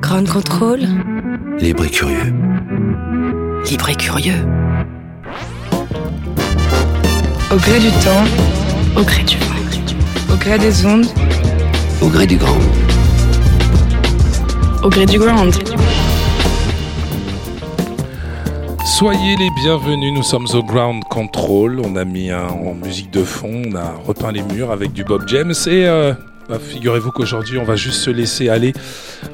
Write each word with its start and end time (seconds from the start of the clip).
Grand 0.00 0.26
contrôle. 0.30 0.80
Libre 1.58 1.84
et 1.84 1.90
curieux. 1.90 2.32
Libre 3.68 3.88
et 3.90 3.94
curieux. 3.94 4.46
Au 7.52 7.56
gré 7.56 7.78
du 7.78 7.90
temps, 7.90 8.24
au 8.96 9.02
gré 9.02 9.22
du 9.24 9.36
vent, 9.36 10.32
au 10.32 10.36
gré 10.36 10.58
des 10.58 10.86
ondes, 10.86 11.06
Au 12.00 12.08
gré 12.08 12.26
du 12.26 12.36
grand. 12.36 12.56
au 14.82 14.88
gré 14.88 15.04
du 15.06 15.18
grand. 15.18 15.46
Soyez 18.84 19.36
les 19.36 19.50
bienvenus, 19.62 20.12
nous 20.14 20.22
sommes 20.22 20.46
au 20.54 20.62
Ground 20.62 21.02
Control. 21.10 21.80
On 21.84 21.96
a 21.96 22.04
mis 22.04 22.30
un, 22.30 22.46
en 22.48 22.74
musique 22.74 23.10
de 23.10 23.22
fond, 23.22 23.62
on 23.70 23.74
a 23.74 23.92
repeint 24.06 24.32
les 24.32 24.42
murs 24.42 24.70
avec 24.70 24.92
du 24.92 25.04
Bob 25.04 25.24
James 25.28 25.54
et 25.66 25.86
euh, 25.86 26.14
bah, 26.52 26.58
figurez-vous 26.62 27.12
qu'aujourd'hui 27.12 27.56
on 27.56 27.64
va 27.64 27.76
juste 27.76 28.02
se 28.02 28.10
laisser 28.10 28.50
aller 28.50 28.74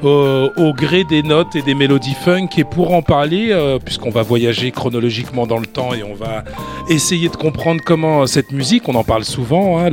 au, 0.03 0.73
gré 0.73 1.03
des 1.03 1.21
notes 1.21 1.53
et 1.55 1.61
des 1.61 1.73
mélodies 1.73 2.15
funk. 2.23 2.47
Et 2.57 2.63
pour 2.63 2.93
en 2.93 3.01
parler, 3.01 3.49
euh, 3.51 3.77
puisqu'on 3.77 4.09
va 4.09 4.21
voyager 4.21 4.71
chronologiquement 4.71 5.45
dans 5.45 5.57
le 5.57 5.65
temps 5.65 5.93
et 5.93 6.01
on 6.03 6.13
va 6.13 6.45
essayer 6.89 7.27
de 7.27 7.35
comprendre 7.35 7.81
comment 7.85 8.25
cette 8.25 8.51
musique, 8.51 8.87
on 8.87 8.95
en 8.95 9.03
parle 9.03 9.25
souvent, 9.25 9.79
hein, 9.79 9.89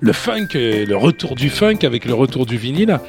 le 0.00 0.12
funk, 0.12 0.48
et 0.54 0.86
le 0.86 0.96
retour 0.96 1.34
du 1.34 1.50
funk 1.50 1.78
avec 1.82 2.04
le 2.04 2.14
retour 2.14 2.46
du 2.46 2.56
vinyle, 2.56 3.00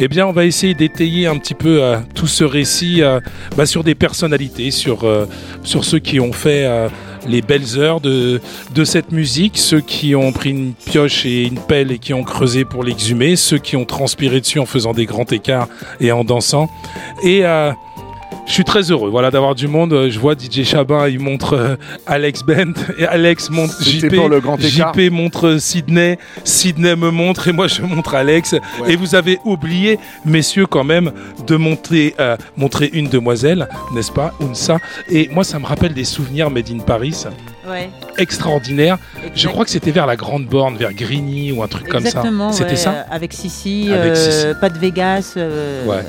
eh 0.00 0.08
bien 0.08 0.26
on 0.26 0.32
va 0.32 0.46
essayer 0.46 0.72
d'étayer 0.72 1.26
un 1.26 1.36
petit 1.36 1.54
peu 1.54 1.82
euh, 1.82 1.98
tout 2.14 2.26
ce 2.26 2.44
récit 2.44 3.02
euh, 3.02 3.20
bah, 3.56 3.66
sur 3.66 3.84
des 3.84 3.94
personnalités, 3.94 4.70
sur, 4.70 5.04
euh, 5.04 5.26
ceux 5.64 5.98
qui 5.98 6.18
ont 6.18 6.32
fait 6.32 6.64
euh, 6.64 6.88
les 7.26 7.42
belles 7.42 7.78
heures 7.78 8.00
de, 8.00 8.40
de 8.74 8.84
cette 8.84 9.12
musique, 9.12 9.58
ceux 9.58 9.80
qui 9.80 10.14
ont 10.14 10.32
pris 10.32 10.50
une 10.50 10.74
pioche 10.74 11.24
et 11.26 11.44
une 11.44 11.58
pelle 11.58 11.92
et 11.92 11.98
qui 11.98 12.14
ont 12.14 12.24
creusé 12.24 12.64
pour 12.64 12.84
l'exhumer, 12.84 13.36
ceux 13.36 13.58
qui 13.58 13.76
ont 13.76 13.84
transpiré 13.84 14.40
dessus 14.40 14.58
en 14.58 14.66
faisant 14.66 14.92
des 14.92 15.06
grands 15.06 15.24
écarts 15.24 15.68
et 16.00 16.12
en 16.12 16.24
dansant. 16.24 16.68
Et 17.22 17.44
euh, 17.44 17.72
je 18.52 18.56
suis 18.56 18.64
très 18.64 18.90
heureux 18.90 19.08
voilà, 19.08 19.30
d'avoir 19.30 19.54
du 19.54 19.66
monde. 19.66 19.94
Euh, 19.94 20.10
Je 20.10 20.18
vois 20.18 20.34
DJ 20.34 20.62
Chabin, 20.62 21.08
il 21.08 21.18
montre 21.20 21.54
euh, 21.54 21.76
Alex 22.06 22.42
Bent 22.42 22.74
et 22.98 23.06
Alex 23.06 23.48
montre 23.48 23.82
JP. 23.82 24.14
pour 24.14 24.28
le 24.28 24.40
grand 24.40 24.62
écart. 24.62 24.92
JP 24.92 25.10
montre 25.10 25.56
Sydney, 25.58 26.18
Sydney 26.44 26.94
me 26.94 27.10
montre 27.10 27.48
et 27.48 27.52
moi 27.52 27.66
je 27.66 27.80
montre 27.80 28.14
Alex. 28.14 28.52
Ouais. 28.52 28.92
Et 28.92 28.96
vous 28.96 29.14
avez 29.14 29.38
oublié, 29.46 29.98
messieurs, 30.26 30.66
quand 30.66 30.84
même, 30.84 31.12
de 31.46 31.56
monter, 31.56 32.14
euh, 32.20 32.36
montrer 32.58 32.90
une 32.92 33.08
demoiselle, 33.08 33.68
n'est-ce 33.94 34.12
pas, 34.12 34.34
Unsa? 34.42 34.76
Et 35.08 35.30
moi, 35.32 35.44
ça 35.44 35.58
me 35.58 35.64
rappelle 35.64 35.94
des 35.94 36.04
souvenirs 36.04 36.50
Made 36.50 36.70
in 36.70 36.80
Paris 36.80 37.24
Ouais. 37.66 37.88
extraordinaires. 38.18 38.98
Je 39.34 39.48
crois 39.48 39.64
que 39.64 39.70
c'était 39.70 39.92
vers 39.92 40.04
la 40.06 40.16
Grande 40.16 40.44
Borne, 40.44 40.76
vers 40.76 40.92
Grigny 40.92 41.52
ou 41.52 41.62
un 41.62 41.68
truc 41.68 41.88
comme 41.88 42.02
ça. 42.02 42.08
Exactement. 42.08 42.52
C'était 42.52 42.70
ouais, 42.72 42.76
ça 42.76 42.90
euh, 42.92 43.02
Avec 43.10 43.32
Sissi, 43.32 43.88
Avec 43.90 44.12
euh, 44.12 44.14
Sissi. 44.14 44.60
pas 44.60 44.68
de 44.68 44.78
Vegas, 44.78 45.32
euh, 45.38 45.86
Ouais. 45.86 46.04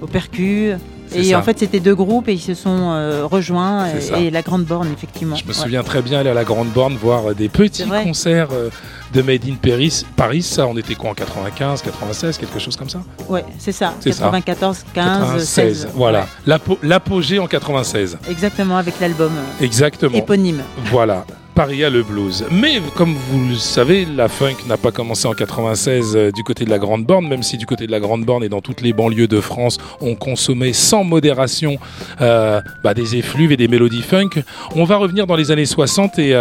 au 0.00 0.06
percu. 0.06 0.72
Et 1.14 1.24
ça. 1.24 1.38
en 1.38 1.42
fait, 1.42 1.58
c'était 1.58 1.80
deux 1.80 1.94
groupes 1.94 2.28
et 2.28 2.32
ils 2.34 2.40
se 2.40 2.54
sont 2.54 2.90
euh, 2.90 3.24
rejoints. 3.24 3.86
Et, 4.18 4.30
la 4.30 4.42
Grande 4.42 4.64
Borne, 4.64 4.88
effectivement. 4.92 5.36
Je 5.36 5.44
me 5.44 5.48
Ouais. 5.48 5.54
souviens 5.54 5.82
très 5.82 6.02
bien 6.02 6.20
aller 6.20 6.30
à 6.30 6.34
la 6.34 6.44
Grande 6.44 6.68
Borne 6.68 6.96
voir 6.96 7.30
euh, 7.30 7.34
des 7.34 7.48
petits 7.48 7.84
concerts 7.86 8.48
euh, 8.52 8.68
de 9.14 9.22
Made 9.22 9.44
in 9.48 9.54
Paris. 9.54 10.04
Paris, 10.16 10.42
ça, 10.42 10.66
on 10.66 10.76
était 10.76 10.94
quoi 10.94 11.10
en 11.10 11.14
95, 11.14 11.82
96, 11.82 12.38
quelque 12.38 12.58
chose 12.58 12.76
comme 12.76 12.88
ça? 12.88 13.00
Ouais, 13.28 13.44
c'est 13.58 13.72
ça. 13.72 13.94
C'est 14.00 14.12
ça. 14.12 14.24
94, 14.24 14.84
15, 14.94 15.04
96, 15.20 15.48
16. 15.48 15.88
voilà. 15.94 16.26
Ouais. 16.46 16.76
L'apogée 16.82 17.38
en 17.38 17.46
96. 17.46 18.18
Exactement, 18.28 18.76
avec 18.76 18.98
l'album 19.00 19.32
euh, 19.36 19.64
Exactement. 19.64 20.16
éponyme. 20.16 20.62
Voilà, 20.90 21.24
Paris 21.56 21.84
a 21.84 21.88
le 21.88 22.02
blues. 22.02 22.44
Mais 22.50 22.82
comme 22.96 23.14
vous 23.14 23.48
le 23.48 23.54
savez, 23.54 24.04
la 24.04 24.28
funk 24.28 24.56
n'a 24.68 24.76
pas 24.76 24.92
commencé 24.92 25.26
en 25.26 25.32
96 25.32 26.14
euh, 26.14 26.30
du 26.30 26.42
côté 26.42 26.66
de 26.66 26.70
la 26.70 26.78
Grande 26.78 27.06
Borne, 27.06 27.26
même 27.26 27.42
si 27.42 27.56
du 27.56 27.64
côté 27.64 27.86
de 27.86 27.90
la 27.90 27.98
Grande 27.98 28.26
Borne 28.26 28.44
et 28.44 28.50
dans 28.50 28.60
toutes 28.60 28.82
les 28.82 28.92
banlieues 28.92 29.26
de 29.26 29.40
France, 29.40 29.78
on 30.02 30.16
consommait 30.16 30.74
sans 30.74 31.02
modération 31.02 31.78
euh, 32.20 32.60
bah, 32.84 32.92
des 32.92 33.16
effluves 33.16 33.52
et 33.52 33.56
des 33.56 33.68
mélodies 33.68 34.02
funk. 34.02 34.42
On 34.74 34.84
va 34.84 34.98
revenir 34.98 35.26
dans 35.26 35.34
les 35.34 35.50
années 35.50 35.64
60 35.64 36.18
et... 36.18 36.36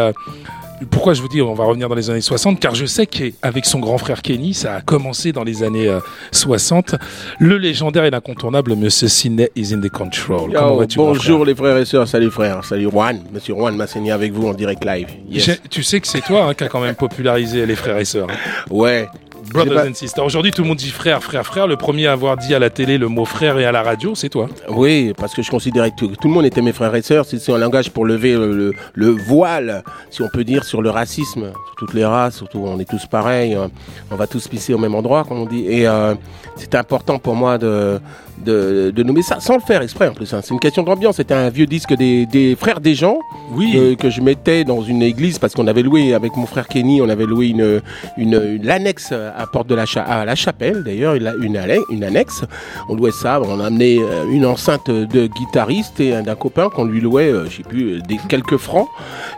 euh, 0.82 0.86
pourquoi 0.90 1.14
je 1.14 1.22
vous 1.22 1.28
dis 1.28 1.42
on 1.42 1.54
va 1.54 1.64
revenir 1.66 1.90
dans 1.90 1.96
les 1.96 2.10
années 2.10 2.22
60 2.22 2.60
Car 2.60 2.76
je 2.76 2.86
sais 2.86 3.06
qu'avec 3.08 3.66
son 3.66 3.80
grand 3.80 3.98
frère 3.98 4.22
Kenny, 4.22 4.54
ça 4.54 4.76
a 4.76 4.82
commencé 4.82 5.32
dans 5.32 5.44
les 5.44 5.64
années 5.64 5.88
euh, 5.88 6.00
60. 6.32 6.96
Le 7.40 7.58
légendaire 7.58 8.06
et 8.06 8.12
l'incontournable 8.12 8.76
Monsieur 8.76 9.08
Sidney 9.08 9.50
is 9.56 9.74
in 9.74 9.80
the 9.82 9.90
control. 9.90 10.52
Yo, 10.52 10.84
bonjour 10.96 11.46
les 11.46 11.56
frères 11.56 11.78
et 11.78 11.86
sœurs, 11.86 12.08
salut 12.08 12.32
frère, 12.32 12.64
salut 12.64 12.90
Juan, 12.90 13.20
monsieur 13.34 13.54
Juan 13.54 13.76
Masséni 13.76 14.12
avec 14.12 14.32
vous 14.34 14.48
en 14.48 14.54
direct 14.54 14.84
live. 14.86 15.08
Yes. 15.30 15.60
Tu 15.70 15.84
sais 15.84 16.00
que 16.00 16.08
c'est 16.08 16.22
toi 16.22 16.46
hein, 16.50 16.54
qui 16.54 16.64
a 16.64 16.68
quand 16.68 16.82
même 16.82 16.96
popularisé 16.96 17.66
les 17.66 17.76
frères 17.76 17.98
et 17.98 18.06
sœurs. 18.06 18.28
hein. 18.30 18.36
Ouais, 18.70 19.08
Brothers 19.52 19.74
pas- 19.84 19.88
and 19.90 19.94
sisters. 19.94 20.24
Aujourd'hui, 20.26 20.52
tout 20.52 20.62
le 20.62 20.68
monde 20.68 20.78
dit 20.78 20.90
frère, 20.90 21.22
frère, 21.24 21.46
frère. 21.46 21.68
Le 21.68 21.76
premier 21.78 22.08
à 22.08 22.14
avoir 22.14 22.38
dit 22.38 22.54
à 22.56 22.60
la 22.60 22.70
télé 22.70 22.98
le 22.98 23.08
mot 23.08 23.26
frère 23.26 23.58
et 23.60 23.66
à 23.66 23.72
la 23.72 23.84
radio, 23.84 24.16
c'est 24.16 24.30
toi. 24.30 24.48
oui, 24.70 25.14
parce 25.18 25.34
que 25.34 25.42
je 25.42 25.50
considérais 25.52 25.92
que 25.92 25.96
tout, 25.98 26.08
tout 26.20 26.28
le 26.28 26.34
monde 26.34 26.46
était 26.46 26.62
mes 26.62 26.74
frères 26.74 26.94
et 26.96 27.02
sœurs, 27.02 27.26
c'est 27.26 27.40
c'est 27.40 27.52
un 27.54 27.58
langage 27.58 27.90
pour 27.92 28.06
lever 28.06 28.34
le, 28.34 28.54
le- 28.56 28.74
le 28.94 29.10
voile, 29.10 29.84
si 30.10 30.22
on 30.22 30.30
peut 30.30 30.44
dire, 30.44 30.64
sur 30.64 30.82
le 30.82 30.90
racisme, 30.90 31.52
sur 31.52 31.76
toutes 31.78 31.94
les 31.94 32.06
races, 32.06 32.38
surtout 32.38 32.64
on 32.66 32.80
est 32.80 32.90
tous 32.90 33.06
pareils, 33.06 33.54
hein. 33.54 33.70
on 34.12 34.16
va 34.16 34.28
tous 34.28 34.48
pisser 34.48 34.74
au 34.74 34.78
même 34.78 34.96
endroit, 34.96 35.24
comme 35.28 35.40
on 35.40 35.46
dit, 35.46 35.66
et 35.68 35.88
euh, 35.88 36.16
c'est 36.56 36.76
important 36.76 37.20
pour 37.20 37.36
moi 37.36 37.58
de, 37.58 38.00
de, 38.44 38.92
de 38.96 39.04
nommer 39.04 39.22
ça, 39.22 39.40
sans 39.40 39.56
le 39.56 39.62
faire 39.62 39.82
exprès 39.82 40.08
en 40.08 40.14
plus, 40.14 40.34
hein. 40.34 40.42
c'est 40.44 40.54
une 40.54 40.60
question 40.60 40.84
d'ambiance, 40.84 41.18
c'était 41.18 41.34
un 41.34 41.50
vieux 41.50 41.66
disque 41.66 41.94
des, 41.96 42.26
des 42.26 42.56
frères 42.56 42.80
des 42.82 42.96
gens, 42.96 43.18
Oui. 43.54 43.72
que, 43.74 43.94
que 43.96 44.10
je 44.10 44.22
mettais 44.22 44.64
dans 44.64 44.82
une 44.82 45.02
église 45.02 45.40
parce 45.40 45.54
qu'on 45.54 45.68
avait 45.68 45.82
loué 45.84 46.14
avec 46.14 46.36
mon 46.36 46.46
frère 46.46 46.68
Kenny, 46.68 47.02
on 47.02 47.10
avait 47.10 47.26
loué 47.26 47.48
une, 47.48 47.82
une, 48.18 48.42
une 48.58 48.66
l'annexe 48.66 49.12
à 49.12 49.46
porte 49.48 49.68
de 49.68 49.76
la 49.76 49.86
cha- 49.86 50.04
à 50.04 50.26
la 50.26 50.36
chapelle 50.36 50.84
d'ailleurs, 50.84 51.16
une, 51.16 51.32
une, 51.90 52.04
annexe. 52.04 52.44
On 52.90 52.96
louait 52.96 53.12
ça, 53.12 53.40
on 53.42 53.60
a 53.60 53.66
amené 53.68 54.00
euh, 54.00 54.26
une 54.32 54.46
enceinte 54.46 54.90
de 54.90 55.28
guitariste 55.28 56.00
et 56.00 56.14
un- 56.14 56.22
d'un 56.24 56.36
copain 56.36 56.70
qu'on 56.70 56.86
lui 56.86 57.02
louait, 57.02 57.30
euh, 57.32 57.46
je 57.50 57.58
sais 57.58 57.64
plus, 57.64 57.94
euh, 57.96 58.00
des 58.02 58.18
quelques 58.30 58.58
francs. 58.58 58.88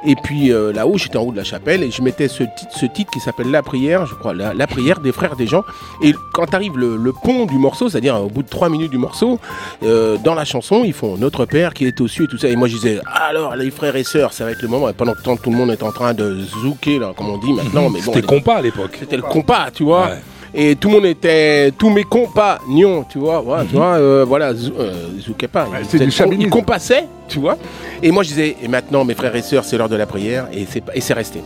Et 0.05 0.15
puis 0.15 0.51
euh, 0.51 0.73
là-haut, 0.73 0.97
j'étais 0.97 1.17
en 1.17 1.23
haut 1.23 1.31
de 1.31 1.37
la 1.37 1.43
chapelle 1.43 1.83
et 1.83 1.91
je 1.91 2.01
mettais 2.01 2.27
ce 2.27 2.43
titre, 2.43 2.71
ce 2.75 2.85
titre 2.85 3.11
qui 3.11 3.19
s'appelle 3.19 3.51
La 3.51 3.61
prière, 3.63 4.05
je 4.05 4.15
crois, 4.15 4.33
la, 4.33 4.53
la 4.53 4.67
prière 4.67 4.99
des 4.99 5.11
frères 5.11 5.35
des 5.35 5.47
gens. 5.47 5.63
Et 6.03 6.13
quand 6.33 6.53
arrive 6.53 6.77
le, 6.77 6.97
le 6.97 7.13
pont 7.13 7.45
du 7.45 7.57
morceau, 7.57 7.89
c'est-à-dire 7.89 8.15
au 8.21 8.27
bout 8.29 8.43
de 8.43 8.47
trois 8.49 8.69
minutes 8.69 8.86
du 8.89 8.97
morceau, 8.97 9.39
euh, 9.83 10.17
dans 10.23 10.33
la 10.35 10.45
chanson, 10.45 10.83
ils 10.85 10.93
font 10.93 11.17
Notre 11.17 11.45
Père 11.45 11.73
qui 11.73 11.85
est 11.85 11.99
aux 12.01 12.07
cieux 12.07 12.25
et 12.25 12.27
tout 12.27 12.37
ça. 12.37 12.47
Et 12.47 12.55
moi, 12.55 12.67
je 12.67 12.75
disais, 12.75 12.99
alors 13.05 13.55
les 13.55 13.71
frères 13.71 13.95
et 13.95 14.03
sœurs, 14.03 14.33
ça 14.33 14.45
va 14.45 14.51
être 14.51 14.61
le 14.61 14.67
moment. 14.67 14.89
Et 14.89 14.93
pendant 14.93 15.13
que 15.13 15.21
tout 15.21 15.49
le 15.51 15.57
monde 15.57 15.71
est 15.71 15.83
en 15.83 15.91
train 15.91 16.13
de 16.13 16.37
zouker, 16.61 16.99
là, 16.99 17.13
comme 17.15 17.29
on 17.29 17.37
dit 17.37 17.53
maintenant, 17.53 17.89
mais 17.89 17.99
bon, 18.01 18.13
C'était 18.13 18.21
compas 18.27 18.55
à 18.55 18.61
l'époque. 18.61 18.97
c'était 18.99 19.17
le 19.17 19.23
compas, 19.23 19.67
tu 19.73 19.83
vois. 19.83 20.07
Ouais. 20.07 20.21
Et 20.53 20.75
tout 20.75 20.87
le 20.87 20.95
monde 20.95 21.05
était, 21.05 21.71
tous 21.77 21.89
mes 21.89 22.03
compagnons, 22.03 23.03
tu 23.09 23.19
vois, 23.19 23.41
voilà, 23.41 23.65
tu 23.65 23.75
vois, 23.75 23.95
euh, 23.97 24.25
voilà, 24.27 24.53
euh, 24.53 25.47
pas. 25.51 25.65
Ouais, 25.65 25.79
Ils 25.81 25.85
c'est 25.87 25.97
du 25.97 26.03
étaient- 26.03 26.11
chabilisme. 26.11 26.41
Ils 26.47 26.49
compassaient, 26.49 27.05
tu 27.27 27.39
vois. 27.39 27.57
Et 28.01 28.11
moi, 28.11 28.23
je 28.23 28.29
disais, 28.29 28.55
et 28.63 28.67
maintenant, 28.67 29.03
mes 29.03 29.13
frères 29.13 29.35
et 29.35 29.41
sœurs, 29.41 29.65
c'est 29.65 29.77
l'heure 29.77 29.89
de 29.89 29.95
la 29.97 30.05
prière, 30.05 30.47
et 30.53 30.65
c'est, 30.69 30.81
et 30.95 31.01
c'est 31.01 31.13
resté. 31.13 31.41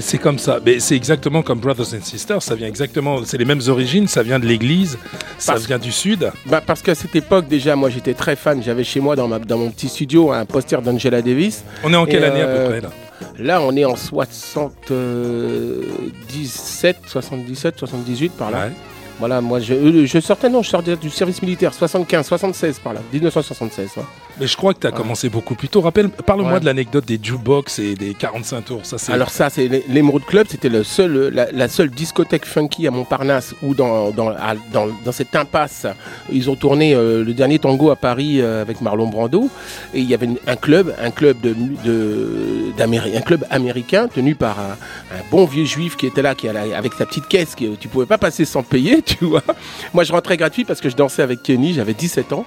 C'est 0.00 0.18
comme 0.18 0.38
ça. 0.38 0.58
Mais 0.64 0.78
c'est 0.80 0.96
exactement 0.96 1.42
comme 1.42 1.58
Brothers 1.60 1.94
and 1.94 2.02
Sisters. 2.02 2.42
Ça 2.42 2.54
vient 2.54 2.66
exactement. 2.68 3.24
C'est 3.24 3.38
les 3.38 3.44
mêmes 3.44 3.60
origines. 3.68 4.08
Ça 4.08 4.22
vient 4.22 4.38
de 4.38 4.46
l'église. 4.46 4.98
Ça 5.38 5.52
Parce- 5.54 5.66
vient 5.66 5.78
du 5.78 5.92
sud. 5.92 6.30
Bah, 6.46 6.62
parce 6.64 6.82
qu'à 6.82 6.94
cette 6.94 7.14
époque, 7.16 7.48
déjà, 7.48 7.76
moi, 7.76 7.90
j'étais 7.90 8.14
très 8.14 8.36
fan. 8.36 8.62
J'avais 8.62 8.84
chez 8.84 9.00
moi, 9.00 9.16
dans, 9.16 9.28
ma, 9.28 9.38
dans 9.38 9.58
mon 9.58 9.70
petit 9.70 9.88
studio, 9.88 10.32
un 10.32 10.44
poster 10.44 10.80
d'Angela 10.82 11.22
Davis. 11.22 11.64
On 11.84 11.92
est 11.92 11.96
en 11.96 12.06
quelle 12.06 12.22
Et, 12.22 12.26
année 12.26 12.42
à 12.42 12.46
euh, 12.46 12.64
peu 12.64 12.70
près 12.72 12.80
là? 12.80 12.90
Là, 13.38 13.60
on 13.62 13.74
est 13.76 13.84
en 13.84 13.96
77, 13.96 16.96
77, 17.06 17.78
78 17.78 18.32
par 18.32 18.50
là. 18.50 18.66
Ouais. 18.66 18.72
Voilà, 19.18 19.40
moi, 19.40 19.60
je, 19.60 19.72
euh, 19.72 20.04
je 20.06 20.20
sortais, 20.20 20.50
non, 20.50 20.62
je 20.62 20.68
sortais 20.68 20.94
du 20.96 21.08
service 21.08 21.40
militaire, 21.40 21.72
75, 21.72 22.26
76 22.26 22.78
par 22.80 22.92
là, 22.92 23.00
1976. 23.12 23.88
ouais. 23.96 24.02
Mais 24.38 24.46
je 24.46 24.56
crois 24.56 24.74
que 24.74 24.80
tu 24.80 24.86
as 24.86 24.92
commencé 24.92 25.28
beaucoup 25.30 25.54
plus 25.54 25.68
tôt. 25.68 25.80
Rappelle, 25.80 26.10
parle-moi 26.10 26.52
Ouais. 26.54 26.60
de 26.60 26.66
l'anecdote 26.66 27.06
des 27.06 27.18
jukebox 27.22 27.78
et 27.78 27.94
des 27.94 28.12
45 28.12 28.64
tours. 28.66 28.80
Ça, 28.84 28.98
c'est. 28.98 29.12
Alors 29.12 29.30
ça, 29.30 29.48
c'est 29.48 29.66
l'Emerald 29.88 30.24
Club, 30.26 30.46
c'était 30.50 30.68
le 30.68 30.84
seul, 30.84 31.30
la, 31.32 31.50
la 31.52 31.68
seule 31.68 31.88
discothèque 31.90 32.44
funky 32.44 32.86
à 32.86 32.90
Montparnasse 32.90 33.54
où 33.62 33.74
dans, 33.74 34.10
dans, 34.10 34.28
à- 34.28 34.54
dans, 34.72 34.88
dans 35.04 35.12
cette 35.12 35.34
impasse, 35.34 35.86
ils 36.30 36.50
ont 36.50 36.54
tourné 36.56 36.94
euh, 36.94 37.24
le 37.24 37.32
dernier 37.32 37.58
tango 37.58 37.90
à 37.90 37.96
Paris 37.96 38.40
euh, 38.42 38.60
avec 38.60 38.80
Marlon 38.82 39.06
Brando. 39.08 39.48
Et 39.94 40.00
il 40.00 40.08
y 40.08 40.12
avait 40.14 40.26
une- 40.26 40.38
un 40.46 40.56
club, 40.56 40.94
un 41.02 41.10
club 41.10 41.40
de, 41.40 41.54
de 41.84 42.72
un 43.16 43.20
club 43.22 43.44
américain 43.50 44.08
tenu 44.08 44.34
par 44.34 44.58
un, 44.60 44.72
un 45.16 45.22
bon 45.30 45.46
vieux 45.46 45.64
juif 45.64 45.96
qui 45.96 46.06
était 46.06 46.22
là, 46.22 46.34
qui 46.34 46.48
allait 46.48 46.74
avec 46.74 46.92
sa 46.94 47.06
petite 47.06 47.26
caisse, 47.28 47.54
que 47.54 47.74
tu 47.76 47.88
pouvais 47.88 48.06
pas 48.06 48.18
passer 48.18 48.44
sans 48.44 48.62
payer, 48.62 49.00
tu 49.06 49.24
vois. 49.24 49.42
Moi, 49.94 50.04
je 50.04 50.12
rentrais 50.12 50.36
gratuit 50.36 50.64
parce 50.64 50.80
que 50.80 50.90
je 50.90 50.96
dansais 50.96 51.22
avec 51.22 51.42
Kenny, 51.42 51.72
j'avais 51.72 51.94
17 51.94 52.32
ans. 52.32 52.44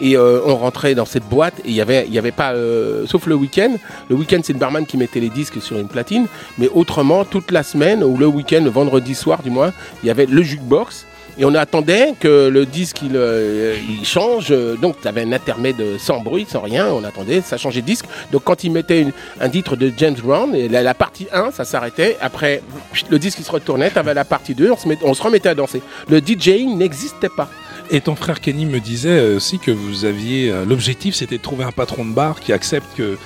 Et 0.00 0.16
euh, 0.16 0.40
on 0.44 0.56
rentrait 0.56 0.94
dans 0.94 1.04
cette 1.04 1.24
boîte 1.24 1.54
et 1.60 1.68
il 1.68 1.74
y 1.74 1.80
avait, 1.80 2.06
y 2.08 2.18
avait 2.18 2.32
pas, 2.32 2.52
euh, 2.52 3.06
sauf 3.06 3.26
le 3.26 3.34
week-end. 3.34 3.76
Le 4.10 4.16
week-end, 4.16 4.40
c'est 4.42 4.52
le 4.52 4.58
barman 4.58 4.84
qui 4.86 4.96
mettait 4.96 5.20
les 5.20 5.30
disques 5.30 5.60
sur 5.62 5.78
une 5.78 5.88
platine. 5.88 6.26
Mais 6.58 6.68
autrement, 6.74 7.24
toute 7.24 7.50
la 7.50 7.62
semaine 7.62 8.04
ou 8.04 8.16
le 8.16 8.26
week-end, 8.26 8.60
le 8.62 8.70
vendredi 8.70 9.14
soir 9.14 9.42
du 9.42 9.50
moins, 9.50 9.72
il 10.02 10.06
y 10.06 10.10
avait 10.10 10.26
le 10.26 10.42
jukebox. 10.42 11.06
Et 11.38 11.44
on 11.44 11.54
attendait 11.54 12.14
que 12.18 12.48
le 12.48 12.64
disque 12.64 13.02
il, 13.02 13.14
euh, 13.14 13.76
change. 14.04 14.54
Donc 14.80 15.00
tu 15.02 15.08
avais 15.08 15.22
un 15.22 15.32
intermède 15.32 15.98
sans 15.98 16.20
bruit, 16.20 16.46
sans 16.48 16.60
rien. 16.60 16.86
On 16.88 17.04
attendait, 17.04 17.42
ça 17.42 17.58
changeait 17.58 17.82
de 17.82 17.86
disque. 17.86 18.06
Donc 18.32 18.44
quand 18.44 18.64
il 18.64 18.72
mettait 18.72 19.06
un 19.38 19.48
titre 19.50 19.76
de 19.76 19.92
James 19.98 20.16
Brown, 20.22 20.56
la, 20.70 20.94
partie 20.94 21.26
1, 21.32 21.50
ça 21.50 21.66
s'arrêtait. 21.66 22.16
Après, 22.22 22.62
le 23.10 23.18
disque 23.18 23.38
il 23.40 23.44
se 23.44 23.52
retournait, 23.52 23.90
tu 23.90 24.02
la 24.02 24.24
partie 24.24 24.54
2, 24.54 24.70
on 24.70 24.76
se, 24.76 24.88
on 25.02 25.12
se 25.12 25.22
remettait 25.22 25.50
à 25.50 25.54
danser. 25.54 25.82
Le 26.08 26.20
DJing 26.20 26.78
n'existait 26.78 27.28
pas. 27.28 27.50
Et 27.90 28.00
ton 28.00 28.16
frère 28.16 28.40
Kenny 28.40 28.66
me 28.66 28.80
disait 28.80 29.34
aussi 29.36 29.58
que 29.58 29.70
vous 29.70 30.04
aviez. 30.04 30.50
euh, 30.50 30.64
L'objectif, 30.64 31.14
c'était 31.14 31.38
de 31.38 31.42
trouver 31.42 31.64
un 31.64 31.72
patron 31.72 32.04
de 32.04 32.12
bar 32.12 32.40
qui 32.40 32.52
accepte 32.52 32.86
que 32.96 33.16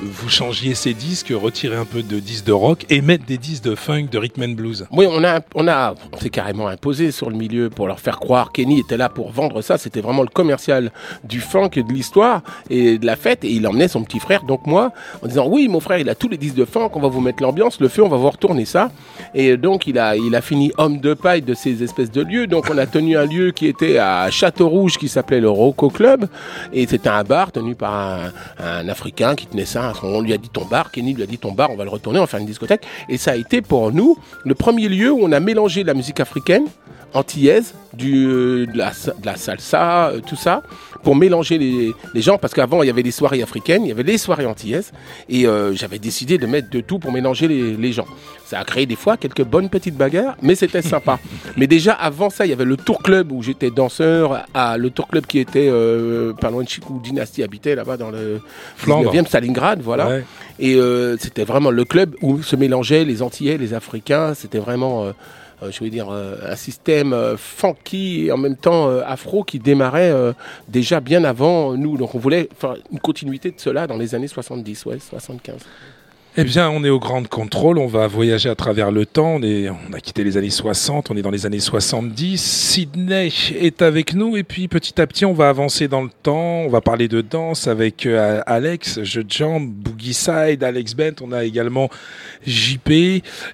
vous 0.00 0.28
changiez 0.28 0.74
ses 0.74 0.94
disques, 0.94 1.32
retirer 1.34 1.76
un 1.76 1.84
peu 1.84 2.02
de 2.02 2.20
disques 2.20 2.44
de 2.44 2.52
rock 2.52 2.86
et 2.88 3.00
mettre 3.00 3.24
des 3.24 3.38
disques 3.38 3.64
de 3.64 3.74
funk, 3.74 4.06
de 4.10 4.18
rhythm 4.18 4.42
and 4.42 4.54
blues. 4.54 4.86
Oui, 4.92 5.06
on 5.08 5.24
a, 5.24 5.40
on 5.54 5.66
a, 5.66 5.94
on 6.12 6.18
s'est 6.18 6.30
carrément 6.30 6.68
imposé 6.68 7.10
sur 7.10 7.30
le 7.30 7.36
milieu 7.36 7.68
pour 7.68 7.86
leur 7.86 7.98
faire 7.98 8.20
croire. 8.20 8.52
Kenny 8.52 8.80
était 8.80 8.96
là 8.96 9.08
pour 9.08 9.32
vendre 9.32 9.60
ça. 9.62 9.76
C'était 9.76 10.00
vraiment 10.00 10.22
le 10.22 10.28
commercial 10.28 10.92
du 11.24 11.40
funk 11.40 11.70
et 11.74 11.82
de 11.82 11.92
l'histoire 11.92 12.42
et 12.70 12.98
de 12.98 13.06
la 13.06 13.16
fête. 13.16 13.44
Et 13.44 13.50
il 13.50 13.66
emmenait 13.66 13.88
son 13.88 14.02
petit 14.02 14.20
frère, 14.20 14.44
donc 14.44 14.66
moi, 14.66 14.92
en 15.22 15.26
disant 15.26 15.46
oui, 15.48 15.68
mon 15.68 15.80
frère, 15.80 15.98
il 15.98 16.08
a 16.08 16.14
tous 16.14 16.28
les 16.28 16.36
disques 16.36 16.56
de 16.56 16.64
funk. 16.64 16.90
On 16.94 17.00
va 17.00 17.08
vous 17.08 17.20
mettre 17.20 17.42
l'ambiance, 17.42 17.80
le 17.80 17.88
feu, 17.88 18.02
on 18.02 18.08
va 18.08 18.16
vous 18.16 18.30
retourner 18.30 18.64
ça. 18.64 18.90
Et 19.34 19.56
donc 19.56 19.86
il 19.86 19.98
a, 19.98 20.16
il 20.16 20.34
a 20.34 20.40
fini 20.40 20.72
homme 20.78 21.00
de 21.00 21.14
paille 21.14 21.42
de 21.42 21.54
ces 21.54 21.82
espèces 21.82 22.10
de 22.10 22.22
lieux. 22.22 22.46
Donc 22.46 22.68
on 22.70 22.78
a 22.78 22.86
tenu 22.86 23.16
un 23.16 23.24
lieu 23.24 23.50
qui 23.50 23.66
était 23.66 23.98
à 23.98 24.30
Château 24.30 24.68
Rouge, 24.68 24.96
qui 24.96 25.08
s'appelait 25.08 25.40
le 25.40 25.50
Rocco 25.50 25.90
Club, 25.90 26.28
et 26.72 26.86
c'était 26.86 27.08
un 27.08 27.24
bar 27.24 27.50
tenu 27.52 27.74
par 27.74 27.94
un, 27.94 28.32
un 28.58 28.88
Africain 28.88 29.34
qui 29.34 29.46
tenait 29.46 29.64
ça. 29.64 29.87
On 30.02 30.20
lui 30.20 30.32
a 30.32 30.38
dit 30.38 30.48
ton 30.48 30.64
bar, 30.64 30.90
Kenny 30.90 31.14
lui 31.14 31.22
a 31.22 31.26
dit 31.26 31.38
ton 31.38 31.52
bar, 31.52 31.70
on 31.70 31.76
va 31.76 31.84
le 31.84 31.90
retourner, 31.90 32.18
on 32.18 32.22
va 32.22 32.26
faire 32.26 32.40
une 32.40 32.46
discothèque. 32.46 32.86
Et 33.08 33.16
ça 33.16 33.32
a 33.32 33.36
été 33.36 33.62
pour 33.62 33.92
nous 33.92 34.16
le 34.44 34.54
premier 34.54 34.88
lieu 34.88 35.10
où 35.10 35.20
on 35.22 35.32
a 35.32 35.40
mélangé 35.40 35.84
la 35.84 35.94
musique 35.94 36.20
africaine 36.20 36.66
antillaise, 37.14 37.74
du, 37.94 38.26
euh, 38.26 38.66
de, 38.66 38.76
la, 38.76 38.90
de 38.90 39.26
la 39.26 39.36
salsa, 39.36 40.08
euh, 40.08 40.20
tout 40.20 40.36
ça, 40.36 40.62
pour 41.02 41.16
mélanger 41.16 41.58
les, 41.58 41.92
les 42.14 42.22
gens, 42.22 42.38
parce 42.38 42.54
qu'avant 42.54 42.82
il 42.82 42.86
y 42.86 42.90
avait 42.90 43.02
les 43.02 43.10
soirées 43.10 43.42
africaines, 43.42 43.84
il 43.84 43.88
y 43.88 43.92
avait 43.92 44.02
les 44.02 44.18
soirées 44.18 44.46
antillaises, 44.46 44.92
et 45.28 45.46
euh, 45.46 45.74
j'avais 45.74 45.98
décidé 45.98 46.38
de 46.38 46.46
mettre 46.46 46.70
de 46.70 46.80
tout 46.80 46.98
pour 46.98 47.12
mélanger 47.12 47.48
les, 47.48 47.76
les 47.76 47.92
gens. 47.92 48.06
Ça 48.44 48.60
a 48.60 48.64
créé 48.64 48.86
des 48.86 48.96
fois 48.96 49.16
quelques 49.16 49.44
bonnes 49.44 49.68
petites 49.68 49.96
bagarres, 49.96 50.36
mais 50.42 50.54
c'était 50.54 50.82
sympa. 50.82 51.18
mais 51.56 51.66
déjà 51.66 51.92
avant 51.92 52.30
ça, 52.30 52.46
il 52.46 52.50
y 52.50 52.52
avait 52.52 52.64
le 52.64 52.76
Tour 52.76 53.02
Club 53.02 53.32
où 53.32 53.42
j'étais 53.42 53.70
danseur, 53.70 54.46
à 54.54 54.78
le 54.78 54.90
Tour 54.90 55.08
Club 55.08 55.26
qui 55.26 55.38
était 55.38 55.68
euh, 55.70 56.32
pas 56.32 56.50
loin 56.50 56.62
de 56.62 56.68
où 56.88 57.00
Dynasty 57.00 57.42
habitait 57.42 57.74
là-bas 57.74 57.96
dans 57.96 58.10
le 58.10 58.40
Flandre. 58.76 59.12
19e 59.12 59.26
Stalingrad, 59.26 59.82
voilà. 59.82 60.08
Ouais. 60.08 60.24
Et 60.60 60.74
euh, 60.74 61.16
c'était 61.18 61.44
vraiment 61.44 61.70
le 61.70 61.84
club 61.84 62.14
où 62.22 62.42
se 62.42 62.56
mélangeaient 62.56 63.04
les 63.04 63.22
Antillais, 63.22 63.58
les 63.58 63.74
Africains. 63.74 64.34
C'était 64.34 64.58
vraiment, 64.58 65.04
euh, 65.04 65.12
je 65.62 65.82
veux 65.82 65.90
dire, 65.90 66.08
euh, 66.10 66.36
un 66.48 66.56
système 66.56 67.12
euh, 67.12 67.36
funky 67.36 68.26
et 68.26 68.32
en 68.32 68.36
même 68.36 68.56
temps 68.56 68.88
euh, 68.88 69.02
afro 69.04 69.42
qui 69.44 69.58
démarrait 69.58 70.10
euh, 70.10 70.32
déjà 70.68 71.00
bien 71.00 71.24
avant 71.24 71.76
nous. 71.76 71.96
Donc 71.96 72.14
on 72.14 72.18
voulait 72.18 72.48
une 72.92 73.00
continuité 73.00 73.50
de 73.50 73.58
cela 73.58 73.86
dans 73.86 73.96
les 73.96 74.14
années 74.14 74.28
70, 74.28 74.86
ouais, 74.86 74.98
75. 74.98 75.56
Eh 76.40 76.44
bien, 76.44 76.70
on 76.70 76.84
est 76.84 76.88
au 76.88 77.00
Grand 77.00 77.26
Control, 77.28 77.78
on 77.78 77.88
va 77.88 78.06
voyager 78.06 78.48
à 78.48 78.54
travers 78.54 78.92
le 78.92 79.04
temps. 79.06 79.38
On, 79.40 79.42
est, 79.42 79.68
on 79.70 79.92
a 79.92 79.98
quitté 79.98 80.22
les 80.22 80.36
années 80.36 80.50
60, 80.50 81.10
on 81.10 81.16
est 81.16 81.22
dans 81.22 81.32
les 81.32 81.46
années 81.46 81.58
70. 81.58 82.40
Sydney 82.40 83.32
est 83.58 83.82
avec 83.82 84.14
nous 84.14 84.36
et 84.36 84.44
puis 84.44 84.68
petit 84.68 85.00
à 85.00 85.08
petit, 85.08 85.24
on 85.24 85.32
va 85.32 85.48
avancer 85.48 85.88
dans 85.88 86.00
le 86.00 86.10
temps. 86.22 86.60
On 86.60 86.68
va 86.68 86.80
parler 86.80 87.08
de 87.08 87.22
danse 87.22 87.66
avec 87.66 88.06
euh, 88.06 88.40
Alex, 88.46 89.02
Jeu 89.02 89.24
de 89.24 89.30
Jambes, 89.32 89.68
Boogie 89.68 90.14
Side, 90.14 90.62
Alex 90.62 90.94
Bent. 90.94 91.20
On 91.22 91.32
a 91.32 91.42
également 91.42 91.90
JP 92.46 92.88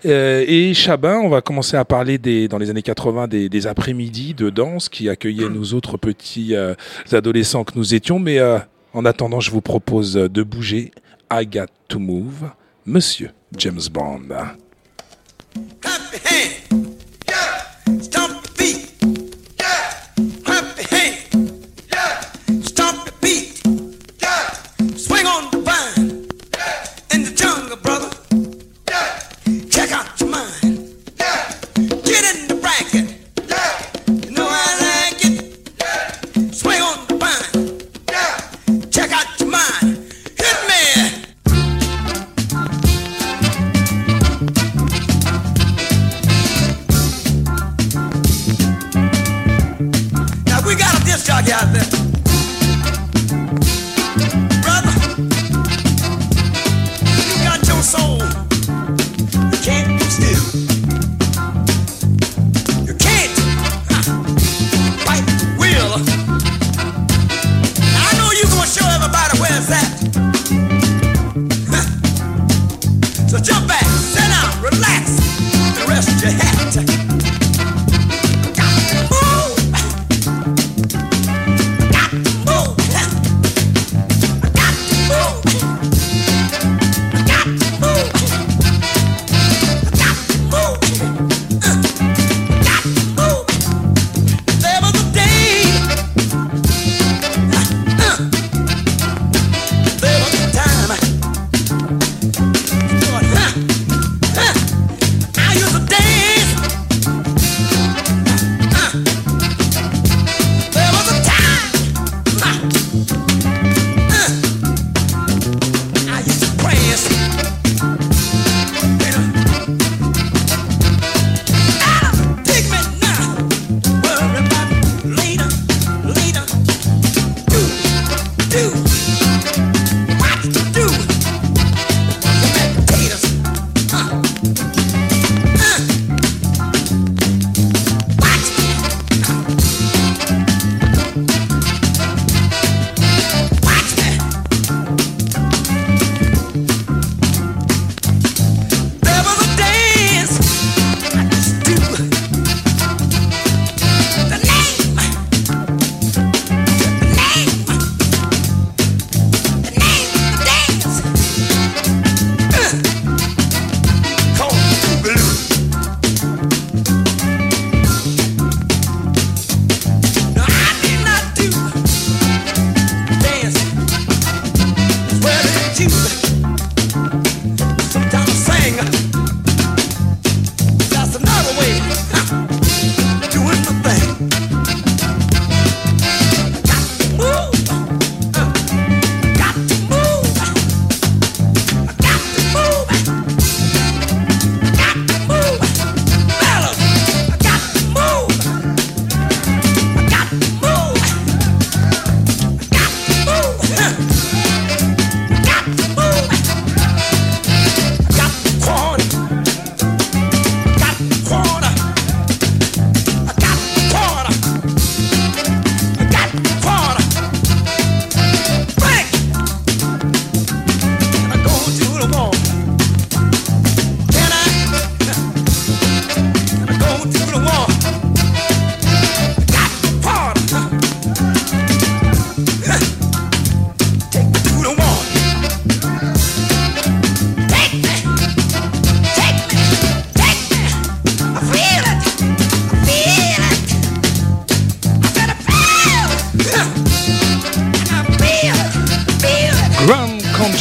euh, 0.04 0.44
et 0.46 0.74
Chabin. 0.74 1.20
On 1.20 1.30
va 1.30 1.40
commencer 1.40 1.78
à 1.78 1.86
parler 1.86 2.18
des, 2.18 2.48
dans 2.48 2.58
les 2.58 2.68
années 2.68 2.82
80 2.82 3.28
des, 3.28 3.48
des 3.48 3.66
après-midi 3.66 4.34
de 4.34 4.50
danse 4.50 4.90
qui 4.90 5.08
accueillaient 5.08 5.48
nous 5.48 5.72
autres 5.72 5.96
petits 5.96 6.54
euh, 6.54 6.74
adolescents 7.12 7.64
que 7.64 7.72
nous 7.76 7.94
étions. 7.94 8.18
Mais 8.18 8.40
euh, 8.40 8.58
en 8.92 9.06
attendant, 9.06 9.40
je 9.40 9.50
vous 9.50 9.62
propose 9.62 10.12
de 10.12 10.42
bouger. 10.42 10.92
I 11.32 11.46
got 11.46 11.68
to 11.88 11.98
move. 11.98 12.50
Monsieur 12.86 13.30
James 13.56 13.88
Bond. 13.90 14.28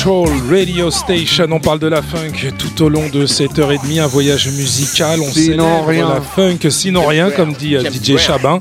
Control 0.03 0.29
Radio 0.51 0.91
Station, 0.91 1.47
on 1.49 1.61
parle 1.61 1.79
de 1.79 1.87
la 1.87 2.01
funk 2.01 2.51
tout 2.57 2.83
au 2.83 2.89
long 2.89 3.07
de 3.07 3.25
cette 3.25 3.57
heure 3.57 3.71
et 3.71 3.77
demie, 3.77 4.01
un 4.01 4.07
voyage 4.07 4.47
musical, 4.49 5.21
on 5.21 5.31
Sinon 5.31 5.63
célèbre 5.63 5.87
rien. 5.87 6.09
la 6.09 6.19
funk, 6.19 6.69
sinon 6.69 7.05
rien, 7.07 7.31
comme 7.31 7.53
dit 7.53 7.77
euh, 7.77 7.89
DJ. 7.89 8.17
Chabin. 8.17 8.59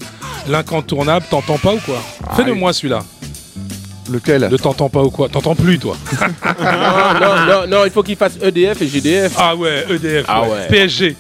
L'incontournable, 0.49 1.27
t'entends 1.29 1.59
pas 1.59 1.75
ou 1.75 1.79
quoi? 1.85 2.01
Fais-le 2.37 2.53
oui. 2.53 2.59
moi 2.61 2.73
celui-là. 2.73 3.01
Lequel? 4.09 4.49
Le 4.53 4.57
t'entends 4.57 4.89
pas 4.89 5.03
ou 5.03 5.11
quoi? 5.11 5.29
T'entends 5.29 5.57
plus 5.57 5.81
toi 5.81 5.97
Non, 6.45 7.21
non, 7.21 7.47
non, 7.47 7.67
non, 7.67 7.85
il 7.87 7.91
faut 7.91 8.05
qu'il 8.05 8.17
fasse 8.17 8.39
EDF 8.41 8.81
et 8.83 8.87
GDF. 8.87 9.33
Ah 9.37 9.57
ouais, 9.57 9.85
EDF, 9.91 10.25
Ah 10.29 10.43
ouais. 10.43 10.49
ouais. 10.49 10.69
PSG. 10.69 11.17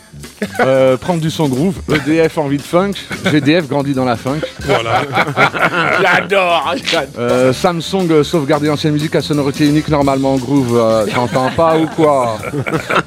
Euh, 0.61 0.97
Prendre 0.97 1.21
du 1.21 1.31
son 1.31 1.49
groove. 1.49 1.75
EDF 1.93 2.39
envie 2.39 2.57
de 2.59 2.63
funk. 2.63 2.93
GDF 3.31 3.69
grandit 3.69 3.95
dans 3.95 4.05
la 4.05 4.17
funk. 4.17 4.41
Voilà. 4.61 5.03
J'adore. 6.03 6.75
Euh, 7.19 7.53
Samsung 7.53 8.09
euh, 8.11 8.25
sauvegarder 8.25 8.69
ancienne 8.71 8.93
musique 8.93 9.15
à 9.15 9.21
sonorité 9.23 9.67
unique 9.67 9.89
normalement 9.89 10.37
groove. 10.37 10.77
euh, 10.79 11.07
T'entends 11.07 11.51
pas 11.51 11.77
ou 11.79 11.87
quoi 11.87 12.39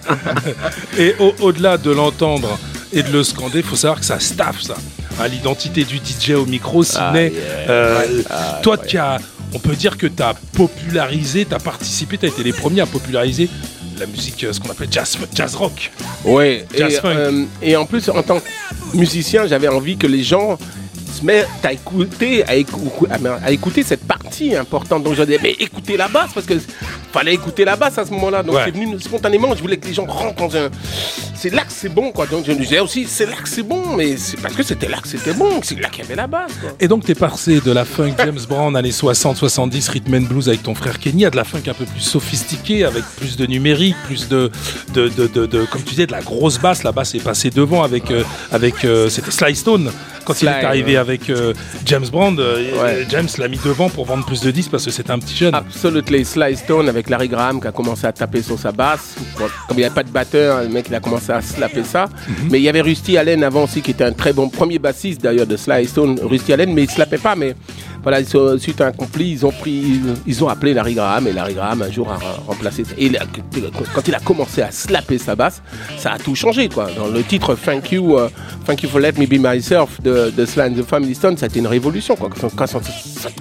Et 0.98 1.16
au- 1.20 1.34
au-delà 1.42 1.78
de 1.78 1.92
l'entendre 1.92 2.58
et 2.94 3.04
de 3.04 3.12
le 3.12 3.24
scander, 3.24 3.62
faut 3.62 3.76
savoir 3.76 4.00
que 4.00 4.06
ça 4.06 4.20
staff 4.20 4.62
ça. 4.62 4.76
À 5.20 5.28
l'identité 5.28 5.84
du 5.84 5.98
DJ 5.98 6.32
au 6.32 6.46
micro, 6.46 6.84
Sidney. 6.84 7.32
euh, 7.70 8.02
toi 8.62 8.78
qui 8.78 8.98
as, 8.98 9.18
on 9.54 9.60
peut 9.60 9.76
dire 9.76 9.98
que 9.98 10.08
tu 10.08 10.22
as 10.22 10.34
popularisé, 10.56 11.46
tu 11.46 11.54
as 11.54 11.60
participé, 11.60 12.18
tu 12.18 12.26
as 12.26 12.30
été 12.30 12.44
les 12.44 12.54
premiers 12.54 12.82
à 12.82 12.86
populariser 12.86 13.50
la 14.00 14.06
musique, 14.06 14.44
euh, 14.44 14.54
ce 14.54 14.60
qu'on 14.60 14.70
appelle 14.70 14.92
jazz, 14.92 15.18
jazz 15.34 15.56
rock. 15.56 15.92
Ouais, 16.24 16.66
et, 16.74 16.78
Jazz 16.78 17.02
euh, 17.06 17.46
et 17.62 17.76
en 17.76 17.86
plus, 17.86 18.10
en 18.10 18.24
tant 18.24 18.40
que 18.40 18.98
musicien, 18.98 19.48
j'avais 19.48 19.68
envie 19.68 19.98
que 19.98 20.08
les 20.08 20.24
gens 20.24 20.58
se 21.16 21.26
mettent 21.26 21.48
à 21.64 21.74
écouter, 21.74 22.44
à, 22.46 22.56
écou- 22.56 23.08
à- 23.10 23.46
à 23.46 23.52
écouter 23.52 23.84
cette 23.84 24.04
partie 24.06 24.56
importante. 24.56 25.04
Donc 25.04 25.16
je 25.16 25.24
disais, 25.24 25.40
mais 25.42 25.56
écoutez 25.60 25.98
la 25.98 26.08
basse, 26.08 26.32
parce 26.34 26.46
que 26.46 26.56
fallait 27.12 27.34
écouter 27.34 27.64
la 27.66 27.76
basse 27.76 27.98
à 27.98 28.06
ce 28.06 28.12
moment-là. 28.12 28.44
Donc 28.44 28.56
Ouais. 28.56 28.62
c'est 28.66 28.72
venu 28.72 29.00
spontanément, 29.00 29.56
je 29.56 29.62
voulais 29.62 29.78
que 29.78 29.88
les 29.88 29.94
gens 29.94 30.06
rentrent 30.06 30.36
dans 30.48 30.56
un... 30.58 30.70
C'est 31.36 31.50
là 31.54 31.64
que 31.64 31.72
c'est 31.72 31.90
bon, 31.90 32.12
quoi. 32.12 32.26
Donc 32.26 32.46
je 32.46 32.52
me 32.52 32.58
disais 32.58 32.80
aussi, 32.80 33.06
c'est 33.08 33.26
là 33.26 33.36
que 33.42 33.48
c'est 33.50 33.64
bon, 33.64 33.96
mais 33.96 34.18
c'est 34.18 34.40
parce 34.42 34.56
que 34.56 34.64
c'était 34.64 34.88
là 34.90 34.98
que 35.02 35.08
c'était 35.08 35.34
bon, 35.34 35.60
c'est 35.64 35.80
là 35.80 35.90
qu'il 35.90 36.04
y 36.04 36.06
avait 36.08 36.16
la 36.16 36.28
basse, 36.28 36.52
quoi. 36.60 36.72
Et 36.80 36.88
donc, 36.88 37.06
tu 37.06 37.12
es 37.12 37.16
passé 37.16 37.62
de 37.62 37.72
la 37.72 37.86
funk 37.86 38.14
James 38.18 38.40
Brown 38.50 38.76
années 38.76 38.92
60-70, 38.92 39.90
rhythm 39.90 40.16
and 40.16 40.22
blues 40.22 40.48
avec 40.50 40.64
ton 40.64 40.76
frère 40.76 41.00
Kenny, 41.00 41.26
à 41.26 41.30
de 41.30 41.36
la 41.36 41.44
funk 41.44 41.62
un 41.68 41.74
peu 41.74 41.86
plus 41.86 42.02
sophistiquée, 42.02 42.84
avec 42.84 43.04
plus 43.18 43.38
de 43.38 43.46
numérique, 43.46 43.96
plus 44.06 44.28
de, 44.28 44.52
de, 44.94 45.08
de, 45.10 45.28
de- 45.28 45.46
de- 45.46 45.66
comme 45.66 45.82
tu 45.84 45.92
disais, 45.92 46.08
de 46.08 46.12
la 46.12 46.22
grosse 46.22 46.58
basse. 46.60 46.84
La 46.84 46.92
basse 46.92 47.16
est 47.16 47.20
passée 47.24 47.50
devant 47.50 47.84
avec, 47.84 48.12
euh, 48.12 48.24
avec 48.52 48.84
euh, 48.86 49.10
c'était 49.10 49.32
Sly 49.32 49.56
Stone. 49.56 49.92
Quand 50.26 50.42
il 50.42 50.48
est 50.48 50.52
arrivé 50.52 50.92
ouais. 50.94 50.98
avec 50.98 51.30
euh, 51.30 51.54
James 51.86 52.06
Brown, 52.12 52.36
euh, 52.40 52.82
Ouais. 52.82 53.06
James 53.10 53.28
l'a 53.38 53.48
mis 53.48 53.60
devant 53.64 53.90
pour 53.90 54.06
vendre 54.06 54.26
plus 54.26 54.42
de 54.42 54.52
disques 54.52 54.72
parce 54.72 54.86
que 54.86 54.92
c'était 54.92 55.12
un 55.12 55.20
petit 55.20 55.36
jeune. 55.36 55.54
Absolutely. 55.56 56.26
Sly 56.26 56.56
Stone 56.58 56.90
avec 56.90 57.10
Larry 57.10 57.28
Graham 57.30 57.62
qui 57.62 57.68
a 57.68 57.72
commencé 57.72 58.06
à 58.08 58.12
taper 58.12 58.42
sur 58.42 58.58
sa 58.60 58.72
basse. 58.72 59.16
Bon, 59.38 59.46
Comme 59.68 59.78
il 59.78 59.82
n'y 59.82 59.86
avait 59.86 59.94
pas 59.96 60.04
de 60.04 60.10
batteur, 60.10 60.62
le 60.64 60.70
mec 60.70 60.88
il 60.90 60.96
a 60.96 61.00
commencé 61.00 61.32
à 61.32 61.42
slapper 61.42 61.84
ça. 61.84 62.08
Mais 62.50 62.60
il 62.60 62.64
y 62.64 62.70
avait 62.70 62.82
Rusty 62.82 63.18
Allen 63.18 63.44
avant 63.44 63.64
aussi 63.64 63.82
qui 63.82 63.92
était 63.92 64.04
un 64.04 64.14
très 64.14 64.34
bon 64.34 64.50
premier 64.50 64.80
bassiste 64.80 65.22
d'ailleurs 65.22 65.48
de 65.48 65.56
Sly 65.58 65.86
Stone, 65.88 66.20
Rusty 66.24 66.54
Allen, 66.54 66.74
mais 66.74 66.84
il 66.84 66.90
slappait 66.90 67.18
pas. 67.18 67.36
Mais 67.36 67.56
voilà, 68.06 68.20
ils 68.22 68.28
sont- 68.28 68.58
suite 68.60 68.80
à 68.82 68.88
un 68.88 68.92
conflit, 68.92 69.32
ils 69.32 69.46
ont 69.46 69.52
pris, 69.52 70.00
ils 70.28 70.44
ont 70.44 70.48
appelé 70.48 70.74
Larry 70.74 70.94
Graham 70.94 71.28
et 71.28 71.34
Larry 71.34 71.56
Graham 71.56 71.82
un 71.82 71.92
jour 71.92 72.10
a 72.12 72.16
re- 72.18 72.46
remplacé. 72.48 72.84
Et 72.98 73.12
quand 73.94 74.08
il 74.08 74.14
a 74.16 74.20
commencé 74.20 74.62
à 74.62 74.70
slapper 74.72 75.18
sa 75.18 75.36
basse, 75.36 75.62
ça 75.98 76.12
a 76.14 76.18
tout 76.20 76.36
changé 76.36 76.70
quoi. 76.70 76.88
Dans 76.96 77.08
le 77.08 77.24
titre 77.24 77.56
Thank 77.56 77.92
You, 77.92 78.18
euh, 78.18 78.30
Thank 78.66 78.84
You 78.84 78.90
for 78.90 79.00
Let 79.00 79.14
Me 79.18 79.26
Be 79.26 79.40
Myself 79.40 80.00
de, 80.02 80.32
de 80.36 80.46
Sly 80.46 80.62
and 80.62 80.74
the 80.76 80.84
Family 80.84 81.16
Stone, 81.16 81.36
ça 81.38 81.48
a 81.48 81.50
été 81.50 81.60
une 81.60 81.68
révolution 81.68 82.16
quoi. 82.16 82.30
Quand, 82.30 82.48
quand- 82.56 82.82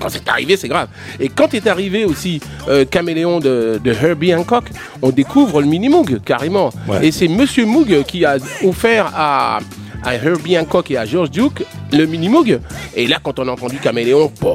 quand 0.01 0.09
c'est 0.09 0.29
arrivé, 0.29 0.57
c'est 0.57 0.69
grave. 0.69 0.89
Et 1.21 1.29
quand 1.29 1.53
est 1.53 1.67
arrivé 1.67 2.05
aussi 2.07 2.41
euh, 2.69 2.85
Caméléon 2.87 3.41
de, 3.41 3.79
de 3.85 3.93
Herbie 3.93 4.35
Hancock, 4.35 4.65
on 5.03 5.11
découvre 5.11 5.61
le 5.61 5.67
mini 5.67 5.89
Moog 5.91 6.21
carrément. 6.25 6.71
Ouais. 6.89 7.07
Et 7.07 7.13
c'est 7.13 7.29
Monsieur 7.29 7.67
Moog 7.67 8.03
qui 8.07 8.25
a 8.25 8.37
offert 8.65 9.13
à 9.15 9.59
à 10.05 10.15
Herbie 10.15 10.59
Hancock 10.59 10.91
et 10.91 10.97
à 10.97 11.05
George 11.05 11.31
Duke 11.31 11.65
le 11.93 12.07
mini 12.07 12.29
Moog. 12.29 12.61
Et 12.95 13.07
là, 13.07 13.19
quand 13.23 13.39
on 13.39 13.49
a 13.49 13.53
entendu 13.53 13.79
Caméléon, 13.79 14.29
pa, 14.29 14.55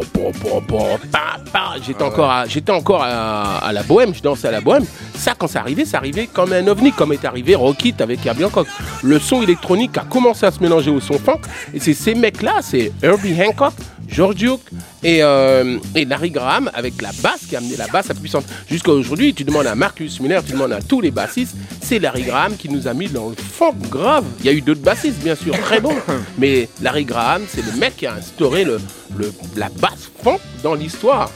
pa, 1.51 1.75
j'étais 1.86 2.03
encore, 2.03 2.29
à, 2.29 2.46
j'étais 2.48 2.72
encore 2.72 3.03
à, 3.03 3.58
à 3.58 3.74
la 3.74 3.84
bohème, 3.84 4.13
je 4.13 4.22
dansais 4.22 4.48
à 4.48 4.51
la 4.51 4.62
bohème. 4.62 4.86
Ça, 5.15 5.34
quand 5.38 5.48
ça 5.48 5.60
arrivait, 5.60 5.86
ça 5.86 5.98
arrivait 5.98 6.27
comme 6.27 6.53
un 6.53 6.65
ovni, 6.68 6.91
comme 6.91 7.13
est 7.13 7.25
arrivé 7.25 7.56
Rockit 7.56 7.96
avec 8.00 8.25
Herbie 8.25 8.46
Hancock. 8.46 8.68
Le 9.03 9.20
son 9.20 9.41
électronique 9.41 9.98
a 9.98 10.01
commencé 10.01 10.46
à 10.46 10.51
se 10.51 10.60
mélanger 10.62 10.91
au 10.91 11.00
son 11.00 11.18
funk. 11.18 11.41
Et 11.74 11.79
c'est 11.79 11.94
ces 11.94 12.15
mecs-là, 12.15 12.58
c'est 12.62 12.91
Herbie 13.01 13.36
Hancock, 13.41 13.74
George 14.08 14.36
Duke 14.36 14.62
et, 15.03 15.24
euh, 15.24 15.77
et 15.96 16.06
Larry 16.06 16.32
Graham 16.32 16.70
avec 16.74 17.01
la 17.01 17.12
basse 17.22 17.41
qui 17.48 17.56
a 17.56 17.60
amené 17.60 17.75
la 17.77 17.88
basse 17.88 18.08
la 18.08 18.13
plus 18.13 18.22
puissante. 18.22 18.46
Jusqu'à 18.70 18.91
aujourd'hui, 18.91 19.34
tu 19.34 19.44
demandes 19.44 19.68
à 19.68 19.75
Marcus 19.75 20.20
Miller, 20.20 20.44
tu 20.44 20.51
demandes 20.53 20.74
à 20.74 20.82
tous 20.82 21.01
les 21.01 21.12
bassistes, 21.12 21.56
c'est 21.82 22.00
Larry 22.00 22.24
Graham 22.24 22.56
qui 22.58 22.70
nous 22.70 22.88
a 22.88 22.94
mis 22.94 23.08
dans 23.08 23.29
le 23.29 23.36
funk 23.36 23.75
grave. 23.89 24.25
Il 24.41 24.46
y 24.46 24.50
a 24.50 24.53
eu 24.53 24.62
d'autres 24.62 24.82
bassistes, 24.82 25.20
bien 25.24 25.36
sûr, 25.36 25.58
très 25.60 25.79
bons, 25.79 25.96
mais 26.38 26.68
Larry 26.82 27.06
Graham, 27.06 27.44
c'est 27.48 27.65
le 27.65 27.72
mec 27.79 27.98
qui 27.98 28.06
a 28.08 28.13
instauré 28.15 28.63
le, 28.63 28.79
le- 29.18 29.34
la 29.56 29.70
basse 29.70 30.10
funk 30.24 30.39
dans 30.63 30.74
l'histoire. 30.75 31.32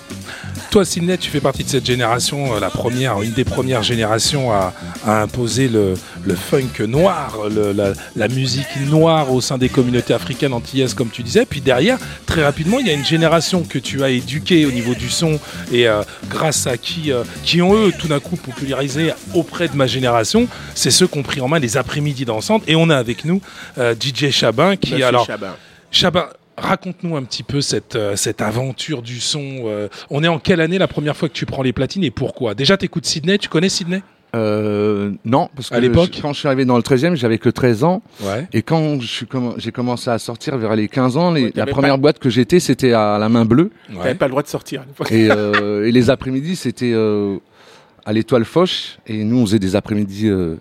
Toi, 0.70 0.86
Sidney, 0.86 1.17
tu 1.17 1.29
fais 1.29 1.39
partie 1.41 1.63
de 1.63 1.70
cette 1.70 1.86
génération, 1.86 2.55
euh, 2.55 2.60
la 2.60 2.70
première, 2.70 3.22
une 3.22 3.32
des 3.34 3.43
premières 3.43 3.84
générations 3.84 4.51
à, 4.51 4.74
à 5.05 5.22
imposer 5.22 5.67
le, 5.67 5.93
le 6.25 6.36
funk 6.36 6.86
noir, 6.88 7.38
le- 7.53 7.74
la, 7.74 7.93
la 8.15 8.27
musique 8.27 8.65
noire 8.89 9.32
au 9.32 9.39
sein 9.41 9.58
des 9.58 9.70
communautés 9.70 10.13
africaines 10.13 10.53
antillaises, 10.53 10.93
comme 10.96 11.10
tu 11.10 11.22
disais. 11.22 11.46
Puis 11.46 11.62
derrière, 11.62 12.00
très 12.25 12.43
rapidement, 12.43 12.79
il 12.79 12.88
y 12.88 12.89
a 12.89 12.93
une 12.93 13.05
génération 13.05 13.52
que 13.62 13.79
tu 13.79 14.03
as 14.03 14.10
éduquée 14.10 14.65
au 14.65 14.72
niveau 14.72 14.95
du 14.95 15.10
son 15.10 15.39
et 15.72 15.88
euh, 15.88 16.01
grâce 16.29 16.67
à 16.67 16.77
qui, 16.77 17.12
euh, 17.12 17.24
qui 17.43 17.62
ont 17.62 17.75
eux 17.75 17.91
tout 17.98 18.07
d'un 18.07 18.19
coup 18.19 18.36
popularisé 18.36 19.12
auprès 19.33 19.67
de 19.67 19.75
ma 19.75 19.88
génération. 19.88 20.48
C'est 20.75 20.91
ceux 20.91 21.07
qui 21.07 21.17
ont 21.17 21.24
pris 21.24 21.41
en 21.41 21.48
main 21.48 21.60
les 21.60 21.77
après-midi 21.77 22.25
dansantes. 22.25 22.63
Et 22.67 22.75
on 22.75 22.89
a 22.89 22.98
avec 22.98 23.25
nous 23.25 23.41
euh, 23.77 23.93
DJ 23.93 24.31
Chabin 24.31 24.75
qui, 24.75 25.01
alors, 25.03 25.25
Chabin. 25.25 25.55
Chabin, 25.91 26.27
raconte-nous 26.57 27.15
un 27.15 27.24
petit 27.24 27.43
peu 27.43 27.62
cette, 27.62 27.98
cette 28.15 28.41
aventure 28.41 29.01
du 29.01 29.19
son. 29.19 29.89
on 30.10 30.24
est 30.24 30.27
en 30.27 30.39
quelle 30.39 30.62
année 30.62 30.77
la 30.77 30.88
première 30.88 31.15
fois 31.15 31.29
que 31.29 31.33
tu 31.33 31.45
prends 31.45 31.62
les 31.62 31.74
platines 31.74 32.03
et 32.03 32.12
pourquoi? 32.12 32.55
Déjà, 32.55 32.77
t'écoutes 32.77 33.05
Sydney, 33.05 33.38
tu 33.38 33.50
connais 33.50 33.69
Sydney? 33.69 34.01
Euh, 34.36 35.12
non, 35.25 35.50
parce 35.56 35.70
que 35.70 35.75
À 35.75 35.80
l'époque 35.80 36.10
je- 36.13 36.22
quand 36.22 36.34
je 36.34 36.40
suis 36.40 36.48
arrivé 36.48 36.66
dans 36.66 36.78
le 36.78 36.82
13e, 36.84 37.16
j'avais 37.16 37.38
que 37.38 37.50
13 37.50 37.84
ans. 37.84 38.02
Ouais. 38.24 38.48
Et 38.52 38.63
quand 38.63 39.00
je 39.00 39.06
suis 39.08 39.25
commen- 39.28 39.54
j'ai 39.58 39.72
commencé 39.72 40.10
à 40.10 40.18
sortir 40.18 40.58
vers 40.58 40.75
les 40.75 40.88
15 40.88 41.18
ans, 41.18 41.32
les- 41.32 41.46
Ouais, 41.46 41.52
la 41.56 41.66
première 41.68 41.94
pas- 41.96 41.98
boîte 42.02 42.20
que 42.20 42.30
j'étais, 42.32 42.60
c'était 42.60 42.94
à 42.94 43.18
la 43.20 43.30
main 43.30 43.46
bleue. 43.46 43.70
T'avais 43.96 44.16
pas 44.16 44.25
le 44.25 44.32
droit 44.32 44.42
de 44.44 44.48
sortir. 44.48 44.84
Et, 45.12 45.30
euh, 45.30 45.86
et 45.86 45.92
les 45.92 46.10
après-midi, 46.10 46.56
c'était 46.56 46.94
euh, 46.94 47.38
à 48.06 48.13
l'étoile 48.13 48.44
Foch. 48.46 48.98
Et 49.06 49.24
nous, 49.24 49.38
on 49.38 49.46
faisait 49.46 49.60
des 49.60 49.75
après-midi 49.75 50.28
euh, 50.30 50.56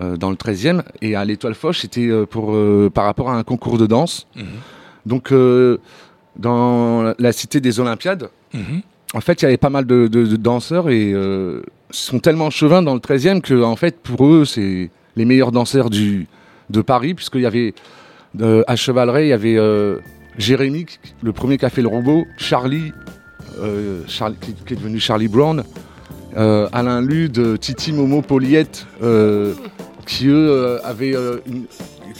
euh, 0.00 0.16
dans 0.16 0.30
le 0.30 0.36
13e. 0.36 0.82
Et 1.00 1.16
à 1.16 1.24
l'étoile 1.24 1.54
Foch, 1.54 1.78
c'était 1.80 2.06
euh, 2.08 2.24
pour 2.24 2.54
euh, 2.54 2.88
par 2.88 3.04
rapport 3.04 3.30
à 3.30 3.36
un 3.36 3.42
concours 3.42 3.78
de 3.78 3.86
danse. 3.86 4.28
Mhm. 4.36 4.44
Donc, 5.06 5.32
euh, 5.32 5.78
dans 6.36 7.12
la 7.18 7.32
cité 7.32 7.60
des 7.60 7.80
Olympiades, 7.80 8.28
Mhm. 8.54 8.82
en 9.14 9.20
fait, 9.20 9.42
il 9.42 9.44
y 9.44 9.48
avait 9.48 9.56
pas 9.56 9.70
mal 9.70 9.86
de, 9.86 10.06
de- 10.06 10.24
de 10.26 10.36
danseurs 10.36 10.88
et 10.88 11.12
euh, 11.12 11.62
sont 11.92 12.18
tellement 12.18 12.50
chevins 12.50 12.82
dans 12.82 12.94
le 12.94 13.00
13e 13.00 13.40
que, 13.40 13.62
en 13.62 13.76
fait, 13.76 13.98
pour 14.00 14.26
eux, 14.26 14.44
c'est 14.44 14.90
les 15.16 15.24
meilleurs 15.24 15.52
danseurs 15.52 15.90
du, 15.90 16.26
de 16.70 16.80
Paris, 16.82 17.14
puisqu'il 17.14 17.42
y 17.42 17.46
avait 17.46 17.74
euh, 18.40 18.62
à 18.66 18.76
Chevaleret, 18.76 19.26
il 19.26 19.28
y 19.28 19.32
avait 19.32 19.56
euh, 19.56 19.98
Jérémy, 20.38 20.86
le 21.22 21.32
premier 21.32 21.58
qui 21.58 21.64
a 21.66 21.70
fait 21.70 21.82
le 21.82 21.88
robot, 21.88 22.24
Charlie, 22.38 22.92
euh, 23.60 24.02
Charlie 24.08 24.36
qui, 24.40 24.54
qui 24.54 24.72
est 24.72 24.76
devenu 24.76 24.98
Charlie 24.98 25.28
Brown, 25.28 25.62
euh, 26.36 26.66
Alain 26.72 27.02
Lude, 27.02 27.58
Titi 27.60 27.92
Momo, 27.92 28.22
Poliette, 28.22 28.86
qui 30.06 30.26
eux 30.28 30.78
avaient 30.84 31.14
une- 31.46 31.66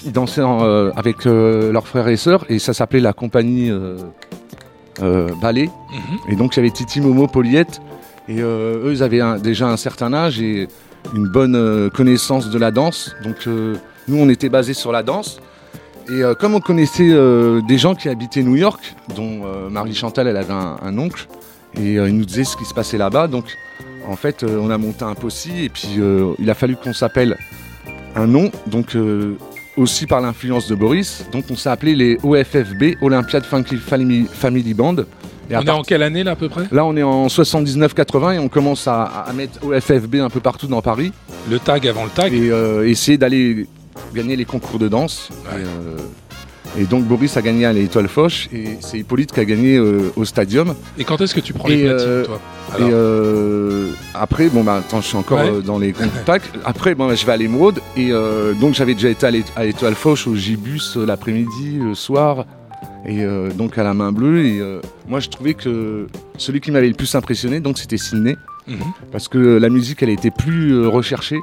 ils 0.04 0.12
dansaient 0.12 0.42
en, 0.42 0.60
avec 0.90 1.24
leurs 1.24 1.86
frères 1.86 2.08
et 2.08 2.16
sœurs, 2.16 2.44
et 2.50 2.58
ça 2.58 2.74
s'appelait 2.74 3.00
la 3.00 3.12
compagnie 3.14 3.70
Ballet. 5.40 5.68
Mhm. 5.90 6.32
Et 6.32 6.36
donc 6.36 6.54
il 6.54 6.58
y 6.58 6.60
avait 6.60 6.70
Titi, 6.70 7.00
Momo, 7.00 7.26
Poliette. 7.26 7.80
Et 8.32 8.40
euh, 8.40 8.86
eux, 8.86 8.92
ils 8.92 9.02
avaient 9.02 9.20
déjà 9.40 9.68
un 9.68 9.76
certain 9.76 10.14
âge 10.14 10.40
et 10.40 10.66
une 11.14 11.28
bonne 11.28 11.54
euh, 11.54 11.90
connaissance 11.90 12.48
de 12.48 12.58
la 12.58 12.70
danse. 12.70 13.14
Donc 13.24 13.46
euh, 13.46 13.76
nous, 14.08 14.16
on 14.16 14.28
était 14.30 14.48
basés 14.48 14.72
sur 14.72 14.90
la 14.90 15.02
danse. 15.02 15.40
Et 16.08 16.20
comme 16.40 16.56
on 16.56 16.60
connaissait 16.60 17.14
des 17.68 17.78
gens 17.78 17.94
qui 17.94 18.08
habitaient 18.08 18.42
New 18.42 18.56
York, 18.56 18.96
dont 19.14 19.42
Marie 19.70 19.94
Chantal, 19.94 20.26
elle 20.26 20.36
avait 20.36 20.52
un, 20.52 20.98
oncle, 20.98 21.28
et 21.76 21.94
il 21.94 22.16
nous 22.18 22.24
disait 22.24 22.42
ce 22.42 22.56
qui 22.56 22.64
se 22.64 22.74
passait 22.74 22.98
là-bas. 22.98 23.28
Donc 23.28 23.56
en 24.08 24.16
fait, 24.16 24.42
on 24.42 24.68
a 24.70 24.78
monté 24.78 25.04
un 25.04 25.14
possi 25.14 25.66
et 25.66 25.68
puis 25.68 26.00
il 26.40 26.50
a 26.50 26.54
fallu 26.54 26.74
qu'on 26.74 26.92
s'appelle 26.92 27.38
un 28.16 28.26
nom. 28.26 28.50
Donc 28.66 28.96
aussi 29.76 30.06
par 30.08 30.20
l'influence 30.20 30.66
de 30.66 30.74
Boris. 30.74 31.24
Donc 31.30 31.44
on 31.50 31.54
s'est 31.54 31.70
appelé 31.70 31.94
les 31.94 32.18
OFFB, 32.24 32.96
Olympiade 33.00 33.44
Family 33.44 34.74
Band. 34.74 34.96
Et 35.52 35.56
On 35.56 35.62
est 35.62 35.70
en 35.70 35.82
quelle 35.82 36.02
année 36.02 36.24
là 36.24 36.32
à 36.32 36.36
peu 36.36 36.48
près 36.48 36.64
Là, 36.72 36.84
on 36.84 36.96
est 36.96 37.02
en 37.02 37.26
79-80 37.26 38.34
et 38.34 38.38
on 38.38 38.48
commence 38.48 38.86
à, 38.88 39.02
à 39.04 39.32
mettre 39.32 39.64
OFFB 39.64 40.16
un 40.16 40.30
peu 40.30 40.40
partout 40.40 40.66
dans 40.66 40.82
Paris 40.82 41.12
Le 41.50 41.58
tag 41.58 41.86
avant 41.86 42.04
le 42.04 42.10
tag 42.10 42.32
et 42.34 42.50
euh, 42.50 42.88
essayer 42.88 43.18
d'aller 43.18 43.66
gagner 44.14 44.36
les 44.36 44.44
concours 44.44 44.78
de 44.78 44.88
danse. 44.88 45.28
Ouais. 45.52 45.60
Et, 45.60 45.64
euh, 45.64 45.96
Et 46.82 46.84
donc 46.84 47.04
Boris 47.04 47.36
a 47.36 47.42
gagné 47.42 47.66
à 47.66 47.72
l'Étoile 47.74 48.08
Foch 48.08 48.48
et 48.52 48.78
c'est 48.80 48.98
Hippolyte 48.98 49.30
qui 49.32 49.40
a 49.40 49.44
gagné 49.44 49.76
euh, 49.76 50.10
au 50.16 50.24
Stadium. 50.24 50.74
Et 50.98 51.04
quand 51.04 51.20
est-ce 51.20 51.34
que 51.34 51.40
tu 51.40 51.52
prends 51.52 51.68
Et, 51.68 51.76
les 51.76 51.84
platines, 51.84 52.06
euh, 52.08 52.24
toi 52.24 52.40
Alors, 52.74 52.88
Et 52.88 52.92
euh, 52.94 53.88
après, 54.14 54.48
bon 54.48 54.64
bah 54.64 54.76
attends, 54.76 55.02
je 55.02 55.06
suis 55.08 55.16
encore 55.18 55.40
Ouais. 55.40 55.60
dans 55.62 55.78
les 55.78 55.92
contacts. 56.24 56.50
Après, 56.64 56.94
bon, 56.94 57.08
bah, 57.08 57.14
je 57.14 57.26
vais 57.26 57.32
à 57.32 57.36
l'émeraude 57.36 57.80
et 57.96 58.10
donc 58.60 58.72
j'avais 58.74 58.94
déjà 58.94 59.10
été 59.10 59.26
à 59.26 59.30
l'É- 59.30 59.44
à 59.56 59.64
l'Étoile 59.64 59.94
Foch 59.94 60.26
au 60.26 60.34
Gibus 60.34 60.96
l'après-midi, 60.96 61.78
le 61.82 61.94
soir, 61.94 62.46
et 63.06 63.22
euh, 63.24 63.50
donc 63.52 63.78
à 63.78 63.82
la 63.82 63.94
main 63.94 64.12
bleue. 64.12 64.44
Et 64.44 64.60
euh, 64.60 64.80
moi, 65.08 65.20
je 65.20 65.28
trouvais 65.28 65.54
que 65.54 66.06
celui 66.38 66.60
qui 66.60 66.70
m'avait 66.70 66.88
le 66.88 66.94
plus 66.94 67.14
impressionné, 67.14 67.60
donc 67.60 67.78
c'était 67.78 67.96
Sydney, 67.98 68.36
Mhm. 68.68 68.78
parce 69.10 69.26
que 69.28 69.38
la 69.38 69.68
musique, 69.68 70.02
elle 70.04 70.10
était 70.10 70.30
plus 70.30 70.72
euh, 70.72 70.88
recherchée. 70.88 71.40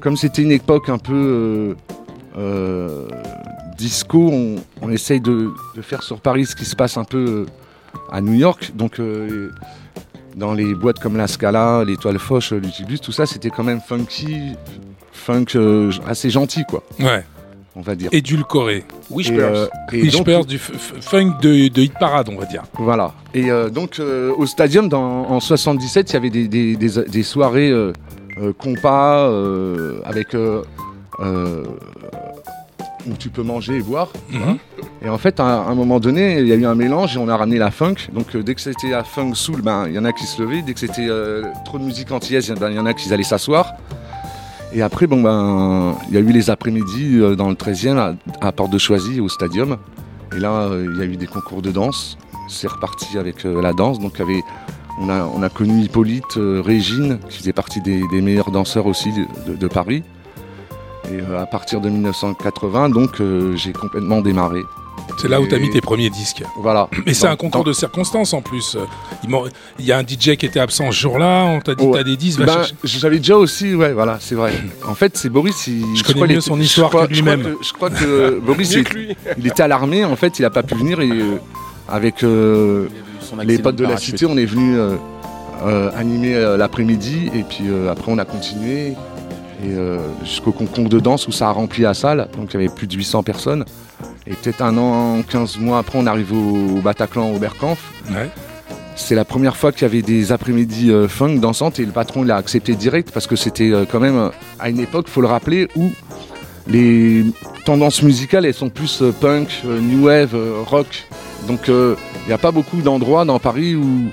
Comme 0.00 0.16
c'était 0.16 0.42
une 0.42 0.50
époque 0.52 0.88
un 0.88 0.98
peu 0.98 1.76
euh, 2.38 3.06
disco, 3.76 4.30
on, 4.32 4.56
on 4.80 4.90
essaye 4.90 5.20
de, 5.20 5.50
de 5.76 5.82
faire 5.82 6.02
sur 6.02 6.20
Paris 6.20 6.46
ce 6.46 6.56
qui 6.56 6.64
se 6.64 6.74
passe 6.76 6.96
un 6.96 7.04
peu 7.04 7.46
à 8.10 8.20
New 8.20 8.32
York. 8.34 8.72
Donc 8.74 9.00
dans 10.36 10.54
les 10.54 10.74
boîtes 10.74 10.98
comme 11.00 11.16
la 11.16 11.26
Scala, 11.26 11.84
l'Étoile 11.84 12.18
Foch, 12.18 12.52
le 12.52 12.62
Gibus, 12.68 13.00
tout 13.00 13.12
ça, 13.12 13.26
c'était 13.26 13.50
quand 13.50 13.64
même 13.64 13.80
funky, 13.80 14.54
funk 15.12 15.44
assez 16.06 16.30
gentil, 16.30 16.64
quoi, 16.66 16.82
ouais. 17.00 17.24
On 17.76 17.80
va 17.80 17.94
dire. 17.94 18.08
Édulcoré. 18.12 18.84
Oui, 19.10 19.26
Et, 19.30 19.38
euh, 19.38 19.66
et 19.92 20.02
donc, 20.08 20.26
Whispers 20.26 20.44
du 20.44 20.58
funk 20.58 21.34
de, 21.40 21.68
de 21.68 21.82
hit 21.82 21.94
parade, 21.98 22.28
on 22.30 22.38
va 22.38 22.44
dire. 22.46 22.62
Voilà. 22.78 23.12
Et 23.34 23.50
euh, 23.50 23.70
donc 23.70 23.98
euh, 23.98 24.32
au 24.36 24.46
stadium 24.46 24.88
dans, 24.88 25.00
en 25.30 25.40
77, 25.40 26.10
il 26.10 26.12
y 26.12 26.16
avait 26.16 26.30
des, 26.30 26.48
des- 26.48 26.76
des- 26.76 27.04
des 27.08 27.22
soirées 27.22 27.70
euh, 27.70 27.92
euh, 28.40 28.52
compas 28.52 29.28
euh, 29.28 30.00
avec 30.04 30.34
euh, 30.34 30.62
euh, 31.20 31.64
où 33.06 33.14
tu 33.18 33.30
peux 33.30 33.42
manger 33.42 33.78
et 33.78 33.82
boire. 33.82 34.08
Mhm. 34.30 34.58
Et 35.04 35.08
en 35.08 35.18
fait, 35.18 35.40
à, 35.40 35.44
à 35.62 35.68
un 35.70 35.74
moment 35.74 35.98
donné, 35.98 36.38
il 36.38 36.46
y 36.46 36.52
a 36.52 36.54
eu 36.54 36.64
un 36.66 36.76
mélange 36.76 37.16
et 37.16 37.18
on 37.18 37.28
a 37.28 37.36
ramené 37.36 37.58
la 37.58 37.70
funk. 37.72 37.96
Donc 38.12 38.34
euh, 38.36 38.42
dès 38.42 38.54
que 38.54 38.60
c'était 38.60 38.90
la 38.90 39.02
funk 39.02 39.34
soul, 39.34 39.60
ben 39.62 39.86
il 39.88 39.94
y 39.94 39.98
en 39.98 40.04
a 40.04 40.12
qui 40.12 40.24
se 40.24 40.40
levaient. 40.40 40.62
Dès 40.62 40.72
que 40.74 40.80
c'était 40.80 41.08
euh, 41.08 41.42
trop 41.64 41.78
de 41.78 41.84
musique 41.84 42.12
antillaise, 42.12 42.52
ben, 42.60 42.70
il 42.70 42.76
y 42.76 42.78
en 42.78 42.86
a 42.86 42.94
qui 42.94 43.12
allaient 43.12 43.22
s'asseoir. 43.24 43.72
Et 44.74 44.80
après, 44.80 45.06
bon 45.06 45.20
ben, 45.20 45.94
il 46.08 46.14
y 46.14 46.16
a 46.16 46.20
eu 46.20 46.32
les 46.32 46.48
après-midi 46.48 47.18
euh, 47.18 47.36
dans 47.36 47.50
le 47.50 47.54
13e 47.54 47.98
à, 47.98 48.14
à 48.40 48.52
Porte 48.52 48.70
de 48.70 48.78
Choisy 48.78 49.20
au 49.20 49.28
stadium. 49.28 49.76
Et 50.34 50.40
là, 50.40 50.62
euh, 50.62 50.88
il 50.90 50.98
y 50.98 51.02
a 51.02 51.04
eu 51.04 51.16
des 51.16 51.26
concours 51.26 51.60
de 51.60 51.70
danse. 51.70 52.16
C'est 52.48 52.68
reparti 52.68 53.18
avec 53.18 53.44
euh, 53.44 53.60
la 53.60 53.74
danse. 53.74 53.98
Donc, 53.98 54.18
avait, 54.18 54.40
on, 54.98 55.10
a, 55.10 55.24
on 55.24 55.42
a 55.42 55.50
connu 55.50 55.82
Hippolyte, 55.82 56.36
Régine, 56.36 57.18
qui 57.28 57.38
faisait 57.38 57.52
partie 57.52 57.82
des, 57.82 58.02
meilleurs 58.22 58.50
danseurs 58.50 58.86
aussi 58.86 59.10
de, 59.46 59.68
Paris. 59.68 60.02
Et 61.10 61.20
à 61.36 61.44
partir 61.44 61.82
de 61.82 61.90
1980, 61.90 62.88
donc, 62.88 63.20
j'ai 63.56 63.72
complètement 63.72 64.22
démarré. 64.22 64.60
C'est 65.20 65.28
là 65.28 65.40
où 65.40 65.46
tu 65.46 65.54
as 65.54 65.58
mis 65.58 65.70
tes 65.70 65.80
premiers 65.80 66.10
disques. 66.10 66.42
Voilà. 66.58 66.88
Mais 67.06 67.14
c'est 67.14 67.26
un 67.28 67.36
concours 67.36 67.62
dans- 67.62 67.68
de 67.70 67.74
circonstances 67.74 68.32
en 68.32 68.40
plus. 68.42 68.76
Il, 69.78 69.84
y 69.84 69.92
a 69.92 69.98
un 69.98 70.02
DJ 70.02 70.36
qui 70.36 70.46
était 70.46 70.58
absent 70.58 70.90
ce 70.90 70.96
jour-là, 70.96 71.44
on 71.44 71.60
t'a 71.60 71.74
dit 71.74 71.84
Ouais. 71.84 71.98
t'as 71.98 72.04
des 72.04 72.16
disques, 72.16 72.42
Ben, 72.42 72.62
j'avais 72.82 73.18
déjà 73.18 73.36
aussi, 73.36 73.74
ouais, 73.74 73.92
voilà, 73.92 74.18
c'est 74.20 74.34
vrai. 74.34 74.52
En 74.88 74.94
fait, 74.94 75.16
c'est 75.16 75.28
Boris. 75.28 75.66
Il, 75.68 75.84
Je 75.96 76.02
connais 76.02 76.14
crois, 76.16 76.26
mieux 76.26 76.40
son 76.40 76.60
histoire 76.60 76.88
je 76.90 76.96
crois- 76.96 77.06
que 77.08 77.14
je 77.14 77.20
crois 77.22 77.36
lui-même. 77.36 77.54
que- 77.56 77.64
Je 77.64 77.72
crois 77.72 77.90
que 77.90 78.40
Boris, 78.44 78.74
Mieux 78.76 78.84
il, 79.38 79.46
était 79.46 79.62
à 79.62 79.68
l'armée. 79.68 80.04
En 80.04 80.16
fait, 80.16 80.38
il 80.38 80.44
a 80.44 80.50
pas 80.50 80.62
pu 80.62 80.74
venir 80.74 81.00
et 81.00 81.08
euh, 81.10 81.36
avec 81.88 82.24
euh, 82.24 82.88
les 83.44 83.58
potes 83.58 83.76
de 83.76 83.84
la 83.86 83.98
cité, 83.98 84.26
on 84.26 84.36
est 84.36 84.46
venu 84.46 84.76
euh, 84.76 84.96
euh, 85.64 85.90
animer 85.96 86.34
euh, 86.34 86.56
l'après-midi 86.56 87.30
et 87.34 87.42
puis 87.44 87.64
euh, 87.68 87.92
après 87.92 88.10
on 88.10 88.18
a 88.18 88.24
continué 88.24 88.88
et 89.64 89.68
euh, 89.68 89.98
jusqu'au 90.24 90.50
concours 90.50 90.88
de 90.88 90.98
danse 90.98 91.28
où 91.28 91.32
ça 91.32 91.48
a 91.48 91.52
rempli 91.52 91.82
la 91.82 91.94
salle. 91.94 92.28
Donc 92.36 92.48
il 92.50 92.60
y 92.60 92.64
avait 92.64 92.74
plus 92.74 92.86
de 92.88 92.94
800 92.96 93.22
personnes. 93.22 93.64
Et 94.26 94.34
peut-être 94.34 94.62
un 94.62 94.76
an, 94.78 95.22
15 95.22 95.58
mois 95.58 95.78
après, 95.78 95.98
on 95.98 96.06
arrive 96.06 96.32
au, 96.32 96.80
Bataclan, 96.80 97.30
au 97.32 97.38
Berkampf. 97.38 97.80
Ouais. 98.10 98.30
C'est 98.94 99.14
la 99.14 99.24
première 99.24 99.56
fois 99.56 99.72
qu'il 99.72 99.82
y 99.82 99.84
avait 99.86 100.02
des 100.02 100.32
après-midi 100.32 100.90
euh, 100.90 101.08
funk 101.08 101.36
dansantes 101.36 101.80
et 101.80 101.84
le 101.84 101.92
patron 101.92 102.22
l'a 102.22 102.36
accepté 102.36 102.74
direct 102.74 103.10
parce 103.10 103.26
que 103.26 103.36
c'était 103.36 103.72
euh, 103.72 103.84
quand 103.90 104.00
même 104.00 104.30
à 104.58 104.68
une 104.68 104.80
époque, 104.80 105.08
faut 105.08 105.22
le 105.22 105.26
rappeler, 105.26 105.68
où 105.76 105.90
les 106.68 107.24
tendances 107.64 108.02
musicales 108.02 108.44
elles 108.44 108.54
sont 108.54 108.68
plus 108.68 109.02
euh, 109.02 109.10
punk, 109.10 109.48
new 109.64 110.06
wave, 110.06 110.36
rock. 110.66 111.08
Donc 111.48 111.68
il 111.68 111.96
n'y 112.28 112.32
a 112.32 112.38
pas 112.38 112.52
beaucoup 112.52 112.82
d'endroits 112.82 113.24
dans 113.24 113.40
Paris 113.40 113.74
où, 113.74 114.10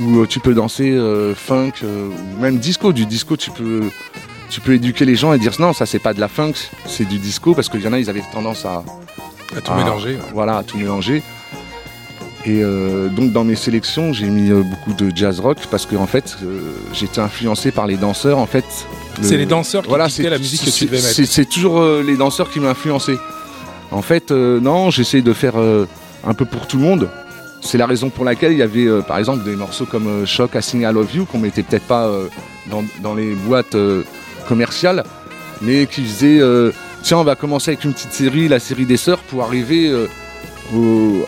où 0.00 0.26
tu 0.26 0.38
peux 0.38 0.54
danser 0.54 0.96
funk 1.34 1.72
ou 1.82 2.40
même 2.40 2.58
disco. 2.58 2.92
Du 2.92 3.06
disco, 3.06 3.36
tu 3.36 3.50
peux, 3.50 3.82
tu 4.50 4.60
peux 4.60 4.74
éduquer 4.74 5.04
les 5.04 5.16
gens 5.16 5.32
et 5.32 5.38
dire 5.38 5.54
non, 5.58 5.72
ça 5.72 5.86
c'est 5.86 5.98
pas 5.98 6.14
de 6.14 6.20
la 6.20 6.28
funk, 6.28 6.52
c'est 6.86 7.08
du 7.08 7.18
disco 7.18 7.54
parce 7.54 7.68
qu'il 7.68 7.80
y 7.80 7.88
en 7.88 7.92
a, 7.92 7.98
ils 7.98 8.08
avaient 8.08 8.22
tendance 8.32 8.64
à, 8.64 8.84
À 9.56 9.60
tout 9.60 9.72
mélanger. 9.74 10.18
voilà, 10.32 10.58
à 10.58 10.62
tout 10.62 10.78
mélanger. 10.78 11.22
Et 12.46 12.62
euh, 12.62 13.08
donc 13.08 13.32
dans 13.32 13.44
mes 13.44 13.54
sélections, 13.56 14.12
j'ai 14.14 14.26
mis 14.26 14.50
euh, 14.50 14.62
beaucoup 14.62 14.94
de 14.94 15.14
jazz 15.14 15.40
rock 15.40 15.58
parce 15.70 15.84
que 15.84 15.94
en 15.96 16.06
fait, 16.06 16.38
euh, 16.42 16.60
j'étais 16.94 17.20
influencé 17.20 17.70
par 17.70 17.86
les 17.86 17.96
danseurs. 17.98 18.38
En 18.38 18.46
fait, 18.46 18.64
le- 19.20 19.24
C'est 19.28 19.36
les 19.36 19.44
danseurs 19.46 19.82
qui 19.82 19.88
voilà, 19.88 20.04
la 20.04 20.38
musique 20.38 20.64
que 20.64 20.70
tu 20.70 20.86
devais 20.86 20.96
mettre. 20.96 21.08
c'est- 21.08 21.26
C'est 21.26 21.44
toujours 21.44 21.82
les 21.82 22.16
danseurs 22.16 22.50
qui 22.50 22.58
m'ont 22.60 22.70
influencé. 22.70 23.18
En 23.90 24.00
fait, 24.02 24.30
non, 24.30 24.90
j'essaie 24.90 25.20
de 25.20 25.32
faire 25.34 25.54
un 25.56 26.34
peu 26.34 26.44
pour 26.46 26.66
tout 26.66 26.78
le 26.78 26.84
monde. 26.84 27.10
C'est 27.60 27.76
la 27.76 27.84
raison 27.86 28.08
pour 28.08 28.24
laquelle 28.24 28.52
il 28.52 28.58
y 28.58 28.62
avait, 28.62 28.88
par 29.02 29.18
exemple, 29.18 29.44
des 29.44 29.54
morceaux 29.56 29.84
comme 29.84 30.24
Shock, 30.24 30.52
I 30.54 30.62
Sing 30.62 30.80
I 30.80 30.92
Love 30.94 31.14
You, 31.14 31.26
qu'on 31.26 31.38
mettait 31.38 31.62
peut-être 31.62 31.84
pas 31.86 32.10
dans, 32.70 32.82
dans 33.02 33.14
les 33.14 33.34
boîtes 33.34 33.76
commerciales, 34.48 35.04
mais 35.60 35.86
qui 35.86 36.02
faisaient, 36.04 36.40
tiens, 37.02 37.18
on 37.18 37.24
va 37.24 37.36
commencer 37.36 37.70
avec 37.72 37.84
une 37.84 37.92
petite 37.92 38.12
série, 38.12 38.48
la 38.48 38.58
série 38.60 38.86
des 38.86 38.96
sœurs, 38.96 39.18
pour 39.20 39.42
arriver 39.42 39.88
euh, 39.88 40.06
au, 40.74 41.24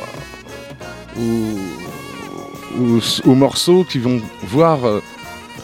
au- 1.19 1.59
aux, 2.81 3.01
aux 3.31 3.35
morceaux 3.35 3.85
qui 3.85 3.99
vont 3.99 4.21
voir 4.45 4.85
euh, 4.87 5.01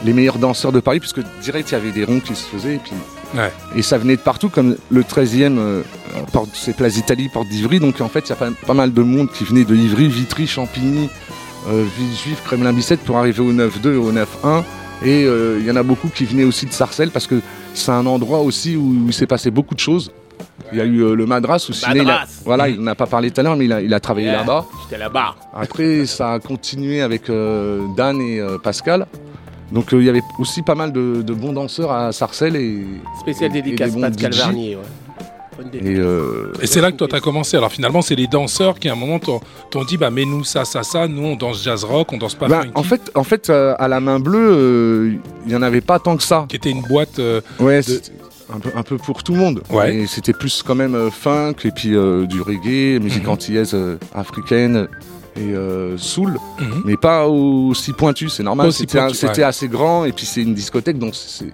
les 0.05 0.13
meilleurs 0.13 0.39
danseurs 0.39 0.73
de 0.73 0.81
Paris, 0.81 1.01
puisque 1.01 1.21
direct, 1.43 1.71
il 1.71 1.75
y 1.75 1.77
avait 1.77 1.91
des 1.91 2.05
ronds 2.05 2.21
qui 2.21 2.35
se 2.35 2.45
faisaient, 2.45 2.75
et 2.77 2.79
puis 2.79 2.93
Ouais. 3.37 3.53
et 3.77 3.83
ça 3.83 3.99
venait 3.99 4.17
de 4.17 4.23
partout, 4.23 4.49
comme 4.49 4.77
le 4.91 5.03
13e, 5.03 5.59
euh, 5.59 5.83
porte- 6.33 6.49
c'est 6.55 6.75
Place 6.75 6.95
d'Italie, 6.95 7.29
porte 7.29 7.49
d'Ivry. 7.49 7.79
Donc 7.79 8.01
en 8.01 8.09
fait, 8.09 8.21
il 8.21 8.31
y 8.31 8.33
a 8.33 8.37
pas, 8.37 8.49
pas 8.67 8.73
mal 8.75 8.93
de 8.95 9.03
monde 9.03 9.31
qui 9.31 9.45
venait 9.45 9.65
de 9.65 9.75
Ivry, 9.77 10.09
Vitry, 10.09 10.47
Champigny, 10.47 11.11
Villejuif, 11.67 12.43
Kremlin-Bicêtre 12.47 13.03
pour 13.03 13.19
arriver 13.19 13.41
au 13.43 13.53
9-2, 13.53 13.97
au 13.97 14.11
9-1. 14.13 14.65
Et 15.05 15.25
euh, 15.25 15.59
il 15.61 15.67
y 15.67 15.71
en 15.71 15.77
a 15.77 15.83
beaucoup 15.83 16.09
qui 16.09 16.25
venaient 16.25 16.45
aussi 16.45 16.67
de 16.67 16.73
Sarcelles 16.73 17.11
parce 17.11 17.27
que 17.27 17.41
c'est 17.75 17.93
un 17.93 18.05
endroit 18.07 18.41
aussi 18.41 18.77
où, 18.77 19.05
il 19.07 19.13
s'est 19.13 19.27
passé 19.27 19.51
beaucoup 19.51 19.75
de 19.75 19.81
choses. 19.81 20.11
Il 20.73 20.79
y 20.79 20.81
a 20.81 20.85
eu 20.85 21.01
euh, 21.03 21.15
le 21.15 21.25
Madras 21.25 21.65
où 21.69 21.73
Ciné, 21.73 21.97
il 21.97 22.01
a- 22.01 22.05
Madras. 22.05 22.27
voilà, 22.45 22.69
il 22.69 22.81
n'a 22.81 22.95
pas 22.95 23.07
parlé 23.07 23.31
tout 23.31 23.41
à 23.41 23.45
l'heure, 23.45 23.57
mais 23.57 23.65
il 23.67 23.73
a, 23.73 23.81
il 23.81 23.95
a 23.95 24.01
travaillé 24.01 24.27
Yeah. 24.27 24.39
là-bas. 24.39 24.67
J'étais 24.83 24.99
là-bas. 24.99 25.35
Après, 25.55 26.05
ça 26.07 26.33
a 26.35 26.39
continué 26.41 27.01
avec 27.01 27.31
euh, 27.31 27.83
Dan 27.97 28.21
et 28.21 28.41
euh, 28.41 28.59
Pascal. 28.59 29.07
Donc 29.73 29.93
euh, 29.93 30.01
il 30.01 30.07
y 30.07 30.09
avait 30.09 30.23
aussi 30.39 30.63
pas 30.63 30.75
mal 30.75 30.93
de, 30.93 31.23
de 31.23 31.33
bons 31.35 31.53
danseurs 31.53 31.93
à 31.93 32.11
Sarcelles 32.13 32.57
et 32.57 32.85
Spécial 33.21 33.55
et- 33.55 33.59
et 33.59 33.63
dédicace 33.63 33.93
bons 33.93 34.01
Pascal 34.01 34.33
DJ. 34.33 34.37
Vernier. 34.37 34.77
ouais. 34.77 34.83
Et, 35.73 35.97
euh, 35.97 36.53
Et 36.63 36.67
c'est 36.67 36.81
là 36.81 36.93
que 36.93 36.97
toi 36.97 37.09
t'as 37.09 37.21
commencé. 37.21 37.57
Alors 37.57 37.73
finalement, 37.73 38.03
c'est 38.03 38.15
les 38.15 38.27
danseurs 38.27 38.79
qui 38.79 38.89
à 38.89 38.93
un 38.93 38.97
moment 38.97 39.19
t'ont 39.19 39.85
dit 39.85 39.97
bah 39.97 40.11
mets-nous 40.11 40.45
ça, 40.45 40.65
ça, 40.65 40.83
ça. 40.83 41.09
Nous 41.09 41.25
on 41.25 41.37
danse 41.37 41.63
jazz 41.63 41.85
rock, 41.85 42.13
on 42.13 42.17
danse 42.19 42.35
pas 42.35 42.49
funky. 42.49 42.71
en 42.75 42.83
fait, 42.83 43.11
en 43.15 43.25
fait 43.25 43.51
euh, 43.51 43.75
à 43.79 43.89
la 43.89 44.01
main 44.01 44.21
bleue, 44.21 44.51
euh, 44.53 45.13
il 45.47 45.53
y 45.53 45.57
en 45.57 45.63
avait 45.63 45.81
pas 45.81 45.99
tant 45.99 46.17
que 46.17 46.23
ça. 46.23 46.47
qui 46.49 46.57
était 46.57 46.71
une 46.71 46.83
boîte. 46.83 47.19
euh, 47.19 47.41
Ouais, 47.61 47.81
un 48.51 48.61
peu, 48.61 48.71
un 48.75 48.83
peu 48.83 48.97
pour 48.97 49.23
tout 49.23 49.33
le 49.35 49.39
monde. 49.41 49.63
Ouais. 49.71 49.95
Et 49.95 50.07
c'était 50.07 50.33
plus 50.33 50.63
quand 50.63 50.75
même 50.75 50.95
euh, 50.95 51.11
funk 51.11 51.57
et 51.65 51.71
puis 51.71 51.95
euh, 51.95 52.25
du 52.27 52.41
reggae, 52.41 52.99
musique 53.03 53.25
Mhm. 53.25 53.29
antillaise 53.31 53.73
euh, 53.75 53.99
africaine 54.15 54.89
et 55.37 55.55
euh, 55.55 55.99
soul, 55.99 56.39
mhm. 56.59 56.83
mais 56.87 56.97
pas 56.97 57.27
aussi 57.29 57.93
pointu. 57.93 58.29
C'est 58.31 58.43
normal. 58.43 58.73
C'était 58.73 58.99
ouais. 59.01 59.43
assez 59.43 59.69
grand 59.69 60.05
et 60.07 60.13
puis 60.13 60.25
c'est 60.25 60.43
une 60.43 60.55
discothèque, 60.55 60.99
donc 60.99 61.15
c'est 61.15 61.53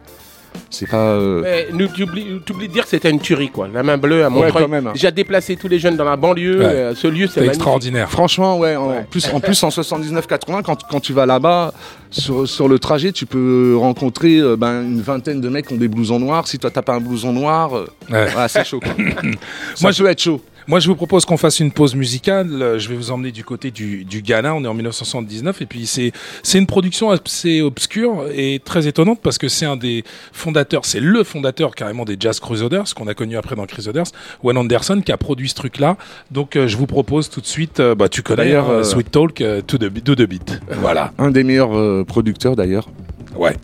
c'est 0.71 0.89
pas. 0.89 0.97
euh, 0.97 1.41
Mais 1.43 1.67
nous, 1.73 1.89
tu 1.89 2.03
oublies 2.05 2.41
de 2.69 2.73
dire 2.73 2.83
que 2.85 2.89
c'était 2.91 3.11
une 3.11 3.21
tuerie, 3.21 3.51
quoi. 3.51 3.69
La 3.73 3.83
main 3.83 3.97
bleue 3.97 4.23
à 4.25 4.29
Ouais, 4.29 4.31
Montreuil. 4.35 4.65
quand 4.65 4.69
même. 4.69 4.91
Déjà 4.93 5.11
déplacé 5.11 5.57
tous 5.57 5.69
les 5.69 5.79
jeunes 5.79 5.97
dans 5.97 6.05
la 6.05 6.17
banlieue. 6.17 6.59
Ouais. 6.59 6.65
euh, 6.65 6.95
ce 6.95 7.07
lieu, 7.07 7.27
c'est 7.27 7.45
extraordinaire. 7.47 8.11
Franchement, 8.11 8.59
ouais. 8.59 8.77
En, 8.77 8.89
Ouais. 8.91 9.07
Plus, 9.11 9.29
en 9.33 9.41
plus, 9.41 9.63
en 9.63 9.69
79-80, 9.69 10.63
quand, 10.63 10.83
quand 10.89 11.01
tu 11.01 11.13
vas 11.13 11.27
là-bas, 11.27 11.73
sur, 12.11 12.49
sur 12.49 12.69
le 12.69 12.79
trajet, 12.79 13.13
tu 13.13 13.27
peux 13.27 13.77
rencontrer 13.79 14.39
euh, 14.39 14.57
ben, 14.57 14.83
une 14.83 15.01
vingtaine 15.01 15.41
de 15.41 15.49
mecs 15.49 15.67
qui 15.69 15.75
ont 15.75 15.79
des 15.79 15.89
blousons 15.89 16.19
noirs. 16.21 16.47
Si 16.49 16.59
toi, 16.59 16.71
t'as 16.71 16.83
pas 16.83 16.95
un 16.95 17.01
blouson 17.01 17.33
noir, 17.33 17.77
euh, 17.77 17.87
Ouais. 18.11 18.29
c'est 18.49 18.65
chaud. 18.65 18.81
Quoi. 18.81 18.93
Ça 19.75 19.83
Moi, 19.83 19.91
peut 19.97 20.07
être 20.07 20.23
chaud. 20.23 20.41
Moi, 20.67 20.81
je 20.81 20.89
vous 20.89 20.97
propose 20.97 21.25
qu'on 21.25 21.37
fasse 21.37 21.61
une 21.61 21.73
pause 21.73 21.95
musicale. 21.95 22.79
Je 22.79 22.89
vais 22.89 22.95
vous 22.97 23.11
emmener 23.11 23.33
du 23.33 23.45
côté 23.45 23.71
du, 23.71 24.05
du 24.05 24.23
Ghana. 24.23 24.55
On 24.55 24.65
est 24.65 24.69
en 24.69 24.75
1979 24.75 25.63
et 25.63 25.67
puis 25.67 25.87
c'est 25.87 26.13
c'est 26.43 26.59
une 26.59 26.67
production 26.67 27.11
assez 27.11 27.61
obscure 27.61 28.27
et 28.35 28.61
très 28.65 28.87
étonnante 28.87 29.21
parce 29.23 29.39
que 29.39 29.49
c'est 29.49 29.67
un 29.67 29.77
des 29.77 30.05
fondateurs, 30.33 30.85
c'est 30.85 31.01
le 31.01 31.23
fondateur 31.25 31.75
carrément 31.75 32.05
des 32.05 32.17
Jazz 32.19 32.41
Crusaders 32.41 32.95
qu'on 32.95 33.07
a 33.09 33.15
connu 33.15 33.37
après 33.37 33.57
dans 33.57 33.67
Crusaders, 33.67 34.05
Wayne 34.43 34.59
Anderson 34.59 35.03
qui 35.05 35.13
a 35.13 35.17
produit 35.17 35.49
ce 35.49 35.55
truc-là. 35.55 35.97
Donc, 36.31 36.57
euh, 36.57 36.67
je 36.69 36.77
vous 36.77 36.87
propose 36.87 37.29
tout 37.31 37.41
de 37.41 37.47
suite. 37.47 37.81
euh, 37.81 37.95
bah, 37.95 38.09
tu 38.09 38.23
connais 38.23 38.45
D'ailleurs, 38.45 38.71
hein, 38.71 38.75
euh, 38.81 38.85
Sweet 38.85 39.11
Talk, 39.11 39.35
to 39.67 39.79
the, 39.79 39.91
the 39.91 40.23
beat. 40.23 40.61
Voilà. 40.81 41.13
Un 41.19 41.31
des 41.31 41.45
meilleurs 41.45 42.05
producteurs 42.07 42.57
d'ailleurs. 42.57 42.89
Ouais. 43.37 43.55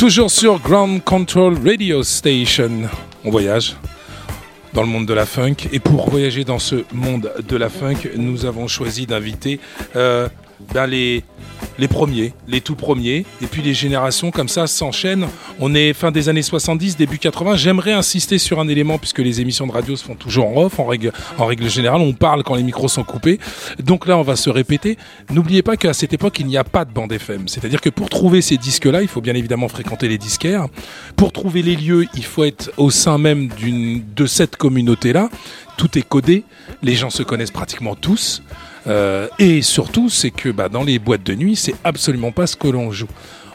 Toujours 0.00 0.30
sur 0.30 0.58
Ground 0.60 1.04
Control 1.04 1.58
Radio 1.62 2.02
Station. 2.02 2.88
On 3.22 3.30
voyage 3.30 3.76
dans 4.72 4.80
le 4.80 4.88
monde 4.88 5.04
de 5.04 5.12
la 5.12 5.26
funk. 5.26 5.56
Et 5.72 5.78
pour 5.78 6.08
voyager 6.08 6.42
dans 6.42 6.58
ce 6.58 6.86
monde 6.94 7.30
de 7.46 7.56
la 7.58 7.68
funk, 7.68 8.08
nous 8.16 8.46
avons 8.46 8.66
choisi 8.66 9.04
d'inviter 9.04 9.60
euh, 9.96 10.26
ben 10.72 10.86
les, 10.86 11.22
les 11.78 11.86
premiers, 11.86 12.32
les 12.48 12.62
tout 12.62 12.76
premiers. 12.76 13.26
Et 13.42 13.46
puis 13.46 13.60
les 13.60 13.74
générations 13.74 14.30
comme 14.30 14.48
ça 14.48 14.66
s'enchaînent. 14.66 15.28
On 15.62 15.74
est 15.74 15.92
fin 15.92 16.10
des 16.10 16.30
années 16.30 16.40
70, 16.40 16.96
début 16.96 17.18
80. 17.18 17.56
J'aimerais 17.56 17.92
insister 17.92 18.38
sur 18.38 18.60
un 18.60 18.68
élément 18.68 18.96
puisque 18.96 19.18
les 19.18 19.42
émissions 19.42 19.66
de 19.66 19.72
radio 19.72 19.94
se 19.94 20.02
font 20.02 20.14
toujours 20.14 20.48
en 20.48 20.62
off. 20.62 20.80
En 20.80 20.86
règle, 20.86 21.12
en 21.36 21.68
générale, 21.68 22.00
on 22.00 22.14
parle 22.14 22.44
quand 22.44 22.54
les 22.54 22.62
micros 22.62 22.88
sont 22.88 23.04
coupés. 23.04 23.38
Donc 23.78 24.06
là, 24.06 24.16
on 24.16 24.22
va 24.22 24.36
se 24.36 24.48
répéter. 24.48 24.96
N'oubliez 25.30 25.62
pas 25.62 25.76
qu'à 25.76 25.92
cette 25.92 26.14
époque, 26.14 26.40
il 26.40 26.46
n'y 26.46 26.56
a 26.56 26.64
pas 26.64 26.86
de 26.86 26.92
bande 26.92 27.12
FM. 27.12 27.46
C'est-à-dire 27.46 27.82
que 27.82 27.90
pour 27.90 28.08
trouver 28.08 28.40
ces 28.40 28.56
disques-là, 28.56 29.02
il 29.02 29.08
faut 29.08 29.20
bien 29.20 29.34
évidemment 29.34 29.68
fréquenter 29.68 30.08
les 30.08 30.16
disquaires. 30.16 30.66
Pour 31.14 31.30
trouver 31.30 31.60
les 31.60 31.76
lieux, 31.76 32.06
il 32.14 32.24
faut 32.24 32.44
être 32.44 32.72
au 32.78 32.88
sein 32.88 33.18
même 33.18 33.50
de 34.16 34.26
cette 34.26 34.56
communauté-là. 34.56 35.28
Tout 35.76 35.98
est 35.98 36.08
codé. 36.08 36.44
Les 36.82 36.94
gens 36.94 37.10
se 37.10 37.22
connaissent 37.22 37.50
pratiquement 37.50 37.96
tous. 37.96 38.42
Euh, 38.86 39.28
et 39.38 39.60
surtout, 39.60 40.08
c'est 40.08 40.30
que 40.30 40.48
bah, 40.48 40.70
dans 40.70 40.84
les 40.84 40.98
boîtes 40.98 41.22
de 41.22 41.34
nuit, 41.34 41.56
c'est 41.56 41.74
absolument 41.84 42.32
pas 42.32 42.46
ce 42.46 42.56
que 42.56 42.68
l'on 42.68 42.90
joue. 42.90 43.08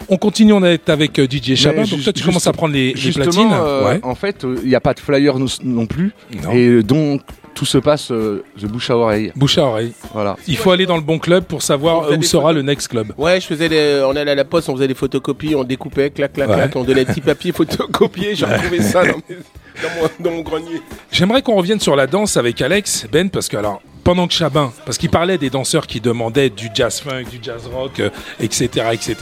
On 0.09 0.17
continue, 0.17 0.53
on 0.53 0.63
est 0.63 0.89
avec 0.89 1.17
euh, 1.19 1.27
DJ 1.29 1.55
Chabin. 1.55 1.83
Donc 1.83 2.01
toi, 2.03 2.13
tu 2.13 2.23
commences 2.23 2.47
à 2.47 2.53
prendre 2.53 2.73
les, 2.73 2.93
les 2.93 3.11
platines. 3.11 3.49
euh, 3.51 3.85
ouais. 3.93 3.99
en 4.03 4.15
fait, 4.15 4.43
euh, 4.43 4.57
il 4.63 4.69
n'y 4.69 4.75
a 4.75 4.79
pas 4.81 4.93
de 4.93 4.99
flyer 4.99 5.37
non, 5.39 5.45
non 5.63 5.85
plus. 5.85 6.11
Non. 6.43 6.51
Et 6.51 6.83
donc, 6.83 7.21
tout 7.53 7.65
se 7.65 7.77
passe 7.77 8.11
euh, 8.11 8.43
de 8.61 8.67
bouche 8.67 8.89
à 8.89 8.97
oreille. 8.97 9.31
Bouche 9.35 9.57
à 9.57 9.63
oreille. 9.65 9.93
Voilà. 10.13 10.35
Il 10.47 10.57
faut 10.57 10.71
aller 10.71 10.85
dans 10.85 10.97
le 10.97 11.01
bon 11.01 11.19
club 11.19 11.45
pour 11.45 11.61
savoir 11.61 12.11
où 12.11 12.21
sera 12.21 12.51
le 12.53 12.61
next 12.61 12.89
club. 12.89 13.13
Ouais, 13.17 13.39
je 13.39 13.47
faisais 13.47 14.03
on 14.03 14.15
allait 14.15 14.31
à 14.31 14.35
la 14.35 14.43
poste, 14.45 14.67
on 14.69 14.75
faisait 14.75 14.87
des 14.89 14.93
photocopies, 14.93 15.55
on 15.55 15.63
découpait, 15.63 16.09
clac, 16.09 16.33
clac, 16.33 16.49
Ouais. 16.49 16.55
clac, 16.55 16.75
on 16.75 16.83
donnait 16.83 17.05
des 17.05 17.11
petits 17.11 17.21
papiers 17.21 17.51
photocopiés, 17.53 18.35
j'ai 18.35 18.45
retrouvé 18.45 18.81
ça 18.81 19.03
dans, 19.05 19.13
mes- 19.17 19.35
dans 19.81 19.89
mon, 20.01 20.29
dans 20.29 20.35
mon 20.37 20.41
grenier. 20.41 20.81
J'aimerais 21.11 21.41
qu'on 21.41 21.55
revienne 21.55 21.79
sur 21.79 21.95
la 21.95 22.07
danse 22.07 22.35
avec 22.37 22.61
Alex, 22.61 23.07
Ben, 23.11 23.29
parce 23.29 23.47
que 23.47 23.57
alors, 23.57 23.81
pendant 24.05 24.27
que 24.27 24.33
Chabin, 24.33 24.71
parce 24.85 24.97
qu'il 24.97 25.09
parlait 25.09 25.37
des 25.37 25.49
danseurs 25.49 25.85
qui 25.87 25.99
demandaient 25.99 26.49
du 26.49 26.69
jazz 26.73 27.01
funk, 27.01 27.23
du 27.29 27.39
jazz 27.41 27.67
rock, 27.73 27.99
euh, 27.99 28.09
etc., 28.39 28.67
etc. 28.93 29.15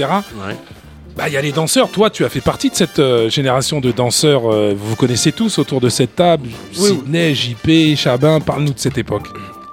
Ouais. 0.45 0.55
Bah, 1.17 1.23
il 1.27 1.33
y 1.33 1.37
a 1.37 1.41
les 1.41 1.51
danseurs. 1.51 1.89
Toi, 1.91 2.09
tu 2.09 2.25
as 2.25 2.29
fait 2.29 2.41
partie 2.41 2.69
de 2.69 2.75
cette 2.75 2.99
euh, 2.99 3.29
génération 3.29 3.79
de 3.79 3.91
danseurs. 3.91 4.51
euh, 4.51 4.73
vous 4.77 4.89
vous 4.89 4.95
connaissez 4.95 5.31
tous 5.31 5.57
autour 5.57 5.79
de 5.79 5.87
cette 5.89 6.15
table. 6.15 6.49
Oui, 6.77 6.87
Sydney, 6.89 7.33
JP, 7.33 7.95
Chabin. 7.95 8.39
Parle-nous 8.39 8.73
de 8.73 8.79
cette 8.79 8.97
époque. 8.97 9.27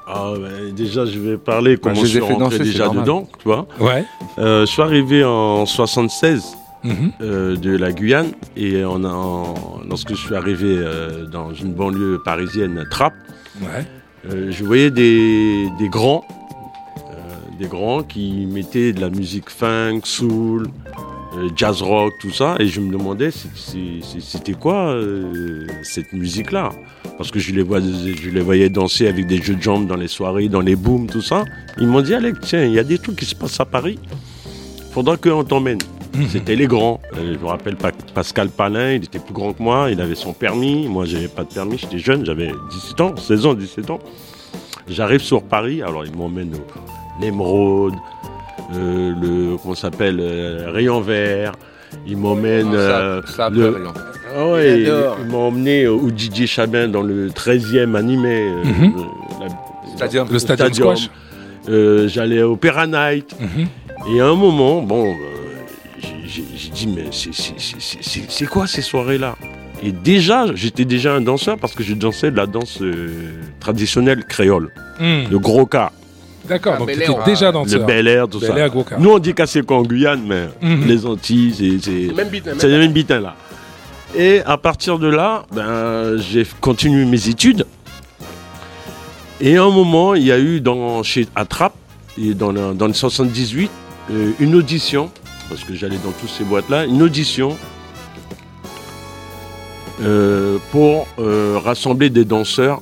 Ah, 0.07 0.33
ben, 0.38 0.75
déjà, 0.75 1.05
je 1.07 1.18
vais 1.18 1.37
parler 1.38 1.77
comment 1.79 1.94
je 1.94 2.01
je 2.03 2.07
ai 2.07 2.09
suis 2.11 2.18
fait 2.20 2.25
rentré 2.27 2.38
danser, 2.44 2.57
c'est 2.59 2.64
déjà 2.64 2.85
normal. 2.87 3.03
dedans, 3.05 3.29
tu 3.38 3.44
vois. 3.44 3.66
Ouais. 3.79 4.05
Euh, 4.38 4.66
je 4.66 4.70
suis 4.70 4.83
arrivé 4.83 5.25
en 5.25 5.66
76 5.66 6.44
Mhm. 6.83 7.12
euh, 7.20 7.57
de 7.57 7.77
la 7.77 7.92
Guyane 7.92 8.33
et 8.57 8.85
on 8.85 9.05
a, 9.05 9.09
en- 9.09 9.81
lorsque 9.88 10.11
je 10.11 10.20
suis 10.20 10.35
arrivé 10.35 10.66
euh, 10.79 11.27
dans 11.27 11.53
une 11.53 11.73
banlieue 11.75 12.20
parisienne, 12.25 12.85
Trappes, 12.90 13.12
Ouais. 13.61 13.85
Euh, 14.28 14.50
je 14.50 14.64
voyais 14.64 14.90
des, 14.90 15.68
grands, 15.88 16.24
euh, 17.11 17.59
des 17.59 17.66
grands 17.66 18.02
qui 18.02 18.46
mettaient 18.46 18.92
de 18.92 19.00
la 19.00 19.09
musique 19.09 19.48
funk, 19.48 20.00
soul, 20.04 20.68
euh, 21.37 21.48
jazz 21.56 21.80
rock, 21.80 22.12
tout 22.20 22.30
ça, 22.30 22.56
et 22.59 22.66
je 22.66 22.80
me 22.80 22.92
demandais 22.92 23.30
c'était 23.30 24.52
quoi 24.52 24.94
cette 25.83 26.12
musique-là? 26.12 26.70
Parce 27.16 27.30
que 27.30 27.38
je 27.38 27.52
les, 27.52 27.62
vois, 27.62 27.80
je 27.80 28.30
les 28.30 28.40
voyais 28.40 28.68
danser 28.68 29.06
avec 29.06 29.26
des 29.26 29.40
jeux 29.42 29.54
de 29.54 29.62
jambes 29.62 29.87
dans 29.87 29.96
les 29.96 30.09
soirées, 30.09 30.48
dans 30.48 30.61
les 30.61 30.76
booms, 30.76 31.06
tout 31.06 31.22
ça. 31.22 31.44
Ils 31.78 31.87
m'ont 31.87 32.02
dit 32.02 32.14
Alex, 32.14 32.38
tiens, 32.42 32.64
il 32.64 32.72
y 32.72 32.78
a 32.78 32.85
des 32.85 32.98
trucs 32.98 33.16
qui 33.16 33.26
se 33.26 33.35
passent 33.35 33.61
à 33.61 33.64
Paris. 33.64 33.98
Faudra 34.92 35.16
qu'on 35.16 35.44
t'emmène. 35.44 35.78
C'était 36.29 36.57
les 36.57 36.66
grands. 36.66 37.01
Euh, 37.16 37.35
je 37.35 37.38
me 37.38 37.46
rappelle 37.46 37.77
Pa- 37.77 37.92
Pascal 38.14 38.49
Palin, 38.49 38.92
il 38.92 39.05
était 39.05 39.18
plus 39.18 39.33
grand 39.35 39.53
que 39.53 39.62
moi, 39.62 39.88
il 39.90 40.01
avait 40.01 40.14
son 40.14 40.33
permis. 40.33 40.87
Moi, 40.88 41.05
j'avais 41.05 41.29
pas 41.29 41.44
de 41.44 41.49
permis, 41.53 41.79
j'étais 41.79 41.99
jeune, 41.99 42.25
j'avais 42.27 42.51
17 42.70 43.01
ans, 43.01 43.16
16 43.16 43.46
ans, 43.46 43.55
17 43.55 43.90
ans. 43.90 43.99
J'arrive 44.88 45.20
sur 45.20 45.42
Paris, 45.42 45.83
alors 45.83 46.05
ils 46.05 46.16
m'emmènent 46.16 46.55
au 46.55 47.20
l'Émeraude, 47.23 47.94
euh, 48.75 49.12
le, 49.20 49.57
comment 49.62 49.75
ça 49.75 49.83
s'appelle, 49.90 50.18
euh, 50.20 50.70
Rayon 50.73 51.01
Vert. 51.01 51.53
Ils 52.07 52.16
m'emmènent. 52.16 52.73
euh, 52.75 53.20
ça, 53.27 53.35
ça 53.35 53.51
le- 53.51 53.85
ah 54.37 54.46
ouais, 54.46 54.83
ils 54.83 55.27
m'ont 55.31 55.49
emmené 55.49 55.87
au 55.88 56.09
DJ 56.09 56.46
Chabin 56.46 56.87
dans 56.88 57.03
le 57.03 57.31
13e 57.31 57.94
animé. 57.96 58.29
euh, 58.49 58.62
la- 59.40 59.96
Stadium. 59.96 60.29
Le 60.31 60.38
Stadium 60.38 60.68
Stadium. 60.73 60.94
Euh, 61.68 62.09
J'allais 62.09 62.42
au 62.42 62.53
Opera 62.53 62.87
Night. 62.87 63.37
Mhm. 63.38 63.66
Et 64.16 64.20
à 64.20 64.27
un 64.29 64.35
moment, 64.35 64.81
bon, 64.83 65.09
euh, 65.09 65.14
j'ai- 66.34 66.70
dit, 66.70 66.86
mais 66.86 67.06
c'est- 67.10 68.46
quoi 68.46 68.66
ces 68.66 68.82
soirées-là? 68.82 69.36
Et 69.82 69.92
déjà, 69.92 70.46
j'étais 70.54 70.84
déjà 70.84 71.14
un 71.14 71.20
danseur 71.20 71.56
parce 71.58 71.74
que 71.74 71.82
je 71.82 71.94
dansais 71.94 72.30
de 72.30 72.36
la 72.36 72.46
danse 72.46 72.78
euh, 72.82 73.08
traditionnelle 73.60 74.24
créole, 74.24 74.72
Mhm. 75.00 75.30
le 75.30 75.38
gros 75.38 75.66
cas, 75.66 75.90
D'accord, 76.48 76.72
Ah, 76.74 76.78
donc 76.78 76.86
Bel 76.88 76.96
tu 77.04 77.12
déjà 77.30 77.48
ah, 77.48 77.52
danseur. 77.52 77.80
le 77.80 77.86
Bel 77.86 78.08
Air, 78.08 78.26
tout 78.26 78.40
Bel 78.40 78.48
ça. 78.50 78.58
Air, 78.58 78.70
gros 78.70 78.82
cas. 78.82 78.96
Nous, 78.98 79.10
on 79.10 79.18
dit 79.20 79.34
Cassé 79.34 79.60
en 79.68 79.82
Guyane, 79.82 80.22
mais 80.26 80.48
Mhm. 80.60 80.86
les 80.88 81.06
Antilles, 81.06 81.54
c'est- 81.80 81.90
hein, 81.90 82.08
le 82.10 82.78
même 82.78 82.92
bitin 82.92 83.20
là. 83.20 83.36
Et 84.16 84.40
à 84.44 84.56
partir 84.56 84.98
de 84.98 85.06
là, 85.06 85.44
ben, 85.54 86.16
j'ai 86.18 86.44
continué 86.60 87.04
mes 87.04 87.28
études. 87.28 87.66
Et 89.40 89.56
à 89.56 89.62
un 89.64 89.70
moment, 89.70 90.14
il 90.14 90.24
y 90.24 90.32
a 90.32 90.38
eu 90.38 90.60
dans, 90.60 91.02
chez 91.02 91.28
Attrape, 91.36 91.74
et 92.20 92.34
dans, 92.34 92.50
le, 92.52 92.74
dans 92.74 92.88
le 92.88 92.94
78, 92.94 93.70
euh, 94.10 94.32
une 94.40 94.54
audition, 94.56 95.10
parce 95.50 95.62
que 95.64 95.74
j'allais 95.74 95.98
dans 95.98 96.12
toutes 96.12 96.30
ces 96.30 96.44
boîtes-là, 96.44 96.86
une 96.86 97.02
audition 97.02 97.56
euh, 100.02 100.56
pour 100.70 101.06
euh, 101.18 101.58
rassembler 101.62 102.08
des 102.08 102.24
danseurs 102.24 102.80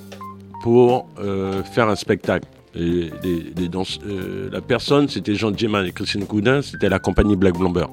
pour 0.63 1.09
euh, 1.19 1.63
faire 1.65 1.89
un 1.89 1.97
spectacle. 1.97 2.47
Et 2.77 3.11
les- 3.25 3.53
les 3.57 3.69
danse- 3.69 3.99
euh, 4.07 4.49
la 4.53 4.61
personne, 4.61 5.09
c'était 5.09 5.35
Jean 5.35 5.53
Djeman 5.57 5.85
et 5.87 5.93
Christine 5.93 6.27
Coudin, 6.27 6.63
c'était 6.63 6.89
la 6.89 6.99
compagnie 7.01 7.35
Black 7.37 7.57
Blumber. 7.59 7.87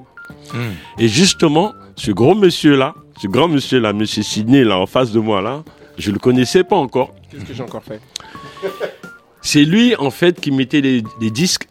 Mhm. 0.53 0.59
Et 0.99 1.07
justement, 1.07 1.73
ce 1.95 2.11
gros 2.11 2.35
monsieur-là, 2.35 2.93
ce 3.19 3.27
grand 3.27 3.47
monsieur-là, 3.47 3.93
monsieur 3.93 4.21
Sidney, 4.21 4.63
là, 4.63 4.77
en 4.77 4.85
face 4.85 5.11
de 5.11 5.19
moi, 5.19 5.41
là, 5.41 5.63
je 5.97 6.11
le 6.11 6.19
connaissais 6.19 6.63
pas 6.63 6.75
encore. 6.75 7.15
Qu'est-ce 7.31 7.45
que 7.45 7.53
j'ai 7.53 7.63
encore 7.63 7.83
fait? 7.83 8.01
C'est 9.41 9.63
lui, 9.63 9.95
en 9.95 10.11
fait, 10.11 10.39
qui 10.39 10.51
mettait 10.51 10.81
les, 10.81 11.03
les 11.21 11.31
disques, 11.31 11.67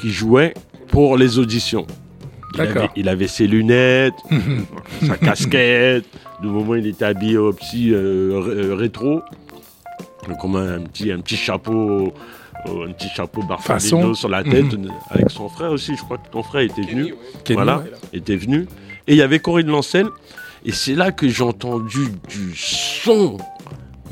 qui 0.00 0.10
jouait 0.10 0.54
pour 0.88 1.16
les 1.16 1.38
auditions. 1.38 1.86
Il 2.54 2.60
avait, 2.60 2.88
il 2.96 3.08
avait 3.08 3.26
ses 3.28 3.46
lunettes, 3.46 4.14
Mhm. 4.30 4.64
sa 5.06 5.16
casquette. 5.16 6.04
Du 6.40 6.48
moment 6.48 6.74
il 6.74 6.86
était 6.86 7.04
habillé 7.04 7.36
au 7.38 7.52
petit 7.52 7.92
euh, 7.92 8.32
euh, 8.46 8.74
rétro, 8.74 9.22
comme 10.40 10.56
un, 10.56 10.80
petit, 10.80 11.10
un 11.12 11.20
petit 11.20 11.36
chapeau, 11.36 12.12
euh, 12.66 12.88
un 12.88 12.92
petit 12.92 13.08
chapeau. 13.08 13.42
Barfalino 13.42 14.14
sur 14.14 14.28
la 14.28 14.42
tête, 14.42 14.66
avec 15.10 15.30
son 15.30 15.48
frère 15.48 15.70
aussi. 15.72 15.96
Je 15.96 16.02
crois 16.02 16.18
que 16.18 16.28
ton 16.30 16.42
frère 16.42 16.62
était 16.62 16.82
venu. 16.82 17.14
Kenny, 17.44 17.56
voilà, 17.56 17.78
ouais. 17.78 17.90
était 18.12 18.36
venu. 18.36 18.66
Et 19.06 19.12
il 19.12 19.16
y 19.16 19.22
avait 19.22 19.38
Corinne 19.38 19.68
Lancel. 19.68 20.06
Et 20.66 20.72
c'est 20.72 20.94
là 20.94 21.12
que 21.12 21.28
j'ai 21.28 21.44
entendu 21.44 22.06
du 22.30 22.54
son. 22.56 23.36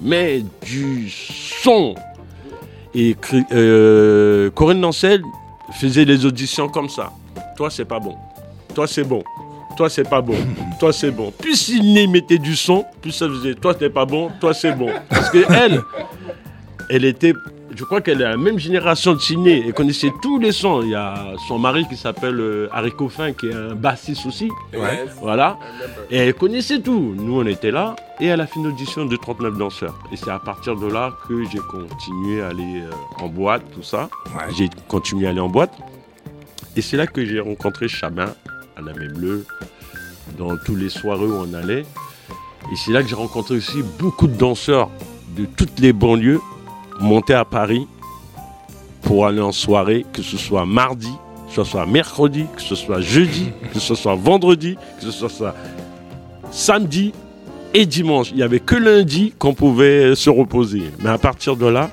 mais 0.03 0.45
du 0.67 1.09
son. 1.11 1.95
Et 2.95 3.17
euh, 3.53 4.51
Corinne 4.51 4.81
Nancel 4.81 5.23
faisait 5.81 6.05
les 6.05 6.27
auditions 6.27 6.69
comme 6.69 6.91
ça. 6.91 7.11
Toi, 7.57 7.71
c'est 7.71 7.87
pas 7.87 7.99
bon. 8.01 8.17
Toi, 8.75 8.87
c'est 8.87 9.05
bon. 9.05 9.23
Toi, 9.77 9.89
c'est 9.89 10.09
pas 10.09 10.21
bon. 10.21 10.37
Toi, 10.79 10.93
c'est 10.93 11.11
bon. 11.11 11.31
Plus 11.31 11.69
il 11.69 12.09
mettait 12.11 12.39
du 12.39 12.57
son, 12.57 12.85
plus 13.01 13.13
ça 13.13 13.29
faisait. 13.29 13.55
Toi, 13.55 13.75
t'es 13.75 13.91
pas 13.91 14.05
bon. 14.05 14.31
Toi, 14.41 14.55
c'est 14.55 14.73
bon. 14.73 14.91
Parce 15.09 15.31
que 15.31 15.39
elle, 15.53 15.81
elle 16.91 17.05
était. 17.05 17.35
Je 17.75 17.85
crois 17.85 18.03
qu'elle 18.03 18.21
est 18.21 18.25
la 18.25 18.37
même 18.37 18.59
génération 18.59 19.15
de 19.15 19.19
ciné. 19.19 19.65
Elle 19.67 19.73
connaissait 19.73 20.13
tous 20.21 20.39
les 20.39 20.53
sons. 20.53 20.83
Il 20.83 20.91
y 20.91 20.95
a 20.95 21.15
son 21.49 21.59
mari 21.59 21.87
qui 21.89 21.97
s'appelle 21.97 22.39
euh, 22.39 22.69
Harry 22.71 22.93
Coffin, 22.93 23.33
qui 23.33 23.47
est 23.49 23.55
un 23.55 23.75
bassiste 23.75 24.27
aussi. 24.27 24.51
Ouais. 24.75 25.07
Voilà. 25.23 25.59
Et 26.11 26.19
elle 26.19 26.35
connaissait 26.35 26.81
tout. 26.81 27.15
Nous, 27.17 27.41
on 27.41 27.47
était 27.47 27.71
là. 27.71 27.97
Et 28.21 28.27
elle 28.27 28.43
a 28.43 28.47
fait 28.47 28.61
une 28.61 28.67
audition 28.67 29.07
de 29.07 29.17
39 29.17 29.57
danseurs. 29.57 29.99
Et 30.13 30.17
c'est 30.17 30.31
à 30.31 30.39
partir 30.39 30.77
de 30.77 30.87
là 30.87 31.15
que 31.27 31.45
j'ai 31.45 31.61
continué 31.61 32.43
à 32.43 32.49
aller 32.49 32.83
euh, 32.83 33.23
en 33.25 33.29
boîte, 33.29 33.63
tout 33.75 33.83
ça. 33.83 34.11
Ouais. 34.27 34.53
J'ai 34.55 34.69
continué 34.87 35.27
à 35.27 35.31
aller 35.31 35.41
en 35.41 35.49
boîte. 35.49 35.73
Et 36.77 36.83
c'est 36.83 36.99
là 36.99 37.07
que 37.07 37.25
j'ai 37.25 37.41
rencontré 37.41 37.89
Chabin, 37.89 38.35
à 38.77 38.81
la 38.81 38.93
Mer 38.93 39.11
Bleue, 39.15 39.45
dans 40.39 40.57
tous 40.57 40.77
les 40.77 40.89
soirées 40.89 41.27
où 41.27 41.35
on 41.35 41.55
allait. 41.55 41.85
Et 42.73 42.77
c'est 42.77 42.93
là 42.93 43.03
que 43.03 43.09
j'ai 43.09 43.15
rencontré 43.15 43.57
aussi 43.57 43.83
beaucoup 43.99 44.27
de 44.27 44.37
danseurs 44.37 44.91
de 45.37 45.45
toutes 45.45 45.79
les 45.79 45.93
banlieues 45.93 46.41
montés 47.01 47.35
à 47.35 47.45
Paris 47.45 47.87
pour 49.03 49.27
aller 49.27 49.41
en 49.41 49.53
soirée, 49.53 50.07
que 50.13 50.23
ce 50.23 50.37
soit 50.37 50.65
mardi, 50.65 51.13
que 51.49 51.55
ce 51.55 51.65
soit 51.65 51.87
mercredi, 51.87 52.47
que 52.57 52.63
ce 52.63 52.75
soit 52.75 53.01
jeudi, 53.01 53.51
que 53.73 53.79
ce 53.79 53.95
soit 53.95 54.15
vendredi, 54.15 54.77
que 55.01 55.11
ce 55.11 55.29
soit 55.29 55.55
samedi 56.51 57.13
et 57.75 57.87
dimanche. 57.87 58.31
Il 58.31 58.37
n'y 58.37 58.43
avait 58.43 58.61
que 58.61 58.77
lundi 58.77 59.35
qu'on 59.39 59.55
pouvait 59.55 60.15
se 60.15 60.31
reposer. 60.31 60.85
Mais 61.01 61.11
à 61.11 61.19
partir 61.19 61.57
de 61.57 61.67
là, 61.67 61.91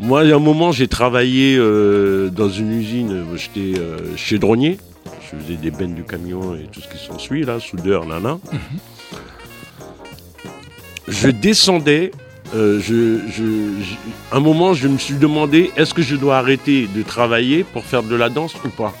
moi, 0.00 0.24
il 0.24 0.30
y 0.30 0.32
a 0.32 0.36
un 0.36 0.40
moment, 0.40 0.72
j'ai 0.72 0.88
travaillé 0.88 1.56
euh, 1.56 2.30
dans 2.30 2.48
une 2.48 2.72
usine, 2.72 3.24
j'étais 3.36 3.78
euh, 3.78 4.16
chaudronnier. 4.16 4.78
Je 5.20 5.36
faisais 5.36 5.56
des 5.56 5.70
bennes 5.70 5.94
du 5.94 6.04
camion 6.04 6.54
et 6.54 6.66
tout 6.72 6.80
ce 6.80 6.88
qui 6.88 6.98
s'ensuit, 7.04 7.44
là, 7.44 7.60
soudeur, 7.60 8.06
nana. 8.06 8.38
Je 11.08 11.28
descendais. 11.28 12.10
euh, 12.54 12.78
je, 12.80 13.18
je- 13.28 13.82
je- 13.82 13.96
un 14.36 14.38
moment, 14.40 14.74
je 14.74 14.86
me 14.86 14.96
suis 14.98 15.14
demandé 15.16 15.72
est-ce 15.76 15.92
que 15.92 16.02
je 16.02 16.14
dois 16.14 16.38
arrêter 16.38 16.86
de 16.94 17.02
travailler 17.02 17.64
pour 17.64 17.84
faire 17.84 18.02
de 18.04 18.14
la 18.14 18.28
danse 18.28 18.54
ou 18.64 18.68
pas? 18.68 18.92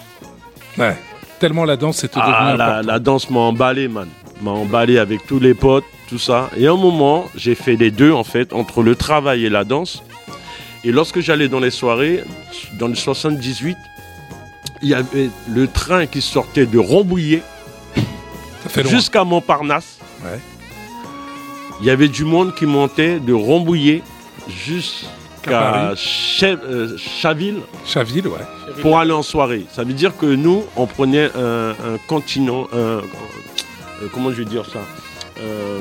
Ouais. 0.76 0.96
Tellement 1.38 1.64
la 1.64 1.76
danse 1.76 2.02
était 2.02 2.18
devenue 2.18 2.32
ah, 2.34 2.56
la, 2.56 2.82
la 2.82 2.98
danse 2.98 3.30
m'a 3.30 3.40
emballé, 3.40 3.86
man. 3.86 4.08
M'a 4.42 4.50
emballé 4.50 4.98
avec 4.98 5.24
tous 5.26 5.38
les 5.38 5.54
potes, 5.54 5.84
tout 6.08 6.18
ça. 6.18 6.50
Et 6.56 6.66
un 6.66 6.74
moment, 6.76 7.26
j'ai 7.36 7.54
fait 7.54 7.76
les 7.76 7.90
deux, 7.92 8.12
en 8.12 8.24
fait, 8.24 8.52
entre 8.52 8.82
le 8.82 8.96
travail 8.96 9.44
et 9.44 9.50
la 9.50 9.62
danse. 9.64 10.02
Et 10.82 10.90
lorsque 10.90 11.20
j'allais 11.20 11.48
dans 11.48 11.60
les 11.60 11.70
soirées, 11.70 12.24
dans 12.78 12.88
le 12.88 12.94
78, 12.96 13.76
il 14.84 14.90
y 14.90 14.94
avait 14.94 15.30
le 15.48 15.66
train 15.66 16.06
qui 16.06 16.20
sortait 16.20 16.66
de 16.66 16.78
Rambouillet 16.78 17.42
jusqu'à 18.90 19.24
Montparnasse. 19.24 19.98
Ouais. 20.24 20.38
Il 21.80 21.86
y 21.86 21.90
avait 21.90 22.08
du 22.08 22.24
monde 22.24 22.54
qui 22.54 22.66
montait 22.66 23.18
de 23.18 23.32
Rambouillet 23.32 24.02
jusqu'à 24.48 25.90
euh, 25.90 25.96
Chaville 26.96 27.58
Chaville, 27.84 28.28
ouais. 28.28 28.38
pour 28.82 28.98
aller 28.98 29.12
en 29.12 29.22
soirée. 29.22 29.66
Ça 29.72 29.84
veut 29.84 29.92
dire 29.92 30.16
que 30.16 30.26
nous, 30.26 30.64
on 30.76 30.86
prenait 30.86 31.30
un, 31.34 31.70
un 31.70 31.98
continent, 32.06 32.66
un- 32.72 32.76
euh, 32.76 33.00
comment 34.12 34.30
je 34.30 34.36
vais 34.36 34.44
dire 34.44 34.64
ça, 34.66 34.80
Euh, 35.42 35.80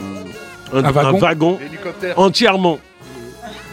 Un 0.73 1.11
wagon 1.19 1.59
entièrement. 2.17 2.79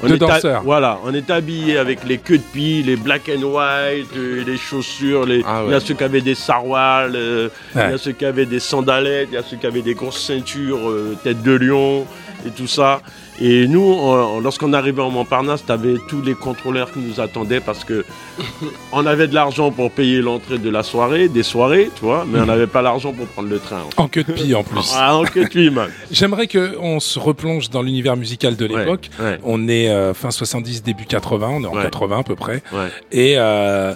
On 0.03 0.09
De 0.09 0.17
danseurs. 0.17 0.63
Voilà, 0.63 0.99
on 1.05 1.13
est 1.13 1.31
habillé 1.31 1.77
avec 1.77 2.05
les 2.05 2.19
queues 2.19 2.39
de 2.39 2.43
pie, 2.43 2.83
les 2.83 2.97
black 2.97 3.29
and 3.29 3.43
white, 3.43 4.09
euh, 4.17 4.43
les 4.47 4.57
chaussures, 4.57 5.27
les, 5.27 5.43
Ah 5.47 5.61
ouais. 5.61 5.69
il 5.69 5.73
y 5.73 5.75
a 5.75 5.81
ceux 5.81 5.95
qui 5.95 6.05
avaient 6.05 6.21
des 6.21 6.35
sarouals, 6.35 7.15
euh, 7.15 7.49
il 7.75 7.81
y 7.81 7.85
a 7.85 7.99
ceux 7.99 8.13
qui 8.13 8.25
avaient 8.25 8.47
des 8.47 8.61
sandalettes, 8.61 9.29
il 9.31 9.35
y 9.35 9.39
a 9.39 9.43
ceux 9.43 9.57
qui 9.57 9.67
avaient 9.67 9.83
des 9.83 9.95
grosses 9.95 10.21
ceintures, 10.21 10.89
euh, 10.89 11.17
tête 11.23 11.43
de 11.43 11.53
lion 11.53 12.07
et 12.47 12.51
tout 12.51 12.67
ça. 12.67 13.01
Et 13.43 13.67
nous, 13.67 13.81
on- 13.81 14.41
lorsqu'on 14.41 14.73
arrivait 14.75 15.01
en 15.01 15.11
Montparnasse, 15.11 15.65
t'avais 15.65 15.95
tous 16.09 16.21
les 16.21 16.35
contrôleurs 16.35 16.93
qui 16.93 16.99
nous 16.99 17.21
attendaient 17.21 17.61
parce 17.61 17.85
que 17.85 18.05
on 18.93 19.07
avait 19.07 19.29
de 19.29 19.35
l'argent 19.35 19.71
pour 19.71 19.91
payer 19.91 20.21
l'entrée 20.21 20.59
de 20.59 20.69
la 20.69 20.83
soirée, 20.83 21.29
des 21.29 21.43
soirées, 21.43 21.91
tu 21.95 22.03
vois, 22.05 22.27
mais 22.29 22.39
on 22.41 22.47
n'avait 22.47 22.67
pas 22.67 22.83
l'argent 22.83 23.13
pour 23.13 23.27
prendre 23.29 23.49
le 23.49 23.59
train. 23.59 23.81
en 23.83 23.91
fait. 23.91 24.01
En 24.01 24.09
queue 24.09 24.25
de 24.25 24.33
pie 24.33 24.55
en 24.55 24.63
plus. 24.63 24.93
Ah, 24.97 25.17
en 25.17 25.25
que 25.25 25.49
tu 25.49 25.71
man. 25.71 25.89
J'aimerais 26.11 26.49
qu'on 26.49 27.01
se 27.01 27.19
replonge 27.19 27.71
dans 27.71 27.83
l'univers 27.83 28.17
musical 28.17 28.57
de 28.57 28.69
Ouais, 28.69 28.81
l'époque. 28.81 29.09
ouais, 29.21 29.39
On 29.43 29.69
est 29.69 29.89
euh, 29.89 30.13
fin 30.13 30.31
70, 30.31 30.83
début 30.83 31.07
80, 31.07 31.49
on 31.51 31.63
est 31.63 31.67
en 31.67 31.75
Ouais. 31.77 31.83
80 31.83 32.19
à 32.21 32.23
peu 32.23 32.37
près. 32.37 32.63
ouais. 32.73 32.89
Et 33.13 33.35
euh, 33.39 33.95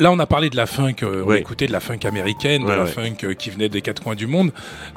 là, 0.00 0.10
on 0.10 0.18
a 0.18 0.26
parlé 0.26 0.50
de 0.50 0.56
la 0.56 0.66
funk, 0.66 0.96
euh, 1.02 1.22
on 1.24 1.28
Ouais. 1.28 1.40
écoutait 1.40 1.66
de 1.68 1.72
la 1.72 1.78
funk 1.80 2.00
américaine, 2.04 2.64
de 2.64 2.70
la 2.70 2.84
ouais. 2.84 2.90
funk 2.90 3.16
euh, 3.24 3.34
qui 3.34 3.50
venait 3.50 3.68
des 3.68 3.80
quatre 3.82 4.02
coins 4.02 4.16
du 4.16 4.26
monde. 4.26 4.50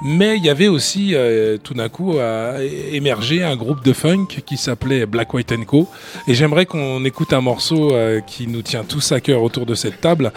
Mais 0.04 0.38
il 0.38 0.44
y 0.44 0.50
avait 0.50 0.68
aussi, 0.70 1.12
euh, 1.13 1.58
tout 1.62 1.74
d'un 1.76 1.89
coup, 1.89 2.18
a 2.20 2.56
émergé 2.92 3.44
un 3.44 3.56
groupe 3.56 3.84
de 3.84 3.94
funk 3.94 4.28
qui 4.46 4.58
s'appelait 4.58 5.06
Black 5.06 5.34
White 5.34 5.54
Co. 5.66 5.88
Et 6.28 6.34
j'aimerais 6.34 6.66
qu'on 6.66 7.04
écoute 7.06 7.34
un 7.34 7.42
morceau 7.42 7.94
euh, 7.94 8.22
qui 8.22 8.48
nous 8.48 8.62
tient 8.63 8.84
tous 8.84 9.12
à 9.12 9.20
cœur 9.20 9.44
autour 9.44 9.66
de 9.66 9.76
cette 9.76 10.02
table, 10.02 10.32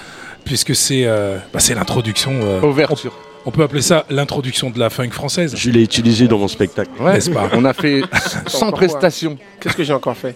puisque 0.44 0.74
c'est 0.74 1.04
euh, 1.06 1.38
bah, 1.52 1.60
c'est 1.60 1.74
l'introduction. 1.74 2.32
euh, 2.42 2.60
Ouverture. 2.62 3.12
On 3.46 3.50
peut 3.52 3.62
appeler 3.62 3.80
ça 3.82 4.04
l'introduction 4.10 4.70
de 4.70 4.78
la 4.78 4.90
funk 4.90 5.10
française. 5.10 5.54
Je 5.56 5.70
l'ai 5.70 5.82
utilisé 5.82 6.28
dans 6.28 6.38
mon 6.38 6.48
spectacle. 6.48 6.90
Ouais. 7.00 7.14
N'est-ce 7.14 7.30
pas 7.30 7.48
On 7.52 7.64
a 7.64 7.72
fait 7.72 8.02
100 8.46 8.66
Encore 8.66 8.78
prestations. 8.78 9.38
Qu'est-ce 9.60 9.76
que 9.76 9.84
j'ai 9.84 9.92
encore 9.92 10.16
fait 10.16 10.34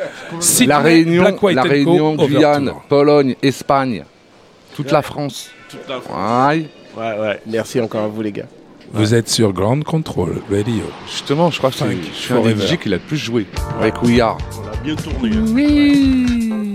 La 0.66 0.78
Réunion, 0.78 1.36
la 1.52 1.62
Réunion. 1.62 2.14
Guyane, 2.16 2.72
Pologne, 2.88 3.34
Espagne, 3.42 4.04
toute 4.74 4.90
la 4.90 5.02
France. 5.02 5.50
Toute 5.68 5.88
la 5.88 5.98
Ouais. 5.98 6.66
Ouais, 6.96 7.18
ouais. 7.20 7.40
Merci 7.46 7.80
encore 7.80 8.04
à 8.04 8.08
vous, 8.08 8.22
les 8.22 8.30
gars. 8.32 8.46
Vous 8.92 9.12
êtes 9.14 9.28
sur 9.28 9.52
Ground 9.52 9.82
Control 9.82 10.40
Radio. 10.48 10.84
Justement, 11.10 11.50
je 11.50 11.58
crois 11.58 11.70
que 11.70 11.76
c'est 11.76 11.84
Funk 11.84 11.96
je 12.12 12.16
suis 12.16 12.32
un 12.34 12.40
des. 12.42 12.54
DJ 12.54 12.76
qui 12.78 12.88
l'a 12.88 12.96
le 12.96 13.02
plus 13.02 13.16
joué 13.16 13.46
avec 13.80 14.00
We 14.02 14.20
Are. 14.20 14.38
On 14.62 14.68
a 14.72 14.76
bien 14.76 14.94
tourné. 14.94 15.30
hein. 15.36 15.44
Oui. 15.52 16.73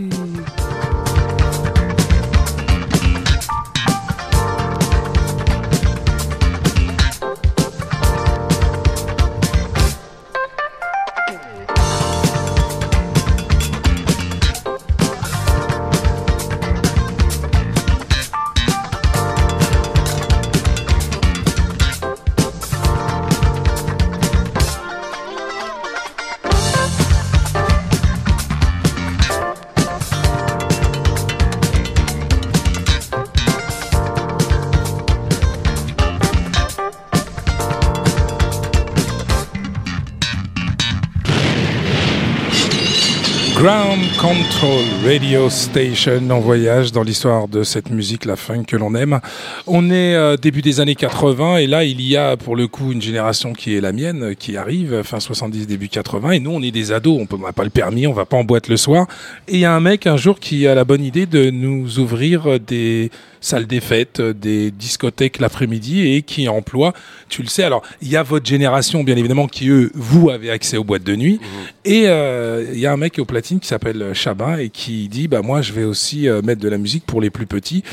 Radio 44.62 45.50
Station 45.50 46.30
en 46.32 46.40
voyage 46.42 46.92
dans 46.92 47.04
l'histoire 47.04 47.48
de 47.48 47.64
cette 47.64 47.92
musique, 47.92 48.26
la 48.26 48.36
funk 48.36 48.66
que 48.66 48.76
l'on 48.76 48.94
aime. 48.94 49.22
On 49.68 49.90
est 49.90 50.16
euh, 50.16 50.36
début 50.36 50.62
des 50.62 50.82
années 50.82 50.96
80 50.96 51.58
et 51.58 51.68
là 51.68 51.86
il 51.86 52.02
y 52.02 52.18
a 52.18 52.36
pour 52.36 52.58
le 52.58 52.68
coup 52.68 52.92
une 52.92 53.02
génération 53.02 53.54
qui 53.54 53.78
est 53.78 53.80
la 53.80 53.94
mienne 53.94 54.32
euh, 54.32 54.34
qui 54.34 54.58
arrive 54.58 55.02
fin 55.04 55.22
70 55.22 55.66
début 55.66 55.88
80 55.88 56.32
et 56.32 56.40
nous 56.42 56.52
on 56.52 56.62
est 56.62 56.72
des 56.72 56.92
ados, 56.92 57.26
on 57.32 57.38
n'a 57.38 57.54
pas 57.54 57.64
le 57.64 57.70
permis, 57.70 58.06
on 58.06 58.12
va 58.12 58.26
pas 58.26 58.36
en 58.36 58.44
boîte 58.44 58.68
le 58.68 58.76
soir. 58.76 59.08
Et 59.48 59.54
il 59.54 59.60
y 59.60 59.66
a 59.66 59.74
un 59.74 59.80
mec 59.80 60.06
un 60.08 60.18
jour 60.18 60.42
qui 60.42 60.68
a 60.68 60.76
la 60.76 60.84
bonne 60.84 61.06
idée 61.06 61.26
de 61.26 61.50
nous 61.52 62.00
ouvrir 62.00 62.48
euh, 62.48 62.60
des 62.60 63.12
salles 63.42 63.68
des 63.68 63.80
fêtes, 63.80 64.20
euh, 64.20 64.34
des 64.34 64.72
discothèques 64.72 65.40
l'après-midi 65.40 66.14
et 66.14 66.22
qui 66.22 66.48
emploie, 66.48 66.94
tu 67.30 67.42
le 67.42 67.48
sais, 67.48 67.64
alors 67.64 67.84
il 68.02 68.10
y 68.10 68.18
a 68.18 68.24
votre 68.24 68.46
génération 68.46 69.04
bien 69.04 69.16
évidemment 69.16 69.48
qui 69.48 69.70
eux, 69.70 69.92
vous 69.94 70.30
avez 70.30 70.50
accès 70.50 70.78
aux 70.78 70.84
boîtes 70.84 71.04
de 71.04 71.16
nuit. 71.16 71.40
Et 71.86 72.04
euh, 72.08 72.66
il 72.74 72.80
y 72.80 72.86
a 72.86 72.92
un 72.92 72.98
mec 72.98 73.18
au 73.20 73.26
platine 73.26 73.60
qui 73.60 73.68
s'appelle 73.68 74.12
Chabin 74.14 74.49
et 74.58 74.70
qui 74.70 75.08
dit 75.10 75.28
bah 75.28 75.42
moi 75.42 75.62
je 75.62 75.74
vais 75.74 75.84
aussi 75.84 76.28
euh, 76.28 76.42
mettre 76.42 76.62
de 76.62 76.70
la 76.70 76.78
musique 76.78 77.06
pour 77.06 77.22
les 77.22 77.30
plus 77.30 77.46
petits, 77.46 77.84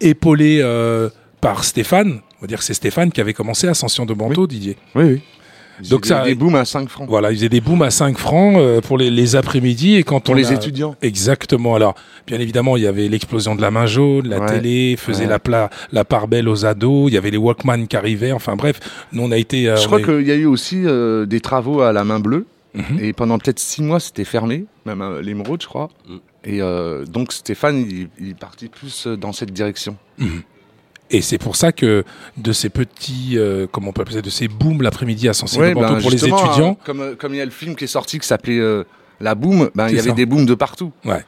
épaulé 0.00 0.60
euh, 0.62 1.08
par 1.40 1.64
Stéphane. 1.64 2.20
On 2.38 2.42
va 2.42 2.46
dire 2.46 2.58
que 2.58 2.64
c'est 2.64 2.74
Stéphane 2.74 3.10
qui 3.12 3.20
avait 3.20 3.32
commencé 3.34 3.66
Ascension 3.68 4.06
de 4.06 4.14
Banto, 4.14 4.46
Didier. 4.46 4.76
Oui, 4.94 5.04
oui. 5.04 5.20
Ils 5.82 5.90
Donc 5.90 6.06
ça- 6.06 6.24
des 6.24 6.34
booms 6.34 6.54
à 6.54 6.64
5 6.64 6.88
francs. 6.88 7.06
Voilà, 7.06 7.30
ils 7.32 7.36
faisaient 7.36 7.50
des 7.50 7.60
booms 7.60 7.82
à 7.82 7.90
5 7.90 8.16
francs 8.16 8.56
euh, 8.56 8.80
pour 8.80 8.96
les, 8.96 9.10
les 9.10 9.36
après-midi 9.36 9.96
et 9.96 10.04
quand 10.04 10.20
Pour 10.20 10.32
on 10.32 10.36
les 10.36 10.50
a- 10.50 10.54
étudiants. 10.54 10.96
Exactement. 11.02 11.74
Alors, 11.74 11.94
bien 12.26 12.40
évidemment, 12.40 12.78
il 12.78 12.82
y 12.84 12.86
avait 12.86 13.08
l'explosion 13.08 13.54
de 13.54 13.60
la 13.60 13.70
main 13.70 13.84
jaune, 13.84 14.26
la 14.26 14.40
Ouais. 14.40 14.46
télé 14.46 14.96
faisait 14.96 15.24
Ouais. 15.24 15.30
la, 15.30 15.38
pla- 15.38 15.68
la 15.92 16.04
part 16.06 16.28
belle 16.28 16.48
aux 16.48 16.64
ados, 16.64 17.10
il 17.10 17.14
y 17.14 17.18
avait 17.18 17.30
les 17.30 17.36
Walkman 17.36 17.86
qui 17.88 17.96
arrivaient. 17.96 18.32
Enfin 18.32 18.56
bref, 18.56 18.80
nous 19.12 19.22
on 19.22 19.30
a 19.32 19.36
été. 19.36 19.68
euh, 19.68 19.76
Je 19.76 19.84
crois 19.86 20.00
est- 20.00 20.04
qu'il 20.04 20.26
y 20.26 20.30
a 20.30 20.36
eu 20.36 20.46
aussi 20.46 20.80
euh, 20.86 21.26
des 21.26 21.40
travaux 21.40 21.82
à 21.82 21.92
la 21.92 22.04
main 22.04 22.20
bleue. 22.20 22.46
Mhm. 22.74 22.98
Et 23.02 23.12
pendant 23.12 23.36
peut-être 23.38 23.58
6 23.58 23.82
mois, 23.82 24.00
c'était 24.00 24.24
fermé, 24.24 24.64
même 24.86 25.02
à 25.02 25.20
l'émeraude, 25.20 25.60
je 25.62 25.66
crois. 25.66 25.90
Mm. 26.08 26.16
Et 26.44 26.62
euh, 26.62 27.04
donc 27.04 27.32
Stéphane, 27.32 27.78
il, 27.78 28.08
il 28.20 28.30
est 28.30 28.38
parti 28.38 28.68
plus 28.68 29.06
euh, 29.06 29.16
dans 29.16 29.32
cette 29.32 29.52
direction. 29.52 29.96
Et 31.10 31.20
c'est 31.22 31.38
pour 31.38 31.54
ça 31.54 31.70
que 31.72 32.02
de 32.36 32.52
ces 32.52 32.68
petits, 32.68 33.34
euh, 33.36 33.66
comment 33.70 33.90
on 33.90 33.92
peut 33.92 34.02
appeler 34.02 34.16
ça, 34.16 34.22
de 34.22 34.30
ces 34.30 34.48
booms 34.48 34.82
l'après-midi 34.82 35.28
à 35.28 35.30
Ouais, 35.30 35.34
Sensible-Bordeaux 35.34 35.94
ben, 35.96 36.00
pour 36.00 36.10
les 36.10 36.16
étudiants. 36.24 36.72
hein, 36.72 36.76
comme, 36.84 37.00
euh, 37.00 37.14
comme 37.14 37.32
il 37.34 37.36
y 37.36 37.40
a 37.40 37.44
le 37.44 37.50
film 37.52 37.76
qui 37.76 37.84
est 37.84 37.88
sorti 37.88 38.18
qui 38.18 38.26
s'appelait 38.26 38.58
euh, 38.58 38.82
La 39.20 39.34
Boom, 39.36 39.70
ben, 39.74 39.88
il 39.88 39.94
y 39.94 39.98
avait 40.00 40.08
ça. 40.10 40.14
des 40.14 40.26
booms 40.26 40.46
de 40.46 40.54
partout. 40.54 40.90
Ouais. 41.04 41.24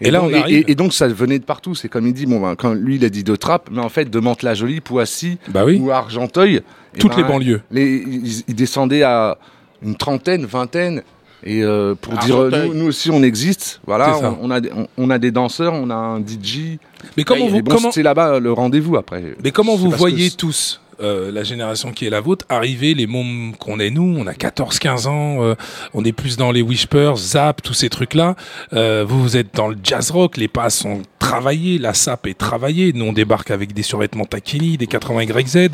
Et 0.00 0.10
là, 0.10 0.20
donc- 0.20 0.32
on 0.34 0.46
et- 0.48 0.64
et 0.66 0.74
donc 0.74 0.94
ça 0.94 1.06
venait 1.08 1.38
de 1.38 1.44
partout. 1.44 1.74
C'est 1.74 1.88
comme 1.90 2.06
il 2.06 2.14
dit, 2.14 2.24
bon, 2.26 2.40
ben, 2.40 2.56
quand 2.56 2.72
lui 2.74 2.96
il 2.96 3.04
a 3.04 3.10
dit 3.10 3.22
de 3.22 3.36
Trappes, 3.36 3.68
mais 3.70 3.82
en 3.82 3.88
fait 3.90 4.06
de 4.10 4.18
Mantes-la-Jolie, 4.18 4.80
Poissy 4.80 5.38
Bah 5.48 5.64
oui, 5.64 5.78
ou 5.78 5.90
Argenteuil. 5.90 6.62
eh 6.94 6.98
toutes 6.98 7.12
ben, 7.12 7.18
les 7.18 7.24
banlieues. 7.24 7.60
les- 7.70 7.96
ils, 7.98 8.44
ils 8.48 8.54
descendaient 8.54 9.02
à 9.02 9.36
une 9.82 9.94
trentaine, 9.96 10.46
vingtaine. 10.46 11.02
Et 11.44 11.62
euh, 11.62 11.94
pour 11.94 12.14
dire, 12.18 12.36
euh, 12.36 12.44
Argenteuil. 12.46 12.68
nous, 12.68 12.74
nous 12.74 12.86
aussi 12.86 13.10
on 13.10 13.22
existe. 13.22 13.80
Voilà, 13.86 14.14
C'est 14.18 14.24
on, 14.26 14.38
on 14.42 14.50
a, 14.50 14.60
des- 14.60 14.72
on, 14.72 14.86
on 14.96 15.10
a 15.10 15.18
des 15.18 15.30
danseurs, 15.30 15.72
on 15.74 15.90
a 15.90 15.94
un 15.94 16.20
DJ. 16.20 16.78
Mais 17.16 17.24
comment 17.24 17.48
vous, 17.48 17.62
bon, 17.62 17.74
comment, 17.74 17.90
c'est 17.92 18.02
là-bas 18.02 18.38
le 18.38 18.52
rendez-vous 18.52 18.96
après. 18.96 19.22
mais 19.42 19.50
comment 19.50 19.72
C'est 19.76 19.82
vous 19.82 19.90
voyez 19.90 20.30
tous 20.30 20.80
euh, 21.00 21.32
la 21.32 21.42
génération 21.42 21.90
qui 21.90 22.06
est 22.06 22.10
la 22.10 22.20
vôtre 22.20 22.44
arriver, 22.48 22.94
les 22.94 23.08
mômes 23.08 23.54
qu'on 23.58 23.80
est 23.80 23.90
nous, 23.90 24.14
on 24.18 24.26
a 24.28 24.34
14-15 24.34 25.08
ans, 25.08 25.42
euh, 25.42 25.54
on 25.94 26.04
est 26.04 26.12
plus 26.12 26.36
dans 26.36 26.52
les 26.52 26.62
Whispers, 26.62 27.16
Zap, 27.16 27.60
tous 27.60 27.74
ces 27.74 27.88
trucs-là. 27.90 28.36
Euh, 28.72 29.04
vous, 29.08 29.20
vous 29.20 29.36
êtes 29.36 29.52
dans 29.56 29.66
le 29.66 29.76
jazz 29.82 30.12
rock, 30.12 30.36
les 30.36 30.46
pas 30.46 30.70
sont 30.70 31.02
travaillés, 31.18 31.78
la 31.78 31.92
sap 31.94 32.28
est 32.28 32.38
travaillée. 32.38 32.92
Nous, 32.92 33.04
on 33.04 33.12
débarque 33.12 33.50
avec 33.50 33.72
des 33.72 33.82
survêtements 33.82 34.26
taquini, 34.26 34.76
des 34.76 34.86
80 34.86 35.22
YZ, 35.22 35.70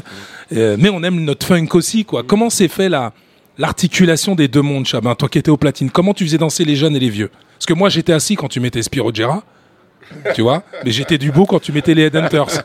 Euh, 0.57 0.77
mais 0.79 0.89
on 0.89 1.03
aime 1.03 1.21
notre 1.25 1.45
funk 1.47 1.67
aussi, 1.75 2.07
quoi. 2.07 2.23
Comment 2.23 2.49
s'est 2.49 2.69
fait 2.69 2.89
la 2.89 3.13
l'articulation 3.59 4.35
des 4.35 4.49
deux 4.49 4.63
mondes, 4.63 4.87
Chabin 4.87 5.15
Toi 5.15 5.29
qui 5.29 5.39
étais 5.39 5.51
au 5.51 5.57
platine, 5.57 5.91
comment 5.91 6.15
tu 6.15 6.25
faisais 6.25 6.39
danser 6.39 6.65
les 6.65 6.77
jeunes 6.77 6.97
et 6.97 7.01
les 7.01 7.11
vieux? 7.11 7.31
Parce 7.59 7.67
que 7.67 7.75
moi, 7.75 7.89
j'étais 7.89 8.13
assis 8.13 8.37
quand 8.37 8.49
tu 8.49 8.61
mettais 8.61 8.83
Spiro 8.83 9.13
Gera. 9.13 9.43
Tu 10.35 10.41
vois 10.43 10.63
Mais 10.85 10.91
j'étais 10.91 11.19
du 11.19 11.31
beau 11.33 11.45
quand 11.45 11.61
tu 11.61 11.71
mettais 11.73 11.93
les 11.95 12.05
Headhunters. 12.05 12.47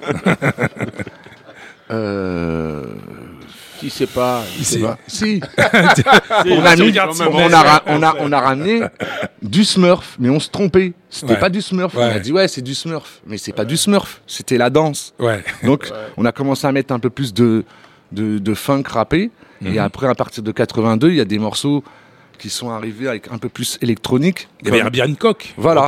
Euh, 1.92 2.86
Si 3.80 3.90
c'est 3.90 4.08
pas. 4.08 4.42
Il 4.58 4.64
sait. 4.66 4.80
pas. 4.80 4.98
si, 5.08 5.42
on 6.50 6.66
a, 6.66 6.76
si, 6.78 6.82
mis- 6.84 6.94
quand 6.94 7.20
même, 7.20 7.28
on, 7.34 7.52
a, 7.54 7.62
ra- 7.62 7.84
on, 7.86 8.02
a, 8.02 8.16
on 8.20 8.32
a 8.32 8.40
ramené 8.40 8.82
du 9.42 9.66
Smurf, 9.66 10.16
mais 10.18 10.30
on 10.30 10.40
se 10.40 10.50
trompait. 10.50 10.94
C'était 11.10 11.34
Ouais. 11.34 11.40
pas 11.40 11.50
du 11.50 11.62
Smurf. 11.62 11.94
On 11.98 12.02
a 12.02 12.20
dit 12.20 12.32
ouais, 12.32 12.48
c'est 12.48 12.62
du 12.62 12.74
Smurf, 12.74 13.22
mais 13.28 13.38
c'est 13.38 13.52
pas 13.52 13.66
du 13.66 13.76
Smurf. 13.76 14.22
C'était 14.26 14.58
la 14.58 14.70
danse. 14.70 15.14
Ouais. 15.20 15.44
Donc, 15.64 15.92
on 16.16 16.24
a 16.26 16.32
commencé 16.32 16.66
à 16.66 16.72
mettre 16.72 16.94
un 16.94 17.00
peu 17.00 17.10
plus 17.10 17.34
de, 17.34 17.66
de, 18.14 18.38
de 18.40 18.54
funk 18.54 18.84
rappé. 18.88 19.30
Mhm. 19.64 19.74
Et 19.74 19.80
après, 19.80 20.08
à 20.08 20.16
partir 20.16 20.44
de 20.44 20.52
82, 20.52 21.10
il 21.10 21.16
y 21.16 21.22
a 21.22 21.26
des 21.26 21.40
morceaux 21.40 21.84
qui 22.40 22.50
sont 22.50 22.70
arrivés 22.70 23.08
avec 23.08 23.32
un 23.32 23.38
peu 23.38 23.50
plus 23.50 23.78
électronique. 23.82 24.48
Il 24.62 24.68
y 24.68 24.70
avait 24.70 24.80
Herbie 24.80 25.02
Hancock. 25.02 25.54
Voilà. 25.58 25.88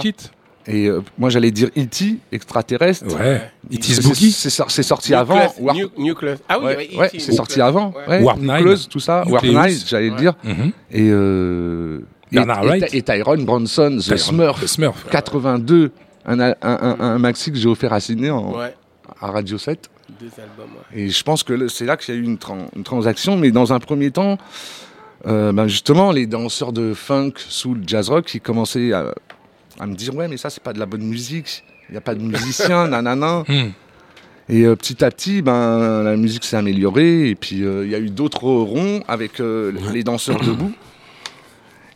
Et 0.68 0.88
euh, 0.88 1.02
moi, 1.20 1.30
j'allais 1.30 1.52
dire 1.52 1.70
E.T., 1.78 2.18
extraterrestre. 2.32 3.16
Ouais. 3.20 3.52
Is 3.70 3.78
C'est- 3.84 4.02
Boogie. 4.02 4.32
C'est 4.32 4.50
sor- 4.50 4.72
c'est 4.72 4.82
sorti 4.84 5.14
avant. 5.14 5.54
War- 5.60 5.76
Nu- 5.76 5.88
Nucleus. 5.98 6.38
Ah 6.50 6.58
oui, 6.58 6.66
Ouais, 6.66 6.76
ouais, 6.78 6.98
ouais, 6.98 7.08
ici, 7.14 7.20
c'est 7.28 7.32
sorti 7.34 7.62
avant. 7.62 7.94
Ouais. 8.08 8.24
Nucleus, 8.38 8.88
tout 8.90 9.00
ça. 9.00 9.24
Warp. 9.28 9.44
Nine, 9.46 9.70
j'allais 9.86 10.08
le 10.08 10.14
Ouais. 10.14 10.20
dire. 10.20 10.34
Mhm. 10.44 10.72
Et, 10.92 11.10
euh, 11.12 12.00
et, 12.32 12.36
Bernard 12.36 12.64
et- 12.64 12.68
Wright. 12.68 12.94
et 12.96 13.02
Tyrone 13.04 13.46
Bronson, 13.46 13.98
The 14.00 14.02
Tyrone- 14.02 14.18
Smurf, 14.18 14.62
The 14.62 14.68
Smurf. 14.68 15.06
82, 15.12 15.92
un, 16.26 16.40
un, 16.40 16.56
un, 16.64 16.96
un 17.00 17.20
maxi 17.20 17.52
que 17.52 17.58
j'ai 17.58 17.68
offert 17.70 17.94
à 17.94 18.00
Sydney 18.00 18.32
en- 18.32 18.58
Ouais, 18.58 18.74
à 19.22 19.28
Radio 19.32 19.60
7. 19.60 19.90
Deux 20.20 20.30
albums. 20.42 20.76
ouais. 20.94 21.02
Et 21.02 21.10
je 21.10 21.24
pense 21.24 21.44
que 21.44 21.54
le- 21.54 21.70
c'est 21.70 21.86
là 21.86 21.98
qu'il 21.98 22.14
y 22.14 22.18
a 22.18 22.22
eu 22.22 22.24
une, 22.24 22.38
tran- 22.38 22.70
une 22.76 22.84
transaction. 22.84 23.38
Mais 23.38 23.52
dans 23.52 23.74
un 23.74 23.80
premier 23.80 24.12
temps, 24.12 24.38
euh, 25.28 25.52
ben 25.52 25.68
justement, 25.68 26.12
les 26.12 26.26
danseurs 26.28 26.74
de 26.74 26.94
funk, 26.94 27.34
soul, 27.38 27.82
jazz 27.86 28.10
rock, 28.10 28.34
ils 28.34 28.42
commençaient 28.42 28.94
à, 28.94 29.14
à 29.80 29.88
me 29.88 29.96
dire 29.96 30.16
Ouais, 30.16 30.28
mais 30.28 30.38
ça, 30.38 30.50
c'est 30.50 30.62
pas 30.64 30.74
de 30.74 30.80
la 30.80 30.86
bonne 30.86 31.04
musique. 31.04 31.64
Il 31.90 31.94
n'y 31.94 31.98
a 31.98 32.02
pas 32.02 32.16
de 32.16 32.22
musicien, 32.22 32.88
nanana. 32.90 33.44
Hmm. 33.48 33.70
Et 34.48 34.64
euh, 34.66 34.76
petit 34.76 35.04
à 35.04 35.10
petit, 35.10 35.42
ben, 35.42 36.04
la 36.04 36.16
musique 36.18 36.44
s'est 36.46 36.56
améliorée. 36.58 37.30
Et 37.30 37.36
puis, 37.36 37.64
euh, 37.64 37.84
il 37.86 37.92
y 37.92 37.96
a 37.96 38.00
eu 38.00 38.10
d'autres 38.12 38.44
ronds 38.46 39.04
avec 39.08 39.40
euh, 39.40 39.72
les 39.94 40.04
danseurs 40.04 40.40
debout. 40.40 40.72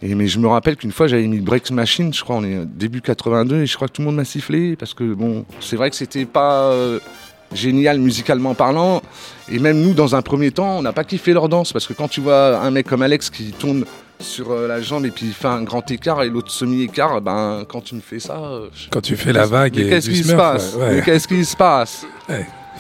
Et, 0.02 0.16
mais 0.16 0.28
je 0.28 0.40
me 0.40 0.48
rappelle 0.48 0.78
qu'une 0.78 0.92
fois, 0.94 1.08
j'avais 1.08 1.28
mis 1.28 1.40
Breaks 1.42 1.72
Machine, 1.72 2.14
je 2.14 2.24
crois, 2.24 2.38
on 2.38 2.44
est 2.46 2.66
début 2.66 3.02
82, 3.02 3.58
et 3.64 3.66
je 3.68 3.76
crois 3.76 3.88
que 3.90 3.94
tout 3.94 4.02
le 4.02 4.06
monde 4.08 4.16
m'a 4.16 4.24
sifflé. 4.26 4.76
Parce 4.78 4.94
que, 4.94 5.14
bon, 5.14 5.46
c'est 5.60 5.76
vrai 5.76 5.90
que 5.90 5.96
c'était 5.96 6.26
pas 6.26 6.72
euh, 6.72 7.00
génial 7.54 8.00
musicalement 8.00 8.54
parlant. 8.54 9.02
Et 9.52 9.60
même 9.60 9.82
nous, 9.82 9.94
dans 9.94 10.16
un 10.16 10.22
premier 10.22 10.52
temps, 10.52 10.78
on 10.78 10.82
n'a 10.82 10.94
pas 10.94 11.04
kiffé 11.04 11.34
leur 11.34 11.50
danse. 11.50 11.74
Parce 11.74 11.88
que 11.88 11.94
quand 11.94 12.08
tu 12.08 12.22
vois 12.22 12.60
un 12.60 12.72
mec 12.72 12.88
comme 12.88 13.02
Alex 13.02 13.30
qui 13.30 13.52
tourne 13.52 13.86
sur 14.20 14.52
euh, 14.52 14.68
la 14.68 14.82
jambe 14.82 15.06
et 15.06 15.12
puis 15.12 15.28
il 15.28 15.34
fait 15.34 15.48
un 15.48 15.64
grand 15.64 15.90
écart 15.92 16.24
et 16.24 16.30
l'autre 16.30 16.52
semi-écart, 16.52 17.22
ben, 17.22 17.64
quand 17.68 17.82
tu 17.82 17.96
me 17.96 18.02
fais 18.02 18.20
ça. 18.20 18.38
euh, 18.38 18.68
je- 18.76 18.90
Quand 18.90 19.02
tu 19.02 19.16
fais 19.16 19.32
la 19.34 19.46
vague 19.46 19.74
mais 19.78 19.84
et 19.84 19.90
qu'est-ce 19.90 20.10
qui 20.10 20.24
se 20.24 20.34
passe 20.34 20.76
ouais, 20.76 20.82
ouais. 20.84 20.96
Mais 20.96 21.02
qu'est-ce 21.02 21.28
qui 21.28 21.46
se 21.46 21.56
passe 21.56 22.06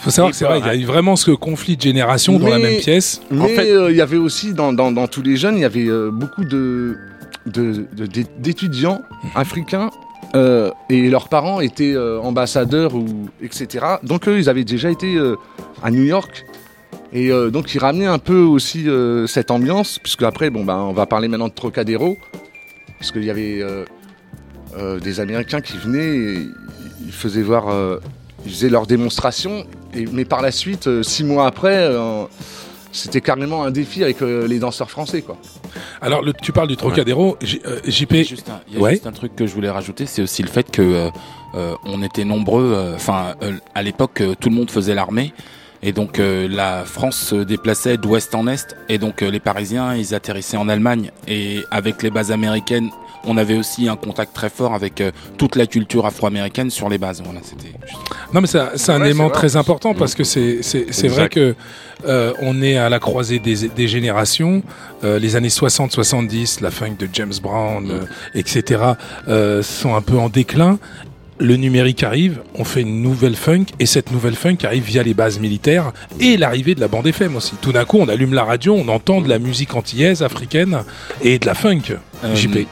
Faut 0.01 0.09
savoir 0.11 0.29
Et 0.29 0.31
que 0.31 0.37
c'est 0.37 0.45
vrai, 0.45 0.59
il 0.59 0.65
y 0.65 0.69
a 0.69 0.75
eu 0.75 0.83
vraiment 0.85 1.15
ce 1.15 1.31
conflit 1.31 1.77
de 1.77 1.81
génération 1.81 2.37
dans 2.39 2.47
la 2.49 2.59
même 2.59 2.79
pièce. 2.79 3.21
Mais 3.31 3.55
fait- 3.55 3.71
euh, 3.71 3.89
il 3.89 3.95
y 3.97 4.01
avait 4.01 4.17
aussi 4.17 4.53
dans, 4.53 4.73
dans, 4.73 4.91
dans 4.91 5.07
tous 5.07 5.21
les 5.21 5.37
jeunes, 5.37 5.55
il 5.55 5.61
y 5.61 5.65
avait 5.65 5.87
euh, 5.87 6.09
beaucoup 6.11 6.43
de 6.43 6.97
de- 7.45 7.85
de- 7.95 8.05
d'é- 8.05 8.27
d'étudiants 8.37 9.01
africains 9.33 9.89
euh, 10.35 10.71
et 10.89 11.09
leurs 11.09 11.27
parents 11.27 11.59
étaient 11.59 11.93
euh, 11.93 12.19
ambassadeurs 12.19 12.93
ou 12.93 13.05
etc. 13.41 13.85
Donc 14.03 14.27
eux, 14.27 14.37
ils 14.37 14.49
avaient 14.49 14.63
déjà 14.63 14.91
été 14.91 15.15
euh, 15.15 15.35
à 15.81 15.89
New 15.89 16.03
York 16.03 16.45
et 17.11 17.31
donc 17.51 17.73
ils 17.73 17.79
ramenaient 17.79 18.05
un 18.05 18.19
peu 18.19 18.39
aussi 18.41 18.85
cette 19.25 19.49
ambiance 19.49 19.97
puisque 19.97 20.21
après 20.21 20.51
bon 20.51 20.63
ben 20.63 20.75
on 20.75 20.93
va 20.93 21.07
parler 21.07 21.27
maintenant 21.27 21.47
de 21.47 21.53
Trocadéro 21.53 22.19
parce 22.99 23.11
qu'il 23.11 23.23
y 23.23 23.31
avait 23.31 23.63
des 25.01 25.19
Américains 25.19 25.59
qui 25.59 25.75
venaient 25.77 26.17
et 26.17 26.47
ils 27.03 27.11
faisaient 27.11 27.41
voir 27.41 27.65
ils 28.45 28.51
faisaient 28.51 28.69
leur 28.69 28.85
démonstration 28.85 29.65
et 29.95 30.05
mais 30.05 30.23
par 30.23 30.43
la 30.43 30.51
suite 30.51 31.01
six 31.01 31.23
mois 31.23 31.47
après 31.47 31.89
c'était 32.99 33.21
carrément 33.21 33.63
un 33.63 33.71
défi 33.71 34.03
avec 34.03 34.21
euh, 34.21 34.47
les 34.47 34.59
danseurs 34.59 34.89
français 34.91 35.21
quoi. 35.21 35.37
Alors, 36.01 36.21
le- 36.21 36.33
tu 36.33 36.51
parles 36.51 36.67
du 36.67 36.77
Trocadéro. 36.77 37.37
J- 37.41 37.61
euh, 37.65 37.79
Il 37.83 37.89
y 37.89 37.93
JP, 37.93 38.13
a 38.13 38.23
juste 38.23 38.49
un, 38.49 38.59
il 38.67 38.73
y 38.75 38.77
a 38.77 38.81
Ouais. 38.81 38.91
juste 38.91 39.07
un 39.07 39.11
truc 39.11 39.35
que 39.35 39.45
je 39.47 39.53
voulais 39.53 39.69
rajouter, 39.69 40.05
c'est 40.05 40.21
aussi 40.21 40.41
le 40.43 40.49
fait 40.49 40.69
que 40.71 40.81
euh, 40.81 41.09
euh, 41.55 41.73
on 41.85 42.01
était 42.03 42.25
nombreux. 42.25 42.73
euh, 42.75 42.95
Enfin, 42.95 43.35
euh, 43.43 43.53
à 43.75 43.81
l'époque, 43.83 44.21
euh, 44.21 44.35
tout 44.39 44.49
le 44.49 44.55
monde 44.55 44.69
faisait 44.71 44.95
l'armée. 44.95 45.33
Et 45.81 45.93
donc 45.93 46.19
euh, 46.19 46.47
la 46.49 46.83
France 46.83 47.17
se 47.17 47.35
déplaçait 47.35 47.95
d'ouest 47.95 48.35
en 48.35 48.47
est, 48.47 48.75
et 48.89 48.97
donc 48.97 49.21
euh, 49.23 49.31
les 49.31 49.39
Parisiens 49.39 49.95
ils 49.95 50.13
atterrissaient 50.13 50.57
en 50.57 50.67
Allemagne, 50.67 51.11
et 51.25 51.63
avec 51.71 52.03
les 52.03 52.09
bases 52.09 52.33
américaines, 52.33 52.89
on 53.25 53.37
avait 53.37 53.57
aussi 53.57 53.87
un 53.89 53.95
contact 53.95 54.33
très 54.33 54.49
fort 54.49 54.73
avec 54.73 55.01
euh, 55.01 55.11
toute 55.37 55.55
la 55.55 55.67
culture 55.67 56.05
afro-américaine 56.05 56.69
sur 56.69 56.89
les 56.89 56.97
bases. 56.97 57.21
Voilà, 57.23 57.41
c'était. 57.43 57.73
juste- 57.85 57.99
Non, 58.33 58.41
mais 58.41 58.47
c'est 58.47 58.59
un- 58.59 58.69
c'est 58.75 58.91
un 58.91 58.99
Ouais, 59.01 59.07
élément 59.07 59.29
très 59.29 59.55
important 59.55 59.93
parce 59.93 60.15
que 60.15 60.23
c'est 60.23 60.59
c'est 60.61 60.87
c'est 60.91 61.07
vrai 61.07 61.29
que 61.29 61.55
euh, 62.07 62.33
on 62.41 62.61
est 62.61 62.77
à 62.77 62.89
la 62.89 62.99
croisée 62.99 63.39
des, 63.39 63.67
des 63.67 63.87
générations. 63.87 64.63
Euh, 65.03 65.19
les 65.19 65.35
années 65.35 65.49
60-70, 65.49 66.61
la 66.61 66.71
funk 66.71 66.95
de 66.99 67.09
James 67.13 67.33
Brown, 67.41 67.89
euh, 67.91 68.05
etc., 68.35 68.81
euh, 69.27 69.61
sont 69.63 69.95
un 69.95 70.01
peu 70.01 70.17
en 70.17 70.29
déclin. 70.29 70.79
Le 71.41 71.55
numérique 71.55 72.03
arrive, 72.03 72.41
on 72.55 72.65
fait 72.65 72.81
une 72.81 73.01
nouvelle 73.01 73.35
funk 73.37 73.67
et 73.79 73.85
cette 73.85 74.11
nouvelle 74.11 74.35
funk 74.35 74.57
arrive 74.65 74.83
via 74.83 75.03
les 75.03 75.13
bases 75.13 75.39
militaires 75.39 75.93
et 76.19 76.35
l'arrivée 76.35 76.75
de 76.75 76.81
la 76.81 76.89
bande 76.89 77.07
FM 77.07 77.37
aussi. 77.37 77.53
Tout 77.61 77.71
d'un 77.71 77.85
coup, 77.85 77.97
on 77.97 78.09
allume 78.09 78.33
la 78.33 78.43
radio, 78.43 78.75
on 78.75 78.89
entend 78.89 79.21
de 79.21 79.29
la 79.29 79.39
musique 79.39 79.73
antillaise, 79.73 80.21
africaine 80.21 80.79
et 81.21 81.39
de 81.39 81.45
la 81.45 81.53
funk. 81.55 81.95
Euh, 82.25 82.35
JP. 82.35 82.67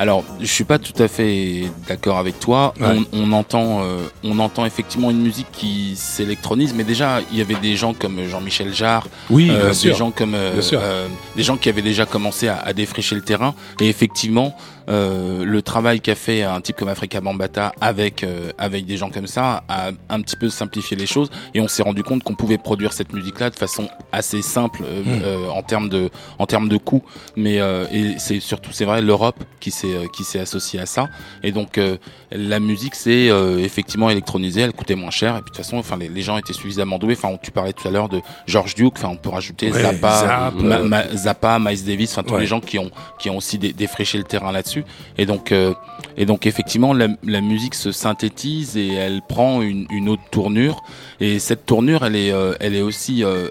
Alors, 0.00 0.24
je 0.40 0.46
suis 0.46 0.64
pas 0.64 0.78
tout 0.78 0.94
à 1.02 1.08
fait 1.08 1.64
d'accord 1.86 2.16
avec 2.16 2.40
toi. 2.40 2.72
Ouais. 2.80 2.86
On, 3.12 3.20
on 3.24 3.32
entend, 3.32 3.82
euh, 3.82 3.98
on 4.24 4.38
entend 4.38 4.64
effectivement 4.64 5.10
une 5.10 5.20
musique 5.20 5.48
qui 5.52 5.92
s'électronise, 5.94 6.72
mais 6.74 6.84
déjà 6.84 7.20
il 7.30 7.36
y 7.36 7.42
avait 7.42 7.54
des 7.56 7.76
gens 7.76 7.92
comme 7.92 8.26
Jean-Michel 8.26 8.72
Jarre, 8.72 9.06
Oui, 9.28 9.48
euh, 9.50 9.68
des 9.68 9.74
sûr. 9.74 9.94
gens 9.94 10.10
comme 10.10 10.34
euh, 10.34 10.58
euh, 10.72 11.06
des 11.36 11.42
gens 11.42 11.58
qui 11.58 11.68
avaient 11.68 11.82
déjà 11.82 12.06
commencé 12.06 12.48
à, 12.48 12.56
à 12.60 12.72
défricher 12.72 13.14
le 13.14 13.20
terrain. 13.20 13.54
Et 13.78 13.90
effectivement, 13.90 14.56
euh, 14.88 15.44
le 15.44 15.62
travail 15.62 16.00
qu'a 16.00 16.14
fait 16.14 16.42
un 16.42 16.60
type 16.60 16.76
comme 16.76 16.88
Africa 16.88 17.20
Bambata 17.20 17.72
avec 17.80 18.24
euh, 18.24 18.50
avec 18.58 18.86
des 18.86 18.96
gens 18.96 19.10
comme 19.10 19.26
ça 19.26 19.62
a 19.68 19.90
un 20.08 20.20
petit 20.20 20.36
peu 20.36 20.48
simplifié 20.48 20.96
les 20.96 21.06
choses. 21.06 21.30
Et 21.54 21.60
on 21.60 21.68
s'est 21.68 21.82
rendu 21.82 22.02
compte 22.02 22.22
qu'on 22.22 22.34
pouvait 22.34 22.58
produire 22.58 22.92
cette 22.92 23.12
musique-là 23.12 23.50
de 23.50 23.56
façon 23.56 23.88
assez 24.12 24.42
simple 24.42 24.82
euh, 24.84 25.00
Mm. 25.00 25.22
euh, 25.24 25.48
en 25.50 25.62
termes 25.62 25.88
de 25.88 26.10
en 26.38 26.46
termes 26.46 26.68
de 26.68 26.76
coûts. 26.76 27.02
Mais 27.36 27.60
euh, 27.60 27.86
et 27.92 28.14
c'est 28.18 28.40
surtout 28.40 28.70
c'est 28.72 28.84
vrai 28.84 29.00
l'Europe 29.02 29.42
qui 29.60 29.70
s'est 29.70 29.94
euh, 29.94 30.06
qui 30.12 30.24
s'est 30.24 30.40
associé 30.40 30.80
à 30.80 30.86
ça. 30.86 31.08
Et 31.42 31.52
donc 31.52 31.78
euh, 31.78 31.96
la 32.32 32.60
musique 32.60 32.94
c'est 32.94 33.30
euh, 33.30 33.58
effectivement 33.58 34.10
électronisé, 34.10 34.60
elle 34.62 34.72
coûtait 34.72 34.94
moins 34.94 35.10
cher. 35.10 35.36
Et 35.36 35.40
puis 35.40 35.50
de 35.50 35.56
toute 35.56 35.56
façon, 35.64 35.78
enfin 35.78 35.96
les, 35.96 36.08
les 36.08 36.22
gens 36.22 36.36
étaient 36.38 36.52
suffisamment 36.52 36.98
doués. 36.98 37.16
Enfin, 37.16 37.36
tu 37.42 37.50
parlais 37.50 37.72
tout 37.72 37.86
à 37.86 37.90
l'heure 37.90 38.08
de 38.08 38.20
George 38.46 38.74
Duke. 38.74 38.94
Enfin, 38.96 39.08
on 39.08 39.16
peut 39.16 39.30
rajouter 39.30 39.70
Ouais, 39.72 39.82
Zappa, 39.82 40.20
Zapp, 40.20 40.54
Ma- 40.54 40.78
Ma- 40.80 41.16
Zappa, 41.16 41.58
Miles 41.58 41.84
Davis. 41.84 42.12
Enfin, 42.12 42.22
tous 42.22 42.34
Ouais. 42.34 42.40
les 42.40 42.46
gens 42.46 42.60
qui 42.60 42.78
ont 42.78 42.90
qui 43.18 43.30
ont 43.30 43.36
aussi 43.36 43.58
dé- 43.58 43.72
défriché 43.72 44.18
le 44.18 44.24
terrain 44.24 44.52
là-dessus. 44.52 44.69
Et 45.18 45.26
donc 45.26 45.52
euh, 45.52 45.74
et 46.16 46.26
donc 46.26 46.46
effectivement 46.46 46.92
la, 46.92 47.08
la 47.24 47.40
musique 47.40 47.74
se 47.74 47.92
synthétise 47.92 48.76
et 48.76 48.88
elle 48.94 49.20
prend 49.28 49.62
une, 49.62 49.86
une 49.90 50.08
autre 50.08 50.22
tournure. 50.30 50.82
Et 51.20 51.38
cette 51.38 51.66
tournure, 51.66 52.04
elle 52.04 52.16
est 52.16 52.32
euh, 52.32 52.54
elle 52.60 52.74
est 52.74 52.82
aussi 52.82 53.22
euh, 53.24 53.48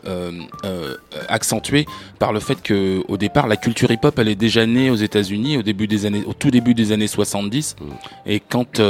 accentuée 1.28 1.86
par 2.20 2.34
le 2.34 2.40
fait 2.40 2.62
que 2.62 3.04
au 3.08 3.18
départ 3.18 3.48
la 3.48 3.56
culture 3.58 3.92
hip-hop 3.92 4.18
elle 4.20 4.28
est 4.28 4.36
déjà 4.36 4.66
née 4.66 4.90
aux 4.90 4.96
États-Unis 4.96 5.58
au 5.58 5.62
début 5.64 5.88
des 5.88 6.06
années 6.06 6.24
au 6.26 6.34
tout 6.34 6.52
début 6.52 6.74
des 6.74 6.92
années 6.92 7.08
70 7.08 7.76
et 8.26 8.40
quand 8.40 8.82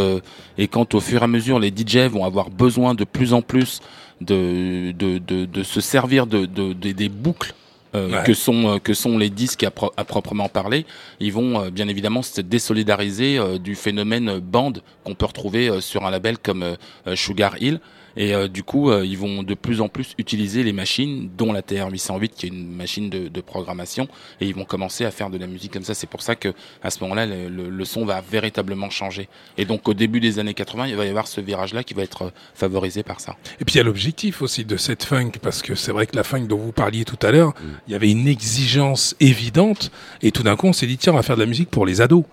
et 0.58 0.68
quand 0.68 0.96
au 0.96 1.00
fur 1.00 1.22
et 1.22 1.24
à 1.24 1.28
mesure 1.28 1.60
les 1.60 1.70
DJ 1.70 1.98
vont 2.10 2.26
avoir 2.26 2.50
besoin 2.50 2.96
de 2.96 3.04
plus 3.04 3.34
en 3.34 3.42
plus 3.42 3.82
de 4.22 4.92
de, 4.92 5.18
de, 5.20 5.46
de 5.46 5.64
se 5.64 5.82
servir 5.82 6.26
de- 6.28 6.46
des 6.74 7.10
boucles 7.10 7.54
euh, 7.96 8.10
Ouais. 8.12 8.24
que 8.24 8.34
sont 8.34 8.76
euh, 8.76 8.80
que 8.80 8.94
sont 8.94 9.18
les 9.18 9.30
disques 9.30 9.64
à, 9.64 9.72
pro- 9.72 9.92
à 9.98 10.04
proprement 10.06 10.50
parler, 10.50 10.86
ils 11.20 11.34
vont 11.34 11.62
euh, 11.62 11.70
bien 11.70 11.88
évidemment 11.88 12.22
se 12.22 12.42
désolidariser 12.42 13.40
du 13.60 13.76
phénomène 13.76 14.30
euh, 14.30 14.40
band 14.40 14.74
qu'on 15.04 15.16
peut 15.16 15.26
retrouver 15.26 15.82
sur 15.82 16.06
un 16.06 16.12
label 16.12 16.38
comme 16.38 16.76
Sugar 17.16 17.56
Hill. 17.62 17.80
Et 18.18 18.34
euh, 18.34 18.48
du 18.48 18.64
coup, 18.64 18.90
euh, 18.92 19.06
ils 19.06 19.18
vont 19.18 19.44
de 19.44 19.54
plus 19.54 19.82
en 19.82 19.88
plus 19.90 20.14
utiliser 20.18 20.64
les 20.64 20.74
machines, 20.74 21.30
dont 21.38 21.52
la 21.54 21.62
TR-808, 21.62 22.30
qui 22.30 22.46
est 22.46 22.50
une 22.50 22.68
machine 22.72 23.10
de, 23.10 23.28
de 23.28 23.42
programmation, 23.42 24.08
et 24.42 24.48
ils 24.48 24.56
vont 24.56 24.66
commencer 24.66 25.06
à 25.06 25.12
faire 25.12 25.30
de 25.30 25.38
la 25.38 25.48
musique 25.48 25.74
comme 25.74 25.84
ça. 25.84 25.94
C'est 25.94 26.08
pour 26.10 26.22
ça 26.22 26.36
que 26.36 26.54
à 26.84 26.90
ce 26.90 27.00
moment-là, 27.04 27.26
le, 27.26 27.50
le- 27.50 27.70
le 27.70 27.86
son 27.86 28.06
va 28.06 28.22
véritablement 28.22 28.90
changer. 28.90 29.30
Et 29.58 29.66
donc, 29.66 29.88
au 29.88 29.94
début 29.94 30.20
des 30.20 30.40
années 30.40 30.54
80, 30.54 30.88
il 30.88 30.96
va 30.96 31.06
y 31.06 31.10
avoir 31.10 31.28
ce 31.28 31.40
virage-là 31.42 31.84
qui 31.84 31.94
va 31.94 32.04
être 32.04 32.24
euh, 32.24 32.30
favorisé 32.54 33.04
par 33.04 33.20
ça. 33.20 33.36
Et 33.62 33.66
puis 33.66 33.76
il 33.76 33.78
y 33.78 33.82
a 33.82 33.84
l'objectif 33.84 34.42
aussi 34.42 34.66
de 34.66 34.78
cette 34.78 35.04
funk, 35.04 35.32
parce 35.42 35.62
que 35.62 35.76
c'est 35.76 35.92
vrai 35.92 36.08
que 36.08 36.16
la 36.16 36.24
funk 36.24 36.48
dont 36.48 36.58
vous 36.58 36.72
parliez 36.72 37.06
tout 37.06 37.20
à 37.26 37.32
l'heure, 37.32 37.54
il 37.88 37.92
y 37.92 37.96
avait 37.96 38.10
une 38.12 38.28
exigence 38.28 39.16
évidente, 39.20 39.92
et 40.22 40.32
tout 40.32 40.44
d'un 40.44 40.56
coup 40.56 40.68
on 40.68 40.74
s'est 40.74 40.88
dit 40.88 40.98
tiens 40.98 41.14
on 41.14 41.16
va 41.16 41.24
faire 41.24 41.36
de 41.36 41.42
la 41.42 41.46
musique 41.48 41.70
pour 41.70 41.86
les 41.86 42.02
ados. 42.02 42.24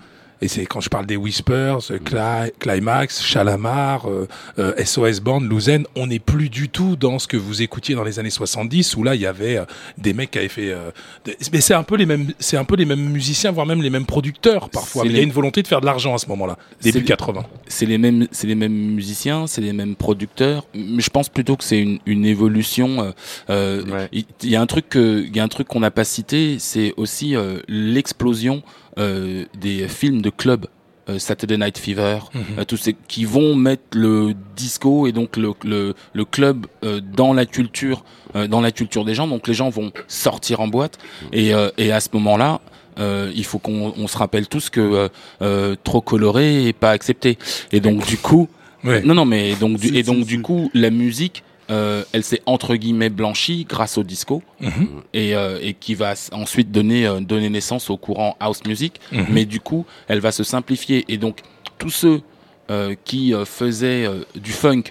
Et 0.43 0.49
c'est 0.49 0.66
quand 0.66 0.80
je 0.80 0.89
parle 0.91 1.07
des 1.07 1.16
Whispers, 1.16 1.78
euh, 1.91 1.99
Cli- 1.99 2.53
Climax, 2.59 3.22
Chalamar, 3.22 4.09
euh, 4.11 4.28
euh, 4.59 4.74
SOS 4.84 5.20
Band, 5.20 5.41
Louzen, 5.41 5.87
on 5.97 6.09
n'est 6.09 6.18
plus 6.18 6.51
du 6.51 6.68
tout 6.68 6.95
dans 6.97 7.18
ce 7.18 7.26
que 7.26 7.37
vous 7.39 7.62
écoutiez 7.62 7.95
dans 7.95 8.05
les 8.05 8.18
années 8.18 8.28
70 8.30 8.97
où 8.97 9.03
là 9.03 9.14
il 9.14 9.20
y 9.22 9.26
avait 9.26 9.57
euh, 9.57 9.64
des 9.97 10.12
mecs 10.12 10.30
qui 10.32 10.39
avaient 10.39 10.49
fait. 10.49 10.70
euh, 10.72 10.91
des- 11.24 11.37
Mais 11.53 11.61
c'est 11.62 11.72
un 11.74 11.82
peu 11.82 11.97
les 11.97 12.05
mêmes, 12.07 12.32
c'est 12.39 12.57
un 12.59 12.64
peu 12.64 12.76
les 12.76 12.84
mêmes 12.84 13.01
musiciens, 13.11 13.51
voire 13.51 13.66
même 13.66 13.80
les 13.82 13.89
mêmes 13.91 14.05
producteurs 14.07 14.68
parfois. 14.68 15.05
Mais 15.05 15.11
il 15.11 15.16
y 15.16 15.20
a 15.20 15.22
une 15.22 15.32
volonté 15.32 15.62
de 15.62 15.66
faire 15.68 15.80
de 15.80 15.87
l'argent 15.87 16.14
à 16.14 16.18
ce 16.18 16.26
moment-là, 16.28 16.59
début 16.82 16.99
C'est- 16.99 17.05
80. 17.05 17.45
c'est 17.68 17.87
les 17.87 17.99
mêmes 17.99 18.26
c'est 18.30 18.47
les 18.47 18.55
mêmes 18.55 18.72
musiciens 18.72 19.47
c'est 19.47 19.61
les 19.62 19.72
mêmes 19.72 19.95
producteurs 19.97 20.66
mais 20.74 21.03
je 21.03 21.11
pense 21.11 21.28
plutôt 21.28 21.57
que 21.57 21.64
c'est 21.64 21.78
une, 21.80 21.99
une 22.07 22.26
évolution 22.26 23.03
euh, 23.03 23.11
euh, 23.51 23.82
Ouais. 23.87 24.09
il 24.12 24.51
y 24.51 24.57
a 24.57 24.61
un 24.61 24.66
truc 24.66 24.89
que 24.89 25.24
il 25.26 25.34
y 25.34 25.41
a 25.41 25.45
un 25.45 25.49
truc 25.49 25.68
qu'on 25.68 25.80
n'a 25.80 25.91
pas 25.91 26.05
cité 26.05 26.57
c'est 26.59 26.93
aussi 26.97 27.37
euh, 27.37 27.61
l'explosion 27.68 28.57
euh, 28.57 28.61
des 28.99 29.88
films 29.88 30.22
de 30.22 30.30
club 30.30 30.66
euh, 31.09 31.18
Saturday 31.18 31.57
Night 31.59 31.78
Fever, 31.78 32.18
euh, 32.59 32.64
tous 32.64 32.76
ces 32.78 32.94
qui 33.07 33.24
vont 33.24 33.55
mettre 33.55 33.82
le 33.94 34.34
disco 34.57 35.07
et 35.07 35.12
donc 35.12 35.36
le 35.36 35.53
le, 35.64 35.94
le 36.12 36.24
club 36.24 36.66
euh, 36.84 37.01
dans 37.01 37.32
la 37.32 37.47
culture 37.47 38.05
euh, 38.34 38.49
dans 38.49 38.61
la 38.61 38.72
culture 38.72 39.05
des 39.05 39.14
gens. 39.14 39.28
Donc 39.28 39.47
les 39.47 39.55
gens 39.55 39.68
vont 39.70 39.92
sortir 40.09 40.61
en 40.61 40.68
boîte. 40.68 40.99
Et 41.32 41.55
euh, 41.55 41.70
et 41.78 41.92
à 41.92 42.01
ce 42.01 42.09
moment-là 42.14 42.61
euh, 42.99 43.30
il 43.36 43.44
faut 43.44 43.59
qu'on 43.59 43.92
on 43.97 44.09
se 44.09 44.16
rappelle 44.16 44.49
tous 44.49 44.70
que 44.70 44.80
euh, 44.80 45.09
euh, 45.42 45.76
trop 45.84 46.01
coloré 46.01 46.66
et 46.66 46.72
pas 46.72 46.90
accepté. 46.90 47.38
Et 47.72 47.80
donc 47.80 48.07
du 48.07 48.16
coup, 48.18 48.49
Ouais. 48.84 49.03
non 49.03 49.14
non 49.14 49.24
mais 49.24 49.55
donc 49.57 49.78
du, 49.78 49.97
et 49.97 50.03
donc 50.03 50.24
du 50.26 50.40
coup 50.42 50.70
la 50.74 50.90
musique, 50.90 51.42
euh, 51.71 52.05
elle 52.12 52.23
s'est 52.23 52.43
entre 52.47 52.77
guillemets 52.77 53.11
blanchie 53.11 53.64
grâce 53.69 53.99
au 53.99 54.03
disco 54.05 54.43
Mhm. 54.61 54.89
et, 55.12 55.35
euh, 55.35 55.59
et 55.61 55.75
qui 55.75 55.95
va 55.95 56.14
ensuite 56.33 56.71
donner 56.71 57.07
euh, 57.07 57.21
donner 57.21 57.49
naissance 57.51 57.91
au 57.91 57.97
courant 57.97 58.37
house 58.41 58.64
music. 58.67 59.01
Mhm. 59.12 59.27
Mais 59.31 59.45
du 59.45 59.61
coup, 59.61 59.85
elle 60.09 60.21
va 60.21 60.33
se 60.33 60.45
simplifier 60.45 61.05
et 61.09 61.17
donc 61.19 61.41
tous 61.79 61.91
ceux 61.91 62.21
euh, 62.71 62.95
qui 63.05 63.35
euh, 63.35 63.45
faisaient 63.45 64.09
du 64.35 64.53
funk 64.53 64.85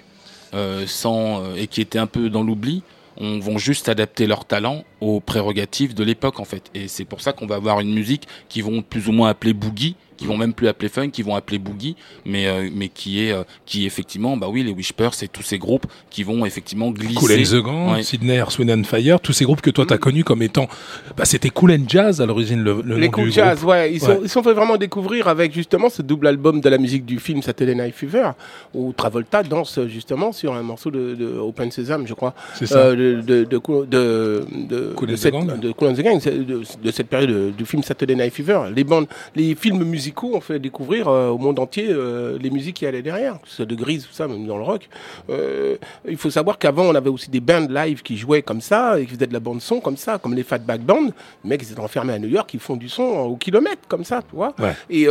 euh, 0.54 0.86
sans 0.86 1.42
euh, 1.42 1.54
et 1.56 1.66
qui 1.66 1.80
étaient 1.80 1.98
un 1.98 2.06
peu 2.06 2.30
dans 2.30 2.42
l'oubli, 2.42 2.82
on 3.18 3.38
vont 3.38 3.56
juste 3.58 3.88
adapter 3.88 4.26
leur 4.26 4.44
talent 4.44 4.84
aux 5.00 5.20
prérogatives 5.20 5.94
de 5.94 6.04
l'époque 6.04 6.38
en 6.40 6.44
fait. 6.44 6.70
Et 6.74 6.86
c'est 6.88 7.04
pour 7.06 7.20
ça 7.22 7.32
qu'on 7.32 7.46
va 7.46 7.54
avoir 7.56 7.80
une 7.80 7.92
musique 7.94 8.28
qui 8.48 8.60
vont 8.60 8.82
plus 8.82 9.08
ou 9.08 9.12
moins 9.12 9.30
appeler 9.30 9.54
boogie, 9.54 9.96
qui 10.16 10.26
vont 10.26 10.36
même 10.36 10.52
plus 10.54 10.68
appeler 10.68 10.88
funk, 10.88 11.10
qui 11.10 11.22
vont 11.22 11.34
appeler 11.34 11.58
boogie, 11.58 11.96
mais 12.24 12.46
euh, 12.46 12.68
mais 12.74 12.88
qui 12.88 13.24
est 13.24 13.32
euh, 13.32 13.44
qui 13.66 13.86
effectivement 13.86 14.36
bah 14.36 14.48
oui 14.50 14.62
les 14.62 14.72
Whispers, 14.72 15.14
c'est 15.14 15.28
tous 15.30 15.42
ces 15.42 15.58
groupes 15.58 15.86
qui 16.10 16.22
vont 16.22 16.44
effectivement 16.46 16.90
glisser. 16.90 17.14
Cool 17.14 17.32
and 17.32 17.42
the 17.42 17.62
Gang, 17.64 17.92
Ouais. 17.92 18.02
Sydney, 18.02 18.40
Wind 18.58 18.70
and 18.70 18.84
Fire, 18.84 19.20
tous 19.20 19.32
ces 19.32 19.44
groupes 19.44 19.60
que 19.60 19.70
toi 19.70 19.84
t'as 19.86 19.98
connus 19.98 20.24
comme 20.24 20.42
étant, 20.42 20.68
bah, 21.16 21.24
c'était 21.24 21.50
Cool 21.50 21.72
and 21.72 21.84
Jazz 21.88 22.20
à 22.20 22.26
l'origine 22.26 22.62
le, 22.62 22.80
le 22.84 22.96
Les 22.96 23.06
nom 23.06 23.12
cool 23.12 23.24
du 23.24 23.30
jazz, 23.32 23.58
groupe. 23.58 23.70
ouais, 23.70 23.92
ils 23.92 24.00
sont, 24.00 24.06
Ouais. 24.12 24.18
ils 24.22 24.28
sont 24.28 24.42
fait 24.42 24.52
vraiment 24.54 24.76
découvrir 24.76 25.28
avec 25.28 25.52
justement 25.52 25.88
ce 25.90 26.02
double 26.02 26.26
album 26.26 26.60
de 26.60 26.68
la 26.68 26.78
musique 26.78 27.04
du 27.04 27.18
film 27.18 27.42
Saturday 27.42 27.74
Night 27.74 27.94
Fever, 27.94 28.30
où 28.74 28.92
Travolta 28.92 29.42
danse 29.42 29.78
justement 29.88 30.32
sur 30.32 30.54
un 30.54 30.62
morceau 30.62 30.90
de, 30.90 31.14
de 31.14 31.26
Open 31.38 31.70
Sesame, 31.70 32.06
je 32.06 32.14
crois, 32.14 32.34
C'est 32.54 32.66
ça. 32.66 32.78
euh, 32.78 33.20
de, 33.20 33.20
de, 33.22 33.44
de, 33.44 33.58
Cool- 33.58 33.88
de, 33.88 34.44
de, 34.68 34.92
Cool 34.96 35.08
de 35.08 35.12
and 35.12 35.16
the 35.16 35.18
cette, 35.18 35.32
Gang. 35.34 35.60
de 35.60 35.72
Cool 35.72 35.88
and 35.88 35.94
the 35.94 36.02
Gang, 36.02 36.20
de, 36.22 36.62
de 36.82 36.90
cette 36.90 37.08
période 37.08 37.30
de- 37.30 37.50
du 37.50 37.64
film 37.66 37.82
Saturday 37.82 38.14
Night 38.14 38.32
Fever. 38.32 38.62
Les 38.74 38.84
bandes, 38.84 39.06
les 39.34 39.54
films 39.54 39.84
musicaux 39.84 40.05
ont 40.34 40.40
fait 40.40 40.58
découvrir 40.58 41.08
euh, 41.08 41.28
au 41.28 41.38
monde 41.38 41.58
entier 41.58 41.86
euh, 41.90 42.38
les 42.40 42.50
musiques 42.50 42.76
qui 42.76 42.86
allaient 42.86 43.02
derrière, 43.02 43.40
que 43.40 43.48
ce 43.48 43.56
soit 43.56 43.64
de 43.66 43.74
Grise, 43.74 44.06
tout 44.06 44.12
ça, 44.12 44.26
même 44.28 44.46
dans 44.46 44.56
le 44.56 44.62
rock. 44.64 44.88
Euh, 45.30 45.76
il 46.08 46.16
faut 46.16 46.30
savoir 46.30 46.58
qu'avant, 46.58 46.84
on 46.84 46.94
avait 46.94 47.10
aussi 47.10 47.30
des 47.30 47.40
bands 47.40 47.66
live 47.68 48.02
qui 48.02 48.16
jouaient 48.16 48.42
comme 48.42 48.60
ça, 48.60 48.98
et 48.98 49.06
qui 49.06 49.14
faisaient 49.14 49.26
de 49.26 49.32
la 49.32 49.40
bande 49.40 49.60
son 49.60 49.80
comme 49.80 49.96
ça, 49.96 50.18
comme 50.18 50.34
les 50.34 50.42
Fatback 50.42 50.80
Band. 50.82 51.06
Les 51.44 51.50
mecs, 51.50 51.62
ils 51.62 51.72
étaient 51.72 51.80
enfermés 51.80 52.12
à 52.14 52.18
New 52.18 52.28
York, 52.28 52.52
ils 52.54 52.60
font 52.60 52.76
du 52.76 52.88
son 52.88 53.02
au 53.02 53.36
kilomètre, 53.36 53.82
comme 53.88 54.04
ça, 54.04 54.22
tu 54.28 54.36
vois. 54.36 54.54
Ouais. 54.58 54.72
Et, 54.90 55.02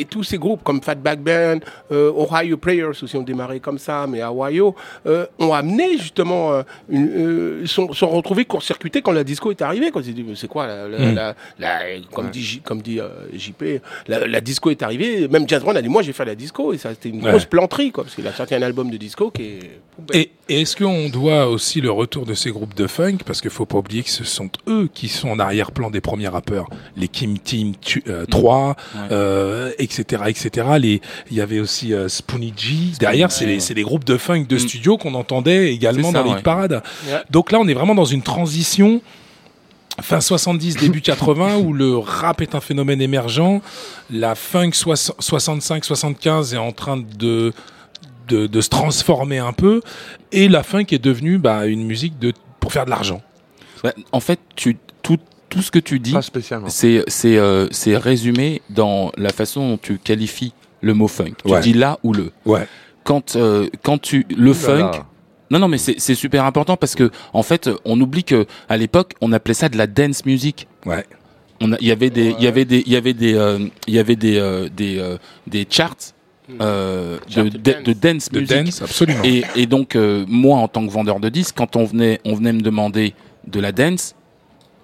et 0.00 0.04
tous 0.04 0.22
ces 0.24 0.38
groupes 0.38 0.62
comme 0.62 0.82
Fatback 0.82 1.20
Band, 1.20 1.58
Ohio 1.90 2.56
Players 2.56 2.88
aussi 3.02 3.16
ont 3.16 3.22
démarré 3.22 3.60
comme 3.60 3.78
ça, 3.78 4.06
mais 4.08 4.20
à 4.20 4.32
Ohio, 4.32 4.74
ont 5.38 5.52
amené 5.52 5.98
justement, 5.98 6.62
une, 6.88 7.60
ils 7.62 7.68
sont, 7.68 7.92
sont 7.92 8.08
retrouvés 8.10 8.44
court-circuités 8.44 9.02
quand 9.02 9.12
la 9.12 9.24
disco 9.24 9.50
est 9.50 9.62
arrivée. 9.62 9.90
C'est, 10.34 10.48
quoi, 10.48 10.66
la, 10.66 10.88
la, 10.88 10.98
Mm. 10.98 11.14
la- 11.14 11.34
la- 11.58 11.80
comme 12.12 12.30
dit, 12.30 12.42
J- 12.42 12.60
comme 12.60 12.80
dit 12.82 13.00
euh, 13.00 13.08
JP, 13.32 13.80
la, 14.08 14.23
la 14.26 14.40
disco 14.40 14.70
est 14.70 14.82
arrivée. 14.82 15.28
Même 15.28 15.48
Jazz 15.48 15.62
Brown 15.62 15.76
a 15.76 15.82
dit, 15.82 15.88
moi 15.88 16.02
j'ai 16.02 16.12
fait 16.12 16.24
la 16.24 16.34
disco, 16.34 16.72
et 16.72 16.78
ça 16.78 16.90
c'était 16.90 17.08
une 17.10 17.22
Ouais. 17.24 17.30
grosse 17.30 17.44
planterie, 17.46 17.90
quoi, 17.92 18.04
parce 18.04 18.14
qu'il 18.14 18.26
a 18.26 18.32
sorti 18.32 18.54
un 18.54 18.62
album 18.62 18.90
de 18.90 18.96
disco 18.96 19.30
qui 19.30 19.42
est... 19.42 19.80
Et, 20.12 20.30
et 20.48 20.62
est-ce 20.62 20.76
qu'on 20.76 21.08
doit 21.08 21.46
aussi 21.48 21.80
le 21.80 21.90
retour 21.90 22.26
de 22.26 22.34
ces 22.34 22.50
groupes 22.50 22.74
de 22.74 22.86
funk? 22.86 23.18
Parce 23.24 23.40
qu'il 23.40 23.50
faut 23.50 23.64
pas 23.66 23.78
oublier 23.78 24.02
que 24.02 24.10
ce 24.10 24.24
sont 24.24 24.50
eux 24.68 24.88
qui 24.92 25.08
sont 25.08 25.28
en 25.28 25.38
arrière-plan 25.38 25.90
des 25.90 26.00
premiers 26.00 26.26
rappeurs. 26.28 26.68
Les 26.96 27.06
Kim 27.08 27.38
Team 27.38 27.74
tu- 27.80 28.02
euh, 28.08 28.26
3, 28.26 28.76
Ouais. 28.94 29.00
euh, 29.12 29.70
etc., 29.78 30.22
etc. 30.26 30.66
Les, 30.80 31.00
il 31.30 31.36
y 31.36 31.40
avait 31.40 31.60
aussi 31.60 31.92
euh, 31.94 32.08
Spoonie 32.08 32.52
G. 32.56 32.74
Derrière, 32.98 33.30
c'est 33.30 33.46
les, 33.46 33.60
c'est 33.60 33.74
des 33.74 33.82
groupes 33.82 34.04
de 34.04 34.16
funk 34.16 34.46
de 34.48 34.56
Mm. 34.56 34.58
studio 34.58 34.96
qu'on 34.98 35.14
entendait 35.14 35.72
également 35.72 36.10
ça, 36.12 36.18
dans 36.18 36.24
les 36.24 36.34
ouais. 36.36 36.42
parades. 36.42 36.82
Donc 37.30 37.52
là, 37.52 37.58
on 37.60 37.68
est 37.68 37.74
vraiment 37.74 37.94
dans 37.94 38.04
une 38.04 38.22
transition 38.22 39.00
fin 40.00 40.20
70, 40.20 40.76
début 40.76 41.00
80, 41.00 41.56
où 41.58 41.72
le 41.72 41.96
rap 41.96 42.40
est 42.40 42.54
un 42.54 42.60
phénomène 42.60 43.00
émergent. 43.00 43.60
La 44.10 44.34
funk 44.34 44.70
65-75 44.70 46.54
est 46.54 46.58
en 46.58 46.72
train 46.72 46.96
de, 46.96 47.52
de, 48.28 48.46
de 48.46 48.60
se 48.60 48.68
transformer 48.68 49.38
un 49.38 49.52
peu. 49.52 49.80
Et 50.32 50.48
la 50.48 50.62
funk 50.62 50.86
est 50.90 51.02
devenue 51.02 51.38
bah, 51.38 51.66
une 51.66 51.84
musique 51.84 52.18
de, 52.18 52.32
pour 52.60 52.72
faire 52.72 52.84
de 52.84 52.90
l'argent. 52.90 53.22
En 54.12 54.20
fait, 54.20 54.40
tu, 54.56 54.78
tout, 55.02 55.18
tout 55.50 55.60
ce 55.62 55.70
que 55.70 55.78
tu 55.78 55.98
dis, 56.00 56.14
c'est 56.68 57.04
c'est 57.06 57.36
euh, 57.36 57.68
c'est 57.70 57.96
résumé 57.98 58.62
dans 58.70 59.12
la 59.18 59.30
façon 59.30 59.68
dont 59.68 59.76
tu 59.78 59.98
qualifies 59.98 60.54
le 60.80 60.94
mot 60.94 61.06
funk. 61.06 61.32
Tu 61.44 61.52
Ouais. 61.52 61.60
dis 61.60 61.74
là 61.74 61.98
ou 62.02 62.14
le. 62.14 62.32
Ouais. 62.46 62.66
Quand 63.04 63.36
euh, 63.36 63.68
quand 63.82 63.98
tu 64.00 64.24
le 64.34 64.50
Ouh 64.50 64.54
là 64.54 64.58
funk. 64.58 64.78
là. 64.78 65.06
Non 65.50 65.58
non 65.58 65.68
mais 65.68 65.78
c'est 65.78 66.14
super 66.14 66.44
important 66.44 66.76
parce 66.76 66.94
que 66.94 67.10
en 67.32 67.42
fait 67.42 67.68
on 67.84 68.00
oublie 68.00 68.24
que 68.24 68.46
à 68.68 68.76
l'époque 68.76 69.12
on 69.20 69.32
appelait 69.32 69.54
ça 69.54 69.68
de 69.68 69.76
la 69.76 69.86
dance 69.86 70.24
music. 70.24 70.66
Ouais. 70.86 71.04
On 71.60 71.72
il 71.80 71.86
y 71.86 71.92
avait 71.92 72.10
des 72.10 72.34
il 72.38 72.44
y 72.44 72.46
avait 72.46 72.64
des 72.64 72.82
il 72.86 72.92
y 72.92 72.96
avait 72.96 73.12
des 73.14 73.34
euh, 73.34 73.58
il 73.86 73.94
y 73.94 73.98
avait 73.98 74.16
des 74.16 74.38
euh, 74.38 74.68
des 74.74 74.98
euh, 74.98 75.16
des 75.46 75.66
charts 75.68 75.96
euh, 76.60 77.18
Chart 77.28 77.44
de, 77.44 77.50
de 77.58 77.58
dance. 77.58 77.84
de 77.84 77.92
dance 77.92 78.30
De 78.30 78.40
music. 78.40 78.56
dance, 78.56 78.82
absolument. 78.82 79.22
Et, 79.24 79.44
et 79.56 79.66
donc 79.66 79.96
euh, 79.96 80.24
moi 80.28 80.58
en 80.58 80.68
tant 80.68 80.86
que 80.86 80.90
vendeur 80.92 81.20
de 81.20 81.28
disques, 81.30 81.54
quand 81.56 81.76
on 81.76 81.84
venait, 81.84 82.20
on 82.24 82.34
venait 82.34 82.52
me 82.52 82.60
demander 82.60 83.14
de 83.46 83.60
la 83.60 83.72
dance 83.72 84.14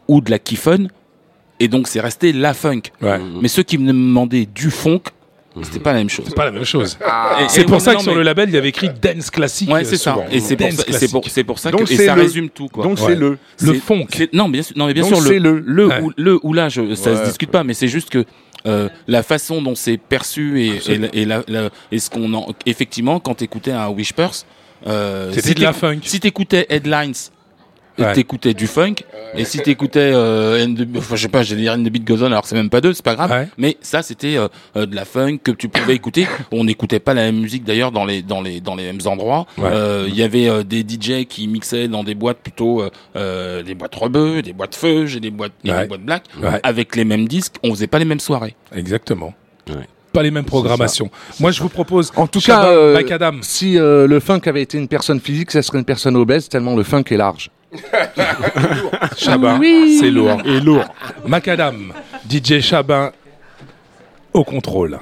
ou 0.08 0.20
de 0.22 0.30
la 0.30 0.38
kiffon, 0.38 0.88
et 1.58 1.68
donc 1.68 1.86
c'est 1.88 2.00
resté 2.00 2.32
la 2.32 2.54
funk. 2.54 2.82
Ouais. 3.02 3.18
Mais 3.42 3.48
ceux 3.48 3.62
qui 3.62 3.76
venaient 3.76 3.92
me 3.92 4.06
demander 4.08 4.46
du 4.46 4.70
funk, 4.70 5.02
c'était 5.62 5.80
pas 5.80 5.92
la 5.92 5.98
même 5.98 6.08
chose. 6.10 6.24
C'est 6.28 6.34
pas 6.34 6.44
la 6.44 6.50
même 6.52 6.64
chose. 6.64 6.96
Et- 7.40 7.48
C'est 7.48 7.64
pour 7.64 7.74
oui, 7.74 7.80
ça 7.80 7.92
non, 7.92 7.98
que 7.98 8.02
sur 8.04 8.12
mais- 8.12 8.18
le 8.18 8.22
label, 8.24 8.48
il 8.48 8.54
y 8.54 8.58
avait 8.58 8.68
écrit 8.68 8.88
dance 9.02 9.30
classique. 9.30 9.70
Ouais, 9.70 9.84
c'est 9.84 9.96
ça. 9.96 10.16
Et 10.30 10.40
c'est 10.40 10.56
pour, 10.56 10.66
Dance 10.68 10.76
ça- 10.76 10.98
c'est 10.98 11.08
pour, 11.10 11.22
pour 11.46 11.58
ça 11.58 11.70
Donc 11.70 11.84
que 11.88 11.92
et 11.92 11.96
ça 11.96 12.14
le- 12.14 12.22
résume 12.22 12.48
tout 12.50 12.68
quoi. 12.68 12.84
Donc 12.84 12.98
Ouais. 12.98 13.04
c'est 13.08 13.14
le. 13.16 13.38
Le 13.60 13.74
funk. 13.74 14.06
Non, 14.32 14.48
bien 14.48 14.62
sûr, 14.62 14.76
non, 14.76 14.86
mais 14.86 14.94
bien 14.94 15.02
Donc 15.02 15.14
sûr 15.16 15.22
c'est 15.22 15.38
le 15.38 15.60
le. 15.60 15.64
le 15.66 15.86
Ouais. 15.88 16.00
ou 16.02 16.12
le 16.16 16.38
ou 16.42 16.52
là, 16.52 16.68
je, 16.68 16.94
ça 16.94 17.16
se 17.16 17.24
discute 17.28 17.50
pas, 17.50 17.64
mais 17.64 17.74
c'est 17.74 17.88
juste 17.88 18.10
que 18.10 18.24
euh, 18.66 18.88
la 19.08 19.22
façon 19.22 19.62
dont 19.62 19.74
c'est 19.74 19.96
perçu 19.96 20.60
et, 20.62 20.80
et, 20.86 20.98
la- 20.98 21.08
et, 21.14 21.24
la- 21.24 21.42
la- 21.48 21.70
et 21.90 21.98
ce 21.98 22.10
qu'on 22.10 22.32
en, 22.34 22.48
effectivement 22.66 23.18
quand 23.18 23.34
t'écoutais 23.34 23.72
un 23.72 23.88
Whispers, 23.88 24.32
euh, 24.86 25.30
C'était 25.32 25.48
si 25.48 25.54
de 25.54 25.62
la 25.62 25.72
funk. 25.72 25.98
Si 26.02 26.20
t'écoutais 26.20 26.66
Headlines, 26.68 27.14
Ouais. 28.04 28.12
t'écoutais 28.12 28.54
du 28.54 28.66
funk, 28.66 28.94
et 29.34 29.44
si 29.44 29.58
t'écoutais, 29.58 30.10
euh, 30.14 30.66
enfin, 30.96 31.16
je 31.16 31.22
sais 31.22 31.28
pas, 31.28 31.42
j'allais 31.42 31.62
dire 31.62 31.74
the 31.76 31.88
Beat 31.90 32.04
Goes 32.04 32.22
On, 32.22 32.26
alors 32.26 32.46
c'est 32.46 32.54
même 32.56 32.70
pas 32.70 32.80
deux, 32.80 32.92
c'est 32.92 33.04
pas 33.04 33.14
grave. 33.14 33.30
Ouais. 33.30 33.48
Mais 33.58 33.76
ça, 33.80 34.02
c'était 34.02 34.36
euh, 34.36 34.48
euh, 34.76 34.86
de 34.86 34.94
la 34.94 35.04
funk 35.04 35.38
que 35.44 35.50
tu 35.52 35.68
pouvais 35.68 35.94
écouter. 35.94 36.26
On 36.52 36.64
n'écoutait 36.64 37.00
pas 37.00 37.14
la 37.14 37.22
même 37.22 37.38
musique 37.40 37.64
d'ailleurs 37.64 37.92
dans 37.92 38.04
les 38.04 38.22
dans 38.22 38.40
les 38.42 38.60
dans 38.60 38.74
les 38.74 38.84
mêmes 38.84 39.00
endroits. 39.06 39.46
Ouais. 39.58 39.68
Euh, 39.72 40.06
Il 40.08 40.14
y 40.16 40.22
avait 40.22 40.48
euh, 40.48 40.62
des 40.62 40.80
DJ 40.80 41.24
qui 41.28 41.46
mixaient 41.48 41.88
dans 41.88 42.04
des 42.04 42.14
boîtes 42.14 42.38
plutôt 42.38 42.82
des 43.14 43.74
boîtes 43.74 43.94
rebeux, 43.94 44.42
des 44.42 44.52
boîtes 44.52 44.74
feu, 44.74 45.06
j'ai 45.06 45.20
des 45.20 45.30
boîtes 45.30 45.52
des 45.64 45.72
boîtes 45.86 46.02
black 46.02 46.24
Ouais. 46.42 46.60
avec 46.62 46.96
les 46.96 47.04
mêmes 47.04 47.28
disques. 47.28 47.54
On 47.62 47.70
faisait 47.70 47.86
pas 47.86 47.98
les 47.98 48.04
mêmes 48.04 48.20
soirées. 48.20 48.54
Exactement. 48.74 49.34
Ouais. 49.68 49.86
Pas 50.12 50.22
les 50.22 50.30
mêmes 50.32 50.44
programmations. 50.44 51.08
Moi, 51.38 51.52
je 51.52 51.62
vous 51.62 51.68
propose. 51.68 52.10
En 52.16 52.26
tout 52.26 52.40
Shabba 52.40 52.62
cas, 53.04 53.20
euh, 53.20 53.32
si 53.42 53.78
euh, 53.78 54.06
le 54.08 54.18
funk 54.18 54.40
avait 54.46 54.62
été 54.62 54.76
une 54.76 54.88
personne 54.88 55.20
physique, 55.20 55.52
ça 55.52 55.62
serait 55.62 55.78
une 55.78 55.84
personne 55.84 56.16
obèse, 56.16 56.48
tellement 56.48 56.74
le 56.74 56.82
funk 56.82 57.04
est 57.10 57.16
large. 57.16 57.50
Chabin, 59.16 59.60
c'est 60.00 60.10
lourd. 60.10 60.42
Et 60.44 60.60
lourd. 60.60 60.84
Macadam, 61.26 61.92
DJ 62.28 62.60
Chabin 62.60 63.12
au 64.32 64.44
contrôle. 64.44 64.98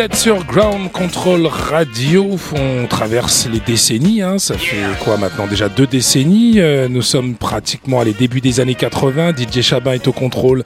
Vous 0.00 0.06
êtes 0.06 0.16
sur 0.16 0.46
Ground 0.46 0.90
Control 0.92 1.46
Radio, 1.46 2.38
on 2.56 2.86
traverse 2.86 3.46
les 3.52 3.60
décennies, 3.60 4.22
hein. 4.22 4.38
ça 4.38 4.56
fait 4.56 4.78
quoi 5.04 5.18
maintenant? 5.18 5.46
Déjà 5.46 5.68
deux 5.68 5.86
décennies, 5.86 6.58
Euh, 6.58 6.88
nous 6.88 7.02
sommes 7.02 7.34
pratiquement 7.34 8.00
à 8.00 8.04
les 8.04 8.14
débuts 8.14 8.40
des 8.40 8.60
années 8.60 8.74
80, 8.74 9.32
DJ 9.36 9.60
Chabin 9.60 9.92
est 9.92 10.08
au 10.08 10.12
contrôle 10.12 10.64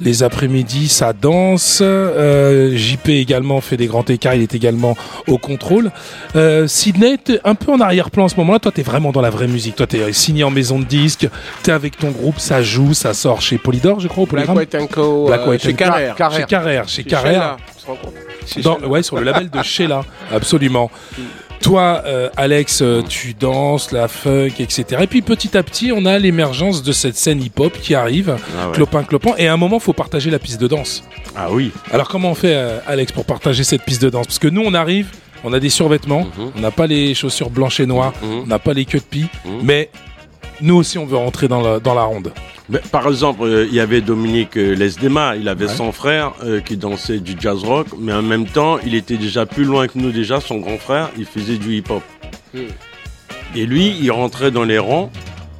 les 0.00 0.22
après-midi, 0.22 0.86
ça 0.86 1.12
danse, 1.12 1.80
Euh, 1.82 2.76
JP 2.76 3.08
également 3.08 3.60
fait 3.60 3.76
des 3.76 3.88
grands 3.88 4.04
écarts, 4.04 4.36
il 4.36 4.42
est 4.42 4.54
également 4.54 4.96
au 5.26 5.36
contrôle. 5.36 5.90
Euh, 6.36 6.68
Sydney, 6.68 7.18
t'es 7.18 7.40
un 7.42 7.56
peu 7.56 7.72
en 7.72 7.80
arrière-plan 7.80 8.26
en 8.26 8.28
ce 8.28 8.36
moment-là, 8.36 8.60
toi 8.60 8.70
t'es 8.70 8.82
vraiment 8.82 9.10
dans 9.10 9.20
la 9.20 9.30
vraie 9.30 9.48
musique, 9.48 9.74
toi 9.74 9.88
t'es 9.88 10.12
signé 10.12 10.44
en 10.44 10.50
maison 10.52 10.78
de 10.78 10.84
disques, 10.84 11.28
t'es 11.64 11.72
avec 11.72 11.98
ton 11.98 12.12
groupe, 12.12 12.38
ça 12.38 12.62
joue, 12.62 12.94
ça 12.94 13.14
sort 13.14 13.40
chez 13.40 13.58
Polydor 13.58 13.98
je 13.98 14.06
crois, 14.06 14.22
au 14.22 14.26
Black 14.26 14.48
White 14.48 14.76
Co. 14.92 15.26
Black 15.26 15.40
euh, 15.40 15.48
White 15.48 15.62
chez. 15.64 15.74
Carrère. 15.74 16.14
Chez 16.30 16.44
Carrère, 16.44 16.88
Chez 16.88 17.02
Carrère. 17.02 17.56
Dans- 18.62 18.78
ouais, 18.80 19.02
sur 19.02 19.16
le 19.16 19.22
label 19.24 19.50
de 19.50 19.62
Sheila, 19.62 20.04
absolument. 20.32 20.90
Toi, 21.62 22.02
euh, 22.06 22.28
Alex, 22.36 22.80
euh, 22.82 23.02
tu 23.02 23.34
danses, 23.34 23.90
la 23.90 24.08
funk, 24.08 24.50
etc. 24.60 24.84
Et 25.00 25.06
puis 25.06 25.22
petit 25.22 25.56
à 25.56 25.62
petit, 25.62 25.90
on 25.90 26.04
a 26.04 26.18
l'émergence 26.18 26.82
de 26.82 26.92
cette 26.92 27.16
scène 27.16 27.42
hip-hop 27.42 27.72
qui 27.80 27.94
arrive, 27.94 28.36
Ah 28.60 28.68
ouais. 28.68 28.74
clopin, 28.74 29.02
clopin. 29.02 29.32
Et 29.38 29.48
à 29.48 29.52
un 29.54 29.56
moment, 29.56 29.78
faut 29.80 29.92
partager 29.94 30.30
la 30.30 30.38
piste 30.38 30.60
de 30.60 30.68
danse. 30.68 31.02
Ah 31.34 31.48
oui. 31.50 31.72
Alors 31.90 32.08
comment 32.08 32.30
on 32.30 32.34
fait, 32.34 32.54
euh, 32.54 32.78
Alex, 32.86 33.10
pour 33.10 33.24
partager 33.24 33.64
cette 33.64 33.82
piste 33.82 34.02
de 34.02 34.10
danse? 34.10 34.26
Parce 34.26 34.38
que 34.38 34.48
nous, 34.48 34.62
on 34.64 34.74
arrive, 34.74 35.08
on 35.44 35.52
a 35.52 35.58
des 35.58 35.70
survêtements, 35.70 36.24
Mhm. 36.38 36.52
on 36.56 36.60
n'a 36.60 36.70
pas 36.70 36.86
les 36.86 37.14
chaussures 37.14 37.50
blanches 37.50 37.80
et 37.80 37.86
noires, 37.86 38.12
Mhm. 38.22 38.42
on 38.44 38.46
n'a 38.46 38.58
pas 38.58 38.72
les 38.74 38.84
queues 38.84 38.98
de 38.98 39.04
pie, 39.04 39.26
Mhm. 39.44 39.52
mais 39.62 39.90
nous 40.60 40.76
aussi, 40.76 40.98
on 40.98 41.06
veut 41.06 41.16
rentrer 41.16 41.48
dans 41.48 41.62
la, 41.62 41.80
dans 41.80 41.94
la 41.94 42.02
ronde. 42.04 42.32
Mais, 42.68 42.80
par 42.90 43.06
exemple, 43.06 43.42
euh, 43.44 43.66
il 43.68 43.74
y 43.74 43.80
avait 43.80 44.00
Dominique 44.00 44.56
euh, 44.56 44.74
Lesdema, 44.74 45.36
il 45.36 45.48
avait 45.48 45.66
Ouais. 45.66 45.72
son 45.74 45.92
frère 45.92 46.32
euh, 46.42 46.60
qui 46.60 46.76
dansait 46.76 47.18
du 47.20 47.36
jazz 47.38 47.62
rock, 47.62 47.86
mais 47.98 48.12
en 48.12 48.22
même 48.22 48.46
temps, 48.46 48.78
il 48.84 48.94
était 48.94 49.16
déjà 49.16 49.46
plus 49.46 49.64
loin 49.64 49.86
que 49.86 49.98
nous 49.98 50.10
déjà, 50.10 50.40
son 50.40 50.58
grand 50.58 50.78
frère, 50.78 51.10
il 51.16 51.26
faisait 51.26 51.58
du 51.58 51.76
hip-hop. 51.76 52.02
Hmm. 52.54 52.58
Et 53.54 53.66
lui, 53.66 53.96
il 54.00 54.10
rentrait 54.10 54.50
dans 54.50 54.64
les 54.64 54.78
rangs 54.78 55.10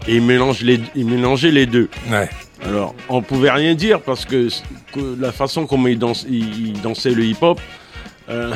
et 0.08 0.16
il, 0.16 0.22
mélange 0.22 0.62
les, 0.62 0.80
il 0.96 1.06
mélangeait 1.06 1.52
les 1.52 1.66
deux. 1.66 1.88
Ouais. 2.10 2.28
Alors, 2.64 2.94
on 3.08 3.22
pouvait 3.22 3.50
rien 3.50 3.74
dire 3.74 4.00
parce 4.00 4.24
que, 4.24 4.48
la 5.20 5.30
façon 5.30 5.66
comment 5.66 5.88
il, 5.88 5.98
danse, 5.98 6.26
il, 6.28 6.68
il 6.68 6.80
dansait 6.80 7.10
le 7.10 7.24
hip-hop, 7.24 7.60
euh, 8.28 8.52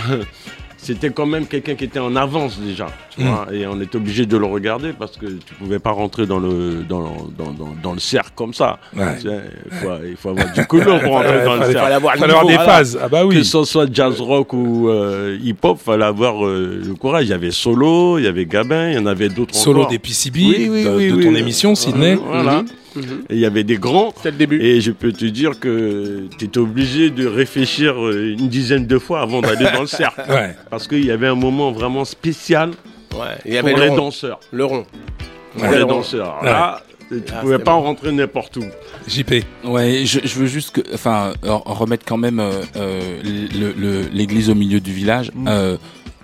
c'était 0.82 1.10
quand 1.10 1.26
même 1.26 1.46
quelqu'un 1.46 1.74
qui 1.74 1.84
était 1.84 1.98
en 1.98 2.16
avance 2.16 2.58
déjà. 2.58 2.86
Tu 3.14 3.22
Mm. 3.22 3.26
vois, 3.28 3.46
et 3.52 3.66
on 3.66 3.80
était 3.80 3.96
obligé 3.96 4.24
de 4.24 4.36
le 4.36 4.46
regarder 4.46 4.92
parce 4.92 5.16
que 5.16 5.26
tu 5.26 5.54
pouvais 5.58 5.78
pas 5.78 5.90
rentrer 5.90 6.26
dans 6.26 6.38
le, 6.38 6.82
dans, 6.88 7.00
dans, 7.36 7.50
dans, 7.52 7.74
dans 7.82 7.92
le 7.92 7.98
cercle 7.98 8.30
comme 8.34 8.54
ça. 8.54 8.78
Ouais. 8.96 9.16
Tu 9.16 9.28
sais, 9.28 9.40
Il 9.70 9.76
faut, 9.76 9.88
il 10.10 10.16
faut 10.16 10.28
avoir 10.30 10.52
du 10.52 10.66
culot 10.66 10.98
pour 11.02 11.12
rentrer 11.12 11.44
dans 11.44 11.56
le 11.56 11.60
cercle. 11.64 11.74
Le 11.74 11.80
Fallait 11.80 11.94
avoir 11.94 12.16
niveau, 12.44 12.48
des 12.48 12.54
phases. 12.56 12.98
Ah 13.02 13.08
bah 13.08 13.22
Que 13.30 13.42
ce 13.42 13.64
soit 13.64 13.92
jazz 13.92 14.20
rock 14.20 14.52
ou 14.52 14.88
euh, 14.88 15.36
hip-hop, 15.42 15.78
fallait 15.84 16.04
avoir 16.04 16.44
euh, 16.46 16.80
le 16.84 16.94
courage. 16.94 17.24
Il 17.26 17.30
y 17.30 17.34
avait 17.34 17.50
Solo, 17.50 18.18
il 18.18 18.24
y 18.24 18.28
avait 18.28 18.46
Gabin, 18.46 18.88
il 18.90 18.94
y 18.94 18.98
en 18.98 19.06
avait 19.06 19.28
d'autres 19.28 19.54
Solo 19.54 19.80
encore. 19.80 19.90
des 19.90 19.98
PCB, 19.98 20.36
Oui, 20.38 20.68
oui, 20.70 20.84
de, 20.84 20.88
oui, 20.90 21.08
de 21.10 21.16
oui. 21.16 21.24
ton 21.24 21.34
émission, 21.34 21.74
Sydney. 21.74 22.14
Voilà. 22.14 22.64
Et 22.96 23.34
il 23.34 23.38
y 23.38 23.46
avait 23.46 23.64
des 23.64 23.76
grands. 23.76 24.12
C'était 24.16 24.30
le 24.32 24.36
début. 24.36 24.60
Et 24.62 24.80
je 24.80 24.90
peux 24.92 25.12
te 25.12 25.24
dire 25.24 25.58
que 25.60 26.24
tu 26.38 26.44
étais 26.46 26.58
obligé 26.58 27.10
de 27.10 27.26
réfléchir 27.26 27.94
euh, 28.04 28.34
une 28.38 28.48
dizaine 28.48 28.86
de 28.86 28.98
fois 28.98 29.20
avant 29.22 29.40
d'aller 29.40 29.66
dans 29.72 29.82
le 29.82 29.86
cercle. 29.86 30.22
Ouais. 30.30 30.54
Parce 30.70 30.86
qu'il 30.88 31.04
y 31.04 31.10
avait 31.10 31.28
un 31.28 31.34
moment 31.34 31.72
vraiment 31.72 32.04
spécial 32.04 32.70
Ouais. 33.12 33.26
Il 33.44 33.54
y 33.54 33.58
pour 33.58 33.68
avait 33.68 33.78
les 33.78 33.84
le 33.86 33.90
rond. 33.90 33.96
danseurs. 33.96 34.40
Le 34.52 34.64
rond. 34.64 34.86
Pour 35.54 35.62
Ouais, 35.62 35.78
les 35.78 35.84
danseurs. 35.84 36.38
Ouais. 36.42 36.46
Là, 36.48 36.80
Tu 37.08 37.16
Ah, 37.32 37.40
pouvais 37.40 37.58
pas 37.58 37.74
bon. 37.74 37.80
rentrer 37.82 38.12
n'importe 38.12 38.56
où. 38.58 38.64
JP. 39.08 39.42
Ouais, 39.64 40.02
je, 40.04 40.20
je 40.22 40.34
veux 40.38 40.46
juste 40.46 40.70
que, 40.76 40.94
enfin, 40.94 41.32
remettre 41.42 42.04
quand 42.06 42.16
même 42.18 42.38
euh, 42.38 42.62
euh, 42.76 44.06
l'église 44.12 44.48
au 44.48 44.54
milieu 44.54 44.78
du 44.78 44.92
village. 44.92 45.32
Euh, 45.48 45.76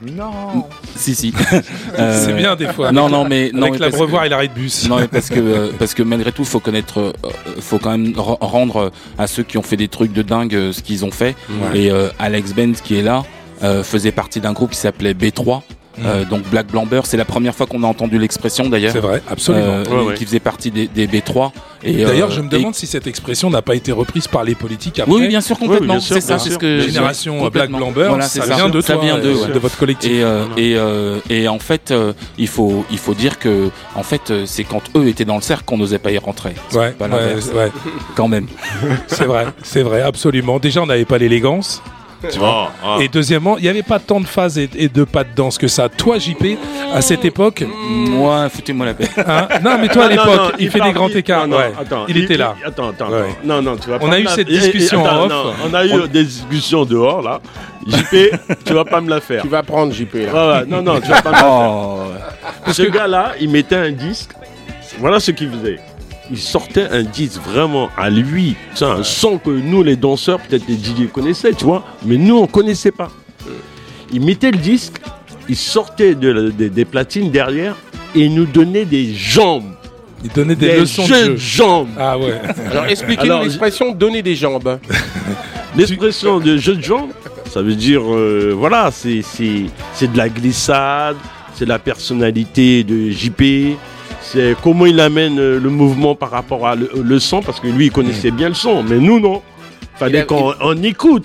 Non. 0.02 0.66
si, 0.94 1.14
si. 1.14 1.32
Euh, 1.98 2.22
C'est 2.24 2.34
bien 2.34 2.56
des 2.56 2.66
fois. 2.66 2.92
Non, 2.92 3.08
non, 3.08 3.24
mais 3.24 3.50
non, 3.54 3.62
Avec 3.62 3.72
mais 3.74 3.78
parce 3.78 3.78
que- 3.78 3.84
l'abreuvoir 3.98 4.24
et 4.24 4.28
l'arrêt 4.28 4.48
de 4.48 4.52
bus. 4.52 4.86
Non, 4.88 4.98
mais 5.00 5.08
parce 5.08 5.30
que 5.30 5.40
euh, 5.40 5.70
parce 5.78 5.94
que 5.94 6.02
malgré 6.02 6.30
tout, 6.32 6.44
faut 6.44 6.60
connaître, 6.60 7.00
euh, 7.00 7.12
faut 7.60 7.78
quand 7.78 7.92
même 7.92 8.12
re- 8.12 8.36
rendre 8.40 8.76
euh, 8.76 8.90
à 9.16 9.26
ceux 9.26 9.42
qui 9.42 9.56
ont 9.56 9.62
fait 9.62 9.78
des 9.78 9.88
trucs 9.88 10.12
de 10.12 10.20
dingue 10.22 10.72
ce 10.72 10.82
qu'ils 10.82 11.04
ont 11.06 11.10
fait. 11.10 11.34
Ouais. 11.72 11.78
Et 11.80 11.92
Alex 12.18 12.52
Benz 12.52 12.80
qui 12.82 12.98
est 12.98 13.02
là 13.02 13.24
faisait 13.82 14.12
partie 14.12 14.40
d'un 14.40 14.52
groupe 14.52 14.72
qui 14.72 14.76
s'appelait 14.78 15.14
B3. 15.14 15.62
Euh, 16.04 16.24
donc 16.24 16.42
Black 16.50 16.66
Blamber, 16.68 17.00
c'est 17.04 17.16
la 17.16 17.24
première 17.24 17.54
fois 17.54 17.66
qu'on 17.66 17.82
a 17.82 17.86
entendu 17.86 18.18
l'expression 18.18 18.68
d'ailleurs. 18.68 18.92
C'est 18.92 19.00
vrai, 19.00 19.22
absolument. 19.30 19.64
Euh, 19.66 19.84
Ouais, 19.86 20.02
ouais. 20.04 20.14
Qui 20.14 20.24
faisait 20.26 20.40
partie 20.40 20.70
des, 20.70 20.88
des 20.88 21.06
B3. 21.06 21.50
Et 21.82 22.04
D'ailleurs, 22.04 22.30
euh, 22.30 22.34
je 22.34 22.40
me 22.40 22.46
et- 22.46 22.50
demande 22.58 22.74
si 22.74 22.86
cette 22.86 23.06
expression 23.06 23.48
n'a 23.50 23.62
pas 23.62 23.74
été 23.74 23.92
reprise 23.92 24.26
par 24.26 24.42
les 24.44 24.54
politiques 24.54 24.98
après. 24.98 25.12
Oui, 25.12 25.20
oui, 25.22 25.28
bien 25.28 25.40
sûr, 25.40 25.58
complètement. 25.58 25.94
bien 25.94 26.00
sûr, 26.00 26.14
c'est 26.16 26.20
ça, 26.20 26.38
c'est 26.38 26.50
ce 26.50 26.58
que 26.58 26.80
Génération 26.80 27.48
Black. 27.48 27.70
Blamber, 27.70 28.06
Voilà, 28.08 28.24
ça 28.26 28.44
vient 28.46 28.68
de 28.68 28.80
ça 28.80 28.94
toi, 28.94 29.02
vient 29.04 29.16
euh, 29.18 29.34
ouais. 29.46 29.52
de 29.52 29.58
votre 29.58 29.76
collectif. 29.78 30.10
Et, 30.10 30.22
euh, 30.22 30.44
et, 30.56 30.74
euh, 30.76 31.18
et 31.30 31.48
en 31.48 31.58
fait, 31.58 31.90
euh, 31.90 32.12
il 32.38 32.48
faut 32.48 32.84
il 32.90 32.98
faut 32.98 33.14
dire 33.14 33.38
que 33.38 33.70
en 33.94 34.02
fait, 34.02 34.30
euh, 34.30 34.44
c'est 34.46 34.64
quand 34.64 34.82
eux 34.96 35.06
étaient 35.08 35.24
dans 35.24 35.36
le 35.36 35.42
cercle 35.42 35.64
qu'on 35.64 35.78
n'osait 35.78 35.98
pas 35.98 36.10
y 36.10 36.18
rentrer. 36.18 36.54
Ouais, 36.74 36.90
pas 36.92 37.06
ouais. 37.06 37.70
Quand 38.16 38.28
même. 38.28 38.46
c'est 39.06 39.24
vrai, 39.24 39.46
c'est 39.62 39.82
vrai, 39.82 40.02
absolument. 40.02 40.58
Déjà, 40.58 40.82
on 40.82 40.86
n'avait 40.86 41.04
pas 41.04 41.18
l'élégance. 41.18 41.82
Ah, 42.42 42.68
ah. 42.82 42.96
Et 43.00 43.08
deuxièmement, 43.08 43.56
il 43.58 43.62
n'y 43.62 43.68
avait 43.68 43.82
pas 43.82 43.98
tant 43.98 44.20
de 44.20 44.26
phases 44.26 44.58
et, 44.58 44.68
et 44.76 44.88
de 44.88 45.04
pas 45.04 45.22
de 45.24 45.28
danse 45.34 45.58
que 45.58 45.68
ça. 45.68 45.88
Toi, 45.88 46.18
JP, 46.18 46.56
à 46.92 47.00
cette 47.02 47.24
époque, 47.24 47.64
Moi, 47.78 48.48
foutez-moi 48.48 48.86
la 48.86 48.94
paix. 48.94 49.08
hein, 49.18 49.48
non, 49.62 49.76
mais 49.80 49.88
toi 49.88 50.04
à 50.06 50.08
non, 50.08 50.24
l'époque, 50.24 50.54
il, 50.58 50.70
fait 50.70 50.78
parle- 50.78 50.90
des 50.90 50.94
grands 50.94 51.08
il- 51.08 51.16
écarts. 51.18 51.46
non, 51.46 51.56
non, 51.56 51.62
ouais. 51.62 51.72
attends, 51.80 52.04
il, 52.08 52.16
était 52.18 52.36
là. 52.36 52.54
Attends, 52.64 52.88
attends, 52.90 53.08
Ouais. 53.10 53.18
attends. 53.20 53.28
Non, 53.44 53.62
non, 53.62 53.76
tu 53.76 53.90
vas 53.90 53.98
On 54.00 54.10
a 54.12 54.18
eu 54.18 54.24
la- 54.24 54.30
cette 54.30 54.48
Eh, 54.50 54.54
eh, 54.54 54.58
discussion 54.58 55.04
en 55.04 55.24
off. 55.24 55.28
non, 55.30 55.52
on 55.70 55.74
a 55.74 55.84
eu 55.86 56.08
des 56.08 56.24
discussions 56.24 56.84
dehors 56.84 57.22
là. 57.22 57.40
JP, 57.86 58.30
tu 58.64 58.72
vas 58.72 58.84
pas 58.84 59.00
me 59.00 59.10
la 59.10 59.20
faire. 59.20 59.42
Tu 59.42 59.48
vas 59.48 59.62
prendre 59.62 59.92
JP 59.92 60.14
là. 60.14 60.32
Ouais, 60.32 60.60
ouais, 60.60 60.66
non, 60.66 60.82
non, 60.82 61.00
tu 61.00 61.08
vas 61.08 61.22
pas 61.22 61.30
me 61.30 61.34
la 61.34 61.40
faire. 61.40 61.50
Oh. 61.70 62.72
Ce 62.72 62.82
gars-là, 62.82 63.32
il 63.40 63.50
mettait 63.50 63.76
un 63.76 63.92
disque. 63.92 64.30
Voilà 64.98 65.20
ce 65.20 65.30
qu'il 65.30 65.50
faisait. 65.50 65.78
Il 66.30 66.38
sortait 66.38 66.88
un 66.90 67.02
disque 67.04 67.40
vraiment 67.42 67.88
à 67.96 68.10
lui. 68.10 68.56
C'est 68.74 68.84
un 68.84 69.02
son 69.04 69.38
que 69.38 69.50
nous, 69.50 69.82
les 69.82 69.96
danseurs, 69.96 70.40
peut-être 70.40 70.64
les 70.68 70.74
DJ 70.74 71.08
connaissaient, 71.12 71.52
tu 71.52 71.64
vois. 71.64 71.84
Mais 72.04 72.16
nous, 72.16 72.36
on 72.36 72.46
connaissait 72.46 72.90
pas. 72.92 73.10
Il 74.12 74.20
mettait 74.24 74.50
le 74.50 74.58
disque, 74.58 74.94
il 75.48 75.56
sortait 75.56 76.14
de 76.14 76.28
la- 76.28 76.50
des- 76.50 76.70
des 76.70 76.84
platines 76.84 77.30
derrière 77.30 77.76
et 78.14 78.20
il 78.24 78.34
nous 78.34 78.44
donnait 78.46 78.84
des 78.84 79.14
jambes. 79.14 79.64
Il 80.24 80.30
donnait 80.32 80.56
des, 80.56 80.68
Des 80.68 80.80
leçons 80.80 81.02
de 81.02 81.08
jeux 81.08 81.24
jeu. 81.24 81.30
de 81.32 81.36
jambes. 81.36 81.88
Ah 81.98 82.18
ouais. 82.18 82.40
Alors 82.70 82.86
expliquez-nous 82.86 83.42
l'expression 83.42 83.92
donner 83.92 84.22
des 84.22 84.34
jambes. 84.34 84.78
L'expression 85.76 86.40
de 86.40 86.56
jeu 86.56 86.74
de 86.76 86.82
jambes, 86.82 87.10
ça 87.52 87.60
veut 87.62 87.74
dire, 87.74 88.00
euh, 88.02 88.54
voilà, 88.56 88.90
c'est 88.90 89.20
c'est- 89.22 89.66
c'est 89.94 90.10
de 90.10 90.16
la 90.16 90.28
glissade, 90.28 91.16
c'est 91.54 91.64
de 91.64 91.68
la 91.68 91.78
personnalité 91.78 92.82
de 92.82 93.10
JP, 93.10 93.76
c'est 94.32 94.56
comment 94.62 94.86
il 94.86 94.98
amène 95.00 95.38
euh, 95.38 95.58
le 95.60 95.70
mouvement 95.70 96.14
par 96.14 96.30
rapport 96.30 96.66
à 96.66 96.74
le, 96.76 96.90
le 97.02 97.18
son, 97.18 97.42
parce 97.42 97.60
que 97.60 97.66
lui, 97.68 97.86
il 97.86 97.92
connaissait 97.92 98.30
bien 98.30 98.48
le 98.48 98.54
son, 98.54 98.82
mais 98.82 98.98
nous, 98.98 99.20
non. 99.20 99.42
Il 99.80 99.98
Fallait 99.98 100.26
qu'on 100.26 100.52
on 100.60 100.82
écoute 100.82 101.24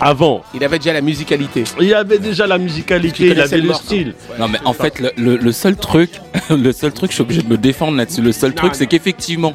avant. 0.00 0.42
Il 0.54 0.64
avait 0.64 0.78
déjà 0.78 0.92
la 0.94 1.02
musicalité. 1.02 1.64
Il 1.80 1.92
avait 1.94 2.18
déjà 2.18 2.46
la 2.46 2.56
musicalité, 2.56 3.26
il 3.28 3.40
avait 3.40 3.56
le 3.56 3.62
le 3.62 3.68
morceau. 3.68 3.84
style. 3.84 4.14
Non 4.38 4.48
mais 4.48 4.58
en 4.64 4.72
fait 4.72 4.98
le, 5.00 5.10
le- 5.18 5.36
le 5.36 5.52
seul 5.52 5.76
truc, 5.76 6.10
le 6.50 6.72
seul 6.72 6.92
truc, 6.92 7.10
je 7.10 7.16
suis 7.16 7.22
obligé 7.22 7.42
de 7.42 7.48
me 7.48 7.58
défendre 7.58 7.98
là-dessus. 7.98 8.22
Le 8.22 8.32
seul 8.32 8.50
Non, 8.50 8.56
truc, 8.56 8.74
c'est 8.74 8.86
qu'effectivement, 8.86 9.52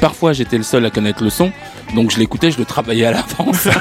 parfois 0.00 0.32
j'étais 0.32 0.56
le 0.56 0.62
seul 0.62 0.86
à 0.86 0.90
connaître 0.90 1.22
le 1.22 1.28
son, 1.28 1.52
donc 1.94 2.10
je 2.10 2.18
l'écoutais, 2.18 2.50
je 2.50 2.58
le 2.58 2.64
travaillais 2.64 3.04
à 3.04 3.10
l'avance. 3.12 3.68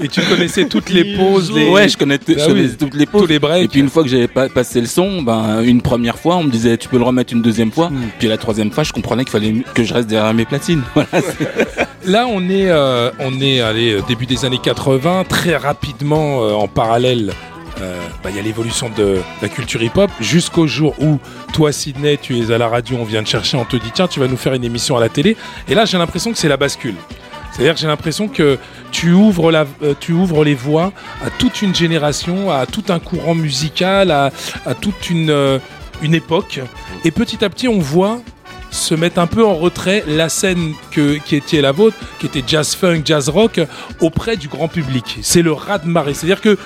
Et 0.00 0.08
tu 0.08 0.20
connaissais 0.22 0.66
toutes 0.66 0.90
les 0.90 1.16
pauses, 1.16 1.50
les... 1.52 1.68
ouais, 1.68 1.88
je 1.88 1.96
connais 1.98 2.18
Ah 2.28 2.42
oui. 2.50 2.70
toutes 2.78 2.94
les 2.94 3.06
tous 3.06 3.12
pauses. 3.12 3.28
les 3.28 3.38
breaks. 3.38 3.64
Et 3.64 3.68
puis 3.68 3.80
une 3.80 3.88
fois 3.90 4.02
que 4.04 4.08
j'avais 4.08 4.28
pas 4.28 4.48
passé 4.48 4.80
le 4.80 4.86
son, 4.86 5.22
ben 5.22 5.60
une 5.62 5.82
première 5.82 6.18
fois, 6.18 6.36
on 6.36 6.44
me 6.44 6.50
disait 6.50 6.76
tu 6.76 6.88
peux 6.88 6.98
le 6.98 7.04
remettre 7.04 7.32
une 7.32 7.42
deuxième 7.42 7.72
fois. 7.72 7.90
Hmm. 7.90 8.08
Puis 8.18 8.28
la 8.28 8.36
troisième 8.36 8.70
fois, 8.70 8.84
je 8.84 8.92
comprenais 8.92 9.24
qu'il 9.24 9.32
fallait 9.32 9.54
que 9.74 9.82
je 9.82 9.92
reste 9.94 10.08
derrière 10.08 10.32
mes 10.34 10.44
platines. 10.44 10.82
Voilà. 10.94 11.08
Là, 12.06 12.26
on 12.28 12.42
est, 12.48 12.68
euh, 12.70 13.10
on 13.18 13.40
est 13.40 13.60
allé 13.60 13.92
euh, 13.92 14.00
début 14.06 14.24
des 14.24 14.44
années 14.44 14.60
80, 14.62 15.24
très 15.28 15.56
rapidement 15.56 16.42
euh, 16.44 16.52
en 16.52 16.68
parallèle. 16.68 17.32
euh, 17.82 18.00
bah, 18.22 18.30
Il 18.30 18.36
y 18.36 18.38
a 18.38 18.42
l'évolution 18.42 18.90
de 18.96 19.18
la 19.42 19.48
culture 19.48 19.82
hip-hop 19.82 20.10
jusqu'au 20.20 20.66
jour 20.66 20.94
où 21.00 21.18
toi, 21.52 21.70
Sydney, 21.72 22.16
tu 22.22 22.38
es 22.38 22.50
à 22.52 22.56
la 22.58 22.68
radio, 22.68 22.96
on 23.00 23.04
vient 23.04 23.22
te 23.22 23.28
chercher, 23.28 23.56
on 23.58 23.64
te 23.64 23.76
dit 23.76 23.90
tiens, 23.92 24.06
tu 24.06 24.20
vas 24.20 24.28
nous 24.28 24.36
faire 24.38 24.54
une 24.54 24.64
émission 24.64 24.96
à 24.96 25.00
la 25.00 25.08
télé. 25.08 25.36
Et 25.68 25.74
là, 25.74 25.84
j'ai 25.84 25.98
l'impression 25.98 26.30
que 26.32 26.38
c'est 26.38 26.48
la 26.48 26.56
bascule. 26.56 26.94
C'est-à-dire 27.58 27.76
j'ai 27.76 27.88
l'impression 27.88 28.28
que 28.28 28.56
tu 28.92 29.12
ouvres, 29.12 29.50
la, 29.50 29.66
euh, 29.82 29.92
tu 29.98 30.12
ouvres 30.12 30.44
les 30.44 30.54
voies 30.54 30.92
à 31.24 31.28
toute 31.28 31.60
une 31.60 31.74
génération, 31.74 32.52
à 32.52 32.66
tout 32.66 32.84
un 32.88 33.00
courant 33.00 33.34
musical, 33.34 34.12
à, 34.12 34.30
toute 34.80 35.10
une, 35.10 35.30
euh, 35.30 35.58
une 36.00 36.14
époque. 36.14 36.60
Et 37.04 37.10
petit 37.10 37.44
à 37.44 37.50
petit, 37.50 37.66
on 37.66 37.80
voit 37.80 38.20
se 38.70 38.94
mettre 38.94 39.18
un 39.18 39.26
peu 39.26 39.44
en 39.44 39.56
retrait 39.56 40.04
la 40.06 40.28
scène 40.28 40.72
qui 40.92 41.34
était 41.34 41.60
la 41.60 41.72
vôtre, 41.72 41.96
qui 42.20 42.26
était 42.26 42.44
jazz 42.46 42.76
funk, 42.76 43.02
jazz 43.04 43.28
rock, 43.28 43.60
auprès 44.00 44.36
du 44.36 44.46
grand 44.46 44.68
public. 44.68 45.18
C'est 45.22 45.42
le 45.42 45.52
raz 45.52 45.78
de 45.78 45.88
marée. 45.88 46.14
C'est-à-dire 46.14 46.40
que 46.40 46.56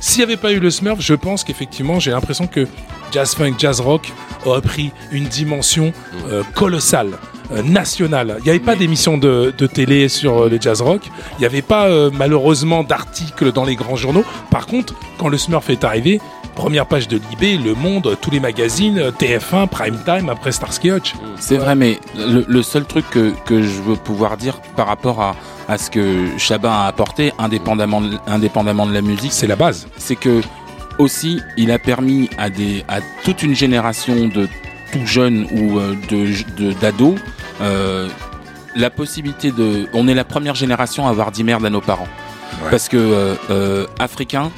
s'il 0.00 0.18
n'y 0.20 0.24
avait 0.32 0.40
pas 0.40 0.52
eu 0.52 0.58
le 0.60 0.70
Smurf, 0.70 1.00
je 1.00 1.14
pense 1.14 1.44
qu'effectivement, 1.44 2.00
j'ai 2.00 2.10
l'impression 2.10 2.46
que 2.46 2.66
jazz 3.12 3.34
funk, 3.34 3.54
jazz 3.58 3.80
rock 3.80 4.12
aurait 4.46 4.62
pris 4.62 4.92
une 5.12 5.24
dimension 5.24 5.92
euh, 6.28 6.42
colossale. 6.54 7.10
euh, 7.52 7.62
nationale. 7.62 8.36
Il 8.38 8.44
n'y 8.44 8.50
avait 8.50 8.60
pas 8.60 8.76
d'émission 8.76 9.18
de, 9.18 9.52
de 9.56 9.66
télé 9.66 10.08
sur 10.08 10.44
euh, 10.44 10.48
les 10.48 10.60
jazz 10.60 10.80
rock. 10.80 11.02
Il 11.36 11.40
n'y 11.40 11.46
avait 11.46 11.62
pas 11.62 11.88
malheureusement 12.12 12.84
d'articles 12.84 13.50
dans 13.52 13.64
les 13.64 13.74
grands 13.74 13.96
journaux. 13.96 14.24
Par 14.50 14.66
contre, 14.66 14.94
quand 15.18 15.28
le 15.28 15.36
Smurf 15.36 15.68
est 15.68 15.82
arrivé, 15.84 16.20
première 16.60 16.84
page 16.84 17.08
de 17.08 17.18
Libé, 17.30 17.56
Le 17.56 17.74
Monde, 17.74 18.18
tous 18.20 18.30
les 18.30 18.38
magazines, 18.38 18.98
euh, 18.98 19.10
TF1, 19.10 19.66
Prime 19.66 19.98
Time, 20.04 20.28
après 20.28 20.52
Starsky 20.52 20.90
Hutch. 20.90 21.14
C'est 21.38 21.56
vrai, 21.56 21.74
mais 21.74 21.98
le, 22.18 22.44
le 22.46 22.62
seul 22.62 22.84
truc 22.84 23.08
que, 23.08 23.32
que 23.46 23.62
je 23.62 23.80
veux 23.80 23.96
pouvoir 23.96 24.36
dire 24.36 24.60
par 24.76 24.86
rapport 24.86 25.22
à, 25.22 25.36
à 25.68 25.78
ce 25.78 25.90
que 25.90 26.26
Chabin 26.36 26.70
a 26.70 26.86
apporté, 26.86 27.32
indépendamment 27.38 28.02
de, 28.02 28.18
indépendamment 28.26 28.86
de 28.86 28.92
la 28.92 29.00
musique, 29.00 29.32
C'est 29.32 29.46
la 29.46 29.56
base. 29.56 29.86
c'est 29.96 30.16
que 30.16 30.42
aussi 30.98 31.40
il 31.56 31.70
a 31.72 31.78
permis 31.78 32.28
à 32.36 32.50
des 32.50 32.84
à 32.88 32.98
toute 33.24 33.42
une 33.42 33.54
génération 33.54 34.28
de 34.28 34.46
tout 34.92 35.06
jeunes 35.06 35.46
ou 35.52 35.78
euh, 35.78 35.94
de 36.10 36.26
de- 36.62 36.72
d'ados 36.74 37.14
euh, 37.62 38.06
la 38.76 38.90
possibilité 38.90 39.50
de 39.50 39.88
on 39.94 40.08
est 40.08 40.14
la 40.14 40.24
première 40.24 40.54
génération 40.56 41.06
à 41.06 41.10
avoir 41.10 41.30
dit 41.32 41.42
merde 41.42 41.64
à 41.64 41.70
nos 41.70 41.80
parents 41.80 42.08
parce 42.70 42.88
que 42.90 42.98
euh, 42.98 43.34
euh, 43.48 43.86
africain 43.98 44.50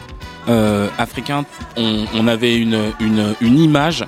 euh, 0.49 0.89
africain 0.99 1.45
on, 1.77 2.05
on 2.15 2.27
avait 2.27 2.57
une, 2.57 2.79
une 3.01 3.35
une 3.41 3.59
image 3.59 4.05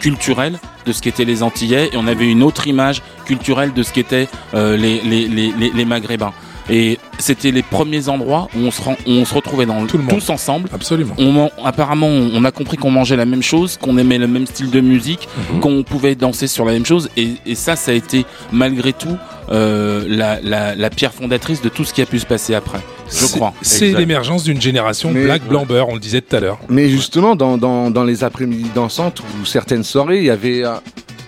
culturelle 0.00 0.58
de 0.86 0.92
ce 0.92 1.00
qu'étaient 1.00 1.24
les 1.24 1.42
Antillais 1.42 1.88
et 1.92 1.96
on 1.96 2.06
avait 2.06 2.30
une 2.30 2.42
autre 2.42 2.66
image 2.66 3.02
culturelle 3.24 3.72
de 3.72 3.82
ce 3.82 3.92
qu'étaient 3.92 4.28
euh, 4.54 4.76
les, 4.76 5.00
les, 5.00 5.26
les, 5.28 5.52
les, 5.58 5.70
les 5.70 5.84
Maghrébins. 5.84 6.32
Et 6.70 6.98
c'était 7.18 7.50
les 7.50 7.62
premiers 7.62 8.08
endroits 8.08 8.48
où 8.56 8.60
on 8.60 8.70
se, 8.70 8.80
rend- 8.80 8.96
où 9.06 9.10
on 9.10 9.24
se 9.26 9.34
retrouvait 9.34 9.66
dans, 9.66 9.84
Tout 9.86 9.98
le 9.98 10.04
monde. 10.04 10.14
tous 10.14 10.30
ensemble. 10.30 10.68
Absolument. 10.72 11.14
On 11.18 11.50
apparemment, 11.62 12.06
on 12.08 12.42
a 12.44 12.50
compris 12.52 12.78
qu'on 12.78 12.90
mangeait 12.90 13.16
la 13.16 13.26
même 13.26 13.42
chose, 13.42 13.76
qu'on 13.78 13.98
aimait 13.98 14.16
le 14.16 14.26
même 14.26 14.46
style 14.46 14.70
de 14.70 14.80
musique, 14.80 15.28
Mhm. 15.52 15.60
qu'on 15.60 15.82
pouvait 15.82 16.14
danser 16.14 16.46
sur 16.46 16.64
la 16.64 16.72
même 16.72 16.86
chose. 16.86 17.10
Et, 17.18 17.34
et 17.44 17.54
ça, 17.54 17.76
ça 17.76 17.90
a 17.90 17.94
été 17.94 18.24
malgré 18.50 18.94
tout 18.94 19.16
euh, 19.52 20.04
la, 20.08 20.40
la, 20.40 20.74
la 20.74 20.90
pierre 20.90 21.12
fondatrice 21.12 21.60
de 21.60 21.68
tout 21.68 21.84
ce 21.84 21.92
qui 21.92 22.00
a 22.00 22.06
pu 22.06 22.18
se 22.18 22.26
passer 22.26 22.54
après. 22.54 22.80
Je 23.08 23.14
C'est- 23.26 23.36
crois. 23.36 23.52
C'est 23.62 23.92
l'émergence 23.92 24.44
d'une 24.44 24.60
génération 24.60 25.10
Mais- 25.12 25.24
Black 25.24 25.42
Blamber, 25.46 25.84
on 25.88 25.94
le 25.94 26.00
disait 26.00 26.20
tout 26.20 26.34
à 26.36 26.40
l'heure. 26.40 26.58
Mais 26.68 26.88
justement, 26.88 27.36
dans, 27.36 27.58
dans, 27.58 27.90
dans 27.90 28.04
les 28.04 28.24
après-midi 28.24 28.70
dansantes 28.74 29.20
ou 29.40 29.44
certaines 29.44 29.84
soirées, 29.84 30.18
il 30.18 30.24
y 30.24 30.30
avait 30.30 30.64
euh, 30.64 30.74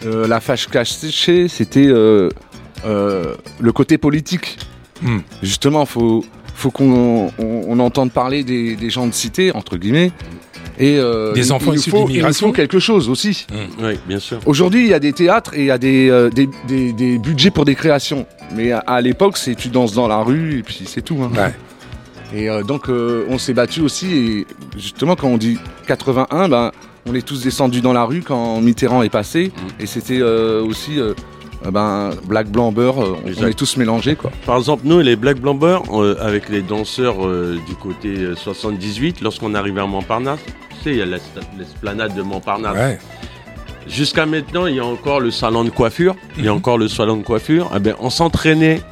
euh, 0.07 0.27
la 0.27 0.41
fâche 0.41 0.69
cachée, 0.69 1.49
c'était 1.49 1.87
euh, 1.87 2.29
euh, 2.87 3.35
le 3.61 3.73
côté 3.73 3.99
politique. 3.99 4.59
Hmm. 5.03 5.19
Justement, 5.43 5.85
faut 5.87 6.25
faut 6.55 6.71
qu'on 6.71 7.31
on, 7.39 7.63
on 7.69 7.79
entende 7.81 8.11
parler 8.13 8.43
des, 8.43 8.77
des 8.77 8.89
gens 8.89 9.07
de 9.07 9.13
cité 9.13 9.53
entre 9.55 9.77
guillemets 9.77 10.11
et 10.79 10.99
euh, 10.99 11.33
Des 11.33 11.47
il- 11.49 11.53
enfants 11.53 11.73
il 11.73 11.79
faut- 11.91 12.09
il 12.09 12.23
faut 12.35 12.53
quelque 12.53 12.79
chose 12.79 13.09
aussi. 13.09 13.47
Oui, 13.83 13.99
bien 14.07 14.19
sûr. 14.19 14.39
Aujourd'hui, 14.47 14.83
il 14.85 14.89
y 14.89 14.95
a 14.95 14.99
des 14.99 15.13
théâtres 15.13 15.55
et 15.55 15.61
il 15.61 15.67
y 15.67 15.71
a 15.71 15.79
des, 15.79 16.09
euh, 16.11 16.29
des, 16.31 16.49
des, 16.69 16.93
des 16.93 17.19
budgets 17.19 17.51
pour 17.51 17.65
des 17.65 17.75
créations. 17.75 18.27
Mais 18.55 18.73
à, 18.73 18.79
à 18.81 19.01
l'époque, 19.01 19.37
c'est 19.39 19.55
tu 19.55 19.69
danses 19.69 19.93
dans 19.95 20.09
la 20.09 20.19
rue 20.23 20.59
et 20.59 20.63
puis 20.63 20.83
c'est 20.87 21.03
tout. 21.03 21.19
hein. 21.23 21.31
Ouais. 21.37 21.55
Et 22.35 22.51
euh, 22.51 22.63
donc, 22.63 22.89
euh, 22.89 23.25
on 23.29 23.39
s'est 23.39 23.55
battu 23.55 23.81
aussi. 23.81 24.13
Et 24.15 24.47
justement, 24.77 25.17
quand 25.17 25.29
on 25.29 25.39
dit 25.39 25.59
81, 25.87 26.49
ben, 26.49 26.73
on 27.09 27.15
est 27.15 27.25
tous 27.27 27.43
descendus 27.43 27.81
dans 27.81 27.93
la 27.93 28.05
rue 28.05 28.23
quand 28.23 28.61
Mitterrand 28.61 29.03
est 29.03 29.09
passé. 29.09 29.53
Et 29.81 29.87
c'était 29.87 30.19
euh, 30.21 30.63
aussi 30.63 30.99
euh, 31.65 31.69
euh, 31.69 31.71
ben, 31.71 32.11
Black 32.27 32.49
Blanc 32.49 32.73
Beurre. 32.73 33.03
euh, 33.03 33.17
on 33.41 33.47
est 33.47 33.55
tous 33.55 33.77
mélangés. 33.77 34.17
Quoi. 34.17 34.31
Par 34.45 34.57
exemple, 34.59 34.83
nous, 34.85 35.01
les 35.01 35.17
Black 35.17 35.39
Blamber, 35.41 35.79
euh, 35.93 36.17
avec 36.21 36.49
les 36.49 36.63
danseurs 36.63 37.27
euh, 37.27 37.59
du 37.69 37.75
côté 37.75 38.09
euh, 38.19 38.35
78, 38.37 39.21
lorsqu'on 39.21 39.55
arrivait 39.55 39.81
à 39.81 39.87
Montparnasse, 39.87 40.41
tu 40.45 40.77
sais, 40.85 40.91
il 40.93 40.97
y 40.99 41.03
a 41.03 41.07
l'es- 41.07 41.21
l'esplanade 41.59 42.15
de 42.15 42.23
Montparnasse. 42.23 42.75
Ouais. 42.77 42.99
Jusqu'à 43.89 44.27
maintenant, 44.27 44.67
il 44.67 44.75
y 44.77 44.81
a 44.81 44.85
encore 44.85 45.21
le 45.21 45.31
salon 45.31 45.63
de 45.65 45.71
coiffure. 45.71 46.17
Il 46.39 46.45
y 46.45 46.49
a 46.49 46.51
Mhm. 46.51 46.57
encore 46.59 46.77
le 46.79 46.89
salon 46.89 47.17
de 47.19 47.23
coiffure. 47.23 47.71
Eh 47.77 47.79
ben, 47.79 47.95
on 48.01 48.11
s'entraînait 48.11 48.83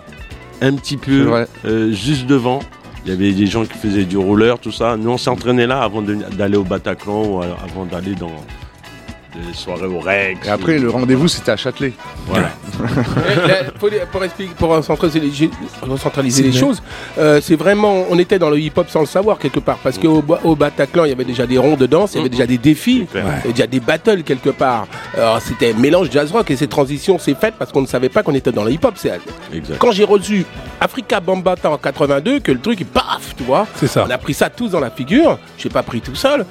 un 0.61 0.75
petit 0.75 0.97
peu 0.97 1.45
euh, 1.65 1.93
juste 1.93 2.27
devant. 2.27 2.61
Il 3.05 3.11
y 3.11 3.13
avait 3.15 3.33
des 3.33 3.47
gens 3.47 3.65
qui 3.67 3.77
faisaient 3.77 4.05
du 4.05 4.17
roller, 4.17 4.59
tout 4.59 4.71
ça. 4.73 4.97
Nous, 4.97 5.11
on 5.11 5.19
s'entraînait 5.19 5.67
là 5.67 5.83
avant 5.83 6.01
d'aller 6.01 6.57
au 6.57 6.63
Bataclan 6.65 7.23
ou 7.27 7.43
avant 7.43 7.85
d'aller 7.91 8.15
dans 8.15 8.31
des 9.35 9.55
soirées 9.55 9.87
au 9.87 9.99
Rex. 10.01 10.47
Et 10.47 10.51
après, 10.51 10.79
le 10.79 10.91
rendez-vous, 10.91 11.29
c'était 11.29 11.53
à 11.53 11.57
Châtelet. 11.57 11.93
Voilà. 12.27 12.51
Là, 13.47 13.55
pour, 13.79 13.91
pour 14.11 14.25
expliquer, 14.25 14.53
pour 14.57 14.83
centraliser 14.85 15.21
les, 15.21 15.51
recentraliser 15.83 16.43
les 16.43 16.53
Sydney. 16.53 16.67
choses, 16.67 16.83
euh, 17.19 17.41
c'est 17.43 17.57
vraiment, 17.57 18.05
on 18.11 18.19
était 18.19 18.39
dans 18.39 18.51
le 18.51 18.59
hip-hop 18.59 18.89
sans 18.89 19.01
le 19.01 19.07
savoir 19.07 19.39
quelque 19.39 19.61
part, 19.61 19.79
parce 19.83 19.99
qu'au 19.99 20.25
au 20.45 20.57
Bataclan, 20.57 21.05
il 21.05 21.09
y 21.11 21.13
avait 21.13 21.25
déjà 21.25 21.47
des 21.47 21.59
ronds 21.59 21.77
de 21.77 21.87
danse, 21.87 22.15
il 22.15 22.19
y 22.19 22.21
avait 22.21 22.29
déjà 22.29 22.47
des 22.47 22.59
défis, 22.59 23.07
y 23.15 23.19
avait 23.19 23.53
déjà 23.53 23.67
des 23.67 23.81
battles 23.81 24.23
quelque 24.23 24.51
part. 24.51 24.87
Alors 25.17 25.41
c'était 25.41 25.73
un 25.73 25.79
mélange 25.79 26.11
jazz 26.11 26.31
rock 26.33 26.51
et 26.51 26.57
cette 26.57 26.71
transition 26.71 27.19
s'est 27.19 27.35
faite 27.35 27.55
parce 27.59 27.73
qu'on 27.73 27.83
ne 27.83 27.87
savait 27.87 28.09
pas 28.09 28.23
qu'on 28.23 28.35
était 28.35 28.53
dans 28.53 28.65
le 28.65 28.73
hip-hop. 28.73 28.95
C'est 28.97 29.13
Exact. 29.53 29.79
quand 29.79 29.93
j'ai 29.93 30.05
reçu 30.05 30.45
Africa 30.81 31.21
Bambata 31.21 31.71
en 31.71 31.79
82 31.79 32.41
que 32.41 32.53
le 32.53 32.61
truc, 32.61 32.85
paf, 32.85 33.35
tu 33.37 33.45
vois. 33.45 33.67
C'est 33.77 33.87
ça. 33.87 34.05
On 34.07 34.11
a 34.11 34.19
pris 34.19 34.35
ça 34.35 34.51
tous 34.51 34.71
dans 34.71 34.81
la 34.81 34.91
figure. 34.91 35.39
J'ai 35.59 35.69
pas 35.69 35.83
pris 35.83 36.01
tout 36.01 36.15
seul. 36.15 36.45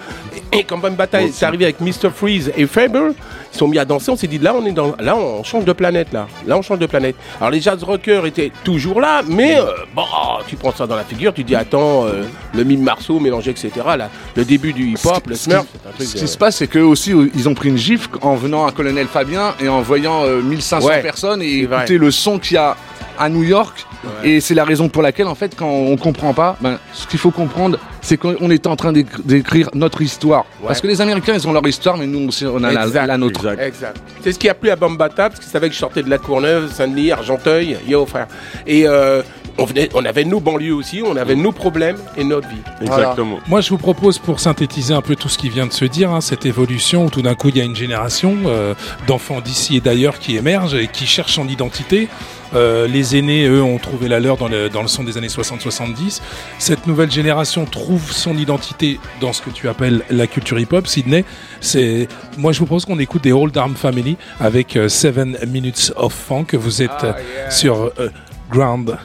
Et, 0.53 0.63
quand 0.63 0.77
Bambata 0.77 1.19
Moi 1.19 1.27
est 1.27 1.31
aussi. 1.31 1.45
arrivé 1.45 1.65
avec 1.65 1.79
Mr 1.81 2.09
Freeze 2.15 2.51
et 2.55 2.65
Faber, 2.67 3.09
ils 3.53 3.57
sont 3.57 3.67
mis 3.67 3.77
à 3.79 3.85
danser. 3.85 4.11
On 4.11 4.15
s'est 4.15 4.27
dit 4.27 4.37
là, 4.39 4.53
on 4.55 4.65
est 4.65 4.71
dans, 4.71 4.95
là, 4.99 5.15
on 5.15 5.43
change 5.43 5.65
de 5.65 5.73
planète 5.73 6.11
là. 6.11 6.27
Là, 6.47 6.57
on 6.57 6.61
change 6.61 6.79
de 6.79 6.85
planète. 6.85 7.15
Alors 7.39 7.51
les 7.51 7.61
jazz 7.61 7.83
rockers 7.83 8.25
étaient 8.25 8.51
toujours 8.63 8.99
là, 9.01 9.21
mais 9.27 9.57
euh, 9.59 9.65
bon, 9.95 10.03
tu 10.47 10.55
prends 10.55 10.73
ça 10.73 10.87
dans 10.87 10.95
la 10.95 11.03
figure, 11.03 11.33
tu 11.33 11.43
dis 11.43 11.55
attends, 11.55 12.05
euh, 12.05 12.23
le 12.53 12.63
mime 12.63 12.81
Marceau 12.83 13.19
mélangé, 13.19 13.51
etc. 13.51 13.71
Là, 13.97 14.09
le 14.35 14.45
début 14.45 14.73
du 14.73 14.87
hip-hop, 14.89 15.27
le 15.27 15.35
Ce 15.35 15.43
qui- 15.45 15.49
Smurf, 15.51 15.65
c'est. 15.97 16.05
Ce 16.05 16.15
qui 16.15 16.27
se 16.27 16.37
passe, 16.37 16.57
c'est 16.57 16.67
qu'eux 16.67 16.81
aussi, 16.83 17.13
ils 17.35 17.49
ont 17.49 17.53
pris 17.53 17.69
une 17.69 17.77
gifle 17.77 18.09
en 18.21 18.35
venant 18.35 18.65
à 18.65 18.71
Colonel 18.71 19.07
Fabien 19.07 19.53
et 19.61 19.67
en 19.67 19.81
voyant 19.81 20.23
euh, 20.23 20.41
1500 20.41 20.87
Ouais, 20.87 21.01
personnes 21.01 21.41
et 21.41 21.67
c'est 21.69 21.75
écouter 21.75 21.97
le 21.97 22.11
son 22.11 22.39
qu'il 22.39 22.55
y 22.55 22.57
a 22.57 22.75
à 23.19 23.29
New 23.29 23.43
York. 23.43 23.85
Et 24.23 24.41
c'est 24.41 24.53
la 24.55 24.65
raison 24.65 24.89
pour 24.89 25.01
laquelle, 25.01 25.27
en 25.27 25.35
fait, 25.35 25.55
quand 25.55 25.67
on 25.69 25.95
comprend 25.97 26.33
pas, 26.33 26.57
ben, 26.61 26.77
ce 26.93 27.07
qu'il 27.07 27.19
faut 27.19 27.31
comprendre, 27.31 27.77
c'est 28.01 28.17
qu'on 28.17 28.49
est 28.49 28.67
en 28.67 28.75
train 28.75 28.91
d'écr- 28.91 29.21
d'écrire 29.23 29.69
notre 29.73 30.01
histoire. 30.01 30.45
Parce 30.65 30.81
que 30.81 30.87
les 30.87 30.99
Américains, 30.99 31.33
ils 31.35 31.47
ont 31.47 31.53
leur 31.53 31.65
histoire, 31.67 31.95
mais 31.97 32.05
nous, 32.07 32.29
on 32.51 32.63
a 32.63 32.71
la, 32.71 32.85
Exact. 32.85 33.05
la 33.07 33.17
nôtre. 33.17 33.39
Exact. 33.39 33.61
Exact. 33.61 33.97
C'est 34.21 34.33
ce 34.33 34.39
qui 34.39 34.49
a 34.49 34.53
plu 34.53 34.69
à 34.69 34.75
Bambata, 34.75 35.29
parce 35.29 35.39
qu'ils 35.39 35.49
savaient 35.49 35.69
que 35.69 35.73
je 35.75 35.79
sortais 35.79 36.03
de 36.03 36.09
la 36.09 36.17
Courneuve, 36.17 36.71
Saint-Denis, 36.73 37.11
Argenteuil, 37.11 37.77
yo 37.87 38.05
frère. 38.05 38.27
Et 38.67 38.85
euh, 38.87 39.21
on, 39.57 39.63
venait, 39.65 39.87
on 39.93 40.03
avait 40.03 40.25
nos 40.25 40.41
banlieues 40.41 40.73
aussi, 40.73 41.01
on 41.05 41.15
avait 41.15 41.35
nos 41.35 41.51
problèmes 41.53 41.97
et 42.17 42.23
notre 42.25 42.49
vie. 42.49 42.55
Exactement. 42.81 43.39
Moi, 43.47 43.61
je 43.61 43.69
vous 43.69 43.77
propose, 43.77 44.17
pour 44.19 44.39
synthétiser 44.41 44.93
un 44.93 45.01
peu 45.01 45.15
tout 45.15 45.29
ce 45.29 45.37
qui 45.37 45.47
vient 45.49 45.67
de 45.67 45.73
se 45.73 45.85
dire, 45.85 46.11
hein, 46.11 46.19
cette 46.19 46.45
évolution 46.45 47.05
où 47.05 47.09
tout 47.09 47.21
d'un 47.21 47.35
coup, 47.35 47.49
il 47.49 47.57
y 47.57 47.61
a 47.61 47.63
une 47.63 47.75
génération 47.75 48.35
euh, 48.47 48.73
d'enfants 49.07 49.39
d'ici 49.39 49.77
et 49.77 49.81
d'ailleurs 49.81 50.19
qui 50.19 50.35
émergent 50.35 50.73
et 50.75 50.87
qui 50.87 51.05
cherchent 51.05 51.35
son 51.35 51.47
identité. 51.47 52.09
Euh, 52.55 52.87
les 52.87 53.17
aînés, 53.17 53.45
eux, 53.45 53.63
ont 53.63 53.77
trouvé 53.77 54.07
la 54.07 54.19
leur 54.19 54.37
dans 54.37 54.47
le, 54.47 54.69
dans 54.69 54.81
le 54.81 54.87
son 54.87 55.03
des 55.03 55.17
années 55.17 55.27
60-70. 55.27 56.21
Cette 56.59 56.87
nouvelle 56.87 57.11
génération 57.11 57.65
trouve 57.65 58.11
son 58.11 58.37
identité 58.37 58.99
dans 59.21 59.33
ce 59.33 59.41
que 59.41 59.49
tu 59.49 59.67
appelles 59.69 60.03
la 60.09 60.27
culture 60.27 60.59
hip-hop. 60.59 60.87
Sydney, 60.87 61.25
c'est 61.61 62.07
moi, 62.37 62.51
je 62.51 62.59
vous 62.59 62.65
propose 62.65 62.85
qu'on 62.85 62.99
écoute 62.99 63.23
des 63.23 63.31
Old 63.31 63.55
Arm 63.57 63.75
Family 63.75 64.17
avec 64.39 64.75
euh, 64.75 64.89
Seven 64.89 65.37
Minutes 65.47 65.93
of 65.95 66.13
Funk. 66.13 66.47
Vous 66.53 66.81
êtes 66.81 67.03
euh, 67.03 67.13
sur 67.49 67.91
euh, 67.99 68.09
Ground. 68.49 68.97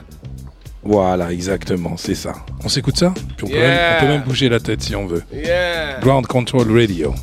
Voilà, 0.82 1.32
exactement, 1.32 1.96
c'est 1.96 2.14
ça. 2.14 2.32
On 2.64 2.68
s'écoute 2.68 2.96
ça? 2.96 3.12
Puis 3.36 3.46
on, 3.46 3.49
peut 3.49 3.59
même, 3.59 3.96
on 3.96 4.01
peut 4.01 4.09
même 4.09 4.22
bouger 4.22 4.49
la 4.49 4.61
tête 4.61 4.82
si 4.82 4.96
on 4.96 5.07
veut. 5.07 5.22
Yeah. 5.32 6.01
Ground 6.01 6.26
Control 6.26 6.70
Radio. 6.72 7.14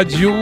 Radio. 0.00 0.32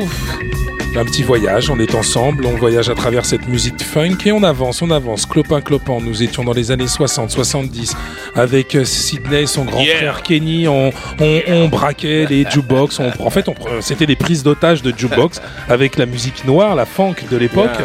Un 0.95 1.05
petit 1.05 1.25
voyage, 1.25 1.69
on 1.69 1.81
est 1.81 1.97
ensemble, 1.97 2.47
on 2.47 2.55
voyage 2.55 2.91
à 2.91 2.95
travers 2.95 3.27
cette 3.27 3.49
musique 3.49 3.83
funk 3.83 4.19
et 4.25 4.31
on 4.31 4.45
avance, 4.45 4.83
on 4.83 4.91
avance, 4.93 5.27
clopin 5.27 5.61
clopin. 5.61 5.99
Nous 6.01 6.23
étions 6.23 6.45
dans 6.45 6.53
les 6.53 6.71
années 6.71 6.87
60, 6.87 7.29
70 7.29 7.97
avec 8.39 8.75
euh, 8.75 8.85
Sidney, 8.85 9.47
son 9.47 9.65
grand 9.65 9.83
frère 9.99 10.23
Kenny, 10.23 10.69
on, 10.69 10.91
on, 11.21 11.41
on 11.49 11.69
braquait 11.69 12.27
les 12.29 12.45
jukebox. 12.49 13.01
On, 13.01 13.11
en 13.19 13.31
fait, 13.31 13.47
pre- 13.47 13.81
c'était 13.81 14.07
des 14.07 14.17
prises 14.17 14.43
d'otages 14.43 14.81
de 14.83 14.93
jukebox 14.97 15.41
avec 15.69 15.97
la 15.99 16.07
musique 16.07 16.45
noire, 16.45 16.75
la 16.75 16.87
funk 16.87 17.17
de 17.31 17.37
l'époque. 17.37 17.79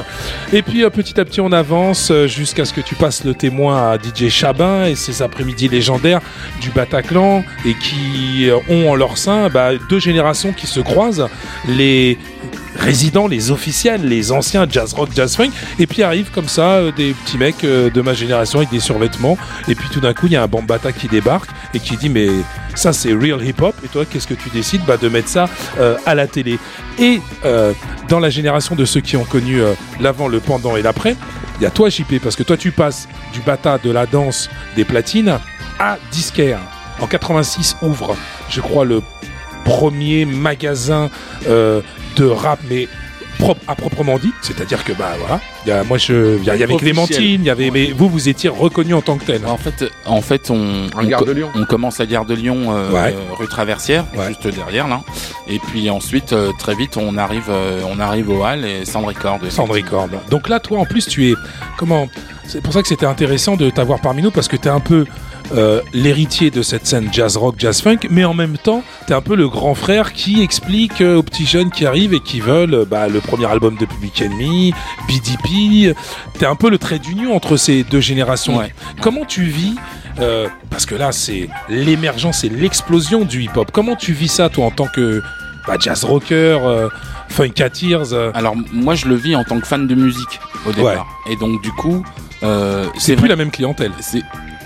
Et 0.52 0.62
puis 0.62 0.84
euh, 0.84 0.90
petit 0.90 1.20
à 1.20 1.26
petit, 1.26 1.42
on 1.42 1.52
avance 1.52 2.12
euh, 2.12 2.28
jusqu'à 2.28 2.66
ce 2.66 2.74
que 2.74 2.82
tu 2.82 2.96
passes 2.96 3.24
le 3.24 3.34
témoin 3.34 3.92
à 3.92 3.98
DJ 3.98 4.30
Chabin 4.30 4.86
et 4.86 4.96
ses 4.96 5.22
après-midi 5.22 5.68
légendaires 5.68 6.22
du 6.62 6.70
Bataclan 6.70 7.44
et 7.66 7.74
qui 7.74 8.50
euh, 8.50 8.58
ont 8.70 8.90
en 8.92 8.96
leur 8.96 9.18
sein 9.18 9.50
bah, 9.50 9.72
deux 9.90 10.00
générations 10.00 10.54
qui 10.54 10.68
se 10.68 10.80
croisent, 10.80 11.28
les 11.68 12.18
résidents, 12.76 13.28
les 13.28 13.52
officiels, 13.52 14.08
les 14.08 14.32
anciens 14.32 14.66
jazz 14.70 14.94
rock, 14.94 15.10
jazz 15.16 15.36
funk, 15.36 15.52
et 15.80 15.88
puis 15.88 16.04
arrivent 16.04 16.32
comme 16.32 16.48
ça 16.48 16.74
euh, 16.74 16.92
des 16.92 17.14
petits 17.14 17.38
mecs 17.38 17.64
euh, 17.64 17.90
de 17.90 18.02
ma 18.02 18.14
génération 18.14 18.60
avec 18.60 18.70
des 18.70 18.80
survêtements, 18.80 19.38
et 19.68 19.76
puis 19.76 19.90
tout 19.90 20.00
d'un 20.00 20.14
coup 20.14 20.28
il 20.28 20.34
y 20.34 20.36
a 20.36 20.44
un 20.44 20.48
Bambata 20.48 20.92
qui 20.92 21.08
débarque 21.08 21.50
et 21.74 21.80
qui 21.80 21.98
dit 21.98 22.10
mais 22.10 22.28
ça 22.76 22.94
c'est 22.94 23.14
real 23.14 23.44
hip 23.46 23.62
hop, 23.62 23.76
et 23.84 23.88
toi 23.88 24.06
qu'est-ce 24.06 24.28
que 24.28 24.34
tu 24.34 24.50
décides? 24.50 24.82
Bah, 24.86 24.98
de 24.98 25.08
mettre 25.08 25.30
ça 25.30 25.50
euh, 25.80 25.98
à 26.06 26.16
la 26.16 26.28
télé. 26.28 26.60
Et 27.00 27.22
dans 28.10 28.20
la 28.20 28.30
génération 28.30 28.76
de 28.76 28.86
ceux 28.86 29.02
qui 29.02 29.18
ont 29.18 29.24
connu 29.24 29.60
l'avant, 30.00 30.28
le 30.28 30.40
pendant 30.40 30.76
et 30.76 30.84
l'après, 30.84 31.16
il 31.60 31.64
y 31.64 31.66
a 31.66 31.72
toi 31.72 31.90
JP, 31.90 32.20
parce 32.22 32.36
que 32.36 32.44
toi 32.44 32.56
tu 32.56 32.72
passes 32.72 33.08
du 33.34 33.42
bata, 33.42 33.80
de 33.80 33.90
la 33.90 34.06
danse, 34.06 34.50
des 34.76 34.86
platines 34.86 35.40
à 35.80 35.98
disquaire. 36.12 36.60
En 37.00 37.08
86 37.08 37.78
ouvre, 37.82 38.16
je 38.50 38.62
crois, 38.62 38.86
le 38.86 39.02
premier 39.66 40.26
magasin 40.26 41.10
de 42.16 42.26
rap, 42.26 42.60
mais 42.70 42.88
propre, 43.40 43.62
à 43.68 43.76
proprement 43.76 44.18
dit. 44.20 44.32
C'est-à-dire 44.42 44.84
que, 44.84 44.94
bah 44.94 45.12
voilà, 45.20 45.42
il 45.66 45.70
y 45.70 45.72
a, 45.72 45.84
moi 45.84 45.98
je, 45.98 46.38
il 46.38 46.44
y, 46.44 46.50
a- 46.50 46.56
il 46.56 46.60
y 46.60 46.64
avait. 46.64 46.76
Clémentine, 46.78 47.42
il 47.42 47.46
y 47.46 47.50
avait, 47.50 47.72
mais 47.72 47.92
vous, 47.92 48.08
vous 48.10 48.30
étiez 48.30 48.50
reconnu 48.50 48.94
en 48.94 49.02
tant 49.02 49.18
que 49.18 49.26
tel. 49.26 49.46
En 49.46 49.58
fait, 49.58 49.86
en 50.06 50.22
fait, 50.22 50.50
on, 50.52 50.86
En 50.96 51.04
on, 51.04 51.08
gare 51.08 51.20
co- 51.20 51.26
de 51.26 51.32
Lyon. 51.32 51.50
on 51.56 51.66
commence 51.66 52.00
à 52.00 52.06
Gare 52.06 52.26
de 52.26 52.36
Lyon, 52.36 52.68
euh, 52.70 52.92
Ouais. 52.92 53.16
euh, 53.16 53.34
rue 53.36 53.48
Traversière, 53.48 54.06
Ouais. 54.16 54.28
juste 54.28 54.48
derrière 54.48 54.88
là. 54.88 55.02
Et 55.48 55.60
puis 55.60 55.90
ensuite, 55.90 56.32
euh, 56.34 56.52
très 56.60 56.76
vite, 56.76 56.96
on 56.98 57.18
arrive, 57.18 57.48
euh, 57.50 57.82
on 57.90 58.00
arrive 58.00 58.30
au 58.30 58.44
hall 58.46 58.64
et 58.66 58.86
sans 58.86 59.02
record. 59.02 59.40
Sans 59.50 59.66
record. 59.66 60.08
Donc 60.30 60.48
là, 60.48 60.60
toi, 60.60 60.80
en 60.80 60.86
plus, 60.86 61.08
tu 61.08 61.32
es. 61.32 61.36
Comment 61.78 62.08
C'est 62.48 62.62
pour 62.62 62.74
ça 62.74 62.82
que 62.82 62.88
c'était 62.88 63.06
intéressant 63.06 63.56
de 63.56 63.70
t'avoir 63.70 64.00
parmi 64.02 64.22
nous 64.22 64.32
parce 64.32 64.48
que 64.48 64.58
tu 64.58 64.68
es 64.68 64.72
un 64.72 64.80
peu 64.82 65.06
euh, 65.54 65.82
l'héritier 65.94 66.52
de 66.52 66.62
cette 66.62 66.88
scène 66.88 67.10
jazz 67.12 67.38
rock, 67.38 67.56
jazz 67.58 67.82
funk, 67.82 68.08
mais 68.10 68.26
en 68.26 68.34
même 68.34 68.58
temps, 68.58 68.84
tu 69.08 69.14
es 69.14 69.16
un 69.16 69.22
peu 69.22 69.36
le 69.36 69.48
grand 69.50 69.76
frère 69.76 70.14
qui 70.14 70.42
explique 70.42 71.02
euh, 71.02 71.18
aux 71.18 71.24
petits 71.24 71.46
jeunes 71.46 71.70
qui 71.70 71.86
arrivent 71.86 72.14
et 72.14 72.20
qui 72.20 72.40
veulent 72.40 72.74
euh, 72.74 72.86
bah, 72.86 73.08
le 73.08 73.20
premier 73.20 73.46
album 73.46 73.76
de 73.78 73.86
Public 73.86 74.22
Enemy, 74.22 74.74
BDP. 75.08 75.96
Tu 76.38 76.44
es 76.44 76.46
un 76.46 76.56
peu 76.56 76.70
le 76.70 76.78
trait 76.78 77.00
d'union 77.00 77.36
entre 77.36 77.58
ces 77.58 77.84
deux 77.84 78.02
générations. 78.02 78.58
Ouais. 78.58 78.74
Comment 79.02 79.26
tu 79.26 79.44
vis 79.44 79.76
euh, 80.20 80.48
parce 80.70 80.86
que 80.86 80.96
là, 80.96 81.12
c'est 81.12 81.50
l'émergence 81.70 82.44
et 82.44 82.50
l'explosion 82.50 83.26
du 83.26 83.42
hip-hop. 83.42 83.72
Comment 83.72 83.96
tu 83.96 84.14
vis 84.14 84.28
ça, 84.28 84.50
toi, 84.50 84.66
en 84.66 84.72
tant 84.72 84.86
que 84.86 85.24
bah, 85.68 85.76
jazz 85.80 86.04
rocker, 86.04 86.60
euh, 86.64 86.90
funkateers 87.30 88.14
euh, 88.14 88.32
Alors 88.34 88.56
moi, 88.72 88.96
je 88.96 89.08
le 89.08 89.16
vis 89.16 89.36
en 89.36 89.44
tant 89.44 89.60
que 89.60 89.68
fan 89.68 89.88
de 89.88 89.96
musique 89.96 90.40
au 90.68 90.72
départ. 90.72 91.08
Et 91.30 91.36
donc 91.36 91.62
du 91.62 91.72
coup, 91.72 92.04
euh, 92.44 92.86
C'est 92.96 93.00
c'est 93.00 93.14
plus 93.14 93.22
vrai. 93.22 93.30
la 93.30 93.36
même 93.38 93.52
clientèle. 93.52 93.92
C'est 94.02 94.22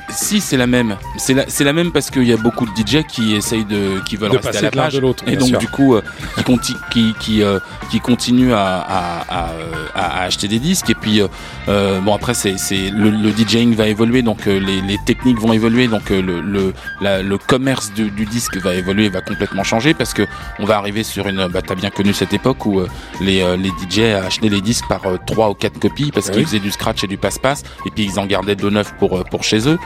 si 0.10 0.39
c'est 0.41 0.58
la 0.58 0.68
même, 0.68 0.95
c'est 1.18 1.34
la, 1.34 1.45
la 1.60 1.74
même 1.74 1.91
parce 1.91 2.10
qu'il 2.10 2.24
y 2.24 2.34
a 2.34 2.38
beaucoup 2.38 2.66
de 2.66 2.72
DJ 2.72 3.03
qui 3.08 3.36
essayent 3.36 3.66
de, 3.66 3.99
qui 4.05 4.16
veulent 4.16 4.32
De 4.32 4.38
rester 4.38 4.66
à 4.68 4.72
la 4.76 4.89
de 4.89 4.99
l'autre, 4.99 5.24
et 5.28 5.36
donc 5.36 5.49
sûr. 5.49 5.60
du 5.60 5.68
coup 5.68 5.95
euh, 5.95 6.01
qui, 6.38 6.43
conti- 6.43 6.78
qui, 6.91 7.14
qui, 7.20 7.43
euh, 7.43 7.60
qui 7.91 7.99
continuent 7.99 8.53
à, 8.53 8.78
à, 8.80 9.22
à, 9.30 9.49
à- 9.95 10.24
acheter 10.24 10.47
des 10.47 10.60
disques. 10.60 10.89
Et 10.89 10.95
puis 10.95 11.22
euh, 11.22 11.28
euh, 11.68 11.99
bon 11.99 12.14
après 12.16 12.34
c'est, 12.34 12.55
le, 12.89 13.10
le 13.10 13.32
DJing 13.32 13.76
va 13.76 13.88
évoluer 13.88 14.22
donc 14.22 14.47
euh, 14.47 14.60
les, 14.60 14.82
les 14.82 14.97
techniques 15.05 15.39
vont 15.39 15.53
évoluer 15.53 15.88
donc 15.88 16.10
euh, 16.12 16.22
le, 16.22 16.39
le, 16.41 16.74
la- 17.01 17.22
le 17.22 17.38
commerce 17.38 17.91
du, 17.93 18.10
du 18.10 18.26
disque 18.26 18.58
va 18.58 18.74
évoluer 18.76 19.10
va 19.10 19.22
complètement 19.22 19.64
changer 19.64 19.93
parce 19.93 20.14
que 20.14 20.26
on 20.60 20.66
va 20.66 20.78
arriver 20.78 21.03
sur 21.03 21.28
une 21.28 21.47
bah 21.47 21.62
t'as 21.62 21.76
bien 21.76 21.89
connu 21.89 22.14
cette 22.14 22.34
époque 22.34 22.66
où 22.66 22.82
les, 23.22 23.43
les 23.58 23.70
DJ 23.70 23.99
achetaient 24.26 24.49
les 24.49 24.62
disques 24.62 24.88
par 24.88 25.01
trois 25.26 25.49
ou 25.49 25.53
quatre 25.53 25.80
copies 25.80 26.12
parce 26.12 26.30
Ah 26.30 26.34
qu'ils 26.34 26.45
faisaient 26.45 26.60
du 26.60 26.72
scratch 26.72 27.03
et 27.03 27.08
du 27.08 27.18
passe-passe. 27.18 27.64
Et 27.86 27.91
puis 27.91 28.05
ils 28.05 28.20
en 28.20 28.26
gardaient 28.26 28.55
deux 28.55 28.70
neufs 28.70 28.93
pour 28.97 29.24
pour 29.26 29.43
chez 29.43 29.68
eux. 29.68 29.78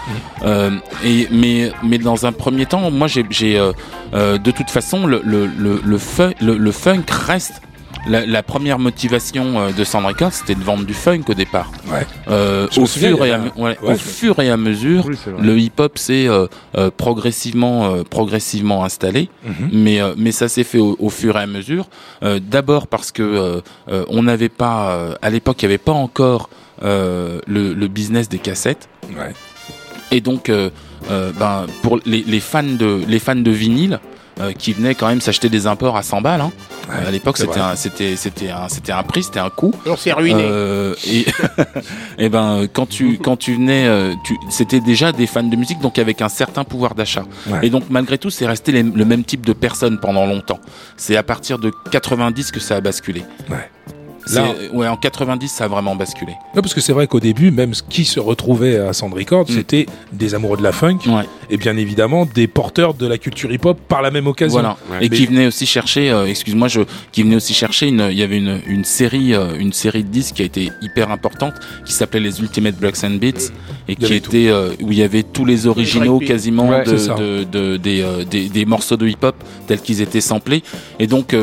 Euh, 0.44 0.72
et 1.04 1.28
mais 1.32 1.72
mais 1.84 1.98
dans 1.98 2.26
un 2.26 2.32
premier 2.32 2.66
temps, 2.66 2.90
moi 2.92 3.08
j'ai 3.08 3.26
j'ai 3.30 3.58
euh, 3.58 3.72
euh, 4.14 4.38
de 4.38 4.52
toute 4.52 4.70
façon 4.70 5.06
le 5.06 5.22
le 5.24 5.46
le 5.46 5.82
le, 5.84 5.98
fun- 5.98 6.32
le, 6.42 6.58
le 6.58 6.72
funk 6.72 7.04
reste 7.28 7.62
la, 8.08 8.26
la 8.26 8.42
première 8.42 8.80
motivation 8.80 9.60
euh, 9.60 9.72
de 9.72 9.84
Sound 9.84 10.08
Records, 10.08 10.34
c'était 10.34 10.56
de 10.56 10.64
vendre 10.64 10.86
du 10.86 10.94
funk 10.96 11.22
au 11.30 11.36
départ. 11.36 11.72
Ouais. 11.88 12.08
Euh, 12.30 12.68
au 12.78 12.88
fur 12.88 13.24
et 13.24 13.32
à, 13.32 13.36
un- 13.36 13.38
me- 13.40 13.52
ouais, 13.62 13.78
Ouais, 13.84 13.94
au 13.94 13.94
je- 13.94 13.98
fur 13.98 14.40
et 14.40 14.50
à 14.50 14.58
mesure, 14.58 15.06
Oui, 15.06 15.16
le 15.40 15.60
hip-hop 15.60 16.00
s'est 16.00 16.28
euh, 16.28 16.48
euh, 16.80 16.90
progressivement 16.96 18.04
progressivement 18.10 18.84
installé, 18.84 19.30
mais 19.72 20.00
mais 20.18 20.32
ça 20.32 20.48
s'est 20.50 20.64
fait 20.64 20.80
au, 20.80 20.96
au 21.00 21.10
fur 21.10 21.38
et 21.38 21.42
à 21.42 21.48
mesure. 21.48 21.86
D'abord 22.42 22.88
parce 22.88 23.12
que 23.12 23.22
euh, 23.92 24.06
on 24.10 24.24
n'avait 24.24 24.50
pas 24.50 25.16
à 25.22 25.30
l'époque 25.30 25.62
il 25.62 25.66
n'y 25.68 25.74
avait 25.74 25.78
pas 25.78 25.92
encore 25.92 26.50
le, 26.82 27.40
le 27.46 27.88
business 27.88 28.30
des 28.30 28.40
cassettes. 28.40 28.90
Et 30.12 30.22
donc, 30.22 30.50
euh, 30.50 30.70
euh, 31.10 31.32
ben, 31.38 31.66
pour 31.82 32.00
les, 32.06 32.24
les 32.28 32.40
fans 32.40 32.64
de 32.64 33.02
les 33.08 33.20
fans 33.20 33.36
de 33.36 33.52
vinyle 33.52 34.00
euh, 34.40 34.52
qui 34.54 34.74
venaient 34.74 34.96
quand 34.96 35.08
même 35.08 35.22
s'acheter 35.22 35.50
des 35.50 35.68
imports 35.68 35.98
à 35.98 36.04
100 36.04 36.22
balles. 36.22 36.42
Hein. 36.42 36.52
Ouais, 36.90 37.08
à 37.08 37.12
l'époque, 37.12 37.38
c'était 37.38 37.60
un, 37.60 37.76
c'était 37.76 38.16
c'était 38.16 38.50
un 38.50 38.68
c'était 38.68 38.92
un 38.92 39.04
prix, 39.04 39.24
c'était 39.24 39.40
un 39.40 39.50
coût. 39.50 39.74
On 39.86 39.96
s'est 39.96 40.12
ruiné. 40.12 40.44
Euh, 40.44 40.94
et 41.08 41.26
et 42.18 42.30
ben 42.30 42.68
quand 42.72 42.88
tu 42.88 43.18
quand 43.20 43.38
tu 43.38 43.54
venais, 43.56 43.86
euh, 43.88 44.14
tu, 44.26 44.36
c'était 44.50 44.80
déjà 44.82 45.12
des 45.12 45.28
fans 45.28 45.44
de 45.44 45.56
musique, 45.56 45.80
donc 45.80 45.98
avec 46.00 46.22
un 46.22 46.30
certain 46.30 46.64
pouvoir 46.64 46.94
d'achat. 46.96 47.24
Ouais. 47.48 47.60
Et 47.64 47.70
donc 47.70 47.84
malgré 47.90 48.18
tout, 48.18 48.30
c'est 48.30 48.46
resté 48.48 48.72
les- 48.72 48.84
le 48.84 49.06
même 49.06 49.24
type 49.24 49.46
de 49.46 49.54
personnes 49.54 50.00
pendant 50.00 50.26
longtemps. 50.26 50.60
C'est 50.98 51.16
à 51.16 51.24
partir 51.24 51.58
de 51.60 51.72
90 51.92 52.52
que 52.52 52.60
ça 52.60 52.76
a 52.78 52.82
basculé. 52.82 53.24
Ouais. 53.50 53.70
Là- 54.34 54.54
ouais, 54.74 54.88
en 54.88 54.98
90, 54.98 55.48
ça 55.50 55.66
a 55.66 55.68
vraiment 55.68 55.96
basculé. 55.96 56.34
Non, 56.56 56.62
parce 56.62 56.74
que 56.74 56.82
c'est 56.82 56.94
vrai 56.94 57.08
qu'au 57.08 57.20
début, 57.20 57.52
même 57.52 57.74
ce 57.74 57.82
qui 57.84 58.06
se 58.06 58.20
retrouvait 58.20 58.78
à 58.78 58.94
Sound 58.94 59.14
Records, 59.14 59.46
Mm. 59.50 59.54
c'était 59.54 59.86
des 60.14 60.36
amoureux 60.36 60.58
de 60.58 60.64
la 60.64 60.72
funk 60.72 61.00
Ouais. 61.08 61.24
et 61.50 61.58
bien 61.58 61.76
évidemment 61.78 62.26
des 62.26 62.48
porteurs 62.48 62.94
de 62.94 63.08
la 63.08 63.18
culture 63.18 63.52
hip-hop 63.52 63.78
par 63.88 64.02
la 64.02 64.12
même 64.12 64.28
occasion. 64.28 64.60
Voilà. 64.60 64.78
Ouais. 64.92 65.06
Et 65.06 65.10
qui 65.10 65.26
venait 65.26 65.48
aussi 65.48 65.66
chercher, 65.66 66.12
euh, 66.12 66.26
excuse-moi, 66.28 66.68
je, 66.68 66.82
qui 67.12 67.24
venait 67.24 67.36
aussi 67.36 67.54
chercher 67.54 67.88
une, 67.88 68.08
il 68.12 68.18
y 68.18 68.24
avait 68.24 68.38
une, 68.38 68.60
une 68.68 68.86
série, 68.86 69.34
euh, 69.34 69.56
une 69.58 69.74
série 69.74 70.04
de 70.04 70.10
disques 70.10 70.36
qui 70.36 70.42
a 70.44 70.46
été 70.46 70.70
hyper 70.82 71.12
importante, 71.12 71.54
qui 71.86 71.94
s'appelait 71.94 72.20
les 72.20 72.40
Ultimate 72.42 72.76
Blocks 72.76 73.04
and 73.04 73.16
Beats, 73.20 73.52
et 73.88 73.94
y 73.94 73.96
qui 73.96 74.14
était 74.14 74.48
euh, 74.50 74.74
où 74.82 74.92
il 74.92 74.98
y 74.98 75.04
avait 75.04 75.24
tous 75.24 75.46
les 75.46 75.68
originaux 75.68 76.20
quasiment 76.20 76.70
Ouais, 76.70 76.84
de, 76.84 76.92
de, 77.18 77.44
de- 77.44 77.78
des, 77.78 78.02
euh, 78.02 78.24
des, 78.24 78.50
des 78.50 78.66
morceaux 78.66 78.98
de 78.98 79.08
hip-hop 79.08 79.36
tels 79.68 79.82
qu'ils 79.82 80.02
étaient 80.02 80.22
samplés. 80.22 80.64
Et 81.00 81.08
donc, 81.08 81.34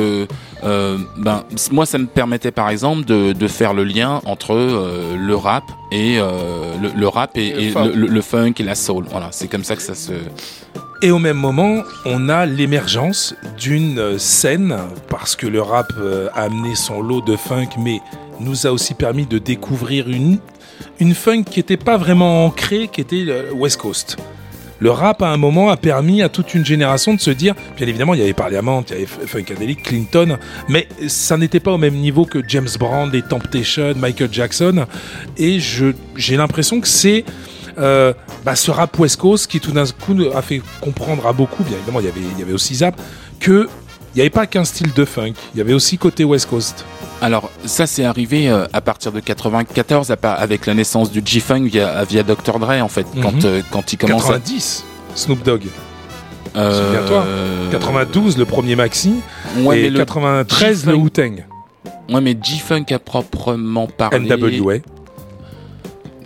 euh, 0.64 0.68
euh, 0.68 0.98
ben, 1.16 1.44
moi, 1.72 1.86
ça 1.86 1.98
me 1.98 2.06
permettait 2.06 2.50
par 2.50 2.68
exemple 2.70 3.04
de, 3.04 3.32
de 3.32 3.48
faire 3.48 3.74
le 3.74 3.84
lien 3.84 4.20
entre 4.24 4.54
euh, 4.54 5.16
le 5.16 5.34
rap 5.36 5.64
et 5.92 6.18
euh, 6.18 6.74
le, 6.82 6.90
le 6.96 7.08
rap 7.08 7.36
et, 7.36 7.48
Et 7.48 7.52
le 7.54 7.60
et 7.62 7.70
funk. 7.70 7.84
le, 7.86 7.92
le- 7.94 8.06
le 8.08 8.20
funk 8.20 8.52
et 8.58 8.62
la 8.62 8.74
soul. 8.74 9.04
Voilà, 9.10 9.28
c'est 9.30 9.48
comme 9.48 9.64
ça 9.64 9.76
que 9.76 9.82
ça 9.82 9.94
se. 9.94 10.12
Et 11.02 11.10
au 11.12 11.18
même 11.20 11.36
moment, 11.36 11.82
on 12.06 12.28
a 12.28 12.44
l'émergence 12.44 13.34
d'une 13.56 13.98
euh, 14.00 14.18
scène, 14.18 14.76
parce 15.08 15.36
que 15.36 15.46
le 15.46 15.62
rap 15.62 15.92
euh, 15.98 16.28
a 16.34 16.42
amené 16.42 16.74
son 16.74 17.00
lot 17.02 17.20
de 17.20 17.36
funk, 17.36 17.68
mais 17.78 18.00
nous 18.40 18.66
a 18.66 18.70
aussi 18.72 18.94
permis 18.94 19.26
de 19.26 19.38
découvrir 19.38 20.08
une, 20.08 20.38
une 20.98 21.14
funk 21.14 21.44
qui 21.44 21.60
n'était 21.60 21.76
pas 21.76 21.96
vraiment 21.96 22.46
ancrée, 22.46 22.88
qui 22.92 23.00
était 23.00 23.22
le 23.22 23.52
West 23.52 23.76
Coast. 23.80 24.16
Le 24.80 24.90
rap, 24.90 25.22
à 25.22 25.28
un 25.28 25.36
moment, 25.36 25.70
a 25.70 25.76
permis 25.76 26.22
à 26.22 26.28
toute 26.28 26.54
une 26.54 26.64
génération 26.64 27.14
de 27.14 27.20
se 27.20 27.30
dire, 27.30 27.54
bien 27.76 27.86
évidemment, 27.86 28.14
il 28.14 28.20
y 28.20 28.22
avait 28.22 28.32
Parliament, 28.32 28.84
il 28.88 28.94
y 28.94 28.96
avait 28.96 29.06
Funkadelic, 29.06 29.82
Clinton, 29.82 30.38
mais 30.68 30.88
ça 31.08 31.36
n'était 31.36 31.60
pas 31.60 31.72
au 31.72 31.78
même 31.78 31.94
niveau 31.94 32.24
que 32.24 32.40
James 32.46 32.68
Brown, 32.78 33.10
les 33.10 33.22
Temptation, 33.22 33.94
Michael 33.96 34.32
Jackson. 34.32 34.86
Et 35.36 35.58
j'ai 35.60 36.36
l'impression 36.36 36.80
que 36.80 36.88
c'est 36.88 37.24
euh, 37.78 38.12
bah, 38.44 38.56
ce 38.56 38.70
rap 38.70 38.98
West 38.98 39.16
Coast 39.16 39.46
qui 39.48 39.60
tout 39.60 39.72
d'un 39.72 39.86
coup 39.86 40.16
a 40.34 40.42
fait 40.42 40.62
comprendre 40.80 41.26
à 41.26 41.32
beaucoup, 41.32 41.62
bien 41.62 41.76
évidemment, 41.76 42.00
il 42.00 42.06
y 42.06 42.08
avait, 42.08 42.20
il 42.20 42.38
y 42.38 42.42
avait 42.42 42.52
aussi 42.52 42.76
Zap, 42.76 43.00
que 43.40 43.68
n'y 44.16 44.20
avait 44.22 44.30
pas 44.30 44.46
qu'un 44.46 44.64
style 44.64 44.92
de 44.94 45.04
funk, 45.04 45.32
il 45.54 45.58
y 45.58 45.60
avait 45.60 45.72
aussi 45.74 45.98
côté 45.98 46.24
West 46.24 46.48
Coast. 46.50 46.84
Alors 47.20 47.50
ça 47.64 47.86
c'est 47.86 48.04
arrivé 48.04 48.48
euh, 48.48 48.66
à 48.72 48.80
partir 48.80 49.10
de 49.12 49.20
94 49.20 50.10
à 50.10 50.16
part- 50.16 50.40
avec 50.40 50.66
la 50.66 50.74
naissance 50.74 51.10
du 51.10 51.20
G-Funk 51.24 51.64
via, 51.64 52.04
via 52.04 52.22
Dr 52.22 52.58
Dre 52.60 52.80
en 52.82 52.88
fait 52.88 53.06
Mhm. 53.14 53.22
quand 53.22 53.44
euh, 53.44 53.62
quand 53.70 53.92
il 53.92 53.96
commence 53.98 54.22
90, 54.22 54.84
Snoop 55.16 55.42
Dogg. 55.42 55.62
à 56.54 56.58
euh, 56.60 56.86
souviens-toi, 56.86 57.26
92, 57.72 58.38
le 58.38 58.44
premier 58.44 58.76
maxi, 58.76 59.14
ouais, 59.58 59.78
et 59.80 59.82
mais 59.84 59.90
le, 59.90 59.98
93, 59.98 60.86
le 60.86 60.92
G-Funk. 60.92 61.02
Wu-Tang. 61.02 61.44
ouais 62.10 62.20
mais 62.20 62.36
G-Funk 62.40 62.84
à 62.92 62.98
proprement 62.98 63.86
parler 63.88 64.20
NWA. 64.28 64.76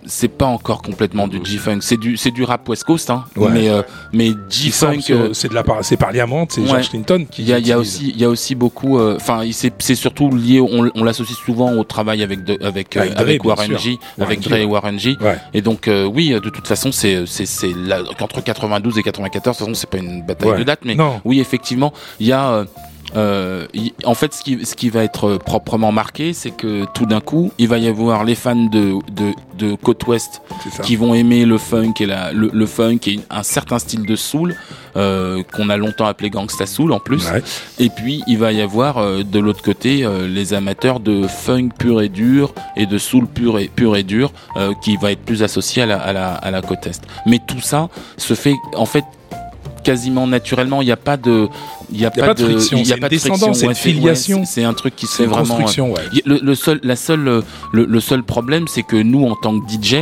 C'est 0.05 0.29
pas 0.29 0.47
encore 0.47 0.83
complètement 0.83 1.29
du 1.29 1.41
G-funk. 1.45 1.79
C'est 1.81 1.97
du 1.97 2.17
c'est 2.17 2.31
du 2.31 2.45
rap 2.45 2.69
West 2.69 2.85
Coast, 2.85 3.11
hein. 3.11 3.25
Ouais. 3.37 3.51
Mais 3.51 3.69
euh, 3.69 3.83
mais 4.13 4.33
G-funk. 4.51 4.99
euh, 5.11 5.31
C'est 5.33 5.49
de 5.49 5.55
la 5.55 5.63
par- 5.63 5.85
c'est 5.85 5.97
Parliament, 5.97 6.47
c'est 6.49 6.61
Ouais. 6.63 6.69
George 6.69 6.91
Clinton 6.91 7.27
qui. 7.31 7.43
Il 7.43 7.49
y 7.49 7.53
a, 7.53 7.59
il 7.59 7.67
y 7.67 7.73
a 7.73 7.79
aussi, 7.79 8.11
il 8.15 8.21
y 8.21 8.25
a 8.25 8.29
aussi 8.29 8.55
beaucoup. 8.55 8.99
euh, 8.99 9.17
Enfin, 9.17 9.45
il- 9.45 9.55
c'est 9.55 9.73
c'est 9.79 9.95
surtout 9.95 10.31
lié. 10.31 10.61
On, 10.61 10.91
on 10.95 11.05
l'associe 11.05 11.37
souvent 11.39 11.73
au 11.75 11.85
travail 11.85 12.23
avec 12.23 12.45
de, 12.45 12.59
avec 12.65 12.97
euh, 12.97 13.09
Avec 13.17 13.41
Dre, 13.43 13.47
Warren. 13.49 13.79
G, 13.79 13.99
avec 14.21 14.41
Dre 14.41 14.55
et. 14.55 14.65
Warren 14.65 14.99
G. 14.99 15.17
Ouais. 15.21 15.39
Et 15.55 15.63
donc 15.63 15.89
euh, 15.89 16.05
oui, 16.05 16.31
de 16.31 16.39
toute 16.51 16.67
façon, 16.67 16.93
c'est 16.93 17.25
c'est 17.27 17.47
c'est 17.47 17.73
entre 18.21 18.43
92 18.43 18.99
et 18.99 19.03
94. 19.03 19.57
De 19.57 19.59
toute 19.59 19.67
façon, 19.67 19.75
c'est 19.81 19.89
pas 19.91 19.99
une 19.99 20.23
bataille 20.23 20.51
Ouais. 20.51 20.59
de 20.59 20.65
date, 20.65 20.81
mais 20.85 20.95
Non. 20.95 21.21
oui, 21.25 21.41
effectivement, 21.41 21.93
il 22.21 22.27
y 22.27 22.33
a. 22.33 22.65
euh, 23.17 23.67
en 24.05 24.15
fait, 24.15 24.33
ce 24.35 24.43
qui, 24.43 24.65
ce 24.65 24.75
qui 24.75 24.91
va 24.91 25.05
être 25.05 25.37
proprement 25.37 25.93
marqué, 25.93 26.33
c'est 26.33 26.51
que 26.51 26.85
tout 26.95 27.07
d'un 27.07 27.21
coup, 27.21 27.53
il 27.59 27.69
va 27.69 27.79
y 27.79 27.89
avoir 27.89 28.25
les 28.25 28.35
fans 28.35 28.55
de, 28.57 28.95
de, 29.11 29.33
de 29.59 29.75
côte 29.75 30.07
ouest 30.07 30.43
qui 30.83 30.97
vont 30.97 31.15
aimer 31.15 31.45
le 31.45 31.59
funk 31.59 31.95
et 32.01 32.07
la, 32.07 32.33
le, 32.33 32.51
le 32.53 32.67
funk 32.67 32.99
et 33.07 33.21
un 33.31 33.43
certain 33.43 33.79
style 33.79 34.07
de 34.07 34.17
soul 34.17 34.57
euh, 34.97 35.43
qu'on 35.55 35.69
a 35.69 35.77
longtemps 35.77 36.07
appelé 36.07 36.31
gangsta 36.31 36.67
soul 36.67 36.93
en 36.93 37.01
plus. 37.01 37.31
Ouais. 37.31 37.43
Et 37.79 37.91
puis 37.91 38.23
il 38.27 38.39
va 38.39 38.53
y 38.53 38.61
avoir 38.61 38.99
euh, 38.99 39.23
de 39.23 39.39
l'autre 39.39 39.63
côté 39.63 40.05
euh, 40.05 40.27
les 40.29 40.55
amateurs 40.55 41.01
de 41.01 41.27
funk 41.27 41.71
pur 41.79 42.01
et 42.03 42.09
dur 42.09 42.55
et 42.77 42.87
de 42.87 42.99
soul 42.99 43.27
pur 43.27 43.59
et 43.59 43.69
pur 43.69 43.97
et 43.97 44.03
dur 44.03 44.33
euh, 44.57 44.73
qui 44.83 44.97
va 44.97 45.13
être 45.13 45.23
plus 45.23 45.43
associé 45.43 45.83
à 45.83 45.87
la, 45.87 45.99
à 45.99 46.13
la, 46.13 46.35
à 46.35 46.51
la 46.51 46.63
côte 46.63 46.87
est. 46.87 47.03
Mais 47.27 47.41
tout 47.47 47.61
ça 47.61 47.89
se 48.17 48.35
fait 48.35 48.55
en 48.75 48.87
fait 48.87 49.05
quasiment 49.83 50.27
naturellement. 50.27 50.83
Il 50.83 50.87
n'y 50.87 50.93
a 50.93 50.97
pas 50.97 51.17
de 51.17 51.49
il 51.93 52.01
y 52.01 52.07
a, 52.07 52.11
y 52.17 52.21
a 52.21 52.27
pas 52.27 52.35
de 52.35 52.45
friction, 52.45 52.79
il 52.79 52.87
y 52.87 52.93
a 52.93 52.97
pas 52.97 53.09
de 53.09 53.19
friction, 53.19 53.53
c'est 53.55 53.67
ouais, 53.67 53.75
filiation. 53.75 54.45
c'est 54.47 54.61
c'est 54.61 54.65
un 54.65 54.73
truc 54.75 54.97
qui 54.97 55.07
se 55.07 55.17
fait 55.17 55.27
vraiment. 55.27 55.43
euh, 55.55 55.59
construction, 55.59 55.93
ouais. 55.93 56.01
y- 56.13 56.23
Le, 56.25 56.39
le 56.43 56.55
seul, 56.55 56.81
la 56.83 56.97
seule, 56.97 57.27
euh, 57.29 57.41
le, 57.73 57.85
le 57.85 58.01
seul 58.01 58.23
problème, 58.23 58.69
c'est 58.69 58.83
que 58.83 58.97
nous, 58.97 59.25
en 59.27 59.35
tant 59.37 59.59
que 59.59 59.67
DJ, 59.71 59.97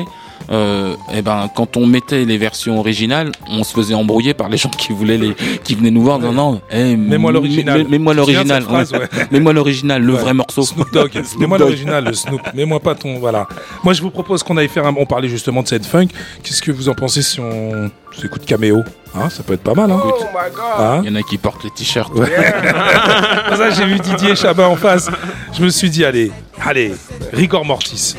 euh, 0.53 0.95
eh 1.15 1.23
ben, 1.23 1.49
quand 1.55 1.77
on 1.77 1.87
mettait 1.87 2.25
les 2.25 2.37
versions 2.39 2.79
originales, 2.81 3.31
on 3.49 3.63
se 3.63 3.73
faisait 3.73 3.95
embrouiller 3.95 4.35
par 4.35 4.49
les 4.49 4.57
gens 4.57 4.69
qui 4.71 4.93
voulaient 4.93 5.17
les, 5.19 5.35
qui 5.63 5.75
venaient 5.77 5.91
nous 5.93 6.03
voir, 6.03 6.19
non, 6.19 6.33
non, 6.33 6.61
eh, 6.71 6.97
Mets-moi 6.97 7.31
l'original. 7.33 7.83
mets- 7.85 7.89
Mets-moi 7.91 8.15
l'original, 8.15 8.65
ouais. 8.65 8.85
mets-moi 9.31 9.53
l'original, 9.53 10.03
le 10.03 10.13
Ouais. 10.15 10.21
vrai 10.21 10.35
morceau. 10.35 10.63
Snoop 10.63 10.93
Dogg, 10.93 11.13
mets-moi 11.39 11.59
l'original, 11.59 12.05
le 12.05 12.13
Snoop, 12.15 12.41
mets-moi 12.55 12.81
pas 12.81 12.95
ton, 12.95 13.19
voilà. 13.21 13.47
Moi, 13.85 13.93
je 13.95 14.03
vous 14.03 14.11
propose 14.11 14.43
qu'on 14.43 14.57
aille 14.57 14.69
faire 14.69 14.87
un, 14.87 14.95
on 14.97 15.07
parlait 15.07 15.29
justement 15.29 15.63
de 15.63 15.69
cette 15.69 15.87
funk. 15.87 16.09
Qu'est-ce 16.43 16.63
que 16.63 16.73
vous 16.73 16.89
en 16.89 16.95
pensez 16.95 17.23
si 17.23 17.39
on 17.41 17.91
s'écoute 18.21 18.45
Caméo 18.45 18.83
Hein, 19.15 19.29
ça 19.29 19.43
peut 19.43 19.55
être 19.55 19.63
pas 19.63 19.75
mal, 19.75 19.91
hein. 19.91 20.01
Oh 20.05 20.13
my 20.21 20.51
god. 20.55 20.65
Hein? 20.79 21.01
Il 21.05 21.11
y 21.11 21.13
en 21.13 21.17
a 21.19 21.23
qui 21.23 21.37
portent 21.37 21.65
les 21.65 21.71
t-shirts. 21.71 22.13
Ça, 23.57 23.71
j'ai 23.71 23.85
vu 23.85 23.99
Didier 23.99 24.37
Chabin 24.37 24.67
en 24.69 24.77
face. 24.77 25.09
Je 25.53 25.63
me 25.65 25.69
suis 25.69 25.91
dit, 25.91 26.05
allez, 26.05 26.31
allez, 26.65 26.93
rigor 27.33 27.65
mortis. 27.65 28.15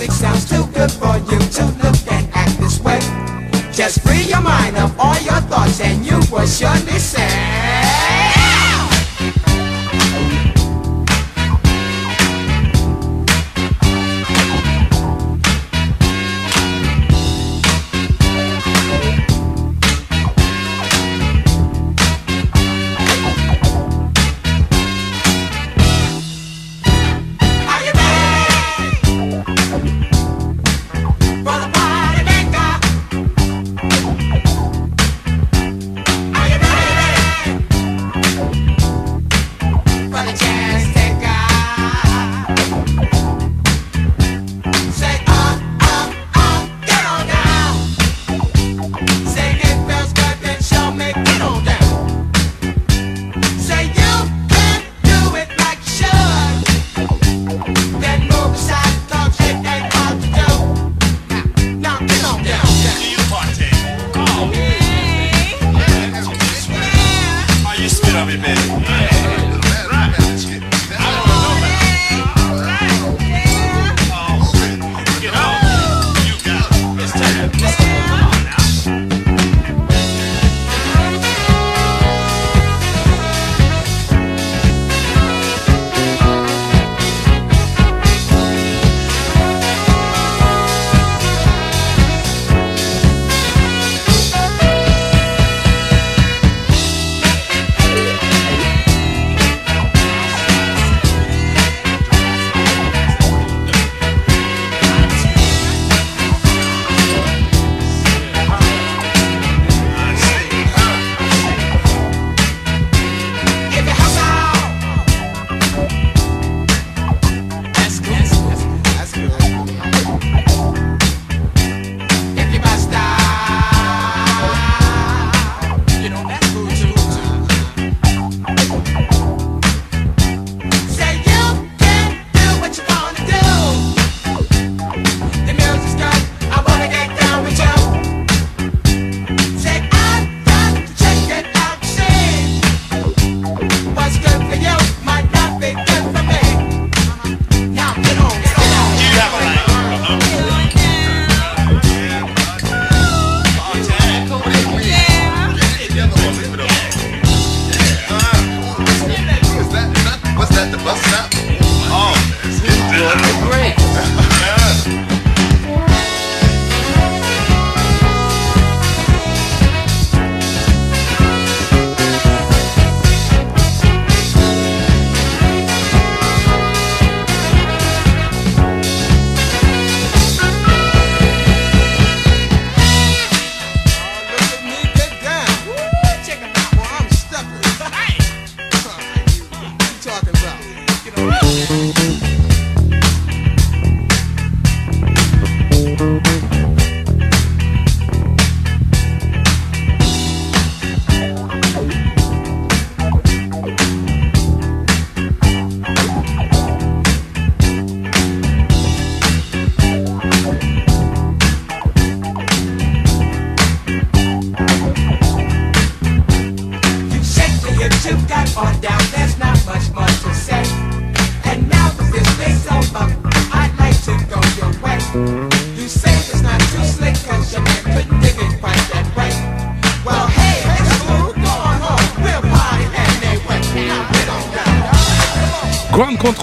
Music 0.00 0.16
sounds 0.16 0.48
too 0.48 0.64
good 0.72 0.90
for 0.90 1.18
you 1.30 1.38
to 1.38 1.64
look 1.84 1.94
and 2.10 2.26
act 2.32 2.58
this 2.58 2.80
way. 2.80 2.98
Just 3.70 4.00
free 4.00 4.22
your 4.22 4.40
mind 4.40 4.78
of 4.78 4.98
all 4.98 5.20
your 5.20 5.42
thoughts 5.42 5.78
and 5.82 6.06
you 6.06 6.18
will 6.32 6.46
surely 6.46 6.98
say. 6.98 7.28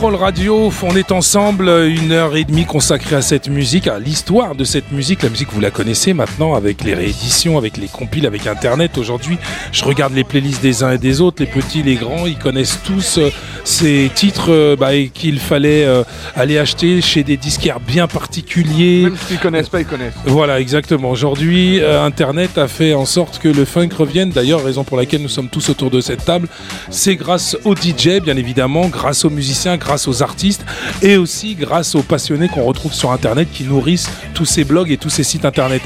Control 0.07 0.23
Radio, 0.23 0.71
on 0.83 0.95
est 0.95 1.11
ensemble 1.11 1.67
une 1.67 2.13
heure 2.13 2.37
et 2.37 2.45
demie 2.45 2.63
consacrée 2.63 3.17
à 3.17 3.21
cette 3.21 3.49
musique, 3.49 3.87
à 3.87 3.99
l'histoire 3.99 4.55
de 4.55 4.63
cette 4.63 4.93
musique. 4.93 5.21
La 5.21 5.27
musique, 5.27 5.51
vous 5.51 5.59
la 5.59 5.69
connaissez 5.69 6.13
maintenant 6.13 6.55
avec 6.55 6.81
les 6.85 6.93
rééditions, 6.93 7.57
avec 7.57 7.75
les 7.75 7.87
compiles, 7.87 8.25
avec 8.25 8.47
Internet. 8.47 8.97
Aujourd'hui, 8.97 9.37
je 9.73 9.83
regarde 9.83 10.13
les 10.13 10.23
playlists 10.23 10.61
des 10.61 10.81
uns 10.81 10.91
et 10.91 10.97
des 10.97 11.19
autres, 11.19 11.43
les 11.43 11.49
petits, 11.49 11.83
les 11.83 11.95
grands, 11.95 12.25
ils 12.25 12.37
connaissent 12.37 12.79
tous 12.85 13.17
euh, 13.17 13.29
ces 13.65 14.09
titres 14.15 14.49
euh, 14.49 14.77
bah, 14.77 14.91
qu'il 15.13 15.39
fallait 15.39 15.83
euh, 15.83 16.05
aller 16.37 16.57
acheter 16.57 17.01
chez 17.01 17.25
des 17.25 17.35
disquaires 17.35 17.81
bien 17.81 18.07
particuliers. 18.07 19.01
Même 19.03 19.17
s'ils 19.27 19.39
connaissent 19.39 19.67
pas, 19.67 19.81
ils 19.81 19.85
connaissent. 19.85 20.13
Voilà, 20.25 20.61
exactement. 20.61 21.09
Aujourd'hui, 21.09 21.83
Internet 21.83 22.57
a 22.57 22.69
fait 22.69 22.93
en 22.93 23.05
sorte 23.05 23.39
que 23.39 23.49
le 23.49 23.65
funk 23.65 23.89
revienne. 23.97 24.29
D'ailleurs, 24.29 24.63
raison 24.63 24.85
pour 24.85 24.95
laquelle 24.95 25.21
nous 25.21 25.27
sommes 25.27 25.49
tous 25.49 25.69
autour 25.69 25.91
de 25.91 25.99
cette 25.99 26.23
table, 26.23 26.47
c'est 26.89 27.17
grâce 27.17 27.57
aux 27.65 27.75
DJ, 27.75 28.21
bien 28.23 28.37
évidemment, 28.37 28.87
grâce 28.87 29.25
aux 29.25 29.29
musiciens, 29.29 29.75
grâce 29.75 29.96
aux 30.05 30.21
artistes, 30.21 30.65
et 31.01 31.15
aussi 31.15 31.55
grâce 31.55 31.95
aux 31.95 32.03
passionnés 32.03 32.49
qu'on 32.49 32.65
retrouve 32.65 32.93
sur 32.93 33.11
Internet 33.11 33.47
qui 33.53 33.63
nourrissent 33.63 34.09
tous 34.33 34.45
ces 34.45 34.65
blogs 34.65 34.91
et 34.91 34.97
tous 34.97 35.09
ces 35.09 35.23
sites 35.23 35.45
Internet. 35.45 35.81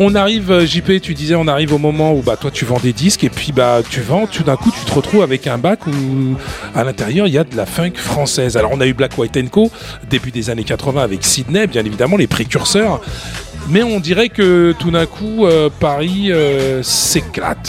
On 0.00 0.14
arrive, 0.14 0.52
euh, 0.52 0.64
JP, 0.64 1.00
tu 1.02 1.12
disais, 1.14 1.34
on 1.34 1.48
arrive 1.48 1.72
au 1.74 1.78
moment 1.78 2.12
où 2.12 2.22
bah, 2.22 2.36
toi 2.36 2.52
tu 2.52 2.64
vends 2.64 2.78
des 2.78 2.92
disques 2.92 3.24
et 3.24 3.30
puis 3.30 3.50
bah 3.50 3.80
tu 3.90 4.00
vends, 4.00 4.28
tout 4.28 4.44
d'un 4.44 4.54
coup 4.54 4.70
tu 4.70 4.84
te 4.84 4.94
retrouves 4.94 5.22
avec 5.22 5.48
un 5.48 5.58
bac 5.58 5.88
où 5.88 6.36
à 6.72 6.84
l'intérieur 6.84 7.26
il 7.26 7.34
y 7.34 7.38
a 7.38 7.42
de 7.42 7.56
la 7.56 7.66
funk 7.66 7.94
française. 7.96 8.56
Alors 8.56 8.70
on 8.72 8.80
a 8.80 8.86
eu 8.86 8.94
Black 8.94 9.18
White 9.18 9.50
Co 9.50 9.72
début 10.08 10.30
des 10.30 10.50
années 10.50 10.62
80 10.62 11.02
avec 11.02 11.24
Sydney, 11.24 11.66
bien 11.66 11.84
évidemment 11.84 12.16
les 12.16 12.28
précurseurs, 12.28 13.00
mais 13.70 13.82
on 13.82 13.98
dirait 13.98 14.28
que 14.28 14.72
tout 14.78 14.92
d'un 14.92 15.06
coup 15.06 15.46
euh, 15.46 15.68
Paris 15.80 16.30
euh, 16.30 16.80
s'éclate. 16.84 17.68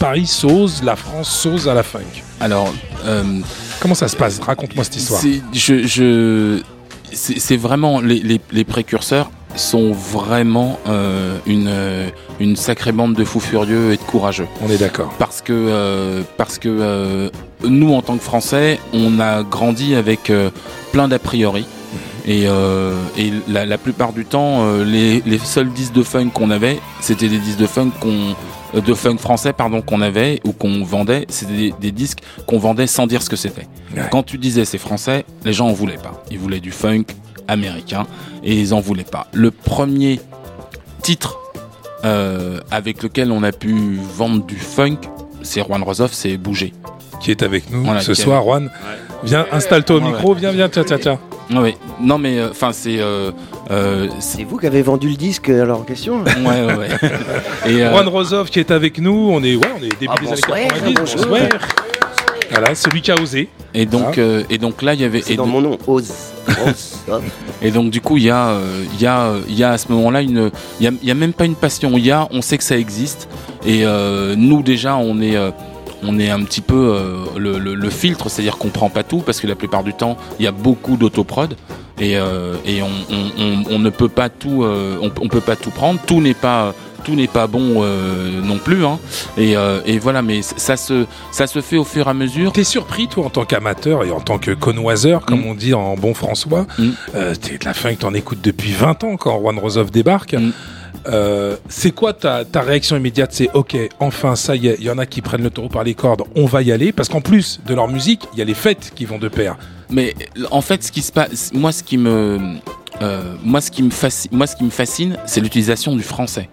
Paris 0.00 0.26
s'ose, 0.26 0.82
la 0.82 0.96
France 0.96 1.30
s'ose 1.30 1.68
à 1.68 1.74
la 1.74 1.84
funk. 1.84 2.29
Alors, 2.40 2.72
euh, 3.06 3.22
Comment 3.80 3.94
ça 3.94 4.08
se 4.08 4.16
passe? 4.16 4.38
Raconte-moi 4.40 4.84
cette 4.84 4.96
histoire. 4.96 5.20
c'est 5.20 5.40
je, 5.52 5.86
je- 5.86 6.60
c'est- 7.12 7.56
vraiment 7.56 8.00
les, 8.00 8.20
les- 8.20 8.40
les 8.52 8.64
précurseurs 8.64 9.30
sont 9.56 9.92
vraiment 9.92 10.78
euh, 10.86 11.36
une, 11.46 11.66
euh, 11.68 12.08
une 12.38 12.56
sacrée 12.56 12.92
bande 12.92 13.14
de 13.14 13.24
fous 13.24 13.40
furieux 13.40 13.92
et 13.92 13.96
de 13.96 14.02
courageux. 14.02 14.46
On 14.62 14.70
est 14.70 14.78
d'accord. 14.78 15.12
Parce 15.18 15.40
que, 15.40 15.52
euh, 15.52 16.22
parce 16.36 16.58
que 16.58 16.68
euh, 16.68 17.30
nous, 17.64 17.92
en 17.94 18.02
tant 18.02 18.16
que 18.16 18.22
Français, 18.22 18.78
on 18.92 19.18
a 19.18 19.42
grandi 19.42 19.94
avec 19.94 20.30
euh, 20.30 20.50
plein 20.92 21.08
d'a 21.08 21.18
priori. 21.18 21.64
Et, 22.26 22.44
euh, 22.46 22.92
et 23.18 23.32
la, 23.48 23.64
la 23.66 23.78
plupart 23.78 24.12
du 24.12 24.24
temps, 24.26 24.58
euh, 24.66 24.84
les, 24.84 25.22
les 25.26 25.38
seuls 25.38 25.70
disques 25.70 25.94
de 25.94 26.02
funk 26.02 26.28
qu'on 26.32 26.50
avait, 26.50 26.78
c'était 27.00 27.28
des 27.28 27.38
disques 27.38 27.58
de 27.58 27.66
funk 27.66 27.90
qu'on 27.98 28.36
de 28.74 28.94
funk 28.94 29.18
français 29.18 29.52
pardon 29.52 29.82
qu'on 29.82 30.00
avait 30.00 30.40
ou 30.44 30.52
qu'on 30.52 30.84
vendait, 30.84 31.26
c'était 31.28 31.52
des, 31.56 31.74
des 31.80 31.92
disques 31.92 32.20
qu'on 32.46 32.58
vendait 32.58 32.86
sans 32.86 33.06
dire 33.06 33.22
ce 33.22 33.30
que 33.30 33.36
c'était. 33.36 33.66
Ouais. 33.96 34.02
Quand 34.10 34.22
tu 34.22 34.38
disais 34.38 34.64
c'est 34.64 34.78
français, 34.78 35.24
les 35.44 35.52
gens 35.52 35.68
en 35.68 35.72
voulaient 35.72 35.96
pas. 35.96 36.22
Ils 36.30 36.38
voulaient 36.38 36.60
du 36.60 36.70
funk 36.70 37.04
américain 37.48 38.06
et 38.44 38.54
ils 38.54 38.72
en 38.74 38.80
voulaient 38.80 39.04
pas. 39.04 39.26
Le 39.32 39.50
premier 39.50 40.20
titre 41.02 41.38
euh, 42.04 42.60
avec 42.70 43.02
lequel 43.02 43.32
on 43.32 43.42
a 43.42 43.52
pu 43.52 43.98
vendre 44.16 44.44
du 44.46 44.56
funk, 44.56 44.98
c'est 45.42 45.62
Juan 45.64 45.82
Rosoff, 45.82 46.12
c'est 46.12 46.36
Bouger. 46.36 46.72
Qui 47.20 47.30
est 47.30 47.42
avec 47.42 47.70
nous 47.70 47.84
Voilà, 47.84 48.00
ce 48.00 48.14
soir, 48.14 48.42
Juan 48.44 48.70
Viens, 49.22 49.46
installe-toi 49.52 49.96
au 49.96 50.00
Ouais, 50.00 50.06
micro, 50.12 50.34
viens, 50.34 50.52
viens, 50.52 50.70
tiens, 50.70 50.84
tiens, 50.84 50.98
tiens. 50.98 51.18
Ah 51.52 51.60
ouais. 51.60 51.76
Non 52.00 52.18
mais 52.18 52.42
enfin 52.50 52.70
c'est 52.72 53.00
euh, 53.00 53.32
euh, 53.70 54.06
c'est- 54.20 54.38
C'est 54.38 54.44
vous 54.44 54.56
qui 54.58 54.66
avez 54.66 54.82
vendu 54.82 55.08
le 55.08 55.16
disque 55.16 55.48
alors 55.48 55.80
en 55.80 55.82
question 55.82 56.22
ouais 56.22 56.64
ouais. 56.64 56.74
ouais. 56.76 56.88
Et, 57.66 57.82
euh, 57.82 57.90
Juan 57.90 58.08
Rosov 58.08 58.50
qui 58.50 58.60
est 58.60 58.70
avec 58.70 58.98
nous, 59.00 59.30
on 59.32 59.42
est, 59.42 59.56
ouais, 59.56 59.62
on 59.78 59.82
est 59.82 59.88
début 60.00 60.06
Ah, 60.16 60.20
des 60.20 60.26
bonsoir, 60.26 60.56
années 60.56 60.68
90. 60.68 60.94
bonjour. 60.94 61.16
bonsoir. 61.26 61.48
Voilà, 62.52 62.74
celui 62.74 63.00
qui 63.00 63.10
a 63.12 63.14
osé. 63.20 63.48
et 63.74 63.86
donc 63.86 64.14
Ah. 64.16 64.20
euh, 64.20 64.42
et 64.50 64.58
donc 64.58 64.82
là 64.82 64.94
il 64.94 65.00
y 65.00 65.04
avait 65.04 65.22
C'est 65.22 65.34
et, 65.34 65.36
dans 65.36 65.46
mon 65.46 65.60
nom, 65.60 65.78
Ose. 65.86 66.12
Et 67.62 67.70
donc 67.70 67.90
du 67.90 68.00
coup 68.00 68.16
il 68.16 68.24
y 68.24 68.30
a 68.30 68.48
euh, 68.50 68.84
il 68.94 69.00
y 69.00 69.06
a 69.06 69.20
euh, 69.26 69.40
il 69.48 69.56
y 69.56 69.62
a 69.64 69.70
à 69.72 69.78
ce 69.78 69.90
moment-là 69.92 70.22
une 70.22 70.50
il 70.80 70.84
y 70.84 70.88
a, 70.88 70.92
il 71.02 71.08
y 71.08 71.10
a 71.10 71.14
même 71.14 71.32
pas 71.32 71.44
une 71.44 71.54
passion, 71.54 71.92
il 71.96 72.04
y 72.06 72.10
a 72.10 72.26
on 72.30 72.42
sait 72.42 72.58
que 72.58 72.64
ça 72.64 72.76
existe 72.76 73.28
et 73.66 73.84
euh, 73.84 74.34
nous 74.36 74.62
déjà 74.62 74.96
on 74.96 75.20
est 75.20 75.36
euh, 75.36 75.50
on 76.02 76.18
est 76.18 76.30
un 76.30 76.42
petit 76.42 76.60
peu 76.60 76.74
euh, 76.94 77.16
le, 77.36 77.58
le- 77.58 77.74
le 77.74 77.90
filtre, 77.90 78.28
c'est-à-dire 78.28 78.56
qu'on 78.58 78.68
prend 78.68 78.90
pas 78.90 79.02
tout 79.02 79.18
parce 79.18 79.40
que 79.40 79.46
la 79.46 79.54
plupart 79.56 79.82
du 79.84 79.92
temps 79.94 80.16
il 80.38 80.44
y 80.44 80.48
a 80.48 80.52
beaucoup 80.52 80.96
d'autoprod 80.96 81.56
et, 82.00 82.16
euh, 82.16 82.54
et 82.64 82.82
on, 82.82 82.88
on- 83.10 83.42
on- 83.42 83.74
on 83.74 83.78
ne 83.78 83.90
peut 83.90 84.08
pas 84.08 84.28
tout 84.28 84.64
euh, 84.64 84.98
on, 85.00 85.28
peut 85.28 85.40
pas 85.40 85.56
tout 85.56 85.70
prendre, 85.70 86.00
tout 86.06 86.20
n'est 86.20 86.34
pas 86.34 86.74
tout 87.04 87.14
n'est 87.14 87.28
pas 87.28 87.46
bon 87.46 87.76
euh, 87.82 88.42
non 88.42 88.58
plus 88.58 88.84
hein. 88.84 88.98
et, 89.38 89.56
euh, 89.56 89.80
et 89.86 89.98
voilà 89.98 90.20
mais 90.20 90.42
ça 90.42 90.76
se 90.76 91.06
ça 91.32 91.46
se 91.46 91.62
fait 91.62 91.78
au 91.78 91.84
fur 91.84 92.06
et 92.06 92.10
à 92.10 92.14
mesure 92.14 92.52
T'es 92.52 92.62
surpris, 92.64 93.08
toi, 93.08 93.24
en 93.26 93.30
tant 93.30 93.44
qu'amateur 93.46 94.04
et 94.04 94.10
en 94.10 94.20
tant 94.20 94.38
que 94.38 94.50
connoiseur, 94.50 95.24
comme 95.24 95.40
Mm. 95.40 95.46
on 95.48 95.54
dit 95.54 95.72
en 95.74 95.94
bon 95.96 96.12
François, 96.12 96.66
Mm. 96.78 96.88
euh, 97.14 97.34
t'es 97.34 97.56
de 97.56 97.64
la 97.64 97.72
funk, 97.74 97.96
t'en 98.00 98.12
écoutes 98.12 98.40
depuis 98.42 98.72
20 98.72 99.04
ans 99.04 99.16
quand 99.16 99.38
Juan 99.40 99.58
Rosov 99.58 99.90
débarque. 99.90 100.34
Mm. 100.34 100.52
Euh, 101.08 101.56
c'est 101.68 101.90
quoi 101.92 102.12
ta, 102.12 102.44
ta 102.44 102.60
réaction 102.60 102.96
immédiate? 102.96 103.30
C'est 103.32 103.50
ok, 103.54 103.76
enfin 104.00 104.36
ça 104.36 104.54
y 104.56 104.68
est, 104.68 104.76
il 104.78 104.84
y 104.84 104.90
en 104.90 104.98
a 104.98 105.06
qui 105.06 105.22
prennent 105.22 105.42
le 105.42 105.50
taureau 105.50 105.68
par 105.68 105.84
les 105.84 105.94
cordes, 105.94 106.22
on 106.36 106.44
va 106.46 106.62
y 106.62 106.72
aller. 106.72 106.92
Parce 106.92 107.08
qu'en 107.08 107.20
plus 107.20 107.60
de 107.66 107.74
leur 107.74 107.88
musique, 107.88 108.22
il 108.34 108.38
y 108.38 108.42
a 108.42 108.44
les 108.44 108.54
fêtes 108.54 108.92
qui 108.94 109.04
vont 109.04 109.18
de 109.18 109.28
pair. 109.28 109.56
Mais 109.88 110.14
en 110.50 110.60
fait, 110.60 110.84
ce 110.84 110.92
qui 110.92 111.02
se 111.02 111.10
passe, 111.12 111.50
moi, 111.52 111.72
ce 111.72 111.82
qui 111.82 111.96
me, 111.98 112.38
euh, 113.02 113.34
moi, 113.42 113.60
ce 113.60 113.70
qui 113.70 113.82
me 113.82 113.90
fascine, 113.90 114.30
moi, 114.32 114.46
ce 114.46 114.54
qui 114.56 114.64
me 114.64 114.70
fascine, 114.70 115.16
c'est 115.26 115.40
l'utilisation 115.40 115.96
du 115.96 116.02
français. 116.02 116.48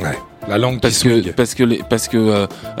Ouais. 0.00 0.18
La 0.48 0.58
langue 0.58 0.74
qui 0.74 0.80
Parce 0.80 0.98
que, 1.04 1.20
swing. 1.22 1.32
parce 1.34 1.54
que, 1.54 1.62
les, 1.62 1.80
parce 1.88 2.08
que, 2.08 2.16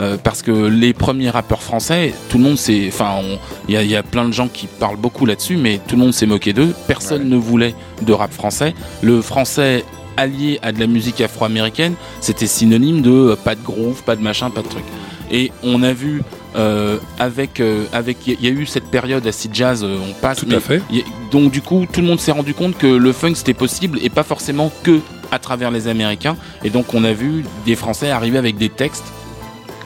euh, 0.00 0.16
parce 0.24 0.42
que 0.42 0.50
les 0.50 0.92
premiers 0.92 1.30
rappeurs 1.30 1.62
français, 1.62 2.12
tout 2.28 2.36
le 2.38 2.42
monde 2.42 2.58
s'est, 2.58 2.86
enfin, 2.88 3.20
il 3.68 3.74
y 3.74 3.76
a, 3.76 3.82
il 3.84 3.90
y 3.90 3.94
a 3.94 4.02
plein 4.02 4.24
de 4.26 4.32
gens 4.32 4.48
qui 4.48 4.66
parlent 4.66 4.96
beaucoup 4.96 5.26
là-dessus, 5.26 5.56
mais 5.56 5.78
tout 5.86 5.94
le 5.94 6.02
monde 6.02 6.12
s'est 6.12 6.26
moqué 6.26 6.52
d'eux. 6.52 6.74
Personne 6.88 7.22
Ouais. 7.22 7.28
ne 7.28 7.36
voulait 7.36 7.74
de 8.02 8.12
rap 8.12 8.32
français. 8.32 8.74
Le 9.00 9.22
français 9.22 9.84
allié 10.16 10.58
à 10.62 10.72
de 10.72 10.80
la 10.80 10.86
musique 10.86 11.20
afro-américaine, 11.20 11.94
c'était 12.20 12.46
synonyme 12.46 13.02
de 13.02 13.10
euh, 13.10 13.36
pas 13.36 13.54
de 13.54 13.62
groove, 13.62 14.02
pas 14.02 14.16
de 14.16 14.22
machin, 14.22 14.50
pas 14.50 14.62
de 14.62 14.68
truc. 14.68 14.84
Et 15.30 15.50
on 15.62 15.82
a 15.82 15.92
vu 15.92 16.22
euh, 16.56 16.98
avec, 17.18 17.60
euh, 17.60 17.86
avec, 17.92 18.26
il 18.26 18.42
y 18.42 18.46
a 18.46 18.50
eu 18.50 18.66
cette 18.66 18.84
période 18.84 19.26
acid 19.26 19.54
jazz, 19.54 19.82
euh, 19.82 19.96
on 20.06 20.12
passe, 20.12 20.40
Tout 20.40 20.46
mais 20.46 20.56
à 20.56 20.60
fait. 20.60 20.82
Donc 21.30 21.50
du 21.50 21.62
coup, 21.62 21.86
tout 21.90 22.02
le 22.02 22.06
monde 22.06 22.20
s'est 22.20 22.32
rendu 22.32 22.52
compte 22.52 22.76
que 22.76 22.86
le 22.86 23.12
funk 23.12 23.34
c'était 23.36 23.54
possible 23.54 23.98
et 24.02 24.10
pas 24.10 24.22
forcément 24.22 24.70
que 24.82 25.00
à 25.30 25.38
travers 25.38 25.70
les 25.70 25.88
Américains. 25.88 26.36
Et 26.62 26.68
donc 26.68 26.92
on 26.92 27.04
a 27.04 27.14
vu 27.14 27.44
des 27.64 27.74
Français 27.74 28.10
arriver 28.10 28.36
avec 28.36 28.56
des 28.56 28.68
textes. 28.68 29.12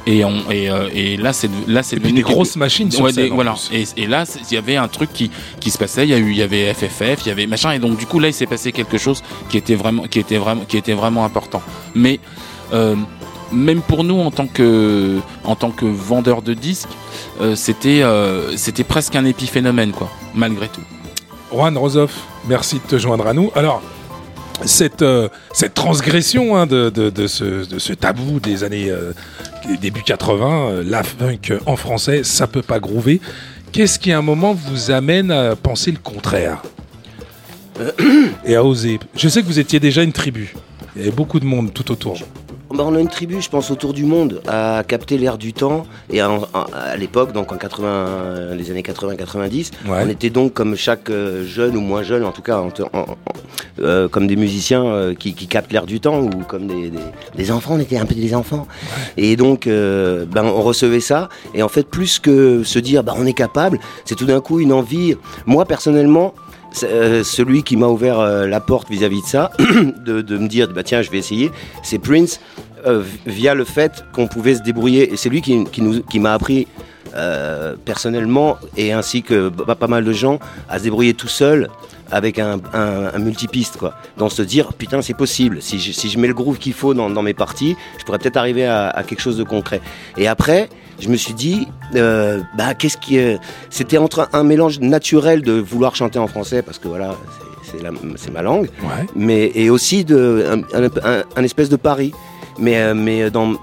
Et, 0.08 0.24
on, 0.24 0.50
et, 0.52 0.70
euh, 0.70 0.88
et 0.94 1.16
là, 1.16 1.32
c'est 1.32 1.50
là, 1.66 1.82
c'est 1.82 1.96
devenu 1.96 2.12
des 2.12 2.22
grosses 2.22 2.54
machines 2.56 2.90
sur 2.92 3.02
Ouais, 3.04 3.12
scène, 3.12 3.24
des- 3.24 3.30
voilà. 3.30 3.56
Et, 3.72 3.84
et 3.96 4.06
là, 4.06 4.24
il 4.50 4.54
y 4.54 4.56
avait 4.56 4.76
un 4.76 4.86
truc 4.86 5.12
qui, 5.12 5.30
qui 5.58 5.70
se 5.70 5.78
passait. 5.78 6.04
Il 6.04 6.10
y 6.10 6.14
a 6.14 6.18
eu, 6.18 6.30
il 6.30 6.36
y 6.36 6.42
avait 6.42 6.72
FFF, 6.72 7.22
il 7.24 7.28
y 7.28 7.30
avait 7.32 7.46
machin. 7.48 7.72
Et 7.72 7.80
donc 7.80 7.96
du 7.98 8.06
coup, 8.06 8.20
là, 8.20 8.28
il 8.28 8.32
s'est 8.34 8.46
passé 8.46 8.70
quelque 8.70 8.98
chose 8.98 9.22
qui 9.48 9.56
était 9.58 9.74
vraiment, 9.74 10.04
qui 10.04 10.20
était 10.20 10.38
vraiment, 10.38 10.62
qui 10.62 10.76
était 10.76 10.92
vraiment 10.94 11.24
important. 11.24 11.60
Mais 11.96 12.20
euh, 12.72 12.94
même 13.52 13.80
pour 13.82 14.04
nous, 14.04 14.18
en 14.20 14.30
tant 14.30 14.46
que, 14.46 15.18
en 15.44 15.56
tant 15.56 15.70
que 15.72 15.86
vendeur 15.86 16.40
de 16.42 16.54
disques, 16.54 16.88
euh, 17.40 17.56
c'était, 17.56 18.02
euh, 18.02 18.56
c'était 18.56 18.84
presque 18.84 19.16
un 19.16 19.24
épiphénomène, 19.24 19.90
quoi, 19.92 20.08
malgré 20.34 20.68
tout. 20.68 20.82
Juan 21.52 21.76
Rosov, 21.78 22.12
merci 22.48 22.76
de 22.76 22.88
te 22.88 22.98
joindre 22.98 23.26
à 23.26 23.32
nous. 23.32 23.50
Alors, 23.54 23.82
cette, 24.64 25.02
euh, 25.02 25.28
cette 25.52 25.74
transgression 25.74 26.56
hein, 26.56 26.66
de 26.66 27.26
ce 27.26 27.92
tabou 27.92 28.40
des 28.40 28.64
années 28.64 28.90
euh, 28.90 29.12
début 29.80 30.02
80, 30.02 30.46
euh, 30.46 30.84
la 30.86 31.02
funk 31.02 31.58
en 31.66 31.76
français, 31.76 32.22
ça 32.24 32.46
peut 32.46 32.62
pas 32.62 32.78
groover. 32.78 33.20
Qu'est-ce 33.72 33.98
qui 33.98 34.12
à 34.12 34.18
un 34.18 34.22
moment 34.22 34.54
vous 34.54 34.90
amène 34.90 35.30
à 35.30 35.56
penser 35.56 35.90
le 35.90 35.98
contraire 35.98 36.62
et 38.44 38.56
à 38.56 38.64
oser 38.64 38.98
Je 39.16 39.28
sais 39.28 39.42
que 39.42 39.46
vous 39.46 39.58
étiez 39.58 39.80
déjà 39.80 40.02
une 40.02 40.12
tribu. 40.12 40.54
Il 40.94 41.02
y 41.02 41.02
avait 41.06 41.14
beaucoup 41.14 41.40
de 41.40 41.44
monde 41.44 41.74
tout 41.74 41.90
autour. 41.90 42.18
Bah, 42.74 42.82
on 42.84 42.94
a 42.97 43.01
une 43.01 43.09
tribu, 43.09 43.40
je 43.40 43.48
pense, 43.48 43.70
autour 43.70 43.93
du 43.94 44.05
monde 44.05 44.43
à 44.48 44.82
capter 44.86 45.18
l'air 45.18 45.38
du 45.38 45.52
temps. 45.52 45.86
Et 46.10 46.20
à, 46.20 46.28
à- 46.52 46.66
à 46.74 46.97
l'époque, 46.97 47.32
donc 47.32 47.52
en 47.52 47.56
80, 47.56 48.55
les 48.56 48.70
années 48.72 48.82
80-90, 48.82 49.70
Ouais. 49.88 50.02
on 50.05 50.09
était 50.09 50.30
donc 50.30 50.52
comme 50.52 50.74
chaque 50.76 51.09
euh, 51.09 51.44
jeune 51.47 51.76
ou 51.76 51.80
moins 51.80 52.02
jeune, 52.02 52.24
en 52.24 52.32
tout 52.32 52.43
cas, 52.43 52.59
en- 52.59 52.66
en- 52.68 52.98
en- 52.98 53.16
euh, 53.80 54.09
comme 54.09 54.26
des 54.26 54.34
musiciens 54.36 54.84
euh, 54.84 55.14
qui, 55.14 55.32
qui 55.34 55.47
captent 55.47 55.72
l'air 55.72 55.86
du 55.86 56.01
temps 56.01 56.20
ou 56.20 56.30
comme 56.48 56.66
des, 56.66 56.90
des- 56.90 56.98
des 57.36 57.51
enfants. 57.52 57.74
On 57.74 57.78
était 57.80 57.98
un 57.98 58.05
peu 58.05 58.16
des 58.16 58.34
enfants. 58.34 58.66
Et 59.16 59.36
donc, 59.36 59.68
euh, 59.68 60.26
ben, 60.26 60.44
on 60.44 60.60
recevait 60.62 61.01
ça. 61.01 61.28
Et 61.55 61.62
en 61.62 61.68
fait, 61.68 61.86
plus 61.86 62.18
que 62.18 62.64
se 62.64 62.78
dire, 62.80 63.05
bah, 63.05 63.14
on 63.16 63.26
est 63.26 63.32
capable, 63.32 63.78
c'est 64.05 64.16
tout 64.16 64.26
d'un 64.26 64.40
coup 64.40 64.59
une 64.59 64.72
envie. 64.72 65.14
Moi, 65.47 65.64
personnellement, 65.66 66.34
euh, 66.82 67.24
celui 67.24 67.62
qui 67.62 67.77
m'a 67.77 67.86
ouvert 67.86 68.20
euh, 68.20 68.47
la 68.47 68.61
porte 68.61 68.90
vis-à-vis 68.90 69.23
de 69.23 69.27
ça, 69.27 69.51
de, 69.59 70.39
me 70.39 70.48
dire 70.48 70.69
bah 70.69 70.82
tiens 70.82 71.03
je 71.03 71.11
vais 71.11 71.19
essayer, 71.19 71.51
c'est 71.82 71.98
Prince 71.98 72.40
euh, 72.86 73.03
via 73.27 73.55
le 73.55 73.65
fait 73.65 74.05
qu'on 74.12 74.27
pouvait 74.27 74.55
se 74.55 74.62
débrouiller 74.62 75.12
et 75.12 75.16
c'est 75.16 75.28
lui 75.28 75.40
qui, 75.40 76.20
m'a 76.20 76.32
appris 76.32 76.66
personnellement 77.86 78.59
et 78.77 78.93
ainsi 78.93 79.23
que 79.23 79.48
pas 79.48 79.86
mal 79.86 80.05
de 80.05 80.12
gens 80.12 80.39
à 80.69 80.78
se 80.78 80.85
débrouiller 80.85 81.15
tout 81.15 81.28
seul 81.28 81.70
avec 82.11 82.39
un, 82.39 82.61
un, 82.74 83.19
multipiste, 83.19 83.78
quoi. 83.78 83.94
Donc 84.19 84.31
se 84.31 84.43
dire, 84.43 84.74
putain, 84.74 85.01
c'est 85.01 85.15
possible. 85.15 85.62
Si 85.62 85.78
je, 85.78 86.19
mets 86.19 86.28
le 86.28 86.35
groove 86.35 86.59
qu'il 86.59 86.74
faut 86.74 86.94
dans, 86.94 87.09
dans 87.09 87.23
mes 87.23 87.35
parties, 87.35 87.74
je 87.98 88.05
pourrais 88.05 88.19
peut-être 88.19 88.36
arriver 88.36 88.66
à 88.66 89.03
quelque 89.07 89.20
chose 89.20 89.39
de 89.39 89.44
concret. 89.44 89.81
Et 90.19 90.28
après, 90.28 90.69
je 91.01 91.09
me 91.09 91.16
suis 91.16 91.35
dit, 91.35 91.66
euh, 91.94 92.40
bah, 92.56 92.74
qu'est-ce 92.74 92.97
qui, 92.97 93.18
euh, 93.18 93.36
c'était 93.70 93.98
entre 93.98 94.28
un 94.32 94.43
mélange 94.44 94.81
naturel 94.81 95.43
de 95.43 95.52
vouloir 95.52 95.94
chanter 95.97 96.18
en 96.18 96.27
français 96.27 96.62
parce 96.62 96.78
que 96.78 96.89
voilà, 96.89 97.14
c'est, 97.62 98.31
ma 98.32 98.43
langue, 98.43 98.68
Ouais. 98.82 99.06
mais 99.14 99.51
et 99.55 99.70
aussi 99.70 100.05
de 100.05 100.47
un, 100.73 100.82
un- 100.82 100.86
un- 101.05 101.24
un 101.36 101.43
espèce 101.44 101.68
de 101.68 101.77
pari. 101.77 102.12
Mais, 102.59 102.78
euh, 102.78 102.94
mais 102.94 103.31
dans, 103.31 103.55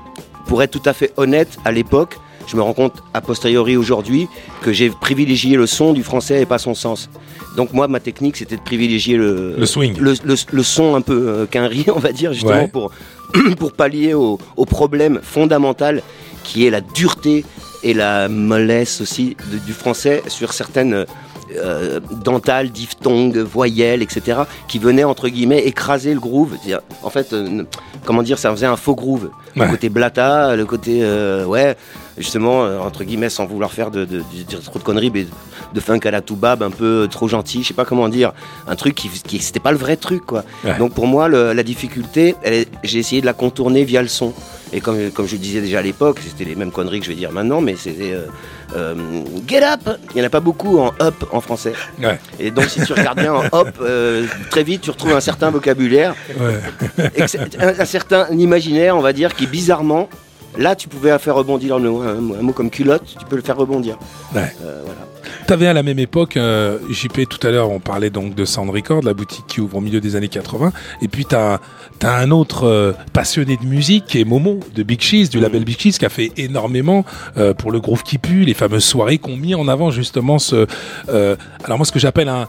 pour 0.46 0.62
être 0.62 0.72
tout 0.72 0.88
à 0.88 0.94
fait 0.94 1.12
honnête, 1.18 1.58
à 1.66 1.72
l'époque, 1.72 2.18
je 2.46 2.56
me 2.58 2.62
rends 2.62 2.74
compte 2.74 3.02
a 3.14 3.22
posteriori 3.22 3.76
aujourd'hui 3.78 4.28
que 4.62 4.72
j'ai 4.74 4.90
privilégié 4.90 5.56
le 5.58 5.66
son 5.66 5.94
du 5.94 6.04
français 6.04 6.42
et 6.42 6.46
pas 6.46 6.58
son 6.60 6.76
sens. 6.76 7.10
Donc 7.56 7.72
moi, 7.74 7.88
ma 7.88 8.00
technique, 8.00 8.36
c'était 8.38 8.58
de 8.58 8.62
privilégier 8.62 9.16
le, 9.18 9.56
Le 9.58 9.66
swing. 9.66 9.98
le, 9.98 10.14
le- 10.24 10.36
le 10.52 10.64
son 10.64 10.96
un 10.96 11.02
peu 11.02 11.48
qu'un 11.50 11.68
riz, 11.68 11.86
on 11.96 12.00
va 12.00 12.12
dire, 12.12 12.34
justement, 12.34 12.54
Ouais. 12.64 12.68
pour, 12.68 12.92
pour 13.58 13.72
pallier 13.72 14.14
au, 14.14 14.38
au 14.58 14.66
problème 14.66 15.20
fondamental 15.24 16.04
qui 16.44 16.66
est 16.66 16.70
la 16.70 16.82
dureté 16.82 17.46
et 17.84 17.94
la 17.94 18.30
mollesse 18.30 19.02
aussi 19.02 19.36
du 19.66 19.74
français 19.74 20.24
sur 20.28 20.54
certaines 20.54 21.06
euh, 21.58 22.00
dentales, 22.24 22.70
diphtongues, 22.70 23.38
voyelles, 23.38 24.02
etc., 24.02 24.42
qui 24.68 24.80
venaient, 24.80 25.04
entre 25.04 25.30
guillemets, 25.30 25.60
écraser 25.66 26.14
le 26.14 26.20
groove. 26.20 26.56
En 27.04 27.10
fait, 27.10 27.34
euh, 27.34 27.64
comment 28.06 28.24
dire, 28.24 28.38
ça 28.40 28.52
faisait 28.52 28.66
un 28.66 28.76
faux 28.78 28.96
groove. 28.96 29.30
Ouais. 29.56 29.66
Le 29.66 29.72
côté 29.72 29.90
blata, 29.90 30.56
le 30.56 30.66
côté, 30.66 31.00
euh, 31.04 31.46
ouais, 31.46 31.76
justement, 32.18 32.64
euh, 32.64 32.80
entre 32.80 33.04
guillemets, 33.04 33.30
sans 33.30 33.46
vouloir 33.46 33.72
faire 33.72 33.92
de, 33.92 34.06
de- 34.06 34.24
trop 34.64 34.80
de 34.80 34.84
conneries, 34.84 35.12
mais 35.14 35.28
de 35.74 35.80
funk 35.80 36.00
à 36.06 36.12
la 36.12 36.22
toubab, 36.22 36.62
un 36.64 36.70
peu 36.72 37.08
trop 37.10 37.28
gentil, 37.28 37.62
je 37.64 37.70
sais 37.70 37.74
pas 37.74 37.86
comment 37.86 38.10
dire, 38.10 38.34
un 38.68 38.76
truc 38.76 38.96
qui, 38.96 39.10
qui 39.10 39.40
c'était 39.40 39.60
pas 39.60 39.72
le 39.72 39.78
vrai 39.78 39.96
truc, 39.96 40.26
quoi. 40.26 40.44
Ouais. 40.64 40.78
Donc 40.78 40.94
pour 40.94 41.06
moi, 41.08 41.28
le- 41.28 41.54
la 41.54 41.64
difficulté, 41.64 42.36
j'ai 42.84 43.00
essayé 43.00 43.22
de 43.22 43.26
la 43.26 43.34
contourner 43.34 43.84
via 43.84 44.02
le 44.02 44.08
son. 44.08 44.34
Et 44.72 44.82
comme, 44.82 45.12
comme 45.12 45.28
je 45.28 45.34
le 45.34 45.38
disais 45.40 45.62
déjà 45.62 45.80
à 45.80 45.82
l'époque, 45.84 46.20
c'était 46.28 46.46
les 46.50 46.56
mêmes 46.56 46.72
conneries 46.72 47.00
que 47.00 47.06
je 47.06 47.12
vais 47.12 47.16
dire 47.18 47.32
maintenant, 47.32 47.62
mais 47.62 47.76
c'était 47.76 48.14
euh, 48.76 48.96
Get 49.48 49.64
Up 49.64 49.82
Il 50.12 50.16
n'y 50.18 50.22
en 50.24 50.26
a 50.26 50.30
pas 50.30 50.40
beaucoup 50.40 50.80
en 50.80 50.94
up 51.02 51.16
en 51.32 51.42
français. 51.42 51.74
Ouais. 52.02 52.20
Et 52.40 52.52
donc 52.52 52.66
si 52.66 52.82
tu 52.84 52.94
regardes 52.94 53.20
bien 53.20 53.34
en 53.34 53.44
up, 53.54 53.76
euh, 53.82 54.26
très 54.50 54.64
vite 54.64 54.82
tu 54.82 54.92
retrouves 54.92 55.14
un 55.14 55.22
certain 55.22 55.50
vocabulaire, 55.52 56.16
Ouais. 56.40 57.10
un, 57.60 57.80
un 57.82 57.86
certain 57.86 58.28
imaginaire, 58.32 58.96
on 58.98 59.02
va 59.02 59.14
dire, 59.14 59.34
qui 59.36 59.48
bizarrement, 59.48 60.10
là 60.58 60.76
tu 60.76 60.88
pouvais 60.88 61.18
faire 61.20 61.36
rebondir 61.36 61.76
un, 61.76 61.80
mot- 61.80 62.02
un 62.04 62.42
mot 62.42 62.54
comme 62.54 62.70
culotte, 62.70 63.04
tu 63.20 63.26
peux 63.26 63.36
le 63.36 63.42
faire 63.42 63.58
rebondir. 63.58 63.98
Ouais. 64.36 64.52
Euh, 64.64 64.82
voilà. 64.86 65.00
T'avais 65.48 65.68
à 65.68 65.74
la 65.74 65.84
même 65.84 66.00
époque, 66.00 66.38
euh, 66.38 66.80
JP, 66.90 67.28
tout 67.30 67.46
à 67.46 67.52
l'heure, 67.52 67.70
on 67.70 67.80
parlait 67.80 68.10
donc 68.10 68.34
de 68.36 68.46
Sound 68.46 68.70
Record, 68.70 69.04
la 69.04 69.14
boutique 69.14 69.46
qui 69.48 69.60
ouvre 69.62 69.78
au 69.78 69.82
milieu 69.82 70.00
des 70.00 70.16
années 70.16 70.28
80. 70.30 70.72
Et 71.02 71.08
puis, 71.08 71.26
t'as 71.26 71.60
as 72.02 72.16
un 72.18 72.32
autre 72.32 72.66
euh, 72.66 72.94
passionné 73.14 73.58
de 73.58 73.66
musique 73.66 74.06
qui 74.06 74.20
est 74.22 74.24
Momo, 74.26 74.60
de 74.76 74.84
Big 74.84 75.02
Cheese, 75.02 75.30
du 75.30 75.40
label 75.40 75.64
Big 75.66 75.78
Cheese, 75.80 75.98
qui 75.98 76.06
a 76.06 76.10
fait 76.10 76.32
énormément 76.38 77.06
euh, 77.38 77.54
pour 77.54 77.72
le 77.72 77.80
groove 77.82 78.04
qui 78.04 78.18
pue, 78.18 78.44
les 78.46 78.54
fameuses 78.54 78.84
soirées 78.86 79.18
qui 79.18 79.32
ont 79.32 79.38
mis 79.38 79.56
en 79.56 79.68
avant 79.68 79.92
justement 79.92 80.40
ce. 80.40 80.66
alors, 81.08 81.78
moi, 81.78 81.86
ce 81.86 81.92
que 81.92 82.00
j'appelle 82.00 82.30
un. 82.30 82.48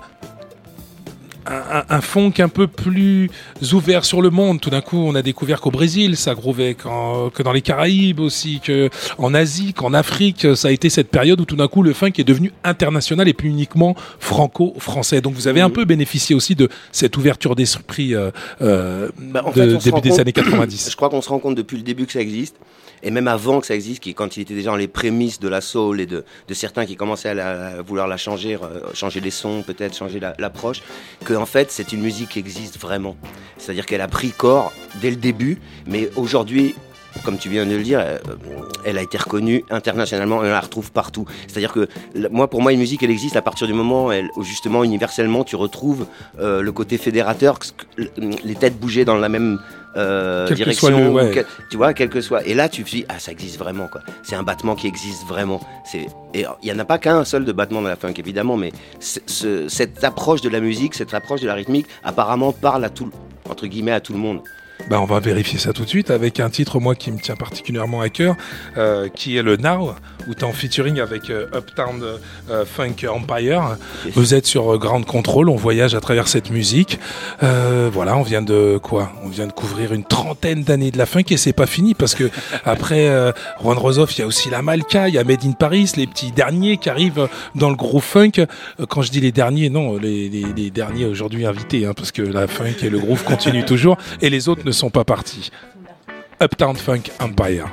Un, 1.46 1.78
un- 1.80 1.84
un 1.90 2.00
funk 2.00 2.32
un 2.38 2.48
peu 2.48 2.66
plus 2.66 3.30
ouvert 3.72 4.04
sur 4.04 4.22
le 4.22 4.30
monde. 4.30 4.60
Tout 4.60 4.70
d'un 4.70 4.80
coup, 4.80 4.96
on 4.96 5.14
a 5.14 5.22
découvert 5.22 5.60
qu'au 5.60 5.70
Brésil, 5.70 6.16
ça 6.16 6.34
grouvait, 6.34 6.74
que 6.74 7.42
dans 7.42 7.52
les 7.52 7.60
Caraïbes 7.62 8.20
aussi, 8.20 8.60
que 8.60 8.88
en 9.18 9.34
Asie, 9.34 9.74
qu'en 9.74 9.92
Afrique, 9.94 10.46
ça 10.56 10.68
a 10.68 10.70
été 10.70 10.88
cette 10.90 11.10
période 11.10 11.40
où 11.40 11.44
tout 11.44 11.56
d'un 11.56 11.68
coup 11.68 11.82
le 11.82 11.92
funk 11.92 12.12
est 12.18 12.24
devenu 12.24 12.52
international 12.64 13.28
et 13.28 13.34
plus 13.34 13.48
uniquement 13.50 13.94
franco-français. 14.20 15.20
Donc 15.20 15.34
vous 15.34 15.48
avez 15.48 15.60
un 15.60 15.68
Mhm. 15.68 15.74
peu 15.74 15.84
bénéficié 15.84 16.34
aussi 16.34 16.54
de 16.54 16.68
cette 16.92 17.16
ouverture 17.16 17.54
d'esprit 17.56 18.14
euh, 18.14 18.30
euh, 18.62 19.08
Bah, 19.18 19.42
de 19.54 19.76
début 19.76 20.00
des 20.00 20.10
compte- 20.10 20.18
années 20.20 20.32
90. 20.32 20.88
Je 20.90 20.96
crois 20.96 21.08
qu'on 21.10 21.22
se 21.22 21.28
rend 21.28 21.38
compte 21.38 21.54
depuis 21.56 21.76
le 21.76 21.82
début 21.82 22.06
que 22.06 22.12
ça 22.12 22.20
existe, 22.20 22.56
et 23.04 23.10
même 23.10 23.28
avant 23.28 23.60
que 23.60 23.66
ça 23.66 23.74
existe, 23.74 24.02
qui, 24.02 24.14
quand 24.14 24.36
il 24.36 24.40
était 24.40 24.54
déjà 24.54 24.70
dans 24.70 24.76
les 24.76 24.88
prémices 24.88 25.38
de 25.38 25.48
la 25.48 25.60
soul 25.60 26.00
et 26.00 26.06
de, 26.06 26.24
de 26.48 26.54
certains 26.54 26.86
qui 26.86 26.96
commençaient 26.96 27.38
à, 27.38 27.82
vouloir 27.82 28.08
la 28.08 28.16
changer, 28.16 28.54
euh, 28.56 28.80
changer 28.94 29.20
les 29.20 29.30
sons, 29.30 29.62
peut-être 29.62 29.94
changer 29.96 30.18
la- 30.20 30.34
l'approche, 30.38 30.82
que 31.24 31.34
en 31.34 31.46
fait 31.46 31.70
c'est 31.70 31.92
une 31.92 32.00
musique 32.00 32.30
qui 32.30 32.38
existe 32.38 32.80
vraiment. 32.80 33.16
C'est-à-dire 33.58 33.86
qu'elle 33.86 34.00
a 34.00 34.08
pris 34.08 34.30
corps 34.30 34.72
dès 35.02 35.10
le 35.10 35.16
début, 35.16 35.58
mais 35.86 36.10
aujourd'hui. 36.16 36.74
Comme 37.24 37.38
tu 37.38 37.48
viens 37.48 37.64
de 37.64 37.74
le 37.76 37.82
dire, 37.82 38.00
euh, 38.00 38.18
elle 38.84 38.98
a 38.98 39.02
été 39.02 39.16
reconnue 39.16 39.64
internationalement 39.70 40.42
et 40.44 40.48
on 40.48 40.50
la 40.50 40.60
retrouve 40.60 40.90
partout. 40.92 41.24
C'est-à-dire 41.46 41.72
que 41.72 41.88
moi, 42.30 42.50
pour 42.50 42.60
moi, 42.60 42.72
une 42.72 42.80
musique, 42.80 43.02
elle 43.02 43.10
existe 43.10 43.36
à 43.36 43.42
partir 43.42 43.66
du 43.66 43.72
moment 43.72 44.06
où, 44.06 44.12
elle- 44.12 44.30
où 44.36 44.42
justement, 44.42 44.84
universellement, 44.84 45.44
tu 45.44 45.56
retrouves 45.56 46.06
euh, 46.40 46.60
le 46.60 46.72
côté 46.72 46.98
fédérateur, 46.98 47.58
que 47.60 47.64
les 48.44 48.54
têtes 48.56 48.78
bougeaient 48.78 49.04
dans 49.04 49.16
la 49.16 49.28
même 49.28 49.58
euh, 49.96 50.50
direction. 50.50 50.88
soit 50.88 50.98
le- 50.98 51.08
ou 51.08 51.12
ouais. 51.14 51.30
quel- 51.32 51.46
tu 51.70 51.76
vois, 51.76 51.94
quel 51.94 52.08
que 52.08 52.20
soit. 52.20 52.44
Et 52.46 52.52
là, 52.54 52.68
tu 52.68 52.82
te 52.82 52.90
dis, 52.90 53.04
ah, 53.08 53.20
ça 53.20 53.30
existe 53.30 53.58
vraiment, 53.58 53.86
quoi. 53.86 54.00
C'est 54.24 54.34
un 54.34 54.42
battement 54.42 54.74
qui 54.74 54.88
existe 54.88 55.24
vraiment. 55.28 55.60
C'est 55.84 56.06
et 56.34 56.44
il 56.64 56.68
y 56.68 56.72
en 56.72 56.78
a 56.80 56.84
pas 56.84 56.98
qu'un 56.98 57.24
seul 57.24 57.44
de 57.44 57.52
battement 57.52 57.80
dans 57.80 57.88
la 57.88 57.94
funk, 57.96 58.14
évidemment, 58.18 58.56
mais 58.56 58.72
ce- 58.98 59.68
cette 59.68 60.02
approche 60.02 60.40
de 60.40 60.48
la 60.48 60.58
musique, 60.58 60.94
cette 60.96 61.14
approche 61.14 61.40
de 61.42 61.46
la 61.46 61.54
rythmique, 61.54 61.86
apparemment 62.02 62.50
parle 62.52 62.84
à 62.84 62.90
tout, 62.90 63.10
entre 63.48 63.68
guillemets, 63.68 63.92
à 63.92 64.00
tout 64.00 64.12
le 64.12 64.18
monde. 64.18 64.40
Bah, 64.90 65.00
on 65.00 65.06
va 65.06 65.18
vérifier 65.18 65.58
ça 65.58 65.72
tout 65.72 65.84
de 65.84 65.88
suite 65.88 66.10
avec 66.10 66.40
un 66.40 66.50
titre, 66.50 66.78
moi, 66.78 66.94
qui 66.94 67.10
me 67.10 67.18
tient 67.18 67.36
particulièrement 67.36 68.02
à 68.02 68.10
cœur, 68.10 68.36
euh, 68.76 69.08
qui 69.08 69.36
est 69.38 69.42
le 69.42 69.56
Now, 69.56 69.94
où 70.28 70.34
tu 70.34 70.40
es 70.40 70.44
en 70.44 70.52
featuring 70.52 71.00
avec 71.00 71.30
euh, 71.30 71.46
Uptown 71.56 72.02
euh, 72.50 72.64
Funk 72.66 72.96
Empire. 73.08 73.78
Vous 74.12 74.34
êtes 74.34 74.44
sur 74.44 74.74
euh, 74.74 74.78
Ground 74.78 75.06
Control, 75.06 75.48
on 75.48 75.56
voyage 75.56 75.94
à 75.94 76.00
travers 76.00 76.28
cette 76.28 76.50
musique. 76.50 76.98
Euh, 77.42 77.88
voilà, 77.90 78.14
on 78.18 78.22
vient 78.22 78.42
de 78.42 78.78
quoi? 78.82 79.10
On 79.24 79.28
vient 79.28 79.46
de 79.46 79.52
couvrir 79.52 79.94
une 79.94 80.04
trentaine 80.04 80.62
d'années 80.64 80.90
de 80.90 80.98
la 80.98 81.06
funk 81.06 81.24
et 81.30 81.38
c'est 81.38 81.54
pas 81.54 81.66
fini 81.66 81.94
parce 81.94 82.14
que 82.14 82.28
après 82.66 83.08
euh, 83.08 83.32
Juan 83.62 83.78
Rosoff, 83.78 84.16
il 84.18 84.20
y 84.20 84.24
a 84.24 84.26
aussi 84.26 84.50
la 84.50 84.60
Malka, 84.60 85.08
il 85.08 85.14
y 85.14 85.18
a 85.18 85.24
Made 85.24 85.44
in 85.46 85.52
Paris, 85.52 85.92
les 85.96 86.06
petits 86.06 86.30
derniers 86.30 86.76
qui 86.76 86.90
arrivent 86.90 87.28
dans 87.54 87.70
le 87.70 87.76
gros 87.76 88.00
funk. 88.00 88.32
Quand 88.90 89.00
je 89.00 89.10
dis 89.10 89.20
les 89.20 89.32
derniers, 89.32 89.70
non, 89.70 89.96
les, 89.96 90.28
les- 90.28 90.44
les 90.54 90.70
derniers 90.70 91.06
aujourd'hui 91.06 91.46
invités, 91.46 91.86
hein, 91.86 91.94
parce 91.96 92.12
que 92.12 92.20
la 92.20 92.46
funk 92.46 92.74
et 92.82 92.90
le 92.90 92.98
groove 92.98 93.24
continuent 93.24 93.64
toujours 93.64 93.96
et 94.20 94.28
les 94.28 94.50
autres 94.50 94.62
ne 94.66 94.73
sont 94.74 94.90
pas 94.90 95.04
partis. 95.04 95.50
Uptown 96.42 96.76
Funk 96.76 97.10
Empire. 97.20 97.68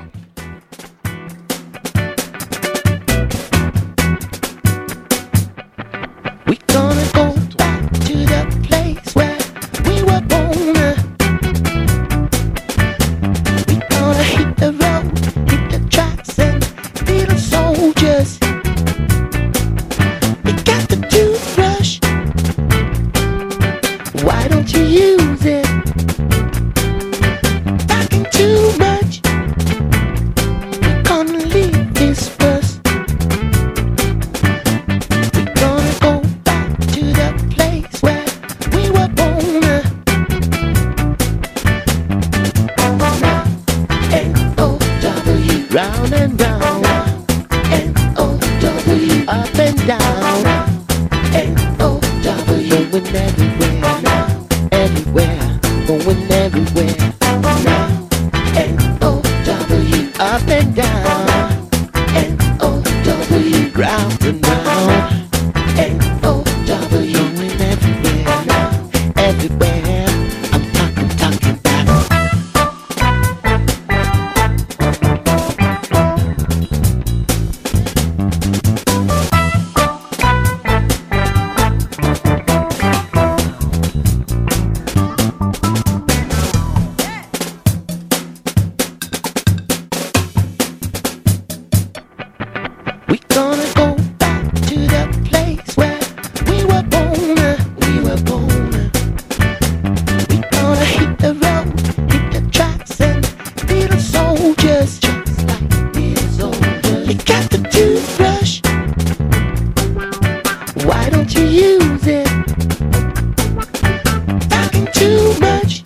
Talking 114.49 114.87
too 114.93 115.33
much. 115.39 115.81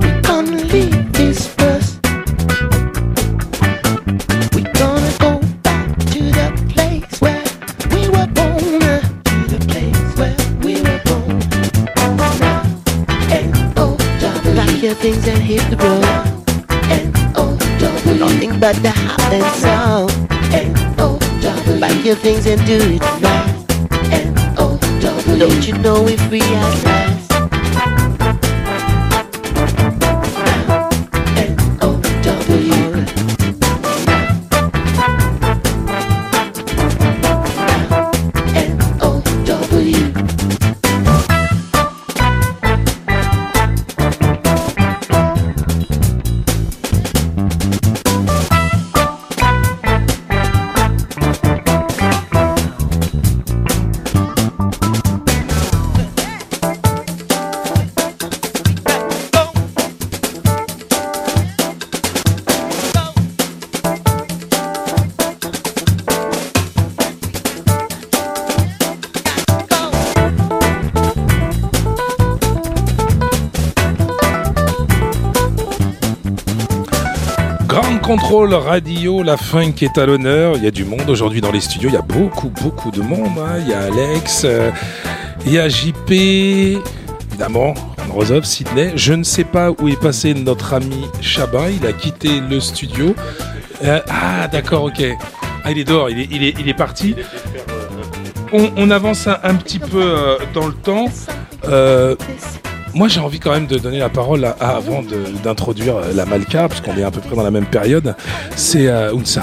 We're 0.00 0.20
gonna 0.22 0.62
leave 0.72 1.12
this 1.12 1.52
bus. 1.56 1.98
We 4.54 4.62
gonna 4.78 5.12
go 5.18 5.40
back 5.64 5.96
to 6.12 6.20
the 6.38 6.48
place 6.72 7.20
where 7.20 7.42
we 7.90 8.08
were 8.08 8.28
born. 8.38 8.82
Uh, 8.82 9.00
to 9.24 9.56
the 9.56 9.66
place 9.66 10.16
where 10.16 10.36
we 10.62 10.74
were 10.80 11.00
born. 11.04 11.38
Now, 11.96 12.62
Pack 14.54 14.82
your 14.82 14.94
things 14.94 15.26
and 15.26 15.42
hit 15.42 15.62
the 15.70 15.76
road. 15.76 16.04
N-O-W. 16.88 18.18
Nothing 18.20 18.60
but 18.60 18.76
the 18.76 18.92
and. 19.32 20.10
N-O-W. 20.54 21.80
Pack 21.80 22.04
your 22.04 22.16
things 22.16 22.46
and 22.46 22.64
do 22.64 22.78
it 22.94 23.02
right. 23.22 23.47
Don't 25.48 25.66
you 25.66 25.78
know 25.78 26.06
if 26.06 26.30
we 26.30 26.42
are 26.42 27.17
la 79.28 79.36
funk 79.36 79.74
est 79.82 79.98
à 79.98 80.06
l'honneur. 80.06 80.54
Il 80.56 80.64
y 80.64 80.66
a 80.66 80.70
du 80.70 80.86
monde 80.86 81.10
aujourd'hui 81.10 81.42
dans 81.42 81.52
les 81.52 81.60
studios. 81.60 81.90
Il 81.90 81.92
y 81.92 81.98
a 81.98 82.00
beaucoup, 82.00 82.48
beaucoup 82.48 82.90
de 82.90 83.02
monde. 83.02 83.36
hein. 83.38 83.58
Il 83.60 83.68
y 83.68 83.74
a 83.74 83.80
Alex, 83.80 84.44
euh, 84.46 84.70
il 85.44 85.52
y 85.52 85.58
a 85.58 85.68
JP, 85.68 86.10
évidemment, 87.28 87.74
Rosov, 88.08 88.44
Sydney. 88.44 88.92
Je 88.94 89.12
ne 89.12 89.22
sais 89.22 89.44
pas 89.44 89.70
où 89.70 89.86
est 89.86 90.00
passé 90.00 90.32
notre 90.32 90.72
ami 90.72 91.04
Chabin. 91.20 91.68
Il 91.68 91.86
a 91.86 91.92
quitté 91.92 92.40
le 92.40 92.58
studio. 92.58 93.14
Euh, 93.84 94.00
ah, 94.08 94.48
d'accord, 94.48 94.84
ok. 94.84 95.04
Ah, 95.62 95.72
il 95.72 95.78
est 95.78 95.84
dehors, 95.84 96.08
il 96.08 96.20
est, 96.20 96.28
il 96.30 96.42
est, 96.42 96.54
il 96.58 96.66
est 96.66 96.74
parti. 96.74 97.14
On, 98.54 98.90
avance 98.90 99.26
un, 99.26 99.54
petit 99.56 99.78
peu 99.78 100.00
euh, 100.02 100.38
dans 100.54 100.68
le 100.68 100.72
temps. 100.72 101.04
Moi, 102.98 103.06
j'ai 103.08 103.20
envie 103.20 103.38
quand 103.38 103.52
même 103.52 103.66
de 103.66 103.78
donner 103.78 103.98
la 104.00 104.08
parole 104.08 104.44
à, 104.44 104.56
à- 104.60 104.76
avant 104.76 105.02
d'introduire 105.44 105.96
euh, 105.96 106.12
la 106.14 106.26
Malka, 106.26 106.68
parce 106.68 106.80
qu'on 106.80 106.96
est 106.96 107.02
à 107.04 107.10
peu 107.10 107.20
près 107.20 107.36
dans 107.36 107.44
la 107.44 107.50
même 107.52 107.66
période. 107.66 108.14
C'est 108.56 108.88
euh, 108.88 109.14
Unsa. 109.14 109.42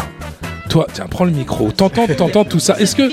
Toi, 0.70 0.88
tiens, 0.92 1.06
prends 1.10 1.24
le 1.24 1.32
micro. 1.32 1.72
T'entends, 1.72 2.06
t'entends 2.08 2.44
tout 2.44 2.60
ça. 2.60 2.78
Est-ce 2.80 2.96
que 2.98 3.04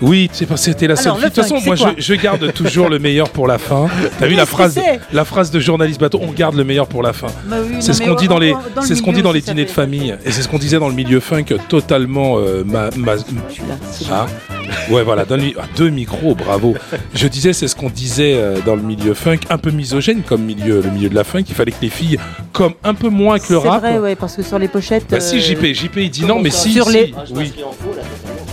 oui, 0.00 0.28
c'était 0.56 0.88
la 0.88 0.96
seule. 0.96 1.08
Alors, 1.12 1.18
De 1.18 1.24
toute 1.24 1.34
façon, 1.36 1.58
moi, 1.64 1.76
je, 1.96 2.14
garde 2.14 2.52
toujours 2.52 2.88
le 2.88 2.98
meilleur 2.98 3.28
pour 3.30 3.46
la 3.46 3.58
fin. 3.58 3.86
T'as 4.18 4.26
vu 4.26 4.34
la 4.34 4.46
phrase, 4.46 4.80
la 5.12 5.24
phrase 5.24 5.50
de 5.52 5.60
journaliste 5.60 6.00
bateau. 6.00 6.18
On 6.20 6.32
garde 6.32 6.56
le 6.56 6.64
meilleur 6.64 6.88
pour 6.88 7.02
la 7.02 7.12
fin. 7.12 7.28
Bah 7.46 7.56
oui, 7.64 7.76
c'est 7.80 7.92
ce 7.92 8.02
qu'on 8.02 8.14
dit 8.14 8.26
dans 8.28 8.38
les, 8.40 8.54
c'est 8.82 8.96
ce 8.96 9.02
qu'on 9.02 9.12
dit 9.12 9.22
dans 9.22 9.30
les 9.30 9.40
dîners 9.42 9.66
de 9.66 9.70
famille, 9.70 10.16
et 10.24 10.32
c'est 10.32 10.42
ce 10.42 10.48
qu'on 10.48 10.58
disait 10.58 10.80
dans 10.80 10.88
le 10.88 10.94
milieu 10.94 11.20
funk, 11.20 11.44
totalement 11.68 12.38
euh, 12.38 12.64
ma, 12.64 12.88
ma- 12.96 13.12
ah. 14.10 14.26
Ouais, 14.90 15.02
voilà, 15.02 15.24
donne-lui 15.24 15.54
ah, 15.58 15.64
deux 15.76 15.90
micros, 15.90 16.34
bravo. 16.34 16.74
Je 17.14 17.26
disais, 17.28 17.52
c'est 17.52 17.68
ce 17.68 17.76
qu'on 17.76 17.90
disait 17.90 18.34
euh, 18.36 18.58
dans 18.64 18.76
le 18.76 18.82
milieu 18.82 19.14
funk, 19.14 19.38
un 19.50 19.58
peu 19.58 19.70
misogène 19.70 20.22
comme 20.22 20.42
milieu, 20.42 20.80
le 20.80 20.90
milieu 20.90 21.08
de 21.08 21.14
la 21.14 21.24
funk. 21.24 21.44
Il 21.48 21.54
fallait 21.54 21.72
que 21.72 21.82
les 21.82 21.88
filles, 21.88 22.18
comme 22.52 22.74
un 22.84 22.94
peu 22.94 23.08
moins 23.08 23.38
que 23.38 23.52
le 23.52 23.60
C'est 23.60 23.68
rap. 23.68 23.80
vrai, 23.82 23.98
ouais, 23.98 24.16
parce 24.16 24.36
que 24.36 24.42
sur 24.42 24.58
les 24.58 24.68
pochettes. 24.68 25.06
Bah 25.10 25.20
si, 25.20 25.36
euh, 25.36 25.40
JP, 25.40 25.72
JP, 25.74 25.96
il 25.98 26.10
dit 26.10 26.24
non, 26.24 26.40
mais 26.40 26.50
si, 26.50 26.72
Sur 26.72 26.86
si, 26.88 26.92
les- 26.92 27.14
oui. 27.34 27.52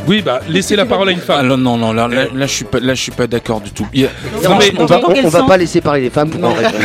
Oui, 0.10 0.24
bah 0.24 0.40
laissez 0.50 0.76
la 0.76 0.86
parole 0.86 1.10
à 1.10 1.12
une 1.12 1.20
femme. 1.20 1.38
Ah, 1.42 1.44
non, 1.44 1.56
non, 1.56 1.78
non, 1.78 1.94
là, 1.94 2.08
là, 2.08 2.24
là, 2.34 2.46
je 2.48 2.52
suis 2.52 2.66
pas, 2.66 2.80
là, 2.80 2.96
je 2.96 3.02
suis 3.04 3.12
pas 3.12 3.28
d'accord 3.28 3.62
du 3.62 3.70
tout. 3.70 3.86
Il 3.94 4.02
y 4.02 4.06
a- 4.06 4.10
Non, 4.44 4.56
mais- 4.58 4.72
on 4.80 4.86
va, 4.86 5.00
on, 5.08 5.26
on 5.26 5.30
va 5.30 5.44
pas 5.44 5.56
laisser 5.58 5.82
parler 5.82 6.02
les 6.02 6.10
femmes 6.10 6.32
pour 6.32 6.44
en 6.50 6.54
répondre. 6.54 6.78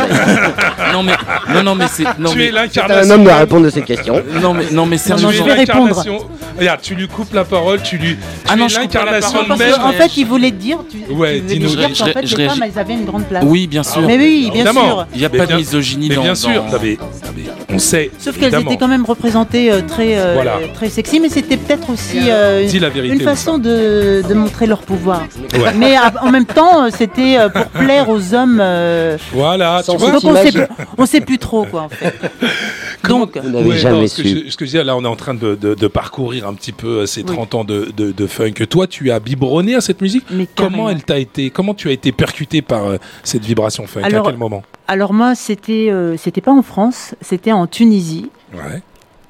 non 0.93 1.01
mais, 1.01 1.13
non, 1.51 1.63
non, 1.63 1.73
mais 1.75 1.85
c'est, 1.91 2.03
non 2.19 2.29
tu 2.29 2.37
mais, 2.37 2.45
es 2.45 2.49
Un 2.49 2.53
l'incarnation. 2.53 3.15
homme 3.15 3.23
doit 3.23 3.35
répondre 3.37 3.65
à 3.65 3.71
ces 3.71 3.81
questions. 3.81 4.21
non 4.41 4.53
mais, 4.53 4.65
non 4.71 4.85
mais 4.85 4.97
Tu 4.97 5.09
Non, 5.09 5.17
sérieusement. 5.17 5.31
je 5.31 5.41
es 5.41 5.43
vais 5.43 5.53
répondre. 5.53 5.87
l'incarnation- 5.87 6.27
Regarde, 6.59 6.81
tu 6.81 6.93
lui 6.95 7.07
coupes 7.07 7.33
la 7.33 7.43
parole, 7.45 7.81
tu 7.81 7.97
lui. 7.97 8.15
Tu 8.15 8.17
Ah 8.47 8.55
non, 8.55 8.67
es 8.67 8.69
je 8.69 8.79
coupe 8.79 8.91
pas 8.93 8.99
la 8.99 9.05
l'incarnation 9.05 9.31
parole, 9.33 9.47
Parce 9.47 9.59
même. 9.59 9.73
qu'en 9.73 9.91
fait, 9.91 10.17
il 10.17 10.25
voulait 10.27 10.51
te 10.51 10.55
dire, 10.55 10.77
tu, 10.89 10.97
Ouais, 10.97 11.05
tu 11.07 11.13
voulais 11.15 11.39
dis-nous. 11.41 11.69
dire 11.75 11.89
Je- 11.93 11.99
qu'en 11.99 12.05
je- 12.05 12.11
fait, 12.11 12.27
je 12.27 12.35
les 12.37 12.47
femmes, 12.47 12.63
elles 12.63 12.79
avaient 12.79 12.93
une 12.93 13.05
grande 13.05 13.25
place. 13.25 13.43
Oui, 13.45 13.65
bien 13.67 13.81
sûr. 13.83 14.01
Mais 14.03 14.17
oui, 14.17 14.41
bien 14.53 14.53
Évidemment. 14.53 14.85
sûr. 14.85 15.07
Il 15.15 15.19
n'y 15.19 15.25
a 15.25 15.29
Mais 15.29 15.37
pas 15.39 15.45
bien- 15.47 15.55
de 15.55 15.61
misogynie 15.61 16.09
Mais 16.09 16.15
dans. 16.15 16.21
bien 16.21 16.35
sûr, 16.35 16.49
dans- 16.49 16.71
non, 16.71 16.79
mais- 16.81 16.97
non, 17.01 17.07
mais 17.35 17.43
on 17.75 17.79
sait. 17.79 18.11
Sauf 18.19 18.37
qu'elles 18.39 18.55
étaient 18.55 18.77
quand 18.77 18.87
même 18.87 19.05
représentées 19.05 19.71
euh, 19.71 19.81
très, 19.81 20.17
euh, 20.17 20.33
Voilà. 20.35 20.57
très 20.73 20.89
sexy, 20.89 21.19
mais 21.19 21.29
c'était 21.29 21.57
peut-être 21.57 21.89
aussi 21.89 22.19
euh, 22.29 22.65
Dis 22.65 22.79
la 22.79 22.89
vérité. 22.89 23.15
une 23.15 23.21
façon 23.21 23.57
de, 23.57 24.23
de 24.27 24.33
montrer 24.33 24.65
leur 24.67 24.79
pouvoir. 24.81 25.21
Ouais. 25.53 25.73
Mais 25.75 25.95
à- 25.95 26.13
en 26.21 26.31
même 26.31 26.45
temps, 26.45 26.89
c'était 26.91 27.37
pour 27.53 27.65
plaire 27.67 28.09
aux 28.09 28.33
hommes. 28.33 28.59
euh, 28.61 29.17
Voilà, 29.33 29.79
tu 29.79 29.85
Sans 29.85 29.97
vois. 29.97 30.11
donc 30.11 30.23
on 30.23 30.35
sait, 30.35 30.67
on 30.97 31.05
sait 31.05 31.21
plus 31.21 31.37
trop 31.37 31.65
quoi 31.65 31.81
en 31.83 31.89
fait. 31.89 32.13
Donc, 33.09 33.37
Vous 33.37 33.49
n'avez 33.49 33.69
Ouais, 33.69 33.77
jamais 33.77 34.01
non, 34.01 34.07
ce, 34.07 34.21
que 34.21 34.27
su. 34.27 34.43
je, 34.45 34.49
ce 34.51 34.57
que 34.57 34.65
je 34.65 34.77
là, 34.77 34.95
on 34.95 35.03
est 35.03 35.07
en 35.07 35.15
train 35.15 35.33
de, 35.33 35.55
de- 35.55 35.75
de 35.75 35.87
parcourir 35.87 36.47
un 36.47 36.53
petit 36.53 36.71
peu 36.71 36.99
euh, 37.01 37.05
ces 37.05 37.21
Oui. 37.21 37.27
30 37.27 37.55
ans 37.55 37.63
de, 37.63 37.91
de- 37.95 38.11
de 38.11 38.27
funk. 38.27 38.53
Toi, 38.69 38.87
tu 38.87 39.11
as 39.11 39.19
biberonné 39.19 39.75
à 39.75 39.81
cette 39.81 40.01
musique? 40.01 40.25
mais 40.31 40.47
Comment 40.55 40.89
elle 40.89 41.03
t'a 41.03 41.17
été 41.19 41.49
Comment 41.49 41.73
tu 41.73 41.89
as 41.89 41.91
été 41.91 42.11
percuté 42.11 42.61
par 42.61 42.85
euh, 42.85 42.97
cette 43.23 43.43
vibration 43.45 43.85
funk? 43.87 44.01
Alors- 44.03 44.25
À 44.27 44.29
quel 44.31 44.39
moment? 44.39 44.63
Alors 44.87 45.13
moi, 45.13 45.33
c'était 45.35 45.87
euh, 45.89 46.15
c'était 46.17 46.41
pas 46.41 46.51
en 46.51 46.61
France, 46.61 47.15
c'était 47.21 47.51
en 47.51 47.65
Tunisie. 47.67 48.29
Ouais. 48.53 48.81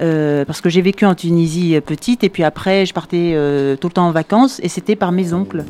euh, 0.02 0.44
parce 0.44 0.60
que 0.60 0.68
j'ai 0.68 0.82
vécu 0.82 1.06
en 1.06 1.14
Tunisie 1.14 1.80
petite 1.84 2.22
et 2.22 2.28
puis 2.28 2.44
après 2.44 2.84
je 2.84 2.92
partais 2.92 3.32
tout 3.80 3.88
le 3.88 3.92
temps 3.92 4.06
en 4.06 4.12
vacances 4.12 4.60
et 4.62 4.68
c'était 4.68 4.94
par 4.96 5.10
mes 5.10 5.32
oncles 5.32 5.64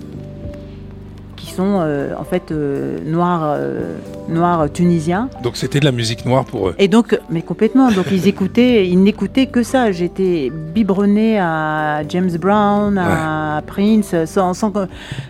sont 1.57 1.81
euh, 1.81 2.13
en 2.19 2.25
fait 2.25 2.51
euh, 2.51 2.99
noirs 3.05 3.43
euh, 3.45 3.97
noirs 4.29 4.71
tunisiens. 4.73 5.29
Donc 5.43 5.57
c'était 5.57 5.81
de 5.81 5.85
la 5.85 5.93
musique 5.93 6.25
noire 6.27 6.45
pour 6.45 6.69
eux. 6.69 6.75
et 6.79 6.89
donc 6.89 7.19
mais 7.31 7.43
complètement. 7.43 7.91
Donc 7.91 8.07
ils 8.11 8.27
écoutaient 8.29 8.87
ils 8.93 9.03
n'écoutaient 9.03 9.47
que 9.47 9.63
ça. 9.63 9.93
J'étais 9.93 10.51
biberonnée 10.51 11.39
à 11.39 12.03
James 12.09 12.37
Brown 12.39 12.99
à 12.99 13.63
Prince 13.67 14.15
sans, 14.27 14.55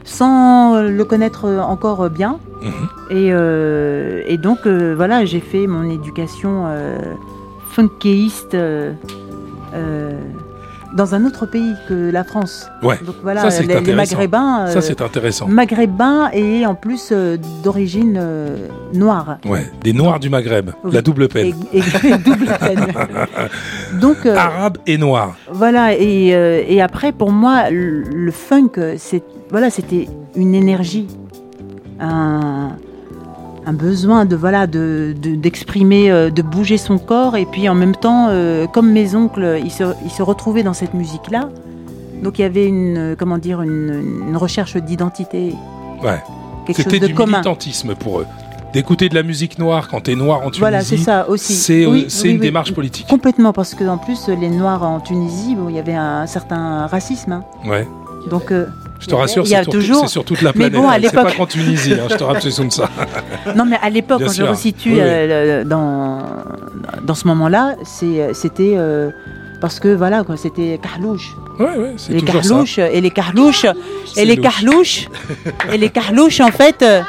sans 0.04 0.80
le 0.80 1.04
connaître 1.04 1.46
encore 1.74 2.10
bien. 2.10 2.38
Mhm. 2.62 2.88
et, 3.10 3.28
euh, 3.32 4.22
et 4.26 4.38
donc 4.38 4.60
euh, 4.66 4.94
voilà 4.96 5.24
j'ai 5.24 5.40
fait 5.40 5.66
mon 5.66 5.88
éducation 5.90 6.64
funkéiste 7.70 8.56
dans 10.96 11.14
un 11.14 11.24
autre 11.26 11.46
pays 11.46 11.74
que 11.88 12.10
la 12.10 12.24
France. 12.24 12.68
Ouais. 12.82 12.98
Donc 13.04 13.16
voilà, 13.22 13.50
Ça, 13.50 13.62
les, 13.62 13.80
les. 13.80 13.92
Maghrébins, 13.94 14.66
Ça, 14.68 14.78
euh, 14.78 14.80
c'est 14.80 15.00
intéressant. 15.02 15.46
maghrébins 15.46 16.30
et 16.32 16.64
en 16.66 16.74
plus 16.74 17.10
euh, 17.12 17.36
d'origine 17.62 18.16
euh, 18.18 18.68
noire. 18.94 19.38
Ouais. 19.44 19.70
Des 19.82 19.92
noirs 19.92 20.18
du 20.20 20.30
Maghreb. 20.30 20.70
Oui. 20.84 20.92
La 20.92 21.02
double 21.02 21.28
peine. 21.28 21.54
Et, 21.72 21.78
et- 21.78 22.18
double 22.24 22.46
peine. 22.58 22.86
Donc 24.00 24.24
Arabe 24.26 24.78
et 24.86 24.96
noir. 24.98 25.36
voilà 25.52 25.94
et, 25.94 26.28
et 26.68 26.82
après 26.82 27.12
pour 27.12 27.30
moi 27.32 27.70
le, 27.70 28.02
le 28.02 28.30
funk 28.32 28.72
c'est 28.96 29.22
voilà 29.50 29.70
c'était 29.70 30.08
une 30.34 30.54
énergie 30.54 31.06
un, 32.00 32.76
un 33.66 33.72
besoin 33.72 34.24
de 34.24 34.36
voilà 34.36 34.66
de 34.66 35.14
de- 35.20 35.34
d'exprimer 35.34 36.10
euh, 36.10 36.30
de 36.30 36.40
bouger 36.42 36.78
son 36.78 36.98
corps 36.98 37.36
et 37.36 37.46
puis 37.46 37.68
en 37.68 37.74
même 37.74 37.96
temps 37.96 38.28
euh, 38.30 38.66
comme 38.66 38.90
mes 38.92 39.14
oncles 39.16 39.60
ils 39.64 39.70
se, 39.72 39.82
ils 40.04 40.10
se 40.10 40.22
retrouvaient 40.22 40.62
dans 40.62 40.72
cette 40.74 40.94
musique 40.94 41.30
là 41.30 41.48
donc 42.22 42.38
il 42.38 42.42
y 42.42 42.44
avait 42.44 42.66
une 42.66 42.96
euh, 42.96 43.14
comment 43.18 43.38
dire 43.38 43.60
une, 43.62 44.24
une 44.28 44.36
recherche 44.36 44.76
d'identité 44.76 45.52
Ouais. 46.02 46.22
C'était 46.74 47.00
du 47.00 47.14
commun 47.14 47.38
militantisme 47.38 47.94
pour 47.94 48.20
eux. 48.20 48.26
D'écouter 48.72 49.08
de 49.08 49.14
la 49.14 49.22
musique 49.22 49.58
noire 49.58 49.88
quand 49.88 50.02
t'es 50.02 50.14
noir 50.14 50.38
en 50.40 50.42
Tunisie. 50.44 50.60
voilà 50.60 50.80
c'est 50.82 50.96
ça 50.98 51.28
aussi 51.30 51.54
C'est 51.54 51.86
Oui, 51.86 52.06
c'est 52.08 52.24
oui, 52.24 52.30
une 52.30 52.36
oui. 52.36 52.42
démarche 52.42 52.72
politique. 52.74 53.06
complètement 53.08 53.52
parce 53.52 53.74
que 53.74 53.84
en 53.88 53.96
plus 53.98 54.28
les 54.28 54.50
noirs 54.50 54.82
en 54.82 55.00
Tunisie 55.00 55.54
bon 55.56 55.68
il 55.70 55.76
y 55.76 55.78
avait 55.78 55.94
un 55.94 56.26
certain 56.26 56.86
racisme 56.86 57.32
hein. 57.32 57.44
Ouais. 57.66 57.86
donc 58.30 58.52
euh, 58.52 58.66
Je 58.98 59.06
te 59.06 59.14
rassure, 59.14 59.44
Il 59.44 59.50
y 59.50 59.54
a 59.54 59.58
c'est 59.58 59.64
sur, 59.64 59.72
toujours- 59.72 60.00
c'est 60.02 60.08
sur 60.08 60.24
toute 60.24 60.42
la 60.42 60.50
Mais 60.54 60.68
planète. 60.70 60.80
bon, 60.80 60.88
à 60.88 60.94
C'est 60.94 61.00
l'époque- 61.00 61.22
pas 61.24 61.32
qu'en 61.32 61.46
Tunisie, 61.46 61.94
hein, 61.94 62.06
je 62.10 62.16
te 62.16 62.24
rappelle 62.24 62.52
c'est 62.52 62.72
ça. 62.72 62.88
Non, 63.56 63.64
mais 63.66 63.76
à 63.82 63.90
l'époque, 63.90 64.22
quand 64.24 64.30
sûr. 64.32 64.46
je 64.46 64.50
resitue 64.50 64.92
Oui, 64.92 64.98
euh, 65.00 65.64
dans, 65.64 66.18
dans 67.02 67.14
ce 67.14 67.26
moment-là, 67.28 67.76
c'est- 67.84 68.32
c'était 68.34 68.74
euh, 68.76 69.10
parce 69.60 69.78
que 69.80 69.88
voilà, 69.94 70.24
c'était 70.36 70.78
carlouche. 70.82 71.36
Ouais, 71.58 71.66
ouais, 71.66 71.94
c'est 71.96 72.12
Les 72.14 72.20
toujours 72.20 72.42
ça. 72.42 72.48
carlouches 72.50 72.78
et 72.78 73.00
les 73.00 73.10
carlouches 73.10 73.66
et 74.16 74.24
les 74.24 74.36
louche. 74.36 74.44
carlouches 74.44 75.08
et 75.72 75.78
les 75.78 75.88
carlouches 75.90 76.40
en 76.40 76.50
fait, 76.50 76.82
euh, 76.82 77.00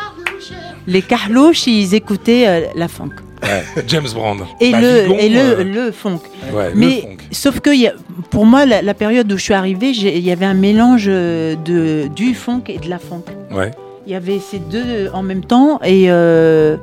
les 0.88 1.02
carlouches 1.02 1.68
ils 1.68 1.94
écoutaient 1.96 2.48
euh, 2.48 2.62
la 2.76 2.88
funk 2.88 3.10
Ouais, 3.48 3.84
James 3.88 4.08
Brown. 4.14 4.40
et 4.62 4.72
Bah, 4.72 4.82
le 4.82 5.02
Vigon, 5.04 5.18
et 5.20 5.30
le, 5.30 5.40
euh, 5.40 5.64
le 5.64 5.92
funk. 5.92 6.20
ouais, 6.54 6.70
le 6.72 6.76
Mais 6.76 7.02
funk. 7.02 7.18
sauf 7.32 7.60
que 7.60 7.70
il 7.70 7.82
y 7.82 7.88
a- 7.88 7.94
pour 8.30 8.46
moi, 8.46 8.66
la, 8.66 8.82
la 8.82 8.94
période 8.94 9.32
où 9.32 9.38
je 9.38 9.44
suis 9.44 9.54
arrivée, 9.54 9.94
j'ai- 9.94 10.18
il 10.18 10.24
y 10.24 10.32
avait 10.32 10.46
un 10.46 10.54
mélange 10.54 11.06
euh, 11.08 11.56
de 11.56 12.08
du 12.08 12.34
funk 12.36 12.64
et 12.68 12.78
de 12.80 12.90
la 12.90 13.00
funk. 13.00 13.24
Ouais. 13.52 13.72
Il 14.06 14.12
y 14.12 14.16
avait 14.16 14.40
ces 14.40 14.60
deux 14.60 15.10
en 15.14 15.22
même 15.24 15.44
temps 15.44 15.80
et, 15.84 16.06
euh, 16.10 16.78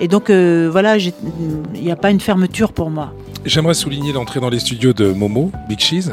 Et 0.00 0.06
donc 0.06 0.30
euh, 0.30 0.68
voilà, 0.70 0.96
il 0.96 1.12
n'y 1.82 1.90
a 1.90 1.96
pas 1.96 2.10
une 2.10 2.20
fermeture 2.20 2.72
pour 2.72 2.88
moi. 2.90 3.12
J'aimerais 3.44 3.74
souligner 3.74 4.12
l'entrée 4.12 4.38
dans 4.40 4.48
les 4.50 4.60
studios 4.60 4.92
de 4.92 5.12
Momo, 5.12 5.50
Big 5.68 5.80
Cheese. 5.80 6.12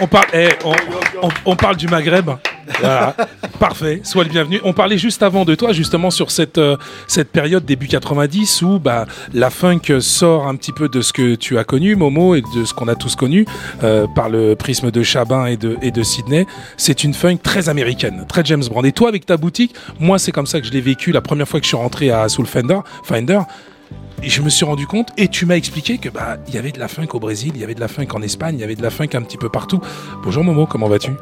On 0.00 0.06
parle, 0.06 0.26
eh, 0.32 0.48
on, 0.64 0.72
on- 1.22 1.28
on 1.44 1.56
parle 1.56 1.76
du 1.76 1.86
Maghreb. 1.86 2.30
Voilà. 2.80 3.14
Parfait, 3.58 4.00
sois 4.04 4.24
le 4.24 4.30
bienvenu. 4.30 4.60
On 4.64 4.72
parlait 4.72 4.98
juste 4.98 5.22
avant 5.22 5.44
de 5.44 5.54
toi, 5.54 5.72
justement, 5.72 6.10
sur 6.10 6.30
cette, 6.30 6.58
euh, 6.58 6.76
cette 7.06 7.30
période 7.30 7.64
début 7.64 7.88
90 7.88 8.62
où 8.62 8.78
bah, 8.78 9.06
la 9.34 9.50
funk 9.50 10.00
sort 10.00 10.46
un 10.46 10.56
petit 10.56 10.72
peu 10.72 10.88
de 10.88 11.00
ce 11.02 11.12
que 11.12 11.34
tu 11.34 11.58
as 11.58 11.64
connu, 11.64 11.94
Momo, 11.94 12.34
et 12.34 12.42
de 12.54 12.64
ce 12.64 12.72
qu'on 12.72 12.88
a 12.88 12.94
tous 12.94 13.16
connu 13.16 13.44
euh, 13.82 14.06
par 14.14 14.28
le 14.28 14.56
prisme 14.56 14.90
de 14.90 15.02
Chabin 15.02 15.46
et 15.46 15.56
de, 15.56 16.02
Sydney. 16.02 16.46
C'est 16.76 17.04
une 17.04 17.12
funk 17.12 17.38
très 17.42 17.68
américaine, 17.68 18.24
très 18.28 18.44
James 18.44 18.64
Brown. 18.68 18.86
Et 18.86 18.92
toi, 18.92 19.08
avec 19.08 19.26
ta 19.26 19.36
boutique, 19.36 19.74
moi, 19.98 20.18
c'est 20.18 20.32
comme 20.32 20.46
ça 20.46 20.60
que 20.60 20.66
je 20.66 20.72
l'ai 20.72 20.80
vécu 20.80 21.12
la 21.12 21.20
première 21.20 21.46
fois 21.46 21.60
que 21.60 21.64
je 21.64 21.68
suis 21.68 21.76
rentré 21.76 22.10
à 22.10 22.28
Soul 22.28 22.46
Finder. 22.46 22.80
Finder 23.04 23.40
et 24.22 24.28
je 24.28 24.42
me 24.42 24.50
suis 24.50 24.64
rendu 24.64 24.86
compte, 24.86 25.08
et 25.16 25.28
tu 25.28 25.46
m'as 25.46 25.56
expliqué 25.56 25.98
que 25.98 26.08
bah 26.10 26.36
il 26.46 26.54
y 26.54 26.58
avait 26.58 26.72
de 26.72 26.78
la 26.78 26.88
funk 26.88 27.08
au 27.14 27.20
Brésil, 27.20 27.52
il 27.54 27.60
y 27.60 27.64
avait 27.64 27.74
de 27.74 27.80
la 27.80 27.88
funk 27.88 28.08
en 28.12 28.20
Espagne, 28.20 28.56
il 28.56 28.60
y 28.60 28.64
avait 28.64 28.76
de 28.76 28.82
la 28.82 28.90
funk 28.90 29.08
un 29.14 29.22
petit 29.22 29.38
peu 29.38 29.48
partout. 29.48 29.80
Bonjour 30.22 30.44
Momo, 30.44 30.66
comment 30.66 30.88
vas-tu? 30.88 31.12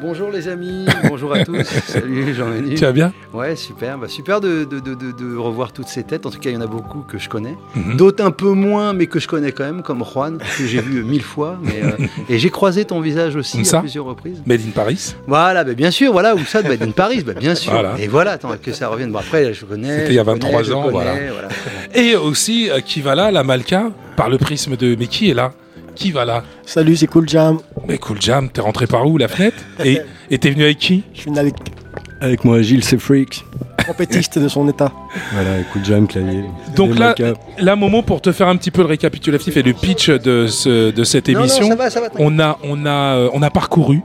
Bonjour 0.00 0.30
les 0.30 0.46
amis, 0.46 0.86
bonjour 1.08 1.32
à 1.34 1.44
tous. 1.44 1.64
Salut 1.64 2.32
Jean-Manu. 2.32 2.74
Tu 2.76 2.82
vas 2.84 2.92
bien? 2.92 3.12
Ouais, 3.32 3.56
super. 3.56 3.98
Bah, 3.98 4.06
super 4.08 4.40
de, 4.40 4.62
de, 4.64 4.78
de, 4.78 4.94
de- 4.94 5.10
de 5.10 5.36
revoir 5.36 5.72
toutes 5.72 5.88
ces 5.88 6.04
têtes. 6.04 6.24
En 6.24 6.30
tout 6.30 6.38
cas, 6.38 6.50
il 6.50 6.54
y 6.54 6.56
en 6.56 6.60
a 6.60 6.68
beaucoup 6.68 7.00
que 7.00 7.18
je 7.18 7.28
connais. 7.28 7.56
Mhm. 7.74 7.96
D'autres 7.96 8.24
un 8.24 8.30
peu 8.30 8.50
moins, 8.52 8.92
mais 8.92 9.06
que 9.06 9.18
je 9.18 9.26
connais 9.26 9.50
quand 9.50 9.64
même, 9.64 9.82
comme 9.82 10.04
Juan, 10.04 10.38
que 10.38 10.66
j'ai 10.66 10.80
vu 10.80 11.02
mille 11.02 11.22
fois. 11.22 11.58
Mais, 11.62 11.82
euh, 11.82 12.06
et 12.28 12.38
j'ai 12.38 12.50
croisé 12.50 12.84
ton 12.84 13.00
visage 13.00 13.34
aussi 13.34 13.68
à 13.74 13.80
plusieurs 13.80 14.04
reprises. 14.04 14.40
Made 14.46 14.60
in 14.60 14.70
Paris? 14.70 15.16
Voilà, 15.26 15.64
bah, 15.64 15.74
bien 15.74 15.90
sûr, 15.90 16.12
voilà, 16.12 16.36
où 16.36 16.44
ça, 16.44 16.62
de 16.62 16.68
Made 16.68 16.82
in 16.82 16.90
Paris, 16.92 17.24
bah, 17.24 17.34
bien 17.34 17.56
sûr. 17.56 17.72
Voilà. 17.72 17.94
Et 17.98 18.06
voilà, 18.06 18.32
attends, 18.32 18.50
que 18.62 18.72
ça 18.72 18.88
revienne. 18.88 19.10
Bon, 19.10 19.18
après, 19.18 19.52
je 19.52 19.64
connais. 19.64 19.98
C'était 20.00 20.12
il 20.12 20.14
y 20.14 20.18
a 20.20 20.22
je 20.22 20.26
connais, 20.26 20.40
23 20.40 20.62
je 20.62 20.72
ans, 20.74 20.82
connais, 20.82 20.92
voilà. 20.92 21.12
voilà. 21.32 21.48
Et 21.94 22.14
aussi, 22.14 22.70
euh, 22.70 22.80
qui 22.80 23.00
va 23.00 23.16
là, 23.16 23.32
la 23.32 23.42
Malka, 23.42 23.90
par 24.16 24.28
le 24.30 24.38
prisme 24.38 24.76
de. 24.76 24.94
Qui 24.94 25.30
est 25.30 25.34
là 25.34 25.52
Qui 25.98 26.12
va 26.12 26.24
là 26.24 26.44
Salut, 26.64 26.94
c'est 26.96 27.08
Cool 27.08 27.28
Jam. 27.28 27.58
Mais 27.88 27.98
cool 27.98 28.20
Jam, 28.22 28.48
t'es 28.50 28.60
rentré 28.60 28.86
par 28.86 29.04
où 29.06 29.18
La 29.18 29.26
fenêtre 29.26 29.56
Et 29.84 30.00
et 30.30 30.38
t'es 30.38 30.50
venu 30.50 30.62
avec 30.62 30.78
qui 30.78 31.02
Je 31.12 31.20
suis 31.22 31.28
venu 31.30 31.40
avec, 31.40 31.54
avec 32.20 32.44
moi, 32.44 32.62
Gilles, 32.62 32.84
c'est 32.84 32.98
Freak. 32.98 33.44
Trompétiste 33.78 34.38
de 34.38 34.46
son 34.46 34.68
état. 34.68 34.92
Voilà, 35.32 35.62
Cool 35.72 35.84
Jam, 35.84 36.06
clavier. 36.06 36.44
Donc 36.76 36.96
là, 36.96 37.16
là, 37.58 37.74
Momo, 37.74 38.02
pour 38.02 38.20
te 38.20 38.30
faire 38.30 38.46
un 38.46 38.56
petit 38.56 38.70
peu 38.70 38.82
le 38.82 38.88
récapitulatif 38.88 39.56
et 39.56 39.62
le 39.62 39.72
pitch 39.72 40.10
de, 40.10 40.46
ce, 40.46 40.92
de 40.92 41.04
cette 41.04 41.28
Non, 41.28 41.40
non, 41.40 41.40
émission, 41.46 41.68
ça 41.68 41.74
va, 41.74 41.90
ça 41.90 42.00
va, 42.00 42.10
t'inquiète. 42.10 42.26
on, 42.28 42.38
a, 42.38 42.58
on, 42.62 42.86
a, 42.86 43.16
euh, 43.16 43.30
on 43.32 43.42
a 43.42 43.50
parcouru 43.50 44.02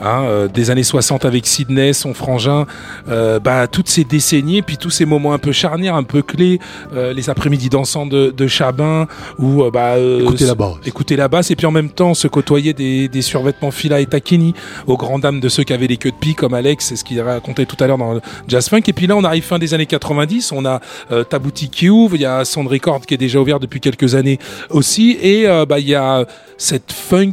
hein, 0.00 0.22
euh, 0.24 0.48
des 0.48 0.70
années 0.70 0.82
60 0.82 1.24
avec 1.24 1.46
Sydney, 1.46 1.92
son 1.92 2.14
frangin, 2.14 2.66
euh, 3.08 3.38
bah, 3.38 3.66
toutes 3.66 3.88
ces 3.88 4.04
décennies, 4.04 4.62
puis 4.62 4.76
tous 4.76 4.90
ces 4.90 5.04
moments 5.04 5.32
un 5.32 5.38
peu 5.38 5.52
charnières, 5.52 5.94
un 5.94 6.02
peu 6.02 6.22
clés, 6.22 6.58
euh, 6.94 7.12
les 7.12 7.30
après-midi 7.30 7.68
dansants 7.68 8.06
de, 8.06 8.30
de 8.36 8.46
Chabin, 8.46 9.06
où 9.38 9.62
euh, 9.62 9.70
bah, 9.70 9.94
euh, 9.96 10.20
Écoutez 10.22 10.44
s- 10.44 10.48
la 10.48 10.54
basse. 10.54 10.74
écouter 10.86 11.16
la 11.16 11.28
basse, 11.28 11.50
et 11.50 11.56
puis 11.56 11.66
en 11.66 11.70
même 11.70 11.90
temps 11.90 12.14
se 12.14 12.28
côtoyer 12.28 12.72
des, 12.72 13.08
des 13.08 13.22
survêtements 13.22 13.70
Fila 13.70 14.00
et 14.00 14.06
Takini, 14.06 14.54
aux 14.86 14.96
grandes 14.96 15.22
dames 15.22 15.40
de 15.40 15.48
ceux 15.48 15.64
qui 15.64 15.72
avaient 15.72 15.86
les 15.86 15.96
queues 15.96 16.10
de 16.10 16.16
pie, 16.16 16.34
comme 16.34 16.54
Alex, 16.54 16.86
c'est 16.86 16.96
ce 16.96 17.04
qu'il 17.04 17.20
racontait 17.20 17.66
tout 17.66 17.76
à 17.80 17.86
l'heure 17.86 17.98
dans 17.98 18.14
le 18.14 18.20
Jazz 18.48 18.68
Funk. 18.68 18.82
Et 18.86 18.92
puis 18.92 19.06
là, 19.06 19.16
on 19.16 19.24
arrive 19.24 19.42
fin 19.44 19.58
des 19.58 19.74
années 19.74 19.86
90, 19.86 20.52
on 20.52 20.64
a 20.64 20.80
euh, 21.12 21.24
ta 21.24 21.38
boutique 21.38 21.70
qui 21.72 21.88
ouvre, 21.90 22.14
il 22.16 22.22
y 22.22 22.26
a 22.26 22.44
Sound 22.44 22.68
Record 22.68 23.02
qui 23.06 23.14
est 23.14 23.18
déjà 23.18 23.38
ouvert 23.40 23.60
depuis 23.60 23.80
quelques 23.80 24.14
années 24.14 24.38
aussi, 24.70 25.16
et 25.22 25.46
euh, 25.48 25.64
bah, 25.66 25.78
il 25.78 25.88
y 25.88 25.94
a 25.94 26.24
cette 26.56 26.92
funk 26.92 27.32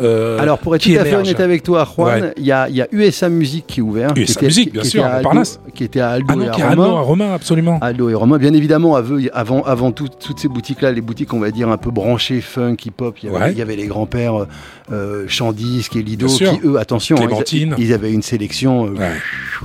euh, 0.00 0.38
Alors, 0.38 0.58
pour 0.58 0.74
être 0.74 0.82
qui 0.82 0.94
tout 0.94 1.00
à 1.00 1.04
fait 1.04 1.14
honnête 1.16 1.40
avec 1.40 1.62
toi, 1.62 1.84
Juan, 1.96 2.22
Ouais. 2.22 2.34
il 2.36 2.44
y, 2.44 2.52
a, 2.52 2.68
y 2.68 2.80
a 2.82 2.88
USA 2.92 3.28
Music 3.28 3.64
qui 3.66 3.80
est 3.80 3.82
ouvert. 3.82 4.12
qui 4.14 4.20
USA 4.22 4.32
était- 4.40 4.46
Music, 4.46 4.64
qui- 4.66 4.70
bien 4.72 4.82
qui 4.82 4.88
sûr, 4.88 5.00
était 5.04 5.08
à 5.10 5.16
Aldo-. 5.16 5.58
Qui 5.74 5.84
était 5.84 6.00
à 6.00 6.10
Aldo 6.10 6.26
Ah 6.28 6.36
non, 6.36 6.44
et 6.44 6.48
à 6.48 6.50
qui 6.52 6.62
Romain. 6.62 6.70
Aldo, 6.84 6.96
à 6.96 7.00
Romain, 7.00 7.32
absolument. 7.34 7.78
Aldo 7.80 8.08
et 8.08 8.14
Romain. 8.14 8.38
Bien 8.38 8.52
évidemment, 8.52 8.96
avant, 8.96 9.62
avant, 9.62 9.92
tout- 9.92 10.08
toutes 10.08 10.38
ces 10.38 10.48
boutiques-là, 10.48 10.92
les 10.92 11.00
boutiques, 11.00 11.32
on 11.34 11.38
va 11.40 11.50
dire, 11.50 11.68
un 11.68 11.76
peu 11.76 11.90
branchées, 11.90 12.40
funk, 12.40 12.76
hip-hop, 12.84 13.16
il 13.22 13.26
y 13.26 13.28
avait, 13.34 13.44
Ouais. 13.44 13.52
il 13.52 13.58
y 13.58 13.62
avait 13.62 13.76
les 13.76 13.86
grands-pères 13.86 14.34
euh, 14.42 14.46
euh, 14.92 15.24
Chandisque 15.28 15.96
et 15.96 16.02
Lido, 16.02 16.26
qui, 16.26 16.44
eux, 16.64 16.78
attention, 16.78 17.16
hein, 17.16 17.28
ils- 17.52 17.74
ils, 17.78 17.92
avaient 17.92 18.12
une 18.12 18.22
sélection, 18.22 18.86
euh, 18.86 18.90
Ouais. 18.90 19.10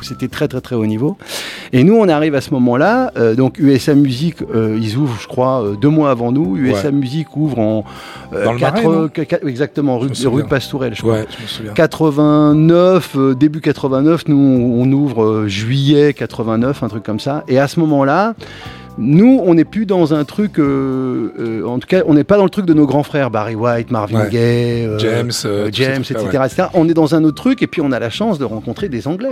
c'était 0.01 0.27
très, 0.29 0.47
très, 0.47 0.61
très 0.61 0.75
haut 0.75 0.85
niveau. 0.85 1.17
Et 1.73 1.83
nous, 1.83 1.95
on 1.95 2.07
arrive 2.07 2.35
à 2.35 2.41
ce 2.41 2.51
moment-là, 2.51 3.11
euh, 3.17 3.35
donc 3.35 3.57
USA 3.59 3.95
Music, 3.95 4.37
euh, 4.55 4.77
ils 4.81 4.95
ouvrent, 4.97 5.17
je 5.21 5.27
crois, 5.27 5.61
euh, 5.63 5.75
deux 5.75 5.89
mois 5.89 6.09
avant 6.11 6.31
nous. 6.31 6.55
USA. 6.57 6.91
Music 6.91 7.35
ouvre 7.35 7.59
en... 7.59 7.83
Dans 8.31 8.53
le 8.53 8.59
quatre- 8.59 8.83
Marais, 8.83 8.97
non? 8.97 9.07
qu- 9.09 9.25
qu- 9.25 9.47
exactement, 9.47 9.97
rue, 9.99 10.09
rue 10.25 10.43
Pastourelle, 10.45 10.93
je 10.95 11.01
crois. 11.01 11.17
Je 11.37 11.43
me 11.43 11.47
souviens. 11.47 11.73
89, 12.19 13.15
euh, 13.15 13.33
début 13.35 13.61
89, 13.61 14.27
nous 14.27 14.35
on, 14.37 14.81
on 14.83 14.91
ouvre 14.91 15.23
euh, 15.23 15.47
juillet 15.47 16.13
89, 16.13 16.83
un 16.83 16.87
truc 16.89 17.03
comme 17.03 17.19
ça. 17.19 17.43
Et 17.47 17.57
à 17.59 17.67
ce 17.67 17.79
moment-là, 17.79 18.33
nous 18.97 19.41
on 19.45 19.53
n'est 19.53 19.63
plus 19.65 19.85
dans 19.85 20.13
un 20.13 20.25
truc, 20.25 20.59
euh, 20.59 21.31
euh, 21.39 21.65
en 21.65 21.79
tout 21.79 21.87
cas 21.87 22.01
on 22.05 22.13
n'est 22.13 22.25
pas 22.25 22.37
dans 22.37 22.43
le 22.43 22.49
truc 22.49 22.65
de 22.65 22.73
nos 22.73 22.85
grands 22.85 23.03
frères, 23.03 23.31
Barry 23.31 23.55
White, 23.55 23.91
Marvin 23.91 24.23
Ouais. 24.23 24.29
Gaye, 24.29 24.85
euh, 24.85 24.99
James, 24.99 25.31
James, 25.71 26.01
etc. 26.01 26.65
On 26.73 26.89
est 26.89 26.93
dans 26.93 27.15
un 27.15 27.23
autre 27.23 27.41
truc 27.41 27.61
et 27.61 27.67
puis 27.67 27.81
on 27.81 27.91
a 27.91 27.99
la 27.99 28.09
chance 28.09 28.37
de 28.39 28.45
rencontrer 28.45 28.89
des 28.89 29.07
Anglais. 29.07 29.31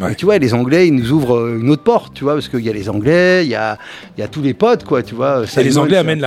Ouais. 0.00 0.12
Et 0.12 0.14
tu 0.14 0.26
vois, 0.26 0.36
les 0.38 0.52
Anglais, 0.52 0.88
ils 0.88 0.94
nous 0.94 1.10
ouvrent 1.12 1.36
euh, 1.38 1.58
une 1.58 1.70
autre 1.70 1.82
porte, 1.82 2.12
tu 2.14 2.24
vois, 2.24 2.34
parce 2.34 2.48
qu'il 2.48 2.60
y 2.60 2.68
a 2.68 2.72
les 2.72 2.88
Anglais, 2.90 3.44
il 3.44 3.50
y 3.50 3.54
a, 3.54 3.78
il 4.16 4.20
y 4.20 4.24
a 4.24 4.28
tous 4.28 4.42
les 4.42 4.52
potes, 4.52 4.84
quoi, 4.84 5.02
tu 5.02 5.14
vois. 5.14 5.44
Et 5.56 5.62
les 5.62 5.78
Anglais 5.78 5.96
amènent 5.96 6.22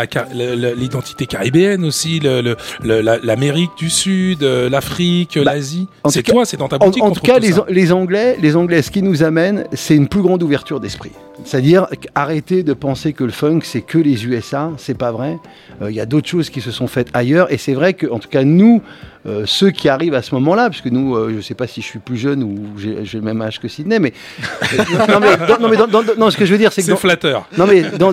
l'identité 0.76 1.26
caribéenne 1.26 1.84
aussi, 1.86 2.20
le- 2.20 2.42
le- 2.42 2.56
le- 2.84 3.02
la- 3.02 3.18
l'Amérique 3.20 3.72
du 3.78 3.90
Sud, 3.90 4.44
euh, 4.44 4.70
l'Afrique, 4.70 5.34
Bah, 5.38 5.54
l'Asie. 5.54 5.88
en 6.04 6.10
C'est 6.10 6.24
toi, 6.24 6.46
c'est 6.46 6.58
dans 6.58 6.68
ta 6.68 6.78
En, 6.78 6.86
boutique. 6.88 7.04
en 7.04 7.10
qu'on 7.10 7.14
tout 7.16 7.22
cas, 7.22 7.40
les, 7.40 7.92
Anglais, 7.94 8.38
les 8.42 8.56
Anglais, 8.56 8.82
ce 8.82 8.92
qui 8.92 9.02
nous 9.02 9.24
amène, 9.24 9.66
c'est 9.74 9.96
une 9.96 10.08
plus 10.08 10.22
grande 10.22 10.42
ouverture 10.44 10.80
d'esprit. 10.80 11.12
C'est-à-dire 11.46 11.88
arrêter 12.16 12.64
de 12.64 12.74
penser 12.74 13.14
que 13.14 13.24
le 13.24 13.32
funk 13.32 13.62
c'est 13.64 13.80
que 13.82 13.98
les 13.98 14.26
USA, 14.26 14.72
c'est 14.78 14.98
pas 14.98 15.12
vrai. 15.12 15.38
Euh, 15.82 15.90
Il 15.90 15.96
y 15.96 16.02
a 16.02 16.06
d'autres 16.06 16.28
choses 16.28 16.50
qui 16.50 16.60
se 16.60 16.72
sont 16.72 16.88
faites 16.88 17.08
ailleurs, 17.14 17.52
et 17.52 17.58
c'est 17.58 17.74
vrai 17.74 17.94
que, 17.94 18.08
en 18.08 18.20
tout 18.20 18.28
cas, 18.28 18.44
nous, 18.44 18.82
euh, 19.26 19.44
ceux 19.46 19.72
qui 19.72 19.90
arrivent 19.90 20.14
à 20.14 20.22
ce 20.22 20.34
moment-là, 20.36 20.70
puisque 20.70 20.86
nous, 20.86 21.16
euh, 21.16 21.34
je 21.36 21.42
sais 21.42 21.54
pas 21.54 21.68
si 21.68 21.82
je 21.82 21.86
suis 21.86 22.00
plus 22.00 22.16
jeune 22.18 22.42
ou 22.42 22.58
j'ai 22.78 22.96
le 23.18 23.22
même 23.22 23.42
âge 23.42 23.60
que 23.60 23.68
Sydney, 23.68 24.00
mais 24.00 24.14
non, 25.10 25.20
mais, 25.20 25.36
dans- 25.46 25.60
non, 25.60 25.68
mais 25.70 25.76
dans- 25.78 25.88
dans- 25.88 26.04
non, 26.18 26.30
ce 26.32 26.38
que 26.38 26.46
je 26.46 26.52
veux 26.54 26.58
dire, 26.58 26.72
c'est 26.72 26.82
que 26.82 26.88
C'est 26.88 26.96
flatteur. 26.96 27.46
non 27.58 27.68
mais 27.68 27.82
dans, 27.98 28.12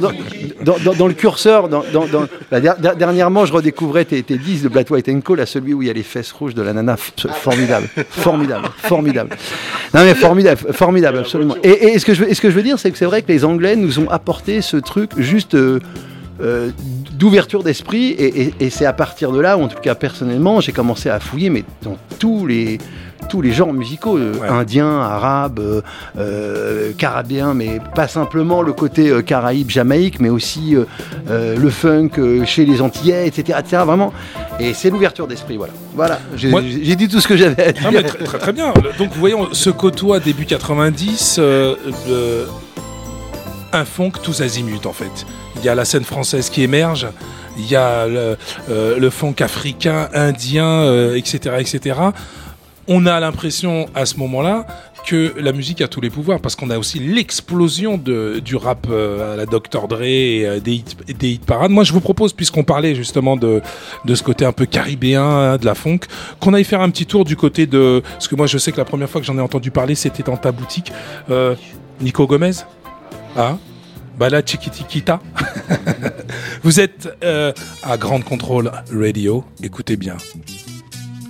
le 1.07 1.15
curseur, 1.15 1.69
la 2.51 2.95
dernièrement, 2.95 3.45
je 3.47 3.53
redécouvrais 3.53 4.05
tes, 4.05 4.23
tes 4.23 4.37
10 4.37 4.65
de 4.65 4.69
Black 4.69 4.91
White 4.91 5.23
Co, 5.23 5.35
là, 5.37 5.47
celui 5.47 5.75
où 5.75 5.83
il 5.83 5.89
y 5.89 5.91
a 5.91 5.95
les 5.95 6.03
fesses 6.03 6.33
rouges 6.33 6.55
de 6.55 6.63
la 6.63 6.73
nana, 6.73 6.97
formidable, 6.97 7.89
formidable, 8.09 8.69
formidable. 8.79 9.31
Non 9.95 10.03
mais 10.05 10.15
formidable, 10.15 10.61
formidable, 10.73 11.19
absolument. 11.19 11.55
Et, 11.63 11.89
et 11.89 11.99
ce, 11.99 12.05
que 12.07 12.15
je 12.15 12.25
et 12.25 12.35
ce 12.35 12.41
que 12.41 12.51
je 12.51 12.57
veux 12.57 12.63
dire, 12.63 12.79
c'est 12.79 12.91
que 12.91 12.99
c'est 12.99 13.05
vrai 13.07 13.23
que 13.23 13.29
les 13.29 13.45
Anglais 13.45 13.77
nous 13.77 13.99
ont 14.01 14.11
apporté 14.11 14.61
ce 14.61 14.77
truc 14.77 15.11
juste 15.19 15.55
euh, 15.55 15.79
euh, 16.41 16.71
d'ouverture 17.13 17.63
d'esprit, 17.63 18.09
et, 18.11 18.43
et- 18.43 18.55
et 18.61 18.71
c'est 18.71 18.87
à 18.87 18.93
partir 18.93 19.33
de 19.33 19.41
là, 19.41 19.57
ou 19.57 19.63
en 19.63 19.69
tout 19.69 19.81
cas 19.81 19.95
personnellement, 19.95 20.61
j'ai 20.61 20.73
commencé 20.73 21.09
à 21.09 21.19
fouiller, 21.21 21.51
mais 21.51 21.65
dans 21.83 21.97
tous 22.19 22.47
les 22.47 22.79
tous 23.31 23.43
les 23.43 23.51
genres 23.51 23.73
musicaux, 23.73 24.19
euh, 24.19 24.35
Ouais. 24.41 24.47
indiens, 24.49 25.01
arabes, 25.01 25.59
euh, 26.17 26.93
mais 27.57 27.81
pas 27.95 28.07
simplement 28.07 28.63
le 28.63 28.73
côté 28.73 29.09
euh, 29.11 29.21
Caraïbe, 29.23 29.69
Jamaïque, 29.71 30.21
mais 30.21 30.29
aussi 30.29 30.77
le 31.29 31.71
funk 31.71 32.11
chez 32.45 32.65
les 32.65 32.81
Antillais, 32.81 33.27
etc., 33.27 33.59
etc. 33.61 33.83
Vraiment. 33.85 34.13
Et 34.61 34.75
c'est 34.75 34.91
l'ouverture 34.91 35.27
d'esprit, 35.27 35.57
voilà. 35.57 35.73
Voilà, 35.97 36.21
j'ai 36.37 36.95
dit 36.97 37.09
tout 37.09 37.21
ce 37.21 37.27
que 37.27 37.37
j'avais 37.37 37.65
à 37.69 37.73
dire. 37.73 37.83
Non, 37.85 37.91
mais 37.93 38.03
très, 38.05 38.19
très, 38.25 38.39
très 38.39 38.53
bien. 38.53 38.73
Donc, 38.99 39.11
vous 39.13 39.19
voyez, 39.21 39.35
on 39.35 39.53
se 39.53 39.71
côtoie 39.71 40.21
début 40.21 40.47
90, 40.47 41.37
euh, 41.39 41.75
euh, 42.09 42.45
un 43.73 43.85
funk 43.85 44.13
tous 44.23 44.41
azimuts, 44.41 44.87
en 44.87 44.93
fait. 44.93 45.27
Il 45.57 45.65
y 45.65 45.69
a 45.69 45.75
la 45.75 45.85
scène 45.85 46.05
française 46.05 46.51
qui 46.51 46.63
émerge, 46.63 47.07
il 47.59 47.69
y 47.71 47.77
a 47.77 48.07
le, 48.07 48.37
euh, 48.71 49.11
funk 49.11 49.37
africain, 49.41 50.09
indien, 50.15 50.67
euh, 50.67 51.17
etc., 51.17 51.57
etc. 51.59 52.01
On 52.89 53.07
a 53.07 53.19
l'impression, 53.19 53.87
à 53.95 54.07
ce 54.07 54.17
moment-là, 54.19 54.67
que 55.07 55.35
la 55.39 55.53
musique 55.53 55.81
a 55.81 55.89
tous 55.89 56.01
les 56.01 56.11
pouvoirs, 56.11 56.41
parce 56.41 56.57
qu'on 56.57 56.71
a 56.71 56.79
aussi 56.79 56.99
l'explosion 56.99 57.97
du 57.97 58.57
rap 58.57 58.87
euh, 58.91 59.35
à 59.35 59.37
la 59.37 59.47
Dr. 59.47 59.89
Dre 59.89 60.03
et 60.03 60.61
des, 60.61 60.75
hit, 60.75 60.97
des 61.19 61.31
hit 61.31 61.45
parades. 61.45 61.71
Moi, 61.71 61.85
je 61.85 61.93
vous 61.93 62.01
propose, 62.01 62.33
puisqu'on 62.33 62.65
parlait 62.65 62.95
justement 62.95 63.37
de, 63.37 63.63
ce 64.13 64.23
côté 64.23 64.45
un 64.45 64.53
peu 64.53 64.67
caribéen, 64.67 65.23
hein, 65.23 65.57
de 65.57 65.65
la 65.65 65.75
funk, 65.75 66.01
qu'on 66.41 66.55
aille 66.55 66.65
faire 66.65 66.81
un 66.81 66.91
petit 66.91 67.07
tour 67.07 67.25
du 67.25 67.37
côté 67.37 67.67
de... 67.67 68.03
Parce 68.13 68.29
que 68.29 68.37
moi, 68.37 68.47
je 68.47 68.59
sais 68.59 68.73
que 68.73 68.79
la 68.79 68.85
première 68.85 69.09
fois 69.09 69.21
que 69.21 69.27
j'en 69.27 69.39
ai 69.39 69.43
entendu 69.43 69.71
parler, 69.71 69.95
c'était 69.95 70.23
dans 70.23 70.37
ta 70.37 70.53
boutique. 70.53 70.93
Nico 72.01 72.27
Gomez 72.27 72.53
Ah 73.37 73.57
Bala 74.19 74.43
Chiquitikita 74.45 75.21
Vous 76.63 76.81
êtes 76.81 77.09
euh, 77.23 77.53
à 77.83 77.97
Grande 77.97 78.25
Contrôle 78.25 78.71
Radio. 78.93 79.45
Écoutez 79.63 79.97
bien. 79.97 80.17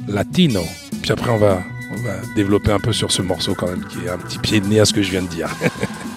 Latino. 0.08 0.62
Puis 1.02 1.12
après, 1.12 1.30
on 1.30 1.38
va, 1.38 1.62
on 1.92 2.02
va 2.02 2.14
développer 2.34 2.70
un 2.70 2.78
peu 2.78 2.92
sur 2.92 3.10
ce 3.10 3.22
morceau 3.22 3.54
quand 3.54 3.66
même, 3.66 3.84
qui 3.84 3.98
est 4.06 4.08
un 4.08 4.18
petit 4.18 4.38
pied 4.38 4.60
de 4.60 4.66
nez 4.66 4.80
à 4.80 4.84
ce 4.84 4.92
que 4.92 5.02
je 5.02 5.10
viens 5.10 5.22
de 5.22 5.28
dire. 5.28 5.50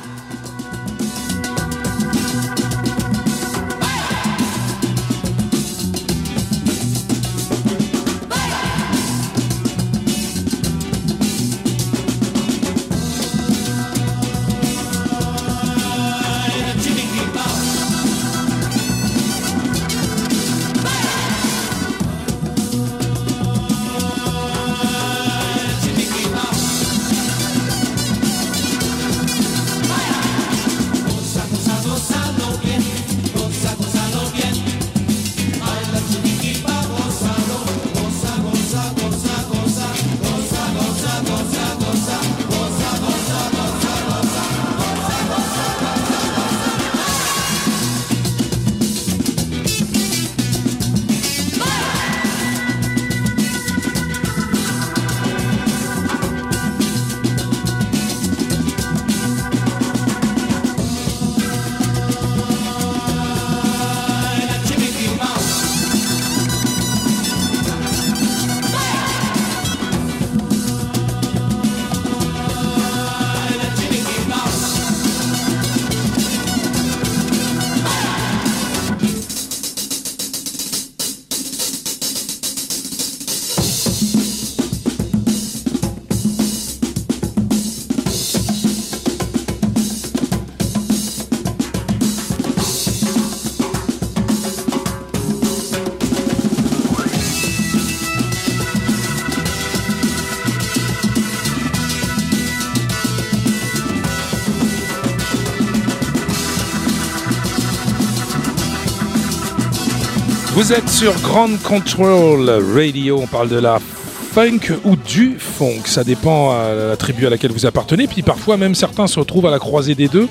Vous 110.59 110.73
êtes 110.73 110.89
sur 110.89 111.13
Grand 111.21 111.47
Control 111.63 112.49
Radio, 112.75 113.21
on 113.23 113.27
parle 113.27 113.47
de 113.47 113.55
la 113.55 113.79
funk 113.79 114.73
ou 114.83 114.97
du 114.97 115.37
funk, 115.39 115.83
ça 115.85 116.03
dépend 116.03 116.51
à 116.51 116.73
la 116.73 116.97
tribu 116.97 117.25
à 117.25 117.29
laquelle 117.29 117.53
vous 117.53 117.65
appartenez, 117.65 118.07
puis 118.07 118.23
parfois 118.23 118.57
même 118.57 118.75
certains 118.75 119.07
se 119.07 119.17
retrouvent 119.17 119.45
à 119.45 119.51
la 119.51 119.59
croisée 119.59 119.95
des 119.95 120.09
deux. 120.09 120.27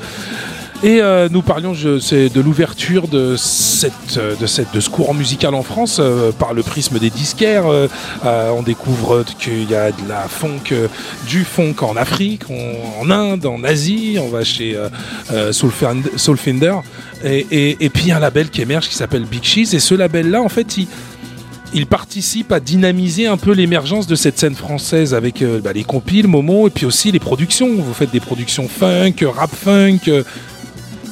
Et 0.84 1.00
euh, 1.02 1.28
nous 1.28 1.42
parlions 1.42 1.72
de 1.72 2.40
l'ouverture 2.40 3.08
de, 3.08 3.34
cette, 3.36 4.16
euh, 4.16 4.36
ce 4.46 4.88
courant 4.88 5.12
musical 5.12 5.54
en 5.56 5.64
France 5.64 5.98
euh, 5.98 6.30
par 6.30 6.54
le 6.54 6.62
prisme 6.62 7.00
des 7.00 7.10
disquaires. 7.10 7.64
On 8.24 8.62
découvre 8.62 9.24
qu'il 9.40 9.68
y 9.68 9.74
a 9.74 9.90
de 9.90 10.08
la 10.08 10.28
funk, 10.28 10.72
du 11.26 11.44
funk 11.44 11.74
en 11.80 11.96
Afrique, 11.96 12.42
en, 13.00 13.10
Inde, 13.10 13.46
en 13.46 13.64
Asie. 13.64 14.18
On 14.20 14.28
va 14.28 14.44
chez 14.44 14.76
Soulfind- 15.50 16.16
Soulfinder. 16.16 16.76
Et, 17.24 17.90
puis 17.92 18.12
un 18.12 18.20
label 18.20 18.48
qui 18.48 18.62
émerge 18.62 18.88
qui 18.88 18.94
s'appelle 18.94 19.24
Big 19.24 19.42
Cheese. 19.42 19.74
Et 19.74 19.80
ce 19.80 19.94
label-là, 19.94 20.42
en 20.42 20.48
fait, 20.48 20.76
il, 21.74 21.86
participe 21.86 22.52
à 22.52 22.60
dynamiser 22.60 23.26
un 23.26 23.36
peu 23.36 23.52
l'émergence 23.52 24.06
de 24.06 24.14
cette 24.14 24.38
scène 24.38 24.54
française 24.54 25.12
avec 25.14 25.42
bah, 25.62 25.72
les 25.72 25.84
compiles, 25.84 26.28
Momo, 26.28 26.68
et 26.68 26.70
puis 26.70 26.86
aussi 26.86 27.10
les 27.10 27.20
productions. 27.20 27.74
Vous 27.74 27.94
faites 27.94 28.12
des 28.12 28.20
productions 28.20 28.68
funk, 28.68 29.14
rap 29.34 29.50
funk. 29.54 30.22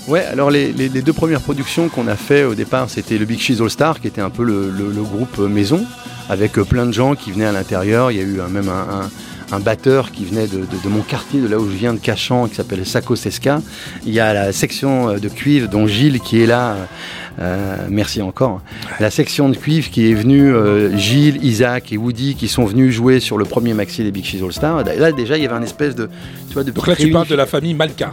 Ouais, 0.09 0.25
alors 0.25 0.51
les, 0.51 0.73
les- 0.73 0.89
les 0.89 1.03
deux 1.03 1.13
premières 1.13 1.41
productions 1.41 1.89
qu'on 1.89 2.07
a 2.07 2.15
fait 2.17 2.45
au 2.45 2.55
départ, 2.55 2.89
c'était 2.89 3.19
le 3.19 3.25
Big 3.25 3.41
Cheese 3.41 3.61
All 3.61 3.71
Star, 3.71 4.01
qui 4.01 4.07
était 4.07 4.21
un 4.21 4.31
peu 4.31 4.45
le, 4.45 4.71
le- 4.71 4.93
le 4.95 5.03
groupe 5.03 5.37
euh, 5.41 5.49
maison, 5.49 5.85
avec 6.31 6.59
euh, 6.59 6.65
plein 6.65 6.87
de 6.87 6.93
gens 6.93 7.15
qui 7.17 7.33
venaient 7.33 7.47
à 7.47 7.53
l'intérieur. 7.53 8.13
Il 8.13 8.19
y 8.19 8.21
a 8.21 8.23
eu 8.25 8.39
même 8.51 8.69
un, 8.69 9.03
un- 9.05 9.11
un 9.57 9.61
batteur 9.61 10.13
qui 10.13 10.25
venait 10.25 10.47
de, 10.47 10.59
de- 10.59 10.65
de 10.85 10.89
mon 10.89 11.01
quartier, 11.03 11.41
de 11.41 11.49
là 11.49 11.59
où 11.59 11.67
je 11.69 11.75
viens, 11.77 11.93
de 11.93 11.99
Cachan, 11.99 12.47
qui 12.47 12.55
s'appelle 12.55 12.87
Sako 12.87 13.17
Seska. 13.17 13.61
Il 14.05 14.13
y 14.15 14.21
a 14.21 14.33
la 14.33 14.53
section 14.53 15.09
euh, 15.11 15.19
de 15.19 15.29
cuivre, 15.29 15.69
dont 15.69 15.89
Gilles 15.89 16.21
qui 16.21 16.41
est 16.41 16.47
là. 16.47 16.77
euh, 17.41 17.77
merci 17.91 18.23
encore. 18.23 18.61
La 19.01 19.11
section 19.11 19.49
de 19.49 19.57
cuivre 19.57 19.91
qui 19.91 20.09
est 20.11 20.15
venue, 20.15 20.55
euh, 20.55 20.97
Gilles, 20.97 21.45
Isaac 21.45 21.93
et 21.93 21.97
Woody, 21.97 22.37
qui 22.37 22.47
sont 22.47 22.65
venus 22.65 22.95
jouer 22.95 23.19
sur 23.19 23.39
le 23.39 23.45
premier 23.45 23.75
maxi 23.75 24.05
des 24.05 24.13
Big 24.13 24.25
Cheese 24.25 24.43
All 24.45 24.53
Star. 24.53 24.85
Là, 24.85 25.11
déjà, 25.11 25.37
il 25.37 25.43
y 25.43 25.47
avait 25.47 25.57
un 25.57 25.63
espèce 25.63 25.97
de. 25.97 26.09
Tu 26.49 26.55
vois, 26.55 26.63
de 26.63 26.71
Donc 26.71 26.87
là, 26.87 26.95
tu 26.95 27.11
parles 27.13 27.27
de 27.29 27.35
la 27.35 27.47
famille 27.47 27.75
Malka. 27.75 28.13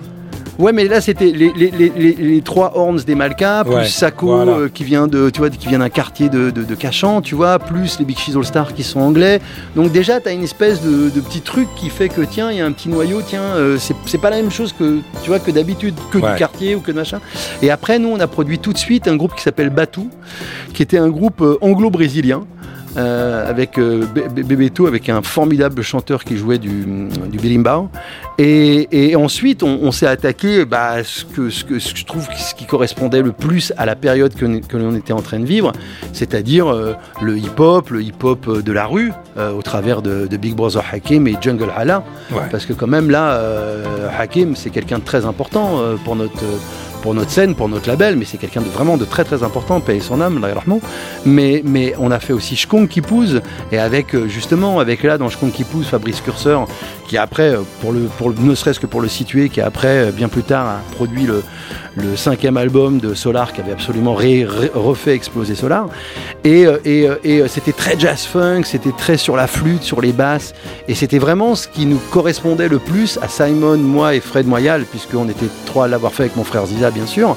Ouais, 0.59 0.71
mais 0.71 0.87
là 0.87 1.01
c'était 1.01 1.31
les, 1.31 1.51
les, 1.55 1.71
les, 1.71 1.91
les, 1.95 2.13
les 2.13 2.41
trois 2.41 2.73
horns 2.75 2.97
des 2.97 3.15
Malka, 3.15 3.63
plus 3.65 3.73
Ouais, 3.73 3.85
Sako 3.85 4.27
voilà. 4.35 4.51
euh, 4.53 4.69
qui 4.71 4.83
vient 4.83 5.07
de, 5.07 5.29
tu 5.31 5.39
vois, 5.39 5.49
qui 5.49 5.67
vient 5.67 5.79
d'un 5.79 5.89
quartier 5.89 6.29
de, 6.29 6.51
de, 6.51 6.63
de 6.63 6.75
Cachan, 6.75 7.21
tu 7.21 7.33
vois, 7.33 7.57
plus 7.59 7.97
les 7.99 8.05
Big 8.05 8.17
Cheese 8.17 8.37
All 8.37 8.45
Stars 8.45 8.73
qui 8.73 8.83
sont 8.83 8.99
anglais. 8.99 9.41
Donc 9.75 9.91
déjà, 9.91 10.19
tu 10.21 10.29
as 10.29 10.31
une 10.31 10.43
espèce 10.43 10.81
de, 10.81 11.09
de 11.09 11.19
petit 11.21 11.41
truc 11.41 11.67
qui 11.75 11.89
fait 11.89 12.07
que 12.09 12.21
tiens, 12.21 12.51
il 12.51 12.57
y 12.57 12.61
a 12.61 12.65
un 12.65 12.71
petit 12.71 12.87
noyau, 12.89 13.21
tiens, 13.25 13.41
euh, 13.41 13.77
c'est 13.79 13.95
c'est 14.05 14.19
pas 14.19 14.29
la 14.29 14.35
même 14.37 14.51
chose 14.51 14.73
que 14.77 14.99
tu 15.23 15.29
vois 15.29 15.39
que 15.39 15.49
d'habitude 15.51 15.95
que 16.11 16.19
Ouais. 16.19 16.31
du 16.33 16.37
quartier 16.37 16.75
ou 16.75 16.79
que 16.81 16.91
de 16.91 16.97
machin. 16.97 17.19
Et 17.63 17.71
après, 17.71 17.97
nous, 17.97 18.09
on 18.09 18.19
a 18.19 18.27
produit 18.27 18.59
tout 18.59 18.73
de 18.73 18.77
suite 18.77 19.07
un 19.07 19.15
groupe 19.15 19.33
qui 19.35 19.41
s'appelle 19.41 19.71
Batou, 19.71 20.09
qui 20.73 20.83
était 20.83 20.99
un 20.99 21.09
groupe 21.09 21.41
euh, 21.41 21.57
anglo-brésilien. 21.61 22.43
Euh, 22.97 23.49
avec 23.49 23.77
euh, 23.77 24.05
Be- 24.05 24.27
Be- 24.29 24.43
Bebeto, 24.43 24.87
avec 24.87 25.09
un 25.09 25.21
formidable 25.21 25.81
chanteur 25.81 26.23
qui 26.23 26.37
jouait 26.37 26.57
du, 26.59 26.85
du 27.29 27.37
berimbau. 27.37 27.89
Et, 28.37 28.87
et 29.09 29.15
ensuite, 29.15 29.63
on, 29.63 29.79
on 29.81 29.91
s'est 29.91 30.07
attaqué 30.07 30.65
bah, 30.65 30.89
à 30.89 31.03
ce, 31.03 31.25
que, 31.25 31.49
ce, 31.49 31.63
que, 31.63 31.79
ce 31.79 31.93
que 31.93 31.99
je 31.99 32.05
trouve 32.05 32.27
qui- 32.29 32.41
ce 32.41 32.55
qui 32.55 32.65
correspondait 32.65 33.21
le 33.21 33.31
plus 33.31 33.73
à 33.77 33.85
la 33.85 33.95
période 33.95 34.33
que, 34.35 34.45
que 34.65 34.77
l'on 34.77 34.95
était 34.95 35.13
en 35.13 35.21
train 35.21 35.39
de 35.39 35.45
vivre, 35.45 35.71
c'est-à-dire 36.13 36.71
euh, 36.71 36.93
le 37.21 37.37
hip-hop, 37.37 37.89
le 37.89 38.01
hip-hop 38.01 38.47
euh, 38.47 38.61
de 38.61 38.71
la 38.71 38.85
rue, 38.85 39.11
au 39.35 39.61
travers 39.63 40.03
de, 40.03 40.27
de 40.27 40.37
Big 40.37 40.53
Brother 40.53 40.83
Hakim 40.91 41.27
et 41.27 41.35
Jungle 41.41 41.71
Hala. 41.75 42.03
Ouais. 42.31 42.41
Parce 42.51 42.67
que 42.67 42.73
quand 42.73 42.85
même 42.85 43.09
là, 43.09 43.41
Hakim, 44.19 44.55
c'est 44.55 44.69
quelqu'un 44.69 44.99
de 44.99 45.03
très 45.03 45.25
important 45.25 45.79
pour 46.05 46.15
notre... 46.15 46.43
pour 47.03 47.13
notre 47.13 47.31
scène, 47.31 47.53
pour 47.53 47.67
notre 47.67 47.89
label, 47.89 48.15
mais 48.15 48.23
c'est 48.23 48.37
quelqu'un 48.37 48.61
de 48.61 48.69
vraiment 48.69 48.95
de 48.95 49.03
très 49.03 49.25
très 49.25 49.43
important, 49.43 49.81
paye 49.81 49.99
son 49.99 50.21
âme, 50.21 50.39
mais, 51.25 51.61
mais 51.65 51.93
on 51.99 52.11
a 52.11 52.19
fait 52.19 52.31
aussi 52.31 52.55
Shkong 52.55 52.87
qui 52.87 53.01
pousse, 53.01 53.35
et 53.73 53.77
avec 53.77 54.15
euh, 54.15 54.29
justement, 54.29 54.79
avec 54.79 55.03
là 55.03 55.17
dans 55.17 55.27
Shkong 55.27 55.51
qui 55.51 55.65
pousse, 55.65 55.87
Fabrice 55.87 56.21
Curseur, 56.21 56.65
qui 57.09 57.17
après, 57.17 57.55
euh, 57.55 57.61
pour 57.81 57.91
le, 57.91 58.03
pour 58.17 58.33
ne 58.33 58.55
serait-ce 58.55 58.79
que 58.79 58.85
pour 58.85 59.01
le 59.01 59.09
situer, 59.09 59.49
qui 59.49 59.59
après, 59.59 60.07
euh, 60.07 60.11
bien 60.11 60.29
plus 60.29 60.43
tard, 60.43 60.65
a 60.65 60.95
produit 60.95 61.23
le, 61.23 61.43
le 61.97 62.15
cinquième 62.15 62.55
album 62.55 62.99
de 62.99 63.13
Solar, 63.13 63.51
qui 63.51 63.59
avait 63.59 63.73
absolument 63.73 64.13
refait 64.13 65.13
exploser 65.13 65.55
Solar. 65.55 65.87
Et, 66.45 66.65
et, 66.85 67.09
et, 67.25 67.47
c'était 67.49 67.73
très 67.73 67.99
jazz 67.99 68.23
funk, 68.23 68.63
c'était 68.63 68.93
très 68.93 69.17
sur 69.17 69.35
la 69.35 69.47
flûte, 69.47 69.83
sur 69.83 69.99
les 69.99 70.13
basses, 70.13 70.53
et 70.87 70.95
c'était 70.95 71.19
vraiment 71.19 71.55
ce 71.55 71.67
qui 71.67 71.85
nous 71.85 71.99
correspondait 72.11 72.69
le 72.69 72.79
plus 72.79 73.19
à 73.21 73.27
Simon, 73.27 73.77
moi 73.77 74.15
et 74.15 74.21
Fred 74.21 74.47
Moyal, 74.47 74.85
puisqu'on 74.85 75.27
était 75.27 75.49
trois 75.65 75.85
à 75.85 75.87
l'avoir 75.89 76.13
fait 76.13 76.23
avec 76.23 76.37
mon 76.37 76.45
frère 76.45 76.65
Ziza, 76.65 76.92
bien 76.93 77.05
sûr, 77.05 77.35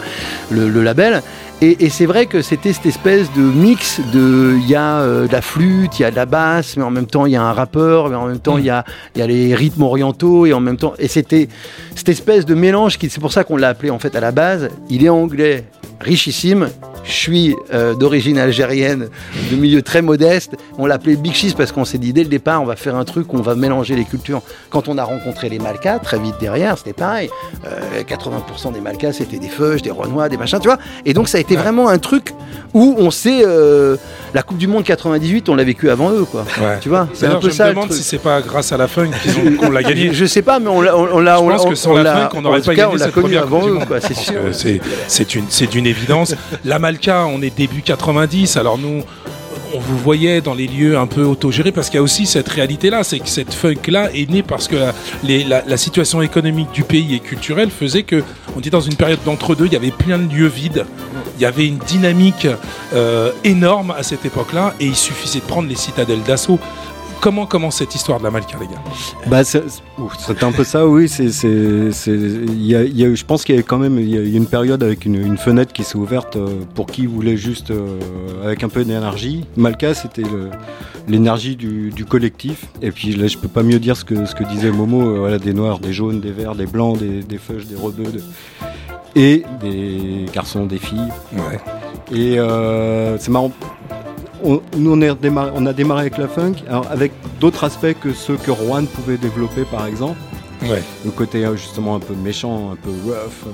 le, 0.50 0.68
label. 0.82 1.22
Et, 1.62 1.88
c'est 1.88 2.06
vrai 2.06 2.26
que 2.26 2.42
c'était 2.42 2.72
cette 2.72 2.86
espèce 2.86 3.32
de 3.32 3.40
mix 3.40 4.00
de, 4.12 4.56
il 4.58 4.68
y 4.68 4.74
a 4.74 4.98
euh, 4.98 5.26
de 5.26 5.32
la 5.32 5.40
flûte, 5.40 5.98
il 5.98 6.02
y 6.02 6.04
a 6.04 6.10
de 6.10 6.16
la 6.16 6.26
basse, 6.26 6.76
mais 6.76 6.82
en 6.82 6.90
même 6.90 7.06
temps 7.06 7.24
il 7.24 7.32
y 7.32 7.36
a 7.36 7.42
un 7.42 7.52
rappeur, 7.52 8.10
mais 8.10 8.16
en 8.16 8.26
même 8.26 8.40
temps 8.40 8.58
il 8.58 8.64
y 8.66 8.70
a, 8.70 8.84
y 9.16 9.22
a 9.22 9.26
les 9.26 9.54
rythmes 9.54 9.82
orientaux, 9.82 10.44
et 10.44 10.52
en 10.52 10.60
même 10.60 10.76
temps, 10.76 10.92
et 10.98 11.08
c'était 11.08 11.48
cette 11.94 12.10
espèce 12.10 12.44
de 12.44 12.54
mélange 12.54 12.98
qui, 12.98 13.08
c'est 13.08 13.20
pour 13.20 13.32
ça 13.32 13.42
qu'on 13.42 13.56
l'a 13.56 13.70
appelé 13.70 13.90
en 13.90 13.98
fait 13.98 14.14
à 14.14 14.20
la 14.20 14.32
base. 14.32 14.68
Il 14.90 15.04
est 15.04 15.08
anglais, 15.08 15.64
richissime. 16.00 16.68
Je 17.06 17.12
suis 17.12 17.54
euh, 17.72 17.94
d'origine 17.94 18.38
algérienne, 18.38 19.08
de 19.50 19.56
milieu 19.56 19.82
très 19.82 20.02
modeste. 20.02 20.56
On 20.78 20.86
l'appelait 20.86 21.16
Big 21.16 21.32
Cheese 21.34 21.54
parce 21.56 21.70
qu'on 21.72 21.84
s'est 21.84 21.98
dit 21.98 22.12
dès 22.12 22.22
le 22.22 22.28
départ, 22.28 22.60
on 22.62 22.66
va 22.66 22.76
faire 22.76 22.96
un 22.96 23.04
truc, 23.04 23.32
on 23.32 23.40
va 23.42 23.54
mélanger 23.54 23.94
les 23.94 24.04
cultures. 24.04 24.42
Quand 24.70 24.88
on 24.88 24.98
a 24.98 25.04
rencontré 25.04 25.48
les 25.48 25.58
Malkas, 25.58 26.00
très 26.00 26.18
vite 26.18 26.34
derrière, 26.40 26.76
c'était 26.78 26.92
pareil. 26.92 27.30
Euh, 27.66 28.02
80% 28.02 28.72
des 28.72 28.80
Malkas, 28.80 29.12
c'était 29.14 29.38
des 29.38 29.48
feuges, 29.48 29.82
des 29.82 29.90
renois, 29.90 30.28
des 30.28 30.36
machins, 30.36 30.58
tu 30.60 30.68
vois. 30.68 30.78
Et 31.04 31.14
donc 31.14 31.28
ça 31.28 31.38
a 31.38 31.40
été 31.40 31.56
vraiment 31.56 31.88
un 31.88 31.98
truc 31.98 32.34
où 32.74 32.94
on 32.98 33.10
sait 33.10 33.42
euh, 33.44 33.96
la 34.34 34.42
Coupe 34.42 34.58
du 34.58 34.66
Monde 34.66 34.84
98, 34.84 35.48
on 35.48 35.54
l'a 35.54 35.64
vécu 35.64 35.88
avant 35.90 36.10
eux, 36.10 36.24
quoi. 36.24 36.44
Ouais. 36.60 36.78
Tu 36.80 36.88
vois, 36.88 37.08
c'est 37.14 37.26
un 37.26 37.36
peu 37.36 37.48
je 37.50 37.54
ça. 37.54 37.64
me 37.64 37.68
le 37.70 37.74
demande 37.76 37.92
si 37.92 38.02
c'est 38.02 38.18
pas 38.18 38.40
grâce 38.42 38.72
à 38.72 38.76
la 38.76 38.88
funk 38.88 39.10
qu'on 39.60 39.70
l'a 39.70 39.82
gagné. 39.82 40.12
Je 40.12 40.24
sais 40.26 40.42
pas, 40.42 40.58
mais 40.58 40.68
on 40.68 40.80
l'a, 40.80 40.96
on, 40.96 41.08
on 41.14 41.18
l'a, 41.20 41.36
Je 41.36 41.42
pense 41.42 41.64
que 41.66 41.74
sans 41.76 41.92
on 41.92 41.96
la 42.02 42.28
funk, 42.28 42.28
on 42.38 42.42
n'aurait 42.42 42.60
pas 42.60 42.74
cas, 42.74 42.82
gagné 42.82 42.94
on 42.94 42.98
cette 42.98 43.12
connu 43.12 43.24
première 43.26 43.42
avant 43.44 43.60
Coupe 43.60 43.90
eux, 43.90 43.98
c'est 44.00 44.08
Je 44.08 44.14
pense 44.14 44.24
sûr. 44.24 44.42
que 44.42 44.52
C'est, 44.52 44.80
c'est 45.08 45.34
une, 45.34 45.44
c'est 45.48 45.66
d'une 45.68 45.86
évidence. 45.86 46.34
La 46.64 46.78
Malka, 46.97 47.27
on 47.27 47.43
est 47.43 47.55
début 47.55 47.82
90. 47.82 48.56
Alors 48.56 48.78
nous, 48.78 49.02
on 49.74 49.78
vous 49.78 49.98
voyait 49.98 50.40
dans 50.40 50.55
les 50.55 50.66
lieux 50.66 50.97
un 50.97 51.06
peu 51.06 51.24
autogérés 51.24 51.70
parce 51.70 51.90
qu'il 51.90 51.97
y 51.97 52.01
a 52.01 52.02
aussi 52.02 52.24
cette 52.24 52.48
réalité-là, 52.48 53.05
c'est 53.05 53.18
que 53.18 53.28
cette 53.28 53.52
funk-là 53.52 54.10
est 54.14 54.31
née 54.31 54.43
parce 54.43 54.66
que 54.66 54.77
la 55.23 55.77
situation 55.77 56.23
économique 56.23 56.73
du 56.73 56.85
pays 56.85 57.14
et 57.14 57.20
culturelle 57.20 57.68
faisait 57.68 58.02
que 58.02 58.24
on 58.56 58.60
était 58.60 58.70
dans 58.70 58.81
une 58.81 58.94
période 58.94 59.18
d'entre-deux. 59.27 59.66
Il 59.66 59.74
y 59.74 59.77
avait 59.77 59.90
plein 59.90 60.18
de 60.18 60.35
lieux 60.35 60.47
vides. 60.47 60.86
Il 61.36 61.43
y 61.43 61.44
avait 61.44 61.66
une 61.66 61.77
dynamique 61.77 62.48
euh, 62.94 63.31
énorme 63.44 63.90
à 63.90 64.02
cette 64.02 64.24
époque-là 64.24 64.73
et 64.81 64.86
il 64.86 64.97
suffisait 64.97 65.40
de 65.40 65.44
prendre 65.44 65.68
les 65.68 65.77
citadelles 65.77 66.23
d'assaut. 66.23 66.59
Comment 67.20 67.47
commence 67.47 67.76
cette 67.78 67.94
histoire 67.94 68.18
de 68.18 68.24
la 68.24 68.30
Malka, 68.30 68.56
les 68.60 68.66
gars 68.66 68.82
Bah, 69.26 69.43
c'est 69.43 69.62
un 70.43 70.52
peu 70.52 70.62
ça, 70.62 70.86
oui. 70.86 71.09
C'est, 71.09 71.30
c'est, 71.30 71.90
c'est- 71.90 72.10
il 72.12 72.64
y 72.64 72.76
a, 72.76 72.84
il 72.84 72.97
y 72.97 73.05
a- 73.05 73.12
je 73.14 73.24
pense 73.24 73.43
qu'il 73.44 73.56
y 73.56 73.59
a 73.59 73.62
quand 73.62 73.78
même 73.78 73.98
il 73.98 74.09
y 74.09 74.16
a, 74.16 74.20
il 74.20 74.28
y 74.28 74.34
a 74.34 74.36
une 74.36 74.47
période 74.47 74.82
avec 74.82 75.05
une, 75.06 75.16
une 75.16 75.36
fenêtre 75.38 75.72
qui 75.72 75.82
s'est 75.82 75.97
ouverte 75.97 76.36
euh, 76.36 76.60
pour 76.74 76.86
qui 76.86 77.06
voulait 77.06 77.36
juste 77.36 77.70
euh, 77.72 77.98
avec 78.44 78.62
un 78.62 78.68
peu 78.68 78.84
d'énergie. 78.84 79.44
Malka, 79.56 79.94
c'était 79.94 80.22
l'énergie 81.09 81.56
du, 81.56 81.90
du 81.90 82.05
collectif. 82.05 82.66
Et 82.80 82.93
puis 82.93 83.12
là, 83.16 83.26
je 83.26 83.38
peux 83.38 83.48
pas 83.48 83.62
mieux 83.64 83.80
dire 83.80 83.97
ce 83.97 84.05
que, 84.05 84.24
ce 84.26 84.34
que 84.34 84.44
disait 84.44 84.70
Momo. 84.70 85.01
euh, 85.02 85.18
voilà, 85.18 85.38
des 85.38 85.52
noirs, 85.55 85.80
des 85.80 85.93
jaunes, 85.93 86.20
des 86.20 86.32
verts, 86.32 86.55
des 86.55 86.66
blancs, 86.66 86.98
des, 86.98 87.22
des 87.22 87.38
feuilles, 87.38 87.64
des 87.64 87.76
rebeux, 87.76 88.05
de- 88.12 88.22
et 89.16 89.43
des 89.62 90.26
garçons, 90.32 90.66
des 90.66 90.78
filles. 90.78 91.09
Ouais. 91.32 91.59
Et 92.12 92.38
euh, 92.38 93.16
c'est 93.18 93.30
marrant. 93.30 93.51
On, 94.48 94.62
nous, 94.77 94.93
on, 94.93 95.01
est 95.02 95.12
démarré- 95.20 95.51
on 95.55 95.66
a 95.66 95.73
démarré 95.73 96.02
avec 96.02 96.18
la 96.18 96.28
funk, 96.28 96.55
alors 96.68 96.86
avec 96.90 97.10
d'autres 97.40 97.64
aspects 97.64 97.94
que 98.01 98.12
ceux 98.12 98.36
que 98.36 98.52
Juan 98.55 98.86
pouvait 98.86 99.16
développer, 99.16 99.62
par 99.64 99.86
exemple. 99.86 100.18
Ouais. 100.62 100.82
Le 101.05 101.10
côté 101.10 101.44
euh, 101.44 101.56
justement 101.56 101.97
un 101.97 102.01
peu 102.01 102.14
méchant, 102.14 102.70
un 102.73 102.77
peu 102.77 102.90
rough. 103.05 103.14
euh, 103.47 103.51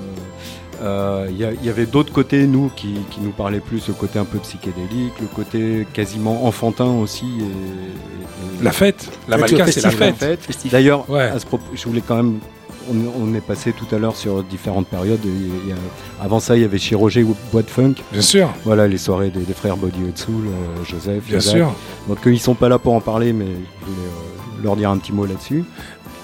euh, 0.83 1.27
Il 1.31 1.65
y, 1.65 1.69
avait 1.69 1.85
d'autres 1.87 2.13
côtés, 2.13 2.45
nous, 2.45 2.69
qui, 2.75 2.93
qui 3.09 3.21
nous 3.21 3.31
parlaient 3.31 3.59
plus, 3.59 3.87
le 3.87 3.93
côté 3.93 4.19
un 4.19 4.23
peu 4.25 4.37
psychédélique, 4.39 5.13
le 5.19 5.27
côté 5.27 5.87
quasiment 5.93 6.45
enfantin 6.45 6.85
aussi. 7.01 7.25
Et, 7.39 7.43
et- 7.43 8.61
et- 8.61 8.63
La 8.63 8.71
fête. 8.71 9.09
La 9.27 9.37
Malka, 9.37 9.65
c'est 9.67 9.81
la 9.81 9.89
fête. 9.91 10.47
D'ailleurs, 10.71 11.09
Ouais. 11.09 11.31
je 11.73 11.83
voulais 11.87 12.03
quand 12.07 12.15
même. 12.17 12.39
On, 12.91 12.95
on 13.23 13.33
est 13.33 13.41
passé 13.41 13.73
tout 13.73 13.93
à 13.95 13.99
l'heure 13.99 14.15
sur 14.15 14.43
différentes 14.43 14.87
périodes. 14.87 15.25
et 15.25 15.29
il 15.63 15.69
y 15.69 15.71
a- 15.71 16.23
avant 16.23 16.39
ça, 16.39 16.55
il 16.55 16.61
y 16.61 16.65
avait 16.65 16.77
chez 16.77 16.95
Roger 16.95 17.25
Boîte 17.51 17.69
Funk. 17.69 17.93
Bien 18.11 18.21
sûr. 18.21 18.49
Voilà, 18.65 18.87
les 18.87 18.97
soirées 18.97 19.29
des, 19.29 19.41
des 19.41 19.53
frères 19.53 19.77
Body 19.77 19.99
et 20.01 20.17
Soul, 20.19 20.47
euh, 20.47 20.83
Joseph. 20.85 21.23
Bien 21.25 21.39
Joseph. 21.39 21.53
sûr. 21.55 21.73
Donc, 22.07 22.25
euh, 22.27 22.33
ils 22.33 22.39
sont 22.39 22.55
pas 22.55 22.69
là 22.69 22.79
pour 22.79 22.93
en 22.93 23.01
parler, 23.01 23.31
mais 23.33 23.45
je 23.45 23.85
voulais 23.85 24.07
euh, 24.07 24.63
leur 24.63 24.75
dire 24.75 24.89
un 24.89 24.97
petit 24.97 25.13
mot 25.13 25.25
là-dessus. 25.25 25.63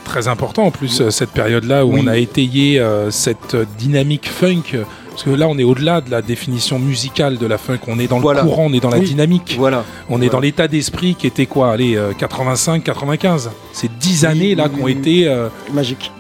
Très 0.04 0.28
important 0.28 0.64
en 0.66 0.72
plus, 0.72 1.02
euh, 1.02 1.10
cette 1.12 1.30
période-là 1.30 1.86
où 1.86 1.94
Oui. 1.94 2.02
on 2.04 2.08
a 2.08 2.18
étayé 2.18 2.80
euh, 2.80 3.12
cette 3.12 3.54
euh, 3.56 3.66
dynamique 3.78 4.28
funk. 4.28 4.64
euh, 4.74 4.84
Parce 5.12 5.24
que 5.24 5.30
là, 5.30 5.48
on 5.48 5.58
est 5.58 5.64
au-delà 5.64 6.02
de 6.02 6.10
la 6.10 6.22
définition 6.22 6.80
musicale 6.80 7.38
de 7.38 7.46
la 7.46 7.58
funk. 7.58 7.80
On 7.88 8.00
est 8.00 8.08
dans 8.08 8.20
Voilà. 8.20 8.42
le 8.42 8.48
courant, 8.50 8.66
on 8.70 8.74
est 8.74 8.80
dans 8.80 8.90
la 8.90 9.00
Oui. 9.00 9.06
dynamique. 9.06 9.56
Voilà. 9.60 9.84
On 10.10 10.22
est 10.22 10.30
dans 10.30 10.40
l'état 10.40 10.68
d'esprit 10.68 11.14
qui 11.16 11.28
était 11.28 11.46
quoi? 11.46 11.72
Allez, 11.74 12.00
85, 12.18 12.84
95. 12.84 13.50
C'est 13.74 13.92
10 14.00 14.26
années 14.26 14.56
là 14.56 14.68
qui 14.70 14.82
ont 14.82 14.88
été. 14.88 15.28
euh, 15.28 15.50
Magique. 15.74 16.12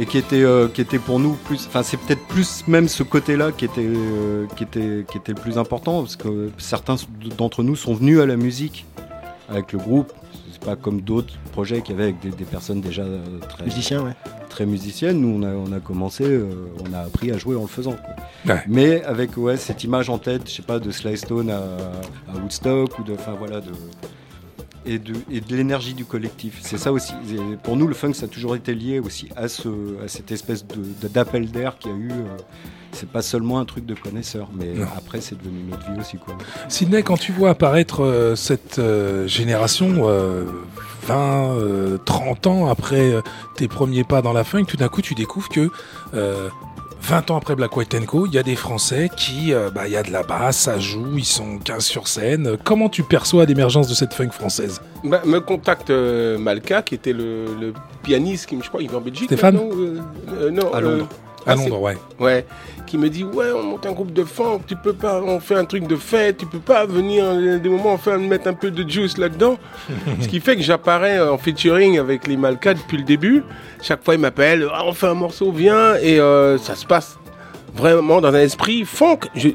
Et 0.00 0.06
qui 0.06 0.16
était, 0.16 0.42
euh, 0.42 0.66
qui 0.68 0.80
était 0.80 0.98
pour 0.98 1.20
nous 1.20 1.34
plus. 1.44 1.66
Enfin, 1.66 1.82
c'est 1.82 1.98
peut-être 1.98 2.26
plus 2.26 2.64
même 2.66 2.88
ce 2.88 3.02
côté-là 3.02 3.52
qui 3.52 3.66
était, 3.66 3.82
euh, 3.84 4.46
qui, 4.56 4.64
était, 4.64 5.04
qui 5.10 5.18
était 5.18 5.32
le 5.32 5.40
plus 5.40 5.58
important, 5.58 6.00
parce 6.00 6.16
que 6.16 6.50
certains 6.56 6.96
d'entre 7.36 7.62
nous 7.62 7.76
sont 7.76 7.92
venus 7.92 8.18
à 8.18 8.26
la 8.26 8.36
musique 8.36 8.86
avec 9.50 9.72
le 9.72 9.78
groupe. 9.78 10.10
C'est 10.52 10.64
pas 10.64 10.74
comme 10.76 11.02
d'autres 11.02 11.34
projets 11.52 11.82
qu'il 11.82 11.92
y 11.92 11.98
avait 11.98 12.04
avec 12.04 12.20
des, 12.20 12.30
des 12.30 12.44
personnes 12.44 12.80
déjà 12.80 13.02
euh, 13.02 13.20
très, 13.46 13.64
Musiciens, 13.64 14.02
ouais. 14.02 14.14
très 14.48 14.64
musiciennes. 14.64 15.20
Nous, 15.20 15.38
on 15.38 15.42
a, 15.42 15.52
on 15.52 15.70
a 15.72 15.80
commencé, 15.80 16.24
euh, 16.24 16.48
on 16.82 16.94
a 16.94 17.00
appris 17.00 17.30
à 17.30 17.36
jouer 17.36 17.56
en 17.56 17.62
le 17.62 17.66
faisant. 17.66 17.92
quoi. 17.92 18.54
Ouais. 18.54 18.62
Mais 18.68 19.04
avec 19.04 19.36
ouais, 19.36 19.58
cette 19.58 19.84
image 19.84 20.08
en 20.08 20.18
tête, 20.18 20.42
je 20.46 20.52
sais 20.52 20.62
pas, 20.62 20.78
de 20.78 20.90
Sly 20.90 21.18
Stone 21.18 21.50
à, 21.50 21.58
à 21.58 22.38
Woodstock, 22.42 22.98
ou 22.98 23.02
de. 23.02 23.12
Enfin 23.12 23.34
voilà, 23.38 23.60
de 23.60 23.70
et 24.86 24.98
de, 24.98 25.14
et 25.30 25.40
de 25.40 25.56
l'énergie 25.56 25.94
du 25.94 26.04
collectif. 26.04 26.58
C'est 26.62 26.78
ça 26.78 26.92
aussi. 26.92 27.12
Et 27.32 27.56
pour 27.62 27.76
nous, 27.76 27.86
le 27.86 27.94
funk, 27.94 28.14
ça 28.14 28.26
a 28.26 28.28
toujours 28.28 28.56
été 28.56 28.74
lié 28.74 28.98
aussi 28.98 29.28
à, 29.36 29.48
ce, 29.48 29.68
à 30.04 30.08
cette 30.08 30.30
espèce 30.32 30.64
d'appel 31.12 31.50
d'air 31.50 31.78
qu'il 31.78 31.90
y 31.90 31.94
a 31.94 31.96
eu. 31.98 32.10
euh, 32.10 32.36
c'est 32.92 33.08
pas 33.08 33.22
seulement 33.22 33.60
un 33.60 33.64
truc 33.64 33.86
de 33.86 33.94
connaisseur, 33.94 34.48
mais 34.52 34.72
Non. 34.74 34.86
après, 34.98 35.20
c'est 35.20 35.38
devenu 35.38 35.62
notre 35.70 35.88
vie 35.92 36.00
aussi. 36.00 36.16
Quoi. 36.16 36.34
Sidney, 36.68 37.04
quand 37.04 37.16
tu 37.18 37.30
vois 37.30 37.50
apparaître 37.50 38.02
euh, 38.02 38.34
cette 38.34 38.80
euh, 38.80 39.28
génération, 39.28 40.08
euh, 40.08 40.44
20, 41.06 41.50
euh, 41.54 41.98
30 42.04 42.46
ans 42.48 42.66
après 42.66 43.12
tes 43.54 43.68
premiers 43.68 44.02
pas 44.02 44.22
dans 44.22 44.32
la 44.32 44.42
funk, 44.42 44.64
tout 44.64 44.76
d'un 44.76 44.88
coup 44.88 45.02
tu 45.02 45.14
découvres 45.14 45.48
que 45.48 45.70
20 47.02 47.30
ans 47.30 47.36
après 47.36 47.54
Black 47.56 47.76
White 47.76 47.94
and 47.94 48.04
Co, 48.04 48.26
il 48.26 48.34
y 48.34 48.38
a 48.38 48.42
des 48.42 48.56
Français 48.56 49.10
qui, 49.16 49.52
euh, 49.52 49.70
bah, 49.70 49.82
il 49.86 49.92
y 49.92 49.96
a 49.96 50.02
de 50.02 50.10
la 50.12 50.22
basse, 50.22 50.58
ça 50.58 50.78
joue, 50.78 51.16
ils 51.18 51.24
sont 51.24 51.58
15 51.58 51.84
sur 51.84 52.06
scène. 52.08 52.56
Comment 52.62 52.88
tu 52.88 53.02
perçois 53.02 53.44
l'émergence 53.46 53.88
de 53.88 53.94
cette 53.94 54.14
funk 54.14 54.30
française? 54.30 54.80
Bah, 55.04 55.22
me 55.24 55.40
contacte 55.40 55.90
euh, 55.90 56.38
Malka, 56.38 56.82
qui 56.82 56.94
était 56.94 57.12
le, 57.12 57.46
le 57.58 57.72
pianiste, 58.02 58.46
qui, 58.46 58.58
je 58.62 58.68
crois, 58.68 58.82
il 58.82 58.90
est 58.90 58.94
en 58.94 59.00
Belgique. 59.00 59.26
Stéphane? 59.26 59.56
ou, 59.56 59.72
euh, 59.72 60.00
euh, 60.34 60.50
Non, 60.50 60.72
À 60.72 60.78
euh, 60.78 60.80
Londres. 60.80 61.08
Ah, 61.46 61.52
À 61.52 61.56
c'est- 61.56 61.68
Londres, 61.68 61.80
ouais. 61.80 61.96
Ouais, 62.18 62.46
qui 62.86 62.98
me 62.98 63.08
dit 63.08 63.24
ouais 63.24 63.46
on 63.54 63.62
monte 63.62 63.86
un 63.86 63.92
groupe 63.92 64.12
de 64.12 64.24
funk, 64.24 64.60
tu 64.66 64.74
peux 64.76 64.92
pas, 64.92 65.20
on 65.22 65.38
fait 65.40 65.54
un 65.54 65.64
truc 65.64 65.86
de 65.86 65.96
fête, 65.96 66.38
tu 66.38 66.46
peux 66.46 66.58
pas 66.58 66.86
venir 66.86 67.24
euh, 67.26 67.58
des 67.58 67.68
moments 67.68 67.92
enfin 67.92 68.18
mettre 68.18 68.48
un 68.48 68.52
peu 68.54 68.70
de 68.70 68.88
juice 68.88 69.16
là-dedans. 69.18 69.58
Ce 70.20 70.28
qui 70.28 70.40
fait 70.40 70.56
que 70.56 70.62
j'apparais 70.62 71.20
en 71.20 71.38
featuring 71.38 71.98
avec 71.98 72.26
les 72.26 72.36
Malka 72.36 72.74
depuis 72.74 72.96
le 72.98 73.04
début. 73.04 73.42
Chaque 73.82 74.04
fois 74.04 74.14
ils 74.14 74.20
m'appellent, 74.20 74.66
ah, 74.72 74.82
on 74.84 74.92
fait 74.92 75.06
un 75.06 75.14
morceau, 75.14 75.52
viens 75.52 75.94
et 75.96 76.18
euh, 76.20 76.58
ça 76.58 76.74
se 76.74 76.84
passe 76.86 77.16
vraiment 77.74 78.20
dans 78.20 78.28
un 78.34 78.40
esprit 78.40 78.84
funk. 78.84 79.20
Je- 79.34 79.50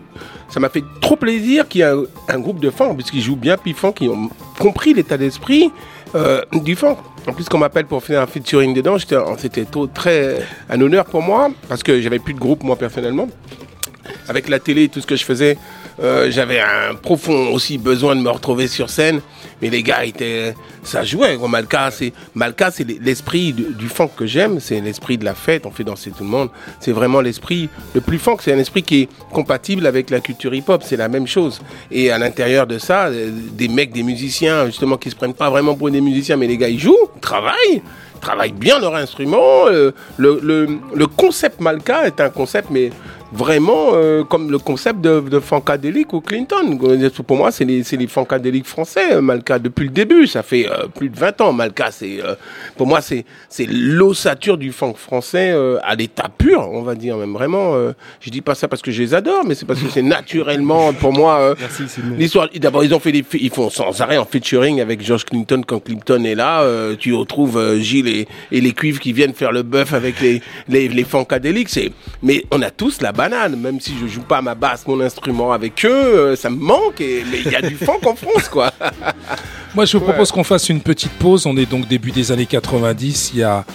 ça 0.47 0.59
m'a 0.59 0.69
fait 0.69 0.83
trop 1.01 1.15
plaisir 1.17 1.67
qu'il 1.67 1.81
y 1.81 1.83
ait 1.83 1.87
un, 1.87 2.03
un 2.29 2.39
groupe 2.39 2.59
de 2.59 2.69
funk 2.69 2.95
puisqu'ils 2.95 3.21
jouent 3.21 3.35
bien 3.35 3.57
puis 3.57 3.73
funk, 3.73 3.95
ils 3.99 4.09
ont 4.09 4.29
compris 4.59 4.93
l'état 4.93 5.17
d'esprit 5.17 5.71
euh, 6.15 6.41
du 6.53 6.75
funk. 6.75 6.97
En 7.27 7.33
plus, 7.33 7.49
qu'on 7.49 7.57
m'appelle 7.57 7.85
pour 7.85 8.03
faire 8.03 8.21
un 8.21 8.27
featuring 8.27 8.73
dedans, 8.73 8.97
c'était 9.37 9.65
très 9.93 10.39
un 10.69 10.79
honneur 10.79 11.05
pour 11.05 11.21
moi 11.21 11.49
parce 11.67 11.83
que 11.83 11.99
j'avais 12.01 12.19
plus 12.19 12.33
de 12.33 12.39
groupe 12.39 12.63
moi 12.63 12.75
personnellement. 12.75 13.27
Avec 14.27 14.49
la 14.49 14.59
télé 14.59 14.83
et 14.83 14.89
tout 14.89 15.01
ce 15.01 15.07
que 15.07 15.15
je 15.15 15.23
faisais, 15.23 15.57
euh, 16.01 16.29
j'avais 16.29 16.59
un 16.59 16.95
profond 16.95 17.49
aussi 17.53 17.77
besoin 17.77 18.15
de 18.15 18.21
me 18.21 18.29
retrouver 18.29 18.67
sur 18.67 18.89
scène. 18.89 19.21
Mais 19.61 19.69
les 19.69 19.83
gars, 19.83 20.03
étaient, 20.03 20.53
ça 20.83 21.03
jouait. 21.03 21.37
gros. 21.37 21.47
Malka, 21.47 21.89
c'est 21.91 22.11
Malka, 22.33 22.71
c'est 22.71 22.85
l'esprit 23.01 23.53
du, 23.53 23.87
funk 23.87 24.09
que 24.15 24.25
j'aime. 24.25 24.59
C'est 24.59 24.81
l'esprit 24.81 25.17
de 25.17 25.25
la 25.25 25.33
fête. 25.33 25.65
On 25.65 25.71
fait 25.71 25.83
danser 25.83 26.11
tout 26.11 26.23
le 26.23 26.29
monde. 26.29 26.49
C'est 26.79 26.91
vraiment 26.91 27.21
l'esprit 27.21 27.69
le 27.93 28.01
plus 28.01 28.19
funk. 28.19 28.37
C'est 28.41 28.53
un 28.53 28.59
esprit 28.59 28.83
qui 28.83 29.03
est 29.03 29.09
compatible 29.31 29.87
avec 29.87 30.09
la 30.09 30.19
culture 30.19 30.53
hip-hop. 30.53 30.83
C'est 30.83 30.97
la 30.97 31.07
même 31.07 31.27
chose. 31.27 31.61
Et 31.91 32.11
à 32.11 32.17
l'intérieur 32.17 32.67
de 32.67 32.77
ça, 32.77 33.05
euh, 33.05 33.31
des 33.53 33.69
mecs, 33.69 33.93
des 33.93 34.03
musiciens, 34.03 34.65
justement, 34.65 34.97
qui 34.97 35.09
se 35.09 35.15
prennent 35.15 35.33
pas 35.33 35.49
vraiment 35.49 35.75
pour 35.75 35.89
des 35.89 36.01
musiciens, 36.01 36.35
mais 36.35 36.47
les 36.47 36.57
gars, 36.57 36.69
ils 36.69 36.79
jouent, 36.79 37.09
travaillent 37.21 37.81
travaillent 38.21 38.53
bien 38.53 38.79
leur 38.79 38.95
instrument. 38.95 39.67
euh, 39.67 39.91
le, 40.17 40.39
le, 40.41 40.67
le 40.95 41.07
concept 41.07 41.61
Malka 41.61 42.07
est 42.07 42.19
un 42.19 42.29
concept, 42.29 42.69
mais 42.71 42.89
vraiment 43.35 43.91
euh, 43.93 44.23
comme 44.23 44.49
le 44.49 44.57
concept 44.57 45.01
de, 45.01 45.19
de 45.19 45.41
ou 46.13 46.21
Clinton. 46.21 46.79
Pour 47.27 47.37
moi, 47.37 47.51
c'est 47.51 47.65
les, 47.65 47.83
c'est 47.83 47.97
les 47.97 48.07
Funkadelic 48.07 48.65
français, 48.65 49.13
euh, 49.13 49.21
Malka, 49.21 49.59
depuis 49.59 49.83
le 49.85 49.91
début. 49.91 50.25
Ça 50.27 50.41
fait 50.43 50.67
euh, 50.69 50.87
plus 50.87 51.09
de 51.09 51.17
20 51.17 51.41
ans. 51.41 51.53
Malka, 51.53 51.91
c'est, 51.91 52.23
euh, 52.23 52.35
pour 52.77 52.87
moi, 52.87 53.01
c'est, 53.01 53.25
c'est 53.49 53.67
l'ossature 53.69 54.57
du 54.57 54.71
funk 54.71 54.95
français 54.95 55.51
euh, 55.51 55.77
à 55.83 55.95
l'état 55.95 56.29
pur, 56.35 56.67
on 56.71 56.81
va 56.81 56.95
dire. 56.95 57.17
Même 57.17 57.33
vraiment, 57.33 57.75
euh, 57.75 57.91
je 58.21 58.29
dis 58.29 58.41
pas 58.41 58.55
ça 58.55 58.67
parce 58.67 58.81
que 58.81 58.91
je 58.91 59.01
les 59.01 59.13
adore, 59.13 59.43
mais 59.45 59.55
c'est 59.55 59.65
parce 59.65 59.81
que 59.81 59.89
c'est 59.89 60.01
naturellement, 60.01 60.93
pour 60.93 61.13
moi, 61.13 61.39
euh, 61.39 61.55
l'histoire. 62.17 62.47
D'abord, 62.55 62.83
ils 62.83 62.93
ont 62.93 62.99
fait 62.99 63.11
des, 63.11 63.25
ils 63.33 63.49
font 63.51 63.69
sans 63.69 63.99
arrêt 64.01 64.17
en 64.17 64.25
featuring 64.25 64.81
avec 64.81 65.01
George 65.03 65.25
Clinton 65.25 65.61
quand 65.65 65.79
Clinton 65.79 66.23
est 66.23 66.35
là. 66.35 66.61
euh, 66.61 66.95
tu 66.97 67.13
retrouves 67.13 67.79
Gilles 67.79 68.07
et, 68.07 68.27
et 68.51 68.61
les 68.61 68.71
cuivres 68.71 68.99
qui 68.99 69.13
viennent 69.13 69.33
faire 69.33 69.51
le 69.51 69.63
bœuf 69.63 69.93
avec 69.93 70.19
les 70.21 70.41
les, 70.67 70.87
les 70.87 71.03
funkadéliques. 71.03 71.69
Mais 72.23 72.43
on 72.51 72.61
a 72.61 72.71
tous 72.71 73.01
la 73.01 73.11
banane, 73.29 73.55
même 73.55 73.79
si 73.79 73.93
je 73.99 74.07
joue 74.07 74.21
pas 74.21 74.41
ma 74.41 74.55
basse, 74.55 74.85
mon 74.87 74.99
instrument 75.01 75.51
avec 75.51 75.83
eux, 75.85 75.89
euh, 75.89 76.35
ça 76.35 76.49
me 76.49 76.57
manque. 76.57 77.01
Et, 77.01 77.23
mais 77.29 77.39
il 77.45 77.51
y 77.51 77.55
a 77.55 77.61
du 77.61 77.75
funk 77.75 78.05
en 78.05 78.15
France, 78.15 78.47
quoi. 78.49 78.71
Moi, 79.75 79.85
je 79.85 79.97
vous 79.97 80.03
propose 80.03 80.31
qu'on 80.31 80.43
fasse 80.43 80.69
une 80.69 80.81
petite 80.81 81.11
pause. 81.13 81.45
On 81.45 81.57
est 81.57 81.69
donc 81.69 81.87
début 81.87 82.11
des 82.11 82.31
années 82.31 82.45
90. 82.45 83.31
Il 83.33 83.39
y 83.39 83.43
a 83.43 83.65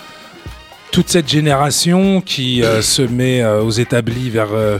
toute 0.92 1.08
cette 1.08 1.28
génération 1.28 2.20
qui 2.20 2.62
euh, 2.62 2.82
se 2.96 3.02
met 3.02 3.42
euh, 3.42 3.62
aux 3.62 3.70
établis 3.70 4.30
vers 4.30 4.52
euh, 4.52 4.78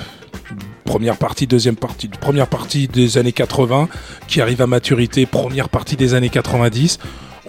première 0.84 1.16
partie, 1.16 1.46
deuxième 1.46 1.76
partie, 1.76 2.08
première 2.08 2.46
partie 2.46 2.88
des 2.88 3.18
années 3.18 3.32
80, 3.32 3.88
qui 4.28 4.40
arrive 4.40 4.62
à 4.62 4.66
maturité, 4.66 5.26
première 5.26 5.68
partie 5.68 5.96
des 5.96 6.14
années 6.14 6.30
90. 6.30 6.98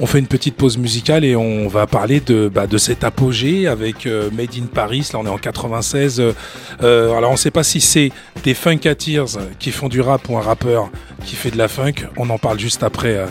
On 0.04 0.08
fait 0.08 0.18
une 0.18 0.26
petite 0.26 0.56
pause 0.56 0.80
musicale 0.80 1.24
et 1.24 1.36
on 1.36 1.68
va 1.68 1.86
parler 1.86 2.22
de, 2.22 2.50
bah, 2.52 2.66
de 2.66 2.80
cet 2.80 3.04
apogée 3.04 3.68
avec 3.68 4.08
euh, 4.08 4.32
Made 4.32 4.56
in 4.58 4.66
Paris. 4.66 5.08
Là, 5.14 5.20
on 5.20 5.28
est 5.28 5.30
en 5.30 5.38
96. 5.38 6.20
Euh, 6.20 6.34
euh, 6.82 7.16
alors, 7.16 7.30
on 7.30 7.34
ne 7.34 7.38
sait 7.38 7.52
pas 7.52 7.62
si 7.62 7.80
c'est 7.80 8.12
des 8.44 8.56
Funkateers 8.56 9.38
qui 9.60 9.70
font 9.70 9.90
du 9.90 10.02
rap 10.02 10.28
ou 10.28 10.40
un 10.40 10.42
rappeur 10.42 10.90
qui 11.24 11.36
fait 11.36 11.52
de 11.52 11.58
la 11.60 11.68
funk. 11.68 12.08
On 12.18 12.32
en 12.32 12.40
parle 12.40 12.60
juste 12.60 12.82
après 12.82 13.28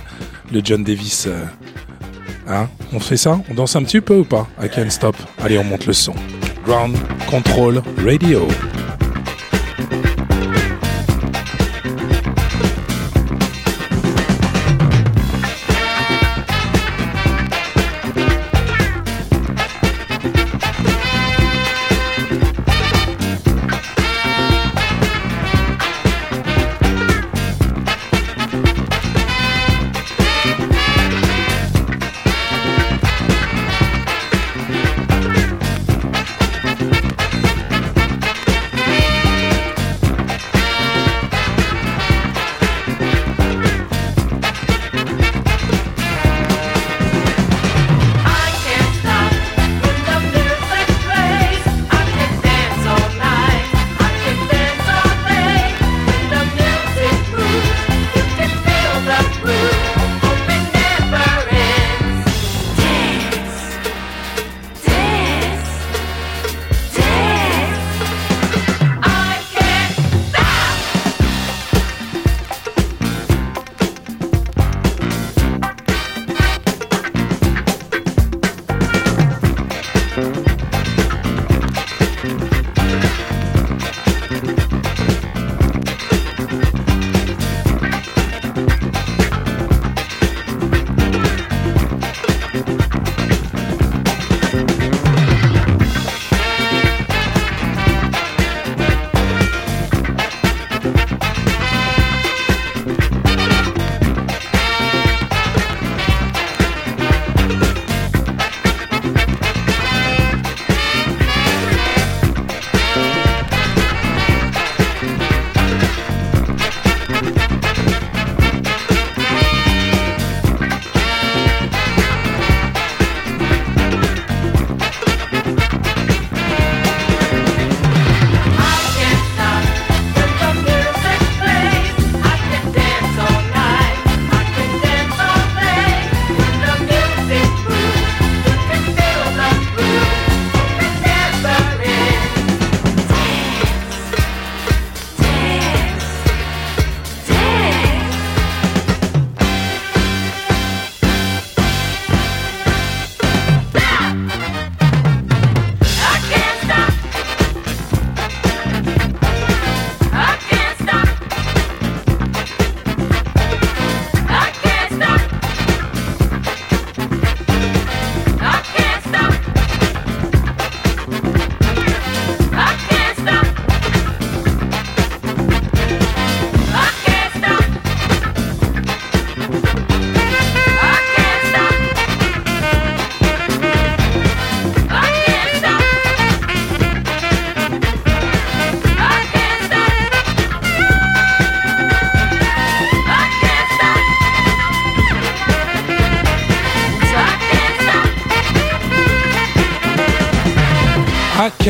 le 0.53 0.61
John 0.63 0.85
Davis. 0.85 1.29
Hein 2.47 2.69
on 2.93 3.01
fait 3.01 3.17
ça? 3.17 3.41
On 3.51 3.55
danse 3.55 3.75
un 3.75 3.83
petit 3.83 4.01
peu 4.01 4.19
ou 4.19 4.25
pas? 4.25 4.47
I 4.63 4.69
Can't 4.69 4.91
Stop. 4.91 5.17
Allez, 5.43 5.59
on 5.59 5.65
monte 5.65 5.87
le 5.87 5.93
son. 5.93 6.15
Ground 6.65 6.97
Control 7.29 7.83
Radio. 8.05 8.47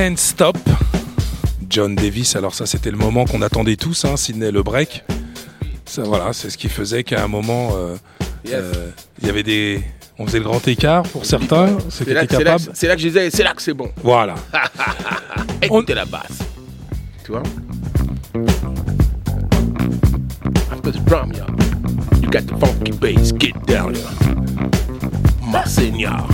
Can't 0.00 0.16
Stop. 0.16 0.56
John 1.68 1.94
Davis, 1.94 2.34
alors 2.34 2.54
ça 2.54 2.64
c'était 2.64 2.90
le 2.90 2.96
moment 2.96 3.26
qu'on 3.26 3.42
attendait 3.42 3.76
tous, 3.76 4.06
hein, 4.06 4.16
Sydney 4.16 4.50
le 4.50 4.62
break. 4.62 5.04
Ça, 5.84 6.04
voilà, 6.04 6.32
c'est 6.32 6.48
ce 6.48 6.56
qui 6.56 6.70
faisait 6.70 7.04
qu'à 7.04 7.22
un 7.22 7.28
moment, 7.28 7.72
euh, 7.74 7.96
euh, 8.48 8.90
il 9.20 9.26
y 9.26 9.28
avait 9.28 9.42
des, 9.42 9.84
on 10.18 10.24
faisait 10.24 10.38
le 10.38 10.44
grand 10.44 10.66
écart 10.66 11.02
pour 11.02 11.26
certains, 11.26 11.76
C'est 11.90 12.08
là, 12.14 12.22
là- 12.22 12.56
là 12.56 12.56
que 12.96 13.02
je 13.02 13.08
disais, 13.08 13.28
c'est 13.28 13.44
là 13.44 13.52
que 13.52 13.60
c'est 13.60 13.74
bon. 13.74 13.90
Voilà. 14.02 14.36
Écoutez 15.60 15.92
la 15.92 16.06
basse. 16.06 16.38
Tu 17.22 17.32
vois? 17.32 17.42
After 20.72 20.92
the 20.92 21.04
drum, 21.04 21.30
y'all, 21.34 22.22
you 22.22 22.30
got 22.30 22.46
the 22.46 22.58
funky 22.58 22.92
bass. 22.92 23.34
Get 23.38 23.52
down, 23.66 23.94
y'all. 23.94 24.40
Monseigneur. 25.42 26.26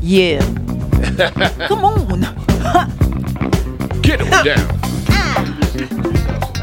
Yeah. 0.00 0.38
Come 1.68 1.84
on. 1.84 2.13
Down. 4.42 4.66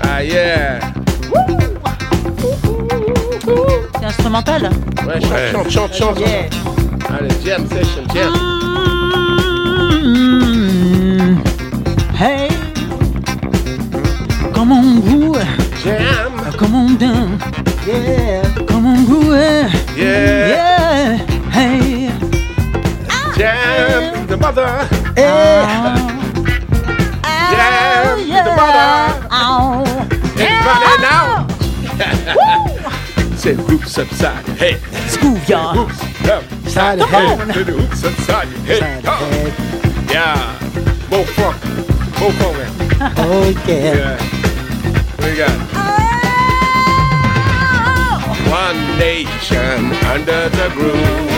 Ah 0.03 0.23
yeah. 0.23 0.79
C'est 3.99 4.05
instrumental 4.05 4.69
Ouais, 5.07 5.19
chante, 5.21 5.69
chante, 5.69 5.93
chante, 5.93 5.93
chante. 5.93 6.19
Yeah. 6.19 6.49
Allez, 7.09 7.29
jam 7.43 7.67
session, 7.67 8.03
jam. 8.13 8.33
Mm. 10.03 11.37
Hey. 12.17 12.49
Come 14.53 14.71
on, 14.71 14.99
groove. 15.01 15.43
Jam. 15.83 16.31
Come 16.57 16.75
on 16.75 16.95
down. 16.97 17.39
Yeah. 17.87 18.43
Come 18.67 18.85
on, 18.85 19.05
groove. 19.05 19.35
Yeah. 19.97 20.47
Yeah. 20.47 21.17
Hey. 21.51 22.09
Jam 23.37 24.27
the 24.27 24.37
mother. 24.37 24.87
Yeah. 25.17 25.95
Jam 25.95 26.00
the 28.65 28.67
mother. 28.73 29.27
Ow. 29.31 29.83
It's 30.35 30.65
running 30.65 31.01
now. 31.01 31.47
Say 33.37 33.53
hoops 33.55 33.97
upside 33.97 34.45
your 34.47 34.55
head. 34.55 34.81
Groove, 35.19 35.49
y'all. 35.49 35.73
Hoops 35.87 36.01
upside 36.29 36.99
your 36.99 37.07
Come 37.07 37.23
head. 37.25 37.41
on. 37.41 37.47
To 37.53 37.63
the 37.63 37.71
hoops 37.73 38.03
upside 38.03 38.47
your 38.49 38.59
head. 38.59 39.03
Come 39.03 39.23
on. 39.23 39.29
Yeah. 40.09 40.59
More 41.09 41.25
funk. 41.25 41.57
More 42.19 42.31
funk, 42.33 42.57
man. 42.57 42.71
Okay. 43.19 43.95
Yeah. 43.97 44.17
We 45.19 45.29
got 45.37 45.57
one 48.51 48.81
nation 48.99 49.93
under 50.05 50.49
the 50.49 50.69
groove. 50.75 51.31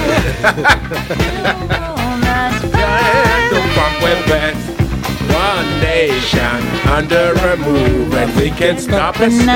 Yeah, 2.74 3.50
the 3.50 3.62
funk 3.76 3.96
went 4.02 4.22
west. 4.28 4.63
One 5.84 5.90
nation 5.90 6.40
under 6.98 7.34
a 7.52 7.58
move, 7.58 8.14
and 8.16 8.30
we 8.40 8.50
can't 8.52 8.80
stop 8.80 9.20
us 9.20 9.34
now. 9.46 9.54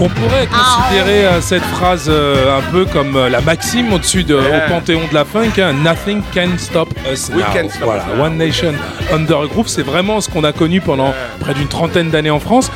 On 0.00 0.08
pourrait 0.08 0.46
considérer 0.46 1.26
euh, 1.26 1.40
cette 1.40 1.62
phrase 1.64 2.06
euh, 2.08 2.56
un 2.58 2.62
peu 2.70 2.84
comme 2.86 3.16
euh, 3.16 3.28
la 3.28 3.40
maxime 3.40 3.92
au-dessus 3.92 4.22
de, 4.24 4.36
Yeah. 4.36 4.66
au 4.66 4.70
panthéon 4.70 5.00
de 5.10 5.14
la 5.14 5.24
funk. 5.24 5.50
hein, 5.58 5.72
Nothing 5.84 6.22
can 6.32 6.56
stop 6.56 6.88
us 7.12 7.28
We 7.30 7.38
now. 7.44 7.68
stop 7.68 7.82
voilà, 7.82 8.02
us 8.04 8.16
now. 8.16 8.24
One 8.24 8.36
Nation 8.38 8.74
Under 9.12 9.38
a 9.42 9.46
Groove, 9.46 9.66
c'est 9.68 9.82
vraiment 9.82 10.20
ce 10.20 10.30
qu'on 10.30 10.44
a 10.44 10.52
connu 10.52 10.80
pendant 10.80 11.12
près 11.40 11.52
d'une 11.52 11.66
trentaine 11.68 12.10
d'années 12.10 12.30
en 12.30 12.38
France. 12.40 12.70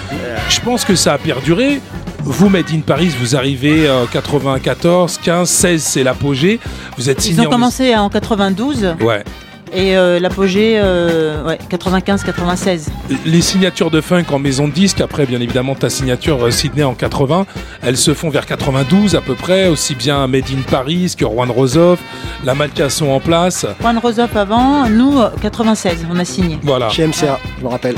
Je 0.49 0.61
pense 0.61 0.85
que 0.85 0.97
ça 0.97 1.15
a 1.15 1.19
perduré. 1.19 1.81
Vous, 2.25 2.49
Made 2.49 2.71
in 2.73 2.81
Paris, 2.81 3.13
vous 3.21 3.35
arrivez 3.37 3.89
euh, 3.89 4.05
94, 4.13 5.19
15, 5.23 5.49
16, 5.49 5.83
c'est 5.83 6.03
l'apogée. 6.03 6.59
Vous 6.99 7.09
êtes 7.09 7.21
signé 7.21 7.39
Ils 7.39 7.45
ont 7.45 7.49
en- 7.49 7.51
commencé 7.51 7.97
en 7.97 8.09
92 8.11 8.97
Ouais. 9.01 9.23
Et 9.73 9.97
euh, 9.97 10.21
l'apogée 10.21 10.75
euh, 10.77 11.45
ouais, 11.45 11.59
95-96. 11.71 12.89
Les 13.25 13.41
signatures 13.41 13.91
de 13.91 14.01
funk 14.01 14.25
en 14.31 14.39
maison 14.39 14.69
de 14.69 14.73
disque, 14.73 15.01
après 15.01 15.27
bien 15.27 15.41
évidemment 15.41 15.75
ta 15.75 15.91
signature 15.91 16.47
euh, 16.47 16.51
Sydney 16.51 16.85
en 16.85 16.95
80, 16.95 17.47
elles 17.83 17.97
se 17.97 18.15
font 18.15 18.31
vers 18.31 18.47
92 18.47 19.17
à 19.17 19.21
peu 19.21 19.35
près, 19.35 19.69
aussi 19.69 19.95
bien 19.95 20.27
Made 20.27 20.51
in 20.51 20.63
Paris 20.71 21.15
que 21.17 21.25
Juan 21.25 21.51
Rosoff, 21.51 22.01
la 22.45 22.55
Malka 22.55 22.91
sont 22.91 23.09
en 23.09 23.21
place. 23.21 23.67
Juan 23.81 23.99
Rosoff 23.99 24.37
avant, 24.37 24.89
nous 24.89 25.19
euh, 25.19 25.31
96, 25.41 26.07
on 26.11 26.19
a 26.19 26.25
signé. 26.25 26.59
Voilà. 26.63 26.89
Chez 26.91 27.07
MCA, 27.07 27.39
je 27.59 27.65
me 27.65 27.69
rappelle. 27.69 27.97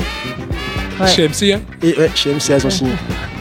Ouais. 0.99 1.07
Chez 1.07 1.27
MC, 1.27 1.53
hein 1.53 1.61
Et 1.83 1.97
ouais, 1.97 2.09
chez 2.15 2.33
MCA, 2.33 2.57
ils 2.57 2.67
ont 2.67 2.69
signé. 2.69 2.93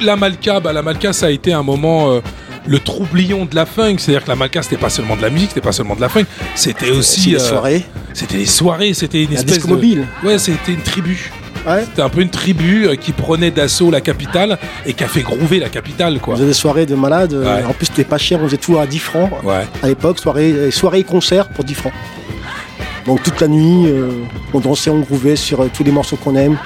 la 0.00 0.16
Malka, 0.16 0.60
bah, 0.60 0.72
la 0.72 0.82
Malka 0.82 1.12
ça 1.12 1.26
a 1.26 1.30
été 1.30 1.52
un 1.52 1.62
moment 1.62 2.10
euh, 2.10 2.20
le 2.68 2.78
troublion 2.78 3.44
de 3.46 3.54
la 3.54 3.64
funk, 3.66 3.96
c'est-à-dire 3.98 4.24
que 4.24 4.28
la 4.28 4.36
Malka 4.36 4.62
c'était 4.62 4.76
pas 4.76 4.90
seulement 4.90 5.16
de 5.16 5.22
la 5.22 5.30
musique, 5.30 5.48
c'était 5.50 5.60
pas 5.62 5.72
seulement 5.72 5.96
de 5.96 6.00
la 6.00 6.08
funk, 6.08 6.24
c'était 6.54 6.90
aussi 6.90 7.30
les 7.30 7.36
euh, 7.36 7.38
soirées. 7.38 7.82
C'était 8.12 8.36
les 8.36 8.46
soirées, 8.46 8.94
c'était 8.94 9.22
une 9.24 9.30
La 9.32 9.36
espèce 9.40 9.62
de 9.64 9.68
mobile. 9.68 10.06
Ouais, 10.24 10.38
c'était 10.38 10.72
une 10.72 10.82
tribu. 10.82 11.30
Ouais. 11.66 11.84
C'était 11.84 12.02
un 12.02 12.08
peu 12.08 12.20
une 12.20 12.30
tribu 12.30 12.86
euh, 12.86 12.94
qui 12.94 13.12
prenait 13.12 13.50
d'assaut 13.50 13.90
la 13.90 14.00
capitale 14.00 14.58
et 14.86 14.92
qui 14.92 15.02
a 15.02 15.08
fait 15.08 15.22
groover 15.22 15.58
la 15.58 15.68
capitale 15.68 16.18
quoi. 16.20 16.34
On 16.34 16.36
faisait 16.36 16.48
des 16.48 16.52
soirées 16.54 16.86
de 16.86 16.94
malades. 16.94 17.32
euh, 17.32 17.56
Ouais. 17.58 17.64
En 17.64 17.72
plus, 17.72 17.86
c'était 17.86 18.04
pas 18.04 18.18
cher, 18.18 18.38
on 18.42 18.46
faisait 18.46 18.56
tout 18.58 18.78
à 18.78 18.86
10 18.86 18.98
francs 18.98 19.30
Ouais. 19.44 19.66
à 19.82 19.86
l'époque. 19.88 20.18
Soirée, 20.18 20.70
soirée 20.70 21.00
et 21.00 21.04
concert 21.04 21.48
pour 21.48 21.64
10 21.64 21.74
francs. 21.74 21.92
Donc 23.06 23.22
toute 23.22 23.40
la 23.40 23.48
nuit, 23.48 23.86
euh, 23.86 24.10
on 24.52 24.60
dansait, 24.60 24.90
on 24.90 25.00
grouvait 25.00 25.36
sur 25.36 25.62
euh, 25.62 25.70
tous 25.72 25.82
les 25.82 25.90
morceaux 25.90 26.16
qu'on 26.16 26.36
aime. 26.36 26.58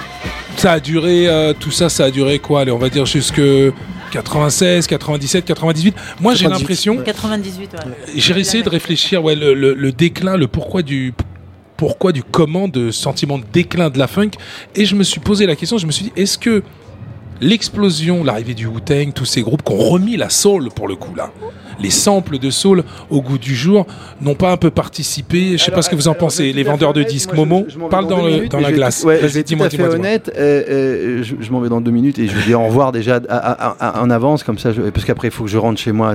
Ça 0.56 0.72
a 0.72 0.80
duré, 0.80 1.26
euh, 1.28 1.52
tout 1.58 1.70
ça, 1.70 1.88
ça 1.88 2.04
a 2.06 2.10
duré 2.10 2.38
quoi? 2.40 2.62
Allez, 2.62 2.72
on 2.72 2.78
va 2.78 2.88
dire 2.88 3.06
jusque 3.06 3.40
96, 4.12 4.86
97, 4.86 5.44
98. 5.44 5.94
Moi, 6.20 6.34
j'ai 6.34 6.44
98, 6.44 6.58
l'impression, 6.60 6.96
ouais. 6.98 7.04
98, 7.04 7.70
ouais. 7.74 7.78
j'ai 8.14 8.38
essayé 8.38 8.62
de 8.62 8.68
réfléchir, 8.68 9.24
ouais, 9.24 9.34
le, 9.34 9.54
le- 9.54 9.74
le 9.74 9.92
déclin, 9.92 10.36
le 10.36 10.46
pourquoi 10.46 10.82
du 10.82 11.12
pourquoi 11.76 12.12
du 12.12 12.22
comment 12.22 12.68
de 12.68 12.92
sentiment 12.92 13.38
de 13.38 13.44
déclin 13.52 13.90
de 13.90 13.98
la 13.98 14.06
funk, 14.06 14.30
et 14.76 14.84
je 14.84 14.94
me 14.94 15.02
suis 15.02 15.18
posé 15.18 15.46
la 15.46 15.56
question, 15.56 15.78
je 15.78 15.86
me 15.86 15.90
suis 15.90 16.04
dit, 16.04 16.12
est-ce 16.16 16.38
que 16.38 16.62
l'explosion, 17.42 18.24
l'arrivée 18.24 18.54
du 18.54 18.66
Wu-Tang, 18.66 19.12
tous 19.14 19.24
ces 19.26 19.42
groupes 19.42 19.62
qui 19.62 19.72
ont 19.72 19.76
remis 19.90 20.16
la 20.16 20.30
soul 20.30 20.68
pour 20.74 20.88
le 20.88 20.94
coup 20.96 21.14
là, 21.14 21.30
les 21.80 21.90
samples 21.90 22.38
de 22.38 22.48
soul 22.50 22.84
au 23.10 23.20
goût 23.22 23.38
du 23.38 23.54
jour, 23.54 23.86
n'ont 24.20 24.34
pas 24.36 24.52
un 24.52 24.56
peu 24.56 24.70
participé 24.70 25.58
Je 25.58 25.64
sais 25.64 25.70
pas 25.72 25.82
ce 25.82 25.90
que 25.90 25.96
vous 25.96 26.06
en 26.08 26.14
pensez, 26.14 26.52
les 26.52 26.62
vendeurs 26.62 26.92
de 26.92 27.02
disques. 27.02 27.32
Momo, 27.34 27.66
parle 27.90 28.06
dans, 28.08 28.24
le- 28.24 28.46
dans 28.48 28.60
la 28.60 28.70
glace. 28.72 29.02
Ouais, 29.04 29.18
je 29.22 29.26
vais 29.26 29.40
être 29.40 29.48
tout 29.56 29.62
à 29.62 29.68
fait 29.70 29.82
honnête. 29.82 30.30
euh, 30.36 30.62
euh, 30.68 31.22
je 31.22 31.34
je 31.40 31.50
m'en 31.50 31.60
vais 31.60 31.68
dans 31.68 31.80
deux 31.80 31.90
minutes 31.90 32.18
et 32.18 32.28
je 32.28 32.34
vous 32.36 32.42
dis 32.42 32.54
au 32.54 32.64
revoir 32.64 32.92
déjà 32.92 33.20
à- 33.28 33.36
à- 33.36 33.76
à- 33.98 34.02
en 34.02 34.10
avance 34.10 34.42
comme 34.44 34.58
ça, 34.58 34.70
parce 34.94 35.04
qu'après 35.04 35.28
il 35.28 35.30
faut 35.32 35.44
que 35.44 35.50
je 35.50 35.58
rentre 35.58 35.80
chez 35.80 35.92
moi. 35.92 36.14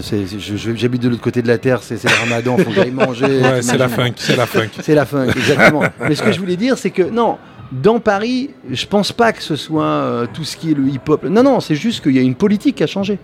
J'habite 0.76 1.02
de 1.02 1.10
l'autre 1.10 1.22
côté 1.22 1.42
de 1.42 1.48
la 1.48 1.58
terre, 1.58 1.80
c'est 1.84 2.02
le 2.02 2.10
Ramadan, 2.30 2.58
faut 2.58 2.70
que 2.70 2.76
j'aille 2.76 2.92
manger. 2.92 3.26
Ouais, 3.26 3.62
c'est 3.62 3.78
la 3.78 3.90
funk, 3.90 4.14
c'est 4.18 4.36
la 4.38 4.46
funk. 4.46 4.70
C'est 4.82 4.96
la 4.96 5.06
funk, 5.06 5.28
exactement. 5.36 5.84
Mais 6.08 6.16
ce 6.16 6.24
que 6.24 6.32
je 6.32 6.40
voulais 6.40 6.56
dire, 6.56 6.78
c'est 6.78 6.92
que 6.92 7.04
non, 7.04 7.38
dans 7.72 8.00
Paris, 8.00 8.52
je 8.72 8.86
pense 8.86 9.12
pas 9.12 9.34
que 9.34 9.44
ce 9.44 9.56
soit 9.56 9.84
euh, 9.84 10.26
tout 10.34 10.44
ce 10.44 10.56
qui 10.58 10.72
est 10.72 10.76
le 10.76 10.88
hip-hop. 10.88 11.24
Non, 11.26 11.44
non, 11.44 11.60
c'est 11.60 11.76
juste 11.76 12.02
qu'il 12.04 12.14
y 12.16 12.20
a 12.20 12.22
une 12.22 12.36
politique 12.36 12.76
qui 12.78 12.84
a 12.84 12.88
changé. 12.88 13.20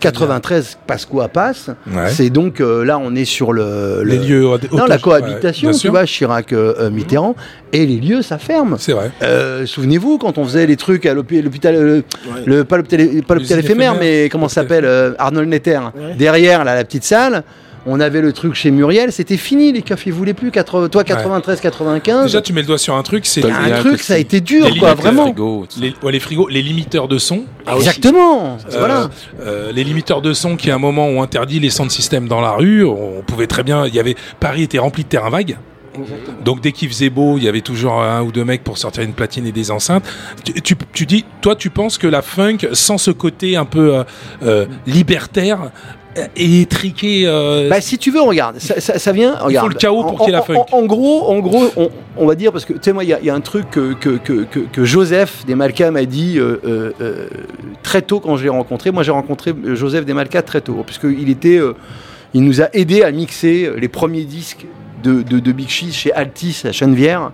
93, 0.00 0.78
Pasqua 0.86 1.28
passe. 1.28 1.68
Ouais. 1.86 2.08
C'est 2.08 2.30
donc 2.30 2.60
euh, 2.62 2.84
là, 2.86 2.98
on 2.98 3.14
est 3.14 3.26
sur 3.26 3.52
le, 3.52 4.00
le- 4.02 4.10
Les 4.14 4.18
lieux 4.18 4.46
non, 4.72 4.86
la 4.86 4.96
cohabitation, 4.96 5.70
ouais, 5.72 5.76
tu 5.76 5.88
vois, 5.88 6.06
Chirac, 6.06 6.54
euh, 6.54 6.88
Mitterrand, 6.90 7.36
et 7.70 7.84
les 7.84 8.00
lieux, 8.00 8.22
ça 8.22 8.38
ferme. 8.38 8.76
C'est 8.78 8.92
vrai. 8.94 9.10
Euh, 9.22 9.66
Souvenez-vous 9.66 10.16
quand 10.16 10.38
on 10.38 10.44
faisait 10.44 10.66
les 10.66 10.76
trucs 10.76 11.04
à 11.04 11.12
l'hôpi- 11.12 11.42
l'hôpital, 11.42 12.02
le, 12.46 12.64
pas 12.64 12.78
l'hôpital, 12.78 13.00
pas 13.26 13.34
l'hôpital 13.34 13.58
L'usine 13.58 13.58
éphémère, 13.58 13.96
mais 14.00 14.30
comment 14.32 14.48
ça 14.48 14.62
s'appelle 14.62 15.14
Arnold 15.18 15.48
Netter. 15.50 15.80
Derrière 16.16 16.64
là, 16.64 16.74
la 16.74 16.84
petite 16.84 17.04
salle. 17.04 17.44
On 17.86 18.00
avait 18.00 18.22
le 18.22 18.32
truc 18.32 18.54
chez 18.54 18.70
Muriel, 18.70 19.12
c'était 19.12 19.36
fini, 19.36 19.70
les 19.72 19.82
keufs 19.82 20.06
ils 20.06 20.12
voulaient 20.12 20.32
plus. 20.32 20.50
80 20.50 20.88
toi 20.88 21.04
93, 21.04 21.60
95. 21.60 22.24
Déjà, 22.24 22.40
tu 22.40 22.52
mets 22.54 22.62
le 22.62 22.66
doigt 22.66 22.78
sur 22.78 22.94
un 22.94 23.02
truc, 23.02 23.26
c'est 23.26 23.42
un 23.44 23.68
truc, 23.80 24.00
ça 24.00 24.14
a 24.14 24.16
été 24.18 24.40
dur, 24.40 24.68
les 24.70 24.78
quoi, 24.78 24.94
vraiment. 24.94 25.24
Les, 25.78 25.94
ouais, 26.02 26.12
les 26.12 26.20
frigos, 26.20 26.48
les 26.48 26.62
limiteurs 26.62 27.08
de 27.08 27.18
son. 27.18 27.42
Exactement. 27.76 28.56
Euh, 28.72 28.78
Voilà. 28.78 29.10
euh, 29.42 29.70
les 29.72 29.84
limiteurs 29.84 30.22
de 30.22 30.32
son 30.32 30.56
qui 30.56 30.70
à 30.70 30.76
un 30.76 30.78
moment 30.78 31.06
ont 31.08 31.22
interdit 31.22 31.60
les 31.60 31.68
sound 31.70 31.90
systems 31.90 32.26
dans 32.26 32.40
la 32.40 32.52
rue. 32.52 32.84
On 32.84 33.22
pouvait 33.26 33.46
très 33.46 33.62
bien. 33.62 33.86
Il 33.86 33.94
y 33.94 34.00
avait 34.00 34.16
Paris 34.40 34.62
était 34.62 34.78
rempli 34.78 35.04
de 35.04 35.08
terrains 35.08 35.30
vagues. 35.30 35.56
Donc 36.44 36.60
dès 36.60 36.72
qu'il 36.72 36.88
faisait 36.88 37.10
beau, 37.10 37.38
il 37.38 37.44
y 37.44 37.48
avait 37.48 37.60
toujours 37.60 38.02
un 38.02 38.20
ou 38.22 38.32
deux 38.32 38.44
mecs 38.44 38.64
pour 38.64 38.78
sortir 38.78 39.04
une 39.04 39.12
platine 39.12 39.46
et 39.46 39.52
des 39.52 39.70
enceintes. 39.70 40.02
Tu, 40.44 40.52
tu- 40.60 40.74
tu 40.92 41.06
dis, 41.06 41.24
toi, 41.40 41.54
tu 41.54 41.70
penses 41.70 41.98
que 41.98 42.08
la 42.08 42.20
funk, 42.20 42.58
sans 42.72 42.98
ce 42.98 43.12
côté 43.12 43.56
un 43.56 43.64
peu 43.64 44.02
euh, 44.42 44.66
libertaire, 44.88 45.70
étriqué. 46.36 47.24
euh, 47.26 47.68
Bah, 47.68 47.80
si 47.80 47.98
tu 47.98 48.10
veux, 48.10 48.20
regarde, 48.20 48.58
ça, 48.58 48.80
ça- 48.80 48.98
ça 48.98 49.12
vient. 49.12 49.34
Il 49.40 49.44
regarde. 49.44 49.66
faut 49.66 49.72
le 49.72 49.78
chaos 49.78 50.02
pour 50.04 50.18
qu'il 50.18 50.26
y 50.26 50.28
ait 50.30 50.32
la 50.32 50.42
funk. 50.42 50.54
En, 50.72 50.78
en 50.78 50.86
gros, 50.86 51.28
en 51.28 51.38
gros, 51.40 51.66
on, 51.76 51.90
on 52.16 52.26
va 52.26 52.34
dire 52.34 52.52
parce 52.52 52.64
que 52.64 52.72
tu 52.72 52.80
sais 52.82 52.92
moi, 52.92 53.04
il 53.04 53.10
y, 53.10 53.12
a- 53.12 53.20
il 53.20 53.26
y 53.26 53.30
a 53.30 53.34
un 53.34 53.40
truc 53.40 53.70
que, 53.70 53.92
que, 53.94 54.10
que, 54.72 54.84
Joseph 54.84 55.44
des 55.46 55.54
Malka 55.54 55.90
m'a 55.90 56.04
dit 56.04 56.38
euh, 56.38 56.60
euh, 56.66 56.92
euh, 57.00 57.26
très 57.82 58.02
tôt 58.02 58.20
quand 58.20 58.36
je 58.36 58.44
l'ai 58.44 58.48
rencontré. 58.50 58.90
Moi, 58.90 59.02
j'ai 59.02 59.12
rencontré 59.12 59.52
euh, 59.52 59.74
Joseph 59.74 60.04
des 60.04 60.14
Malka 60.14 60.42
très 60.42 60.60
tôt, 60.60 60.82
puisque 60.86 61.04
il 61.04 61.30
était, 61.30 61.58
euh, 61.58 61.74
il 62.34 62.42
nous 62.44 62.60
a 62.62 62.68
aidé 62.72 63.02
à 63.02 63.10
mixer 63.10 63.70
les 63.76 63.88
premiers 63.88 64.24
disques 64.24 64.66
de, 65.02 65.22
de, 65.22 65.38
de 65.38 65.52
Big 65.52 65.68
Cheese 65.68 65.92
chez 65.92 66.12
Altis 66.12 66.62
à 66.64 66.72
Chenevière. 66.72 67.32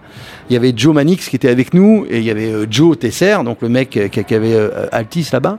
Il 0.50 0.54
y 0.54 0.56
avait 0.56 0.72
Joe 0.76 0.92
Manix 0.92 1.28
qui 1.28 1.36
était 1.36 1.48
avec 1.48 1.74
nous 1.74 2.04
et 2.10 2.18
il 2.18 2.24
y 2.24 2.30
avait 2.30 2.50
euh, 2.52 2.66
Joe 2.68 2.98
Tesser, 2.98 3.36
donc 3.44 3.58
le 3.62 3.68
mec 3.68 3.96
euh, 3.96 4.08
qui, 4.08 4.34
avait 4.34 4.52
euh, 4.52 4.86
Altis 4.90 5.28
là-bas. 5.32 5.58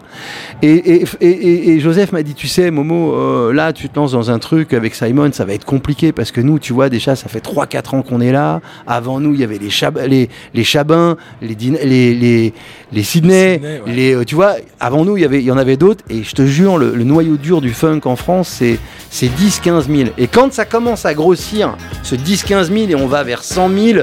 Et, 0.61 0.67
et, 0.73 1.05
et, 1.21 1.27
et- 1.29 1.69
et 1.69 1.79
Joseph 1.79 2.11
m'a 2.11 2.23
dit, 2.23 2.33
tu 2.33 2.47
sais, 2.49 2.69
Momo, 2.71 3.13
euh, 3.15 3.53
là, 3.53 3.71
tu 3.71 3.87
te 3.87 3.97
lances 3.97 4.11
dans 4.11 4.29
un 4.31 4.37
truc 4.37 4.73
avec 4.73 4.93
Simon, 4.93 5.31
ça 5.31 5.45
va 5.45 5.53
être 5.53 5.63
compliqué 5.65 6.11
parce 6.11 6.31
que 6.31 6.41
nous, 6.41 6.59
tu 6.59 6.73
vois, 6.73 6.89
déjà, 6.89 7.15
ça 7.15 7.29
fait 7.29 7.39
3-4 7.43 7.95
ans 7.95 8.01
qu'on 8.01 8.19
est 8.19 8.33
là. 8.33 8.59
Avant 8.85 9.19
nous, 9.21 9.33
il 9.33 9.39
y 9.39 9.43
avait 9.45 9.57
les, 9.59 9.69
Chab 9.69 9.97
les, 10.05 10.29
les 10.53 10.63
Chabins, 10.65 11.15
les, 11.41 11.55
Din- 11.55 11.77
les, 11.83 12.13
les, 12.13 12.53
les 12.91 13.03
Sydney, 13.03 13.53
Sydney, 13.53 13.81
ouais. 13.87 13.93
les, 13.93 14.13
euh, 14.15 14.25
tu 14.25 14.35
vois, 14.35 14.55
avant 14.81 15.05
nous, 15.05 15.15
il 15.15 15.21
y, 15.21 15.25
avait, 15.25 15.39
il 15.39 15.45
y 15.45 15.51
en 15.51 15.57
avait 15.57 15.77
d'autres. 15.77 16.03
Et 16.09 16.23
je 16.23 16.35
te 16.35 16.45
jure, 16.45 16.77
le, 16.77 16.93
le 16.95 17.03
noyau 17.05 17.37
dur 17.37 17.61
du 17.61 17.69
funk 17.71 18.01
en 18.05 18.17
France, 18.17 18.49
c'est 18.59 18.77
c'est 19.09 19.27
10-15 19.27 19.87
000. 19.95 20.09
Et 20.17 20.27
quand 20.27 20.51
ça 20.53 20.65
commence 20.65 21.05
à 21.05 21.13
grossir, 21.13 21.75
ce 22.03 22.15
10-15 22.15 22.65
000, 22.67 22.75
et 22.89 22.95
on 22.95 23.07
va 23.07 23.23
vers 23.23 23.43
100 23.43 23.69
000, 23.69 23.99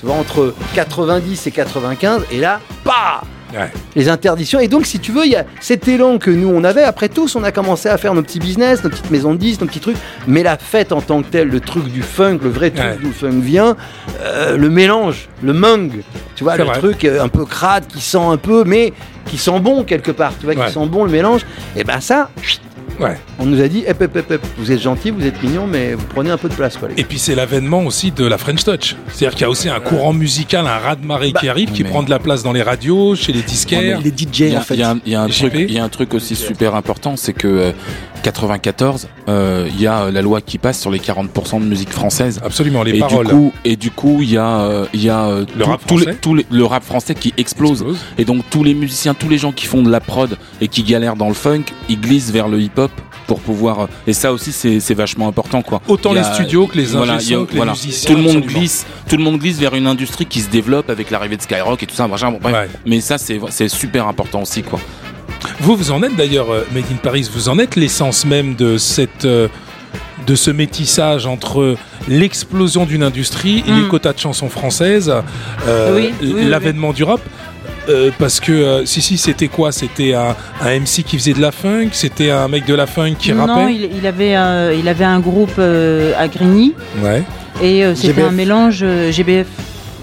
tu 0.00 0.06
vois, 0.06 0.16
entre 0.16 0.54
90 0.74 1.46
et 1.46 1.50
95, 1.50 2.22
et 2.32 2.38
là, 2.40 2.58
bah 2.84 3.20
les 3.96 4.08
interdictions. 4.08 4.60
Et 4.60 4.68
donc, 4.68 4.86
si 4.86 5.00
tu 5.00 5.10
veux, 5.10 5.26
il 5.26 5.32
y 5.32 5.36
a 5.36 5.44
cet 5.60 5.88
élan 5.88 6.18
que 6.18 6.30
nous, 6.30 6.46
on 6.48 6.62
avait. 6.62 6.84
Après 6.84 7.08
tous, 7.08 7.34
on 7.34 7.42
a 7.42 7.50
commencé 7.50 7.88
à 7.88 7.98
faire 7.98 8.14
nos 8.14 8.22
petits 8.22 8.38
business, 8.38 8.84
nos 8.84 8.90
petites 8.90 9.10
maisons 9.10 9.32
de 9.32 9.38
disques, 9.38 9.60
nos 9.60 9.66
petits 9.66 9.80
trucs. 9.80 9.96
Mais 10.28 10.44
la 10.44 10.56
fête 10.56 10.92
en 10.92 11.00
tant 11.00 11.20
que 11.20 11.26
telle, 11.30 11.48
le 11.48 11.58
truc 11.58 11.88
du 11.88 12.02
funk, 12.02 12.38
le 12.44 12.48
vrai 12.50 12.70
truc 12.70 12.84
Ouais. 12.86 12.96
d'où 13.00 13.08
le 13.08 13.12
funk 13.12 13.40
vient, 13.40 13.76
euh, 14.22 14.56
le 14.56 14.70
mélange, 14.70 15.28
le 15.42 15.52
mung, 15.52 15.90
tu 16.36 16.44
vois, 16.44 16.56
le 16.56 16.62
vrai. 16.62 16.78
truc 16.78 17.04
euh, 17.04 17.20
un 17.20 17.26
peu 17.28 17.44
crade, 17.44 17.88
qui 17.88 18.00
sent 18.00 18.22
un 18.22 18.36
peu, 18.36 18.62
mais 18.62 18.92
qui 19.26 19.36
sent 19.36 19.58
bon 19.58 19.82
quelque 19.82 20.12
part, 20.12 20.32
tu 20.38 20.46
vois, 20.46 20.54
Ouais. 20.54 20.66
qui 20.68 20.72
sent 20.72 20.86
bon 20.86 21.04
le 21.04 21.10
mélange. 21.10 21.40
Et 21.74 21.82
ben 21.82 22.00
ça, 22.00 22.30
Ouais. 23.00 23.18
on 23.38 23.46
nous 23.46 23.60
a 23.60 23.68
dit, 23.68 23.82
hep, 23.86 24.00
hep, 24.02 24.16
hep, 24.16 24.30
hep, 24.30 24.40
vous 24.58 24.70
êtes 24.72 24.80
gentils, 24.80 25.10
vous 25.10 25.24
êtes 25.26 25.42
mignons, 25.42 25.66
mais 25.66 25.94
vous 25.94 26.04
prenez 26.06 26.30
un 26.30 26.36
peu 26.38 26.48
de 26.48 26.54
place, 26.54 26.76
quoi, 26.76 26.88
les 26.88 26.94
gars. 26.94 27.00
Et 27.00 27.04
puis 27.04 27.18
c'est 27.18 27.34
l'avènement 27.34 27.82
aussi 27.84 28.10
de 28.10 28.24
la 28.24 28.38
French 28.38 28.64
Touch. 28.64 28.94
C'est-à-dire 29.08 29.30
qu'il 29.32 29.42
y 29.42 29.44
a 29.44 29.50
aussi 29.50 29.68
un 29.68 29.80
courant 29.80 30.12
musical, 30.12 30.66
un 30.66 30.78
raz-de-marée 30.78 31.32
qui 31.32 31.48
arrive, 31.48 31.72
qui 31.72 31.82
mais- 31.82 31.90
prend 31.90 32.02
de 32.02 32.10
la 32.10 32.18
place 32.18 32.42
dans 32.42 32.52
les 32.52 32.62
radios, 32.62 33.14
chez 33.16 33.32
les 33.32 33.42
disquaires. 33.42 34.00
Les 34.00 34.10
Il 34.10 34.78
y 34.78 34.82
a- 34.82 34.96
il 35.06 35.12
y 35.12 35.14
a 35.14 35.22
un- 35.22 35.28
truc- 35.28 35.52
JP. 35.52 35.66
il 35.68 35.72
y 35.74 35.78
a 35.78 35.84
un 35.84 35.88
truc 35.88 36.14
aussi 36.14 36.36
super 36.36 36.74
important, 36.74 37.16
c'est 37.16 37.32
que 37.32 37.72
euh, 38.20 38.30
94, 38.30 39.08
euh, 39.28 39.68
il 39.72 39.80
y 39.80 39.86
a 39.86 40.02
euh, 40.04 40.10
la 40.10 40.22
loi 40.22 40.40
qui 40.40 40.58
passe 40.58 40.80
sur 40.80 40.90
les 40.90 40.98
40% 40.98 41.60
de 41.60 41.64
musique 41.64 41.90
française. 41.90 42.40
Absolument, 42.44 42.82
les 42.82 42.96
et 42.96 42.98
paroles. 42.98 43.26
Du 43.26 43.32
coup, 43.32 43.52
et 43.64 43.76
du 43.76 43.90
coup, 43.90 44.18
il 44.22 44.30
y 44.30 44.36
a, 44.36 44.60
euh, 44.60 44.86
il 44.94 45.02
y 45.02 45.08
a 45.10 45.24
euh, 45.26 45.44
Le 45.56 45.64
tout- 45.64 45.70
rap 45.70 45.80
les- 45.90 45.96
les- 46.34 46.46
le 46.50 46.64
rap 46.64 46.82
français 46.84 47.14
qui 47.14 47.32
explose. 47.36 47.84
Et 48.18 48.24
donc 48.24 48.44
tous 48.50 48.62
les 48.64 48.74
musiciens, 48.74 49.14
tous 49.14 49.28
les 49.28 49.38
gens 49.38 49.52
qui 49.52 49.66
font 49.66 49.82
de 49.82 49.90
la 49.90 50.00
prod 50.00 50.36
et 50.60 50.68
qui 50.68 50.82
galèrent 50.82 51.16
dans 51.16 51.28
le 51.28 51.34
funk, 51.34 51.64
ils 51.88 52.00
glissent 52.00 52.30
vers 52.30 52.48
le 52.48 52.60
hip-hop 52.60 52.90
pour 53.26 53.40
pouvoir. 53.40 53.80
euh, 53.80 53.86
Et 54.06 54.12
ça 54.12 54.32
aussi, 54.32 54.52
c'est 54.52 54.94
vachement 54.94 55.28
important, 55.28 55.62
quoi. 55.62 55.80
Autant 55.88 56.12
les 56.12 56.24
studios 56.24 56.66
que 56.66 56.76
les 56.76 56.84
voilà, 56.86 57.14
a- 57.14 57.18
les 57.18 57.56
voilà. 57.56 57.72
musiciens, 57.72 58.10
Tout 58.10 58.16
le 58.16 58.22
monde 58.22 58.36
absolument. 58.38 58.58
glisse, 58.60 58.86
tout 59.08 59.16
le 59.16 59.22
monde 59.24 59.38
glisse 59.38 59.58
vers 59.58 59.74
une 59.74 59.86
industrie 59.86 60.26
qui 60.26 60.40
se 60.40 60.48
développe 60.50 60.90
avec 60.90 61.10
l'arrivée 61.10 61.36
de 61.36 61.42
Skyrock 61.42 61.82
et 61.82 61.86
tout 61.86 61.94
ça. 61.94 62.08
Mais 62.86 63.00
ça, 63.00 63.16
c'est 63.18 63.68
super 63.68 64.08
important 64.08 64.42
aussi, 64.42 64.62
quoi. 64.62 64.80
Vous, 65.60 65.76
vous 65.76 65.90
en 65.90 66.02
êtes 66.02 66.16
d'ailleurs, 66.16 66.50
euh, 66.52 66.66
Made 66.74 66.84
in 66.92 66.96
Paris, 66.96 67.28
vous 67.32 67.48
en 67.48 67.58
êtes 67.58 67.76
l'essence 67.76 68.24
même 68.24 68.54
de 68.54 68.76
cette. 68.78 69.24
euh, 69.24 69.48
de 70.26 70.34
ce 70.34 70.50
métissage 70.50 71.26
entre 71.26 71.76
l'explosion 72.06 72.84
d'une 72.84 73.02
industrie, 73.02 73.64
Mm. 73.66 73.76
les 73.82 73.88
quotas 73.88 74.12
de 74.12 74.18
chansons 74.18 74.50
françaises, 74.50 75.10
euh, 75.66 75.96
Oui, 75.96 76.10
oui, 76.22 76.32
oui, 76.36 76.44
l'avènement 76.44 76.92
du 76.92 77.04
rap. 77.04 77.20
Euh, 77.88 78.10
parce 78.18 78.38
que 78.38 78.52
euh, 78.52 78.84
si 78.84 79.00
si 79.00 79.16
c'était 79.16 79.48
quoi? 79.48 79.72
C'était 79.72 80.12
un, 80.12 80.36
un 80.60 80.78
MC 80.78 81.02
qui 81.04 81.16
faisait 81.18 81.32
de 81.32 81.40
la 81.40 81.50
funk, 81.50 81.88
c'était 81.92 82.30
un 82.30 82.46
mec 82.48 82.66
de 82.66 82.74
la 82.74 82.86
funk 82.86 83.14
qui 83.18 83.32
non, 83.32 83.46
rappait? 83.46 83.74
il, 83.74 83.88
il 83.98 84.06
avait, 84.06 84.36
euh, 84.36 84.76
il 84.78 84.86
avait 84.88 85.06
un 85.06 85.20
groupe 85.20 85.54
euh, 85.58 86.12
à 86.18 86.28
Grigny 86.28 86.74
Ouais. 87.02 87.22
et 87.62 87.84
euh, 87.84 87.94
c'était 87.94 88.08
GBF. 88.08 88.28
un 88.28 88.32
mélange 88.32 88.80
euh, 88.82 89.10
GBF. 89.10 89.46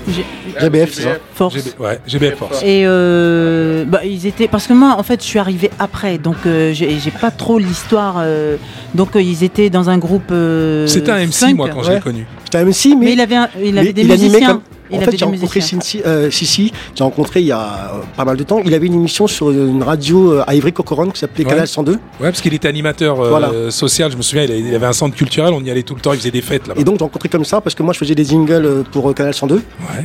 G- 0.09 0.25
GBF, 0.61 0.93
c'est 0.93 1.01
ça 1.03 1.17
Force. 1.33 1.55
GB 1.55 1.69
ouais, 1.79 1.99
GBF 2.07 2.35
Force. 2.35 2.61
Et 2.63 2.83
euh, 2.85 3.85
bah, 3.85 4.01
ils 4.05 4.25
étaient 4.25 4.47
parce 4.47 4.67
que 4.67 4.73
moi 4.73 4.95
en 4.97 5.03
fait 5.03 5.21
je 5.21 5.27
suis 5.27 5.39
arrivée 5.39 5.69
après 5.79 6.17
donc 6.17 6.35
euh, 6.45 6.73
j'ai 6.73 6.97
j'ai 6.99 7.11
pas 7.11 7.31
trop 7.31 7.59
l'histoire 7.59 8.15
euh, 8.19 8.57
donc 8.95 9.15
euh, 9.15 9.21
ils 9.21 9.43
étaient 9.43 9.69
dans 9.69 9.89
un 9.89 9.97
groupe 9.97 10.31
euh, 10.31 10.87
C'était 10.87 11.11
un 11.11 11.25
MC, 11.25 11.53
moi, 11.55 11.69
quand 11.73 11.83
je 11.83 11.91
l'ai 11.91 11.99
connu. 11.99 12.25
C'était 12.45 12.57
un 12.59 12.65
MC, 12.65 12.95
mais, 12.97 13.05
Mais 13.07 13.13
il 13.13 13.21
avait 13.21 13.35
un- 13.35 13.49
il 13.63 13.77
avait 13.77 13.87
mais 13.87 13.93
des 13.93 14.01
animait 14.11 14.27
musiciens. 14.29 14.47
comme- 14.47 14.61
Il 14.91 14.97
en 14.97 15.01
fait, 15.01 15.17
j'ai 15.17 15.25
rencontré. 15.25 15.61
Sissi, 15.61 16.01
euh, 16.05 16.31
Sissi, 16.31 16.71
j'ai 16.95 17.03
rencontré 17.03 17.41
il 17.41 17.47
y 17.47 17.51
a 17.51 17.59
euh, 17.59 17.99
pas 18.15 18.25
mal 18.25 18.37
de 18.37 18.43
temps. 18.43 18.61
Il 18.65 18.73
avait 18.73 18.87
une 18.87 18.93
émission 18.95 19.27
sur 19.27 19.51
une 19.51 19.83
radio 19.83 20.31
euh, 20.33 20.43
à 20.47 20.55
Ivry-Cocoron 20.55 21.09
qui 21.11 21.19
s'appelait 21.19 21.43
Ouais. 21.45 21.51
Canal 21.51 21.67
102. 21.67 21.91
Ouais, 21.93 21.97
parce 22.19 22.41
qu'il 22.41 22.53
était 22.53 22.67
animateur 22.67 23.19
euh, 23.19 23.29
Voilà. 23.29 23.51
social, 23.71 24.11
je 24.11 24.17
me 24.17 24.21
souviens, 24.21 24.43
il 24.45 24.73
avait- 24.75 24.85
un 24.87 24.93
centre 24.93 25.15
culturel, 25.15 25.53
on 25.53 25.61
y 25.63 25.69
allait 25.69 25.83
tout 25.83 25.95
le 25.95 26.01
temps, 26.01 26.13
il 26.13 26.19
faisait 26.19 26.31
des 26.31 26.41
fêtes 26.41 26.67
là-bas. 26.67 26.79
Et 26.79 26.83
donc 26.83 26.97
j'ai 26.99 27.03
rencontré 27.03 27.27
comme 27.29 27.43
ça 27.45 27.59
parce 27.61 27.75
que 27.75 27.83
moi 27.83 27.93
je 27.93 27.99
faisais 27.99 28.15
des 28.15 28.23
jingles 28.25 28.65
euh, 28.65 28.83
pour 28.91 29.09
euh, 29.09 29.13
Canal 29.13 29.33
102. 29.33 29.61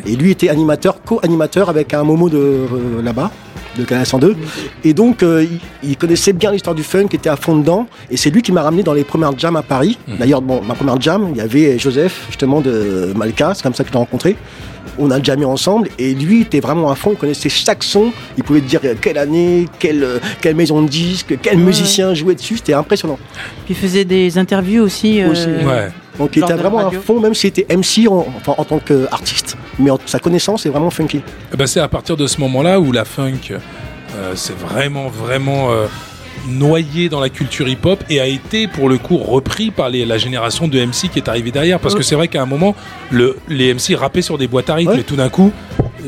Et 0.07 0.17
lui 0.17 0.31
était 0.33 0.49
animateur, 0.49 1.03
co-animateur 1.05 1.69
avec 1.69 1.95
un 1.95 2.03
Momo 2.03 2.29
de 2.29 2.37
euh, 2.39 3.03
là-bas, 3.03 3.31
de 3.79 3.85
Canal 3.85 4.07
102. 4.07 4.37
Et 4.85 4.93
donc 4.95 5.23
euh, 5.23 5.45
il, 5.83 5.91
il 5.91 5.97
connaissait 5.97 6.33
bien 6.33 6.51
l'histoire 6.53 6.75
du 6.75 6.83
funk, 6.83 7.09
était 7.13 7.29
à 7.31 7.37
fond 7.37 7.57
dedans. 7.57 7.87
Et 8.11 8.17
c'est 8.17 8.31
lui 8.31 8.43
qui 8.43 8.53
m'a 8.53 8.63
ramené 8.63 8.83
dans 8.83 8.95
les 8.95 9.05
premières 9.05 9.39
jams 9.39 9.57
à 9.57 9.63
Paris. 9.63 9.99
D'ailleurs, 10.19 10.43
bon, 10.43 10.63
ma 10.63 10.75
première 10.75 11.01
jam, 11.01 11.29
il 11.33 11.37
y 11.39 11.41
avait 11.41 11.79
Joseph, 11.79 12.25
justement, 12.29 12.61
de 12.61 13.13
Malka, 13.17 13.53
c'est 13.55 13.63
comme 13.63 13.75
ça 13.75 13.83
que 13.85 13.89
je 13.89 13.93
l'ai 13.95 13.99
rencontré. 13.99 14.37
On 14.99 15.11
a 15.11 15.23
jamais 15.23 15.47
ensemble 15.47 15.89
et 15.99 16.13
lui 16.13 16.43
était 16.43 16.61
vraiment 16.61 16.91
à 16.91 16.95
fond, 16.97 17.13
il 17.13 17.17
connaissait 17.17 17.49
chaque 17.49 17.83
son, 17.83 18.13
il 18.37 18.45
pouvait 18.45 18.61
te 18.61 18.67
dire 18.67 18.81
quelle 19.01 19.17
année, 19.17 19.67
quelle, 19.79 20.07
quelle 20.43 20.55
maison 20.55 20.83
de 20.83 20.89
disque, 20.89 21.39
quel 21.41 21.57
musicien 21.57 22.13
jouait 22.13 22.35
dessus, 22.35 22.59
c'était 22.59 22.75
impressionnant. 22.75 23.19
Puis 23.65 23.75
il 23.75 23.77
faisait 23.77 24.05
des 24.05 24.37
interviews 24.37 24.83
aussi. 24.83 25.23
euh, 25.23 25.31
Aussi. 25.31 25.47
Donc 26.19 26.37
il 26.37 26.43
était 26.43 26.53
vraiment 26.55 26.87
à 26.87 26.91
fond, 26.91 27.21
même 27.21 27.33
s'il 27.33 27.49
était 27.49 27.67
MC 27.75 28.07
en, 28.07 28.27
enfin, 28.37 28.55
en 28.59 28.65
tant 28.65 28.81
qu'artiste. 28.81 29.57
Mais 29.83 29.91
sa 30.07 30.19
connaissance 30.19 30.65
est 30.65 30.71
vraiment 30.71 30.91
funky. 30.91 31.21
Eh 31.53 31.57
ben, 31.57 31.67
c'est 31.67 31.81
à 31.81 31.89
partir 31.89 32.17
de 32.17 32.27
ce 32.27 32.41
moment-là 32.41 32.79
où 32.79 32.93
la 32.93 33.05
funk 33.05 33.59
euh, 34.15 34.37
s'est 34.37 34.55
vraiment, 34.55 35.09
vraiment 35.09 35.71
euh, 36.47 36.51
noyée 36.51 37.09
dans 37.09 37.21
la 37.21 37.29
culture 37.29 37.69
hip-hop 37.69 38.03
et 38.11 38.21
a 38.21 38.27
été 38.27 38.67
pour 38.69 38.89
le 38.89 38.99
coup 38.99 39.17
repris 39.19 39.71
par 39.71 39.89
les- 39.89 40.05
la 40.05 40.19
génération 40.19 40.69
de 40.69 40.79
MC 40.79 41.09
qui 41.09 41.19
est 41.19 41.29
arrivée 41.29 41.51
derrière. 41.51 41.79
Parce 41.81 41.95
que 41.95 42.03
c'est 42.03 42.15
vrai 42.15 42.29
qu'à 42.29 42.43
un 42.43 42.47
moment, 42.47 42.75
le, 43.11 43.37
les 43.49 43.73
MC 43.75 43.95
rappaient 43.97 44.23
sur 44.23 44.39
des 44.39 44.49
boîtes 44.49 44.71
à 44.71 44.75
rythme 44.75 44.99
et 44.99 45.03
tout 45.05 45.17
d'un 45.17 45.29
coup, 45.29 45.53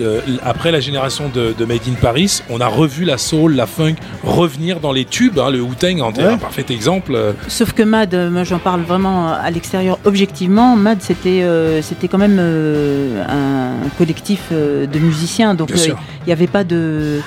euh, 0.01 0.21
après 0.43 0.73
la 0.73 0.81
génération 0.81 1.31
de, 1.33 1.55
de 1.57 1.65
Made 1.65 1.79
in 1.89 1.95
Paris, 2.01 2.43
on 2.51 2.61
a 2.61 2.67
revu 2.67 3.05
la 3.05 3.17
soul, 3.17 3.55
la 3.55 3.67
funk 3.67 3.95
revenir 4.25 4.81
dans 4.81 4.91
les 4.93 5.05
tubes. 5.05 5.39
hein, 5.39 5.51
le 5.51 5.61
Wu-Tang 5.61 6.01
en 6.01 6.13
est 6.13 6.19
Ouais. 6.19 6.33
un 6.33 6.39
parfait 6.39 6.65
exemple. 6.71 7.13
euh, 7.15 7.33
Sauf 7.49 7.73
que 7.73 7.83
Mad, 7.85 8.13
euh, 8.15 8.29
moi 8.31 8.43
j'en 8.45 8.59
parle 8.59 8.81
vraiment 8.83 9.29
à 9.33 9.51
l'extérieur 9.51 9.99
objectivement. 10.05 10.75
Mad 10.77 10.99
c'était 11.01 11.43
euh, 11.43 11.81
c'était 11.83 12.09
quand 12.09 12.19
même 12.19 12.39
euh, 12.41 13.23
un 13.29 13.89
collectif 13.99 14.49
euh, 14.53 14.87
de 14.87 14.99
musiciens, 14.99 15.55
donc 15.55 15.71
euh, 15.71 15.77
il 15.87 16.27
n'y 16.27 16.33
avait 16.33 16.47
pas 16.49 16.65
de 16.65 17.21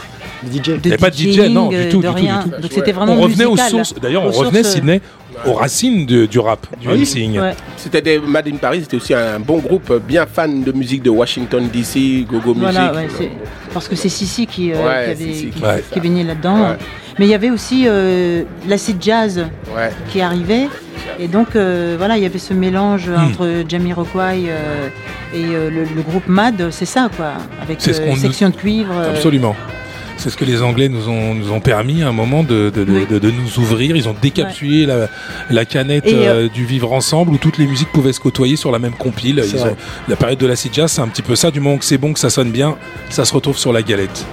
DJ. 0.46 0.68
Il 0.68 0.74
n'y 0.74 0.88
avait 0.88 0.98
pas 0.98 1.10
de 1.10 1.16
DJ, 1.16 1.40
non, 1.50 1.70
du 1.70 1.76
tout, 1.78 1.84
du 1.84 1.90
tout, 1.90 2.02
du 2.02 2.08
rien. 2.08 2.42
tout. 2.44 2.50
Donc 2.62 2.72
c'était 2.72 2.92
vraiment 2.92 3.14
on 3.14 3.22
revenait 3.22 3.46
aux 3.46 3.58
sources. 3.58 3.94
D'ailleurs, 4.02 4.24
on 4.24 4.32
revenait, 4.32 4.64
sources, 4.64 4.76
euh, 4.76 4.78
Sydney, 4.78 5.02
aux 5.46 5.54
racines 5.54 6.06
de- 6.06 6.26
du 6.26 6.40
rap, 6.40 6.66
du 6.82 6.88
Oui. 6.90 7.00
MCing. 7.02 7.40
C'était 7.76 8.02
des 8.02 8.20
Made 8.20 8.48
in 8.48 8.56
Paris, 8.58 8.80
c'était 8.82 8.98
aussi 8.98 9.14
un 9.14 9.40
bon 9.40 9.58
groupe 9.60 10.02
bien 10.08 10.26
fan 10.26 10.64
de 10.64 10.72
musique 10.72 11.04
de 11.04 11.10
Washington 11.10 11.68
DC, 11.72 12.26
Gogo 12.30 12.54
Voilà, 12.54 12.92
Music. 12.94 13.20
ouais, 13.20 13.32
parce 13.74 13.88
que 13.88 13.96
c'est 13.96 14.10
Sissi 14.10 14.48
qui, 14.48 14.72
euh, 14.72 14.76
Ouais, 14.76 15.06
qui, 15.16 15.24
avait, 15.24 15.34
Sissi 15.34 15.46
qui, 15.48 15.52
qui 15.52 15.60
fait 15.62 15.84
qui 15.84 15.90
ça. 15.92 15.96
est 15.96 16.00
baigné 16.00 16.24
là-dedans. 16.24 16.60
Ouais. 16.72 16.78
Mais 17.20 17.26
il 17.26 17.30
y 17.30 17.34
avait 17.36 17.50
aussi 17.50 17.86
euh, 17.88 18.44
l'acid 18.68 18.98
jazz 19.02 19.44
Ouais. 19.76 19.90
qui 20.12 20.22
arrivait. 20.22 20.68
Et 21.20 21.28
donc, 21.28 21.56
euh, 21.56 21.96
voilà, 21.98 22.16
il 22.18 22.22
y 22.22 22.28
avait 22.28 22.38
ce 22.38 22.54
mélange 22.54 23.10
Hmm. 23.10 23.24
entre 23.32 23.64
Jamiroquai 23.68 24.50
euh, 24.50 24.88
et 25.34 25.46
euh, 25.46 25.70
le, 25.72 25.82
le 25.96 26.02
groupe 26.04 26.28
MAD, 26.28 26.70
c'est 26.72 26.86
ça, 26.86 27.10
quoi. 27.16 27.34
Avec 27.62 27.80
euh, 27.88 28.10
nous- 28.10 28.16
section 28.18 28.50
de 28.50 28.56
cuivre. 28.56 28.94
euh, 28.96 29.12
Absolument. 29.12 29.56
C'est 30.18 30.30
ce 30.32 30.38
que 30.38 30.46
les 30.46 30.62
Anglais 30.64 30.90
nous 30.90 31.08
ont, 31.10 31.36
nous 31.36 31.52
ont 31.52 31.60
permis 31.60 32.02
à 32.02 32.08
un 32.10 32.12
moment 32.12 32.44
de, 32.44 32.72
de, 32.74 32.84
de- 32.84 32.92
Oui. 32.92 33.06
de- 33.10 33.20
de 33.20 33.30
nous 33.32 33.60
ouvrir. 33.60 33.96
Ils 33.96 34.10
ont 34.10 34.16
décapsulé 34.20 34.86
la, 34.86 35.08
la 35.52 35.66
canette 35.66 36.08
Et, 36.08 36.14
euh, 36.16 36.46
euh, 36.46 36.50
du 36.50 36.66
vivre 36.66 36.92
ensemble 36.92 37.32
où 37.34 37.38
toutes 37.38 37.58
les 37.60 37.68
musiques 37.68 37.92
pouvaient 37.92 38.14
se 38.14 38.20
côtoyer 38.20 38.56
sur 38.56 38.72
la 38.72 38.80
même 38.80 38.94
compile. 38.94 39.44
Ils 39.46 39.62
ont- 39.62 39.76
la 40.08 40.16
période 40.16 40.40
de 40.40 40.48
l'acid 40.48 40.74
jazz, 40.74 40.92
c'est 40.92 41.02
un 41.02 41.08
petit 41.08 41.22
peu 41.22 41.36
ça. 41.36 41.52
Du 41.52 41.60
moment 41.60 41.78
que 41.78 41.86
c'est 41.86 41.98
bon, 42.00 42.14
que 42.14 42.20
ça 42.20 42.30
sonne 42.32 42.50
bien, 42.52 42.78
ça 43.10 43.26
se 43.26 43.34
retrouve 43.34 43.58
sur 43.58 43.72
la 43.72 43.84
galette. 43.84 44.26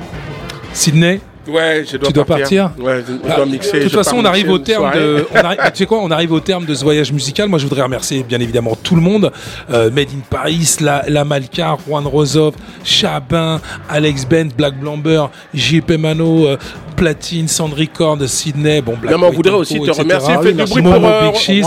Sydney 0.73 1.21
Ouais, 1.49 1.85
je 1.91 1.97
dois 1.97 2.07
tu 2.09 2.13
dois 2.13 2.25
partir. 2.25 2.71
partir 2.71 2.85
Ouais, 2.85 3.03
je- 3.07 3.13
je 3.13 3.19
Ah, 3.33 3.37
dois 3.37 3.47
mixer, 3.47 3.73
De 3.79 3.83
toute 3.85 3.93
je 3.93 3.97
façon, 3.97 4.17
on 4.19 4.25
arrive 4.25 4.51
au 4.51 4.59
terme 4.59 4.93
de. 4.95 5.27
on 5.33 5.37
arrive- 5.37 5.59
tu 5.73 5.79
sais 5.79 5.87
quoi 5.87 5.99
On 6.03 6.11
arrive 6.11 6.33
au 6.33 6.41
terme 6.41 6.65
de 6.65 6.75
ce 6.75 6.83
voyage 6.85 7.13
musical. 7.13 7.49
Moi, 7.49 7.59
je 7.59 7.65
voudrais 7.67 7.83
remercier 7.83 8.23
bien 8.23 8.41
évidemment 8.41 8.77
tout 8.83 8.95
le 8.95 9.03
monde. 9.03 9.31
Euh, 9.73 9.91
Made 9.91 10.09
in 10.09 10.21
Paris, 10.31 10.77
la, 10.81 11.05
la 11.09 11.25
Malka, 11.25 11.77
Juan 11.87 12.07
Rosov, 12.07 12.55
Chabin, 12.85 13.61
Alex 13.89 14.25
Bent, 14.27 14.49
Black 14.57 14.79
Blamber, 14.79 15.27
JP 15.53 15.93
Mano, 15.99 16.47
euh, 16.47 16.57
Platine, 16.97 17.49
Sandricord, 17.49 18.19
Sydney. 18.27 18.81
Bon, 18.81 18.95
Black 19.01 19.13
Non, 19.13 19.19
mais 19.19 19.27
on 19.27 19.31
voudrait 19.33 19.55
aussi 19.55 19.81
te 19.81 19.91
remercier. 19.91 20.35
Fais 20.43 20.53
du 20.53 20.65
bruit 20.65 20.83
Momo 20.83 21.01
pour, 21.01 21.09
euh, 21.09 21.31
Big 21.31 21.41
Cheese. 21.41 21.65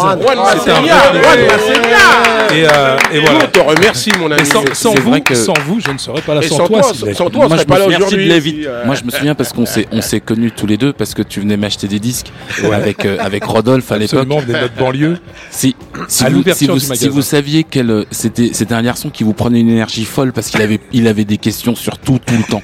Et, 2.54 2.64
euh, 2.66 2.98
et 3.14 3.20
voilà. 3.20 3.34
Nous, 3.40 3.46
on 3.46 3.48
te 3.50 3.60
remercie, 3.60 4.12
mon 4.20 4.32
ami. 4.32 4.42
Et 4.42 4.46
sans, 4.74 4.94
vous, 4.94 5.10
vrai 5.10 5.22
que- 5.22 5.36
sans 5.36 5.54
vous, 5.66 5.80
je 5.86 5.92
ne 5.92 5.98
serais 5.98 6.22
pas 6.22 6.34
là. 6.36 6.42
Et 6.42 6.48
Sans, 6.48 6.66
toi, 6.66 6.82
sans 6.82 7.30
toi, 7.30 7.46
on 7.46 7.50
serait 7.50 7.66
pas 7.66 7.80
là 7.80 7.88
aujourd'hui. 7.88 8.66
Euh, 8.68 8.86
Moi, 8.86 8.96
je 8.96 9.04
me 9.04 9.12
souviens 9.12 9.36
parce 9.36 9.52
qu'on 9.54 9.66
s'est 9.68 9.88
on 9.92 10.02
s'est 10.02 10.20
connus 10.20 10.52
tous 10.52 10.66
les 10.66 10.78
deux 10.78 10.94
parce 10.94 11.14
que 11.14 11.22
tu 11.22 11.40
venais 11.40 11.58
m'acheter 11.58 11.88
des 11.88 12.00
disques 12.00 12.32
Ouais. 12.64 12.74
avec 12.74 13.06
euh, 13.06 13.18
avec 13.20 13.44
Rodolphe 13.44 13.92
à 13.92 13.98
l'époque. 13.98 14.22
Absolument, 14.22 14.42
de 14.42 14.54
notre 14.54 14.74
banlieue. 14.76 15.18
Si 15.52 15.76
si 16.08 16.24
À 16.26 16.30
vous, 16.30 16.44
si 16.54 16.68
vous, 16.68 16.80
si 16.80 17.08
vous 17.10 17.22
saviez 17.22 17.64
quel 17.64 17.90
euh, 17.92 18.04
c'était 18.12 18.50
c'était 18.54 18.74
un 18.74 18.82
garçon 18.84 19.10
qui 19.10 19.24
vous 19.24 19.34
prenait 19.34 19.60
une 19.60 19.70
énergie 19.70 20.06
folle 20.06 20.34
parce 20.34 20.48
qu'il 20.50 20.62
avait 20.62 20.80
il 20.94 21.08
avait 21.08 21.26
des 21.26 21.38
questions 21.38 21.76
sur 21.76 21.98
tout 22.00 22.20
tout 22.26 22.36
le 22.38 22.44
temps 22.44 22.64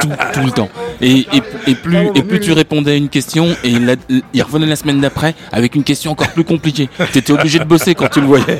tout 0.00 0.08
tout 0.34 0.44
le 0.44 0.50
temps 0.52 0.68
et 1.00 1.26
et, 1.32 1.42
et 1.66 1.74
plus 1.74 2.08
et 2.14 2.22
plus 2.22 2.40
tu 2.40 2.52
répondais 2.52 2.92
à 2.92 2.96
une 2.96 3.08
question 3.08 3.48
et 3.64 3.68
il, 3.70 3.88
a- 3.90 3.96
il 4.32 4.42
revenait 4.42 4.66
la 4.66 4.76
semaine 4.76 5.00
d'après 5.00 5.34
avec 5.52 5.74
une 5.74 5.84
question 5.84 6.12
encore 6.12 6.28
plus 6.30 6.44
compliquée. 6.44 6.88
T'étais 7.12 7.32
obligé 7.32 7.58
de 7.58 7.64
bosser 7.64 7.94
quand 7.94 8.08
tu 8.08 8.20
le 8.20 8.26
voyais. 8.26 8.58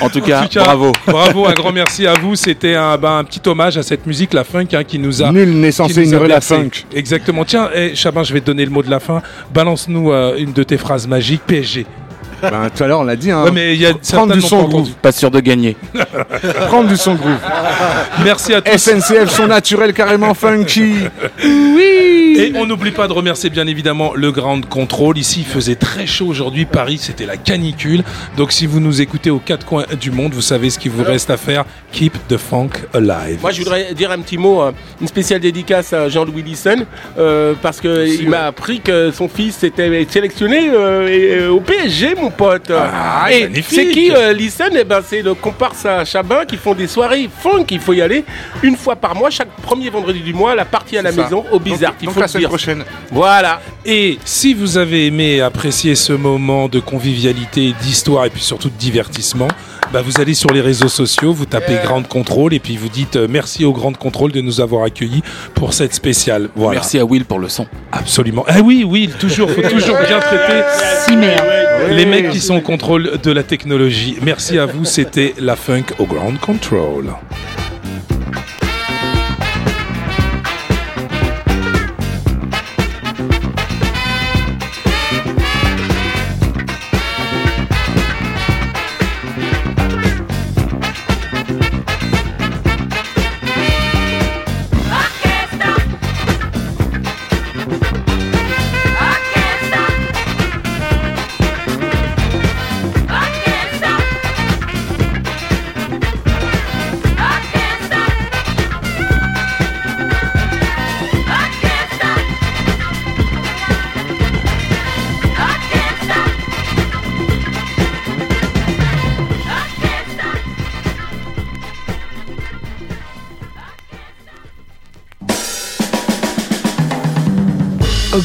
en 0.00 0.08
tout 0.08 0.20
cas, 0.20 0.40
En 0.40 0.42
tout 0.44 0.48
cas, 0.58 0.64
bravo. 0.64 0.92
Bravo, 1.06 1.46
un 1.46 1.52
grand 1.52 1.72
merci 1.72 2.06
à 2.06 2.14
vous. 2.14 2.36
C'était 2.36 2.74
un, 2.74 2.96
ben, 2.98 3.18
un 3.18 3.24
petit 3.24 3.40
hommage 3.48 3.76
à 3.78 3.82
cette 3.82 4.06
musique, 4.06 4.32
la 4.34 4.44
funk, 4.44 4.66
hein, 4.72 4.84
qui 4.84 4.98
nous 4.98 5.22
a. 5.22 5.32
Nul 5.32 5.50
n'est 5.60 5.72
censé 5.72 6.04
ignorer 6.04 6.28
la 6.28 6.40
Exactement. 6.94 7.44
Tiens, 7.44 7.70
eh, 7.74 7.94
Chabin, 7.94 8.22
je 8.22 8.32
vais 8.32 8.40
te 8.40 8.46
donner 8.46 8.64
le 8.64 8.70
mot 8.70 8.82
de 8.82 8.90
la 8.90 9.00
fin. 9.00 9.22
Balance-nous 9.52 10.12
euh, 10.12 10.36
une 10.36 10.52
de 10.52 10.62
tes 10.62 10.76
phrases 10.76 11.06
magiques. 11.06 11.42
PSG. 11.46 11.86
Ben, 12.42 12.70
tout 12.74 12.84
à 12.84 12.86
l'heure, 12.86 13.00
on 13.00 13.04
l'a 13.04 13.16
dit. 13.16 13.30
Hein. 13.30 13.44
Ouais, 13.44 13.50
mais 13.50 13.74
il 13.74 13.80
y 13.80 13.86
a 13.86 13.94
Prendre 13.94 14.34
du 14.34 14.40
son 14.40 14.64
groove. 14.64 14.90
Pas 15.02 15.12
sûr 15.12 15.30
de 15.30 15.40
gagner. 15.40 15.76
Prendre 16.68 16.88
du 16.88 16.96
son 16.96 17.14
groove. 17.14 17.38
Merci 18.24 18.54
à 18.54 18.60
tous. 18.60 18.76
SNCF, 18.76 19.30
son 19.30 19.46
naturel 19.46 19.92
carrément 19.92 20.34
funky. 20.34 20.94
Et 21.42 22.52
on 22.56 22.66
n'oublie 22.66 22.90
pas 22.90 23.08
de 23.08 23.12
remercier 23.12 23.50
bien 23.50 23.66
évidemment 23.66 24.12
le 24.14 24.32
Ground 24.32 24.66
Control. 24.66 25.18
Ici, 25.18 25.40
il 25.40 25.46
faisait 25.46 25.74
très 25.74 26.06
chaud 26.06 26.26
aujourd'hui. 26.26 26.64
Paris, 26.64 26.98
c'était 26.98 27.26
la 27.26 27.36
canicule. 27.36 28.02
Donc, 28.36 28.52
si 28.52 28.66
vous 28.66 28.80
nous 28.80 29.00
écoutez 29.00 29.30
aux 29.30 29.38
quatre 29.38 29.66
coins 29.66 29.84
du 30.00 30.10
monde, 30.10 30.32
vous 30.32 30.40
savez 30.40 30.70
ce 30.70 30.78
qu'il 30.78 30.92
vous 30.92 31.04
reste 31.04 31.30
à 31.30 31.36
faire. 31.36 31.64
Keep 31.92 32.16
the 32.28 32.36
funk 32.36 32.70
alive. 32.94 33.40
Moi, 33.42 33.50
je 33.50 33.58
voudrais 33.58 33.94
dire 33.94 34.10
un 34.10 34.20
petit 34.20 34.38
mot, 34.38 34.62
euh, 34.62 34.72
une 35.00 35.08
spéciale 35.08 35.40
dédicace 35.40 35.92
à 35.92 36.08
Jean-Louis 36.08 36.42
Lisson, 36.42 36.86
euh, 37.18 37.54
parce 37.60 37.80
qu'il 37.80 38.28
m'a 38.28 38.46
appris 38.46 38.80
que 38.80 39.10
son 39.10 39.28
fils 39.28 39.62
était 39.64 40.06
sélectionné 40.08 40.70
euh, 40.70 41.08
et, 41.08 41.40
euh, 41.40 41.50
au 41.50 41.60
PSG, 41.60 42.14
mon 42.14 42.29
pote. 42.30 42.70
Ah, 42.70 43.32
et 43.32 43.50
c'est 43.68 43.88
qui 43.88 44.10
euh, 44.10 44.32
Lisson 44.32 44.64
eh 44.74 44.84
ben, 44.84 45.00
C'est 45.06 45.22
le 45.22 45.34
comparse 45.34 45.84
à 45.86 46.04
Chabin 46.04 46.44
qui 46.46 46.56
font 46.56 46.74
des 46.74 46.86
soirées 46.86 47.28
funk. 47.42 47.66
Il 47.70 47.80
faut 47.80 47.92
y 47.92 48.02
aller 48.02 48.24
une 48.62 48.76
fois 48.76 48.96
par 48.96 49.14
mois, 49.14 49.30
chaque 49.30 49.50
premier 49.62 49.90
vendredi 49.90 50.20
du 50.20 50.32
mois, 50.34 50.54
la 50.54 50.64
partie 50.64 50.96
à 50.98 51.02
la 51.02 51.12
ça. 51.12 51.22
maison 51.22 51.44
au 51.50 51.58
Bizarre. 51.58 51.90
Donc- 51.92 51.98
il 52.02 52.06
donc 52.06 52.14
faut 52.14 52.20
la 52.20 52.28
semaine 52.28 52.40
dire. 52.42 52.48
prochaine. 52.48 52.84
Voilà. 53.10 53.60
Et 53.84 54.18
si 54.24 54.54
vous 54.54 54.78
avez 54.78 55.06
aimé 55.06 55.36
et 55.36 55.40
apprécié 55.40 55.94
ce 55.94 56.12
moment 56.12 56.68
de 56.68 56.80
convivialité, 56.80 57.74
d'histoire 57.82 58.24
et 58.26 58.30
puis 58.30 58.42
surtout 58.42 58.68
de 58.68 58.74
divertissement, 58.78 59.48
bah 59.92 60.02
vous 60.02 60.20
allez 60.20 60.34
sur 60.34 60.50
les 60.50 60.60
réseaux 60.60 60.88
sociaux, 60.88 61.32
vous 61.32 61.46
tapez 61.46 61.76
Grande 61.82 62.06
Contrôle 62.06 62.54
et 62.54 62.60
puis 62.60 62.76
vous 62.76 62.88
dites 62.88 63.16
euh, 63.16 63.26
merci 63.28 63.64
au 63.64 63.72
Grande 63.72 63.96
Contrôle 63.96 64.30
de 64.30 64.40
nous 64.40 64.60
avoir 64.60 64.84
accueillis 64.84 65.22
pour 65.54 65.72
cette 65.72 65.94
spéciale. 65.94 66.48
Voilà. 66.54 66.78
Merci 66.80 66.98
à 67.00 67.04
Will 67.04 67.24
pour 67.24 67.40
le 67.40 67.48
son. 67.48 67.66
Absolument. 67.90 68.44
Ah 68.46 68.60
oui, 68.62 68.84
oui, 68.86 69.10
toujours, 69.18 69.50
faut 69.50 69.62
toujours 69.68 69.96
bien 70.06 70.20
traiter 70.20 70.62
Si, 71.06 71.16
les 71.88 72.06
mecs 72.06 72.30
qui 72.30 72.40
sont 72.40 72.56
au 72.56 72.60
contrôle 72.60 73.18
de 73.22 73.30
la 73.30 73.42
technologie. 73.42 74.18
Merci 74.22 74.58
à 74.58 74.66
vous, 74.66 74.84
c'était 74.84 75.34
la 75.38 75.56
funk 75.56 75.84
au 75.98 76.06
Ground 76.06 76.38
Control. 76.38 77.14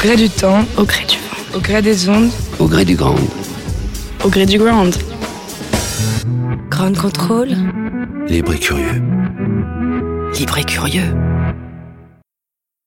Gré 0.06 0.16
du 0.18 0.30
temps, 0.30 0.64
au 0.78 0.84
gré 0.84 1.04
du 1.08 1.18
vent, 1.18 1.58
au 1.58 1.60
gré 1.60 1.82
des 1.82 2.10
ondes, 2.10 2.30
Au 2.60 2.68
gré 2.68 2.86
du 2.86 2.96
grand. 2.96 3.16
au 4.24 4.30
gré 4.30 4.46
du 4.46 4.60
ground. 4.60 4.96
Ground 6.70 6.96
Control, 6.96 7.50
Libre 8.28 8.54
et 8.54 8.60
curieux. 8.60 9.02
libre 10.38 10.58
et 10.60 10.64
curieux. 10.64 11.16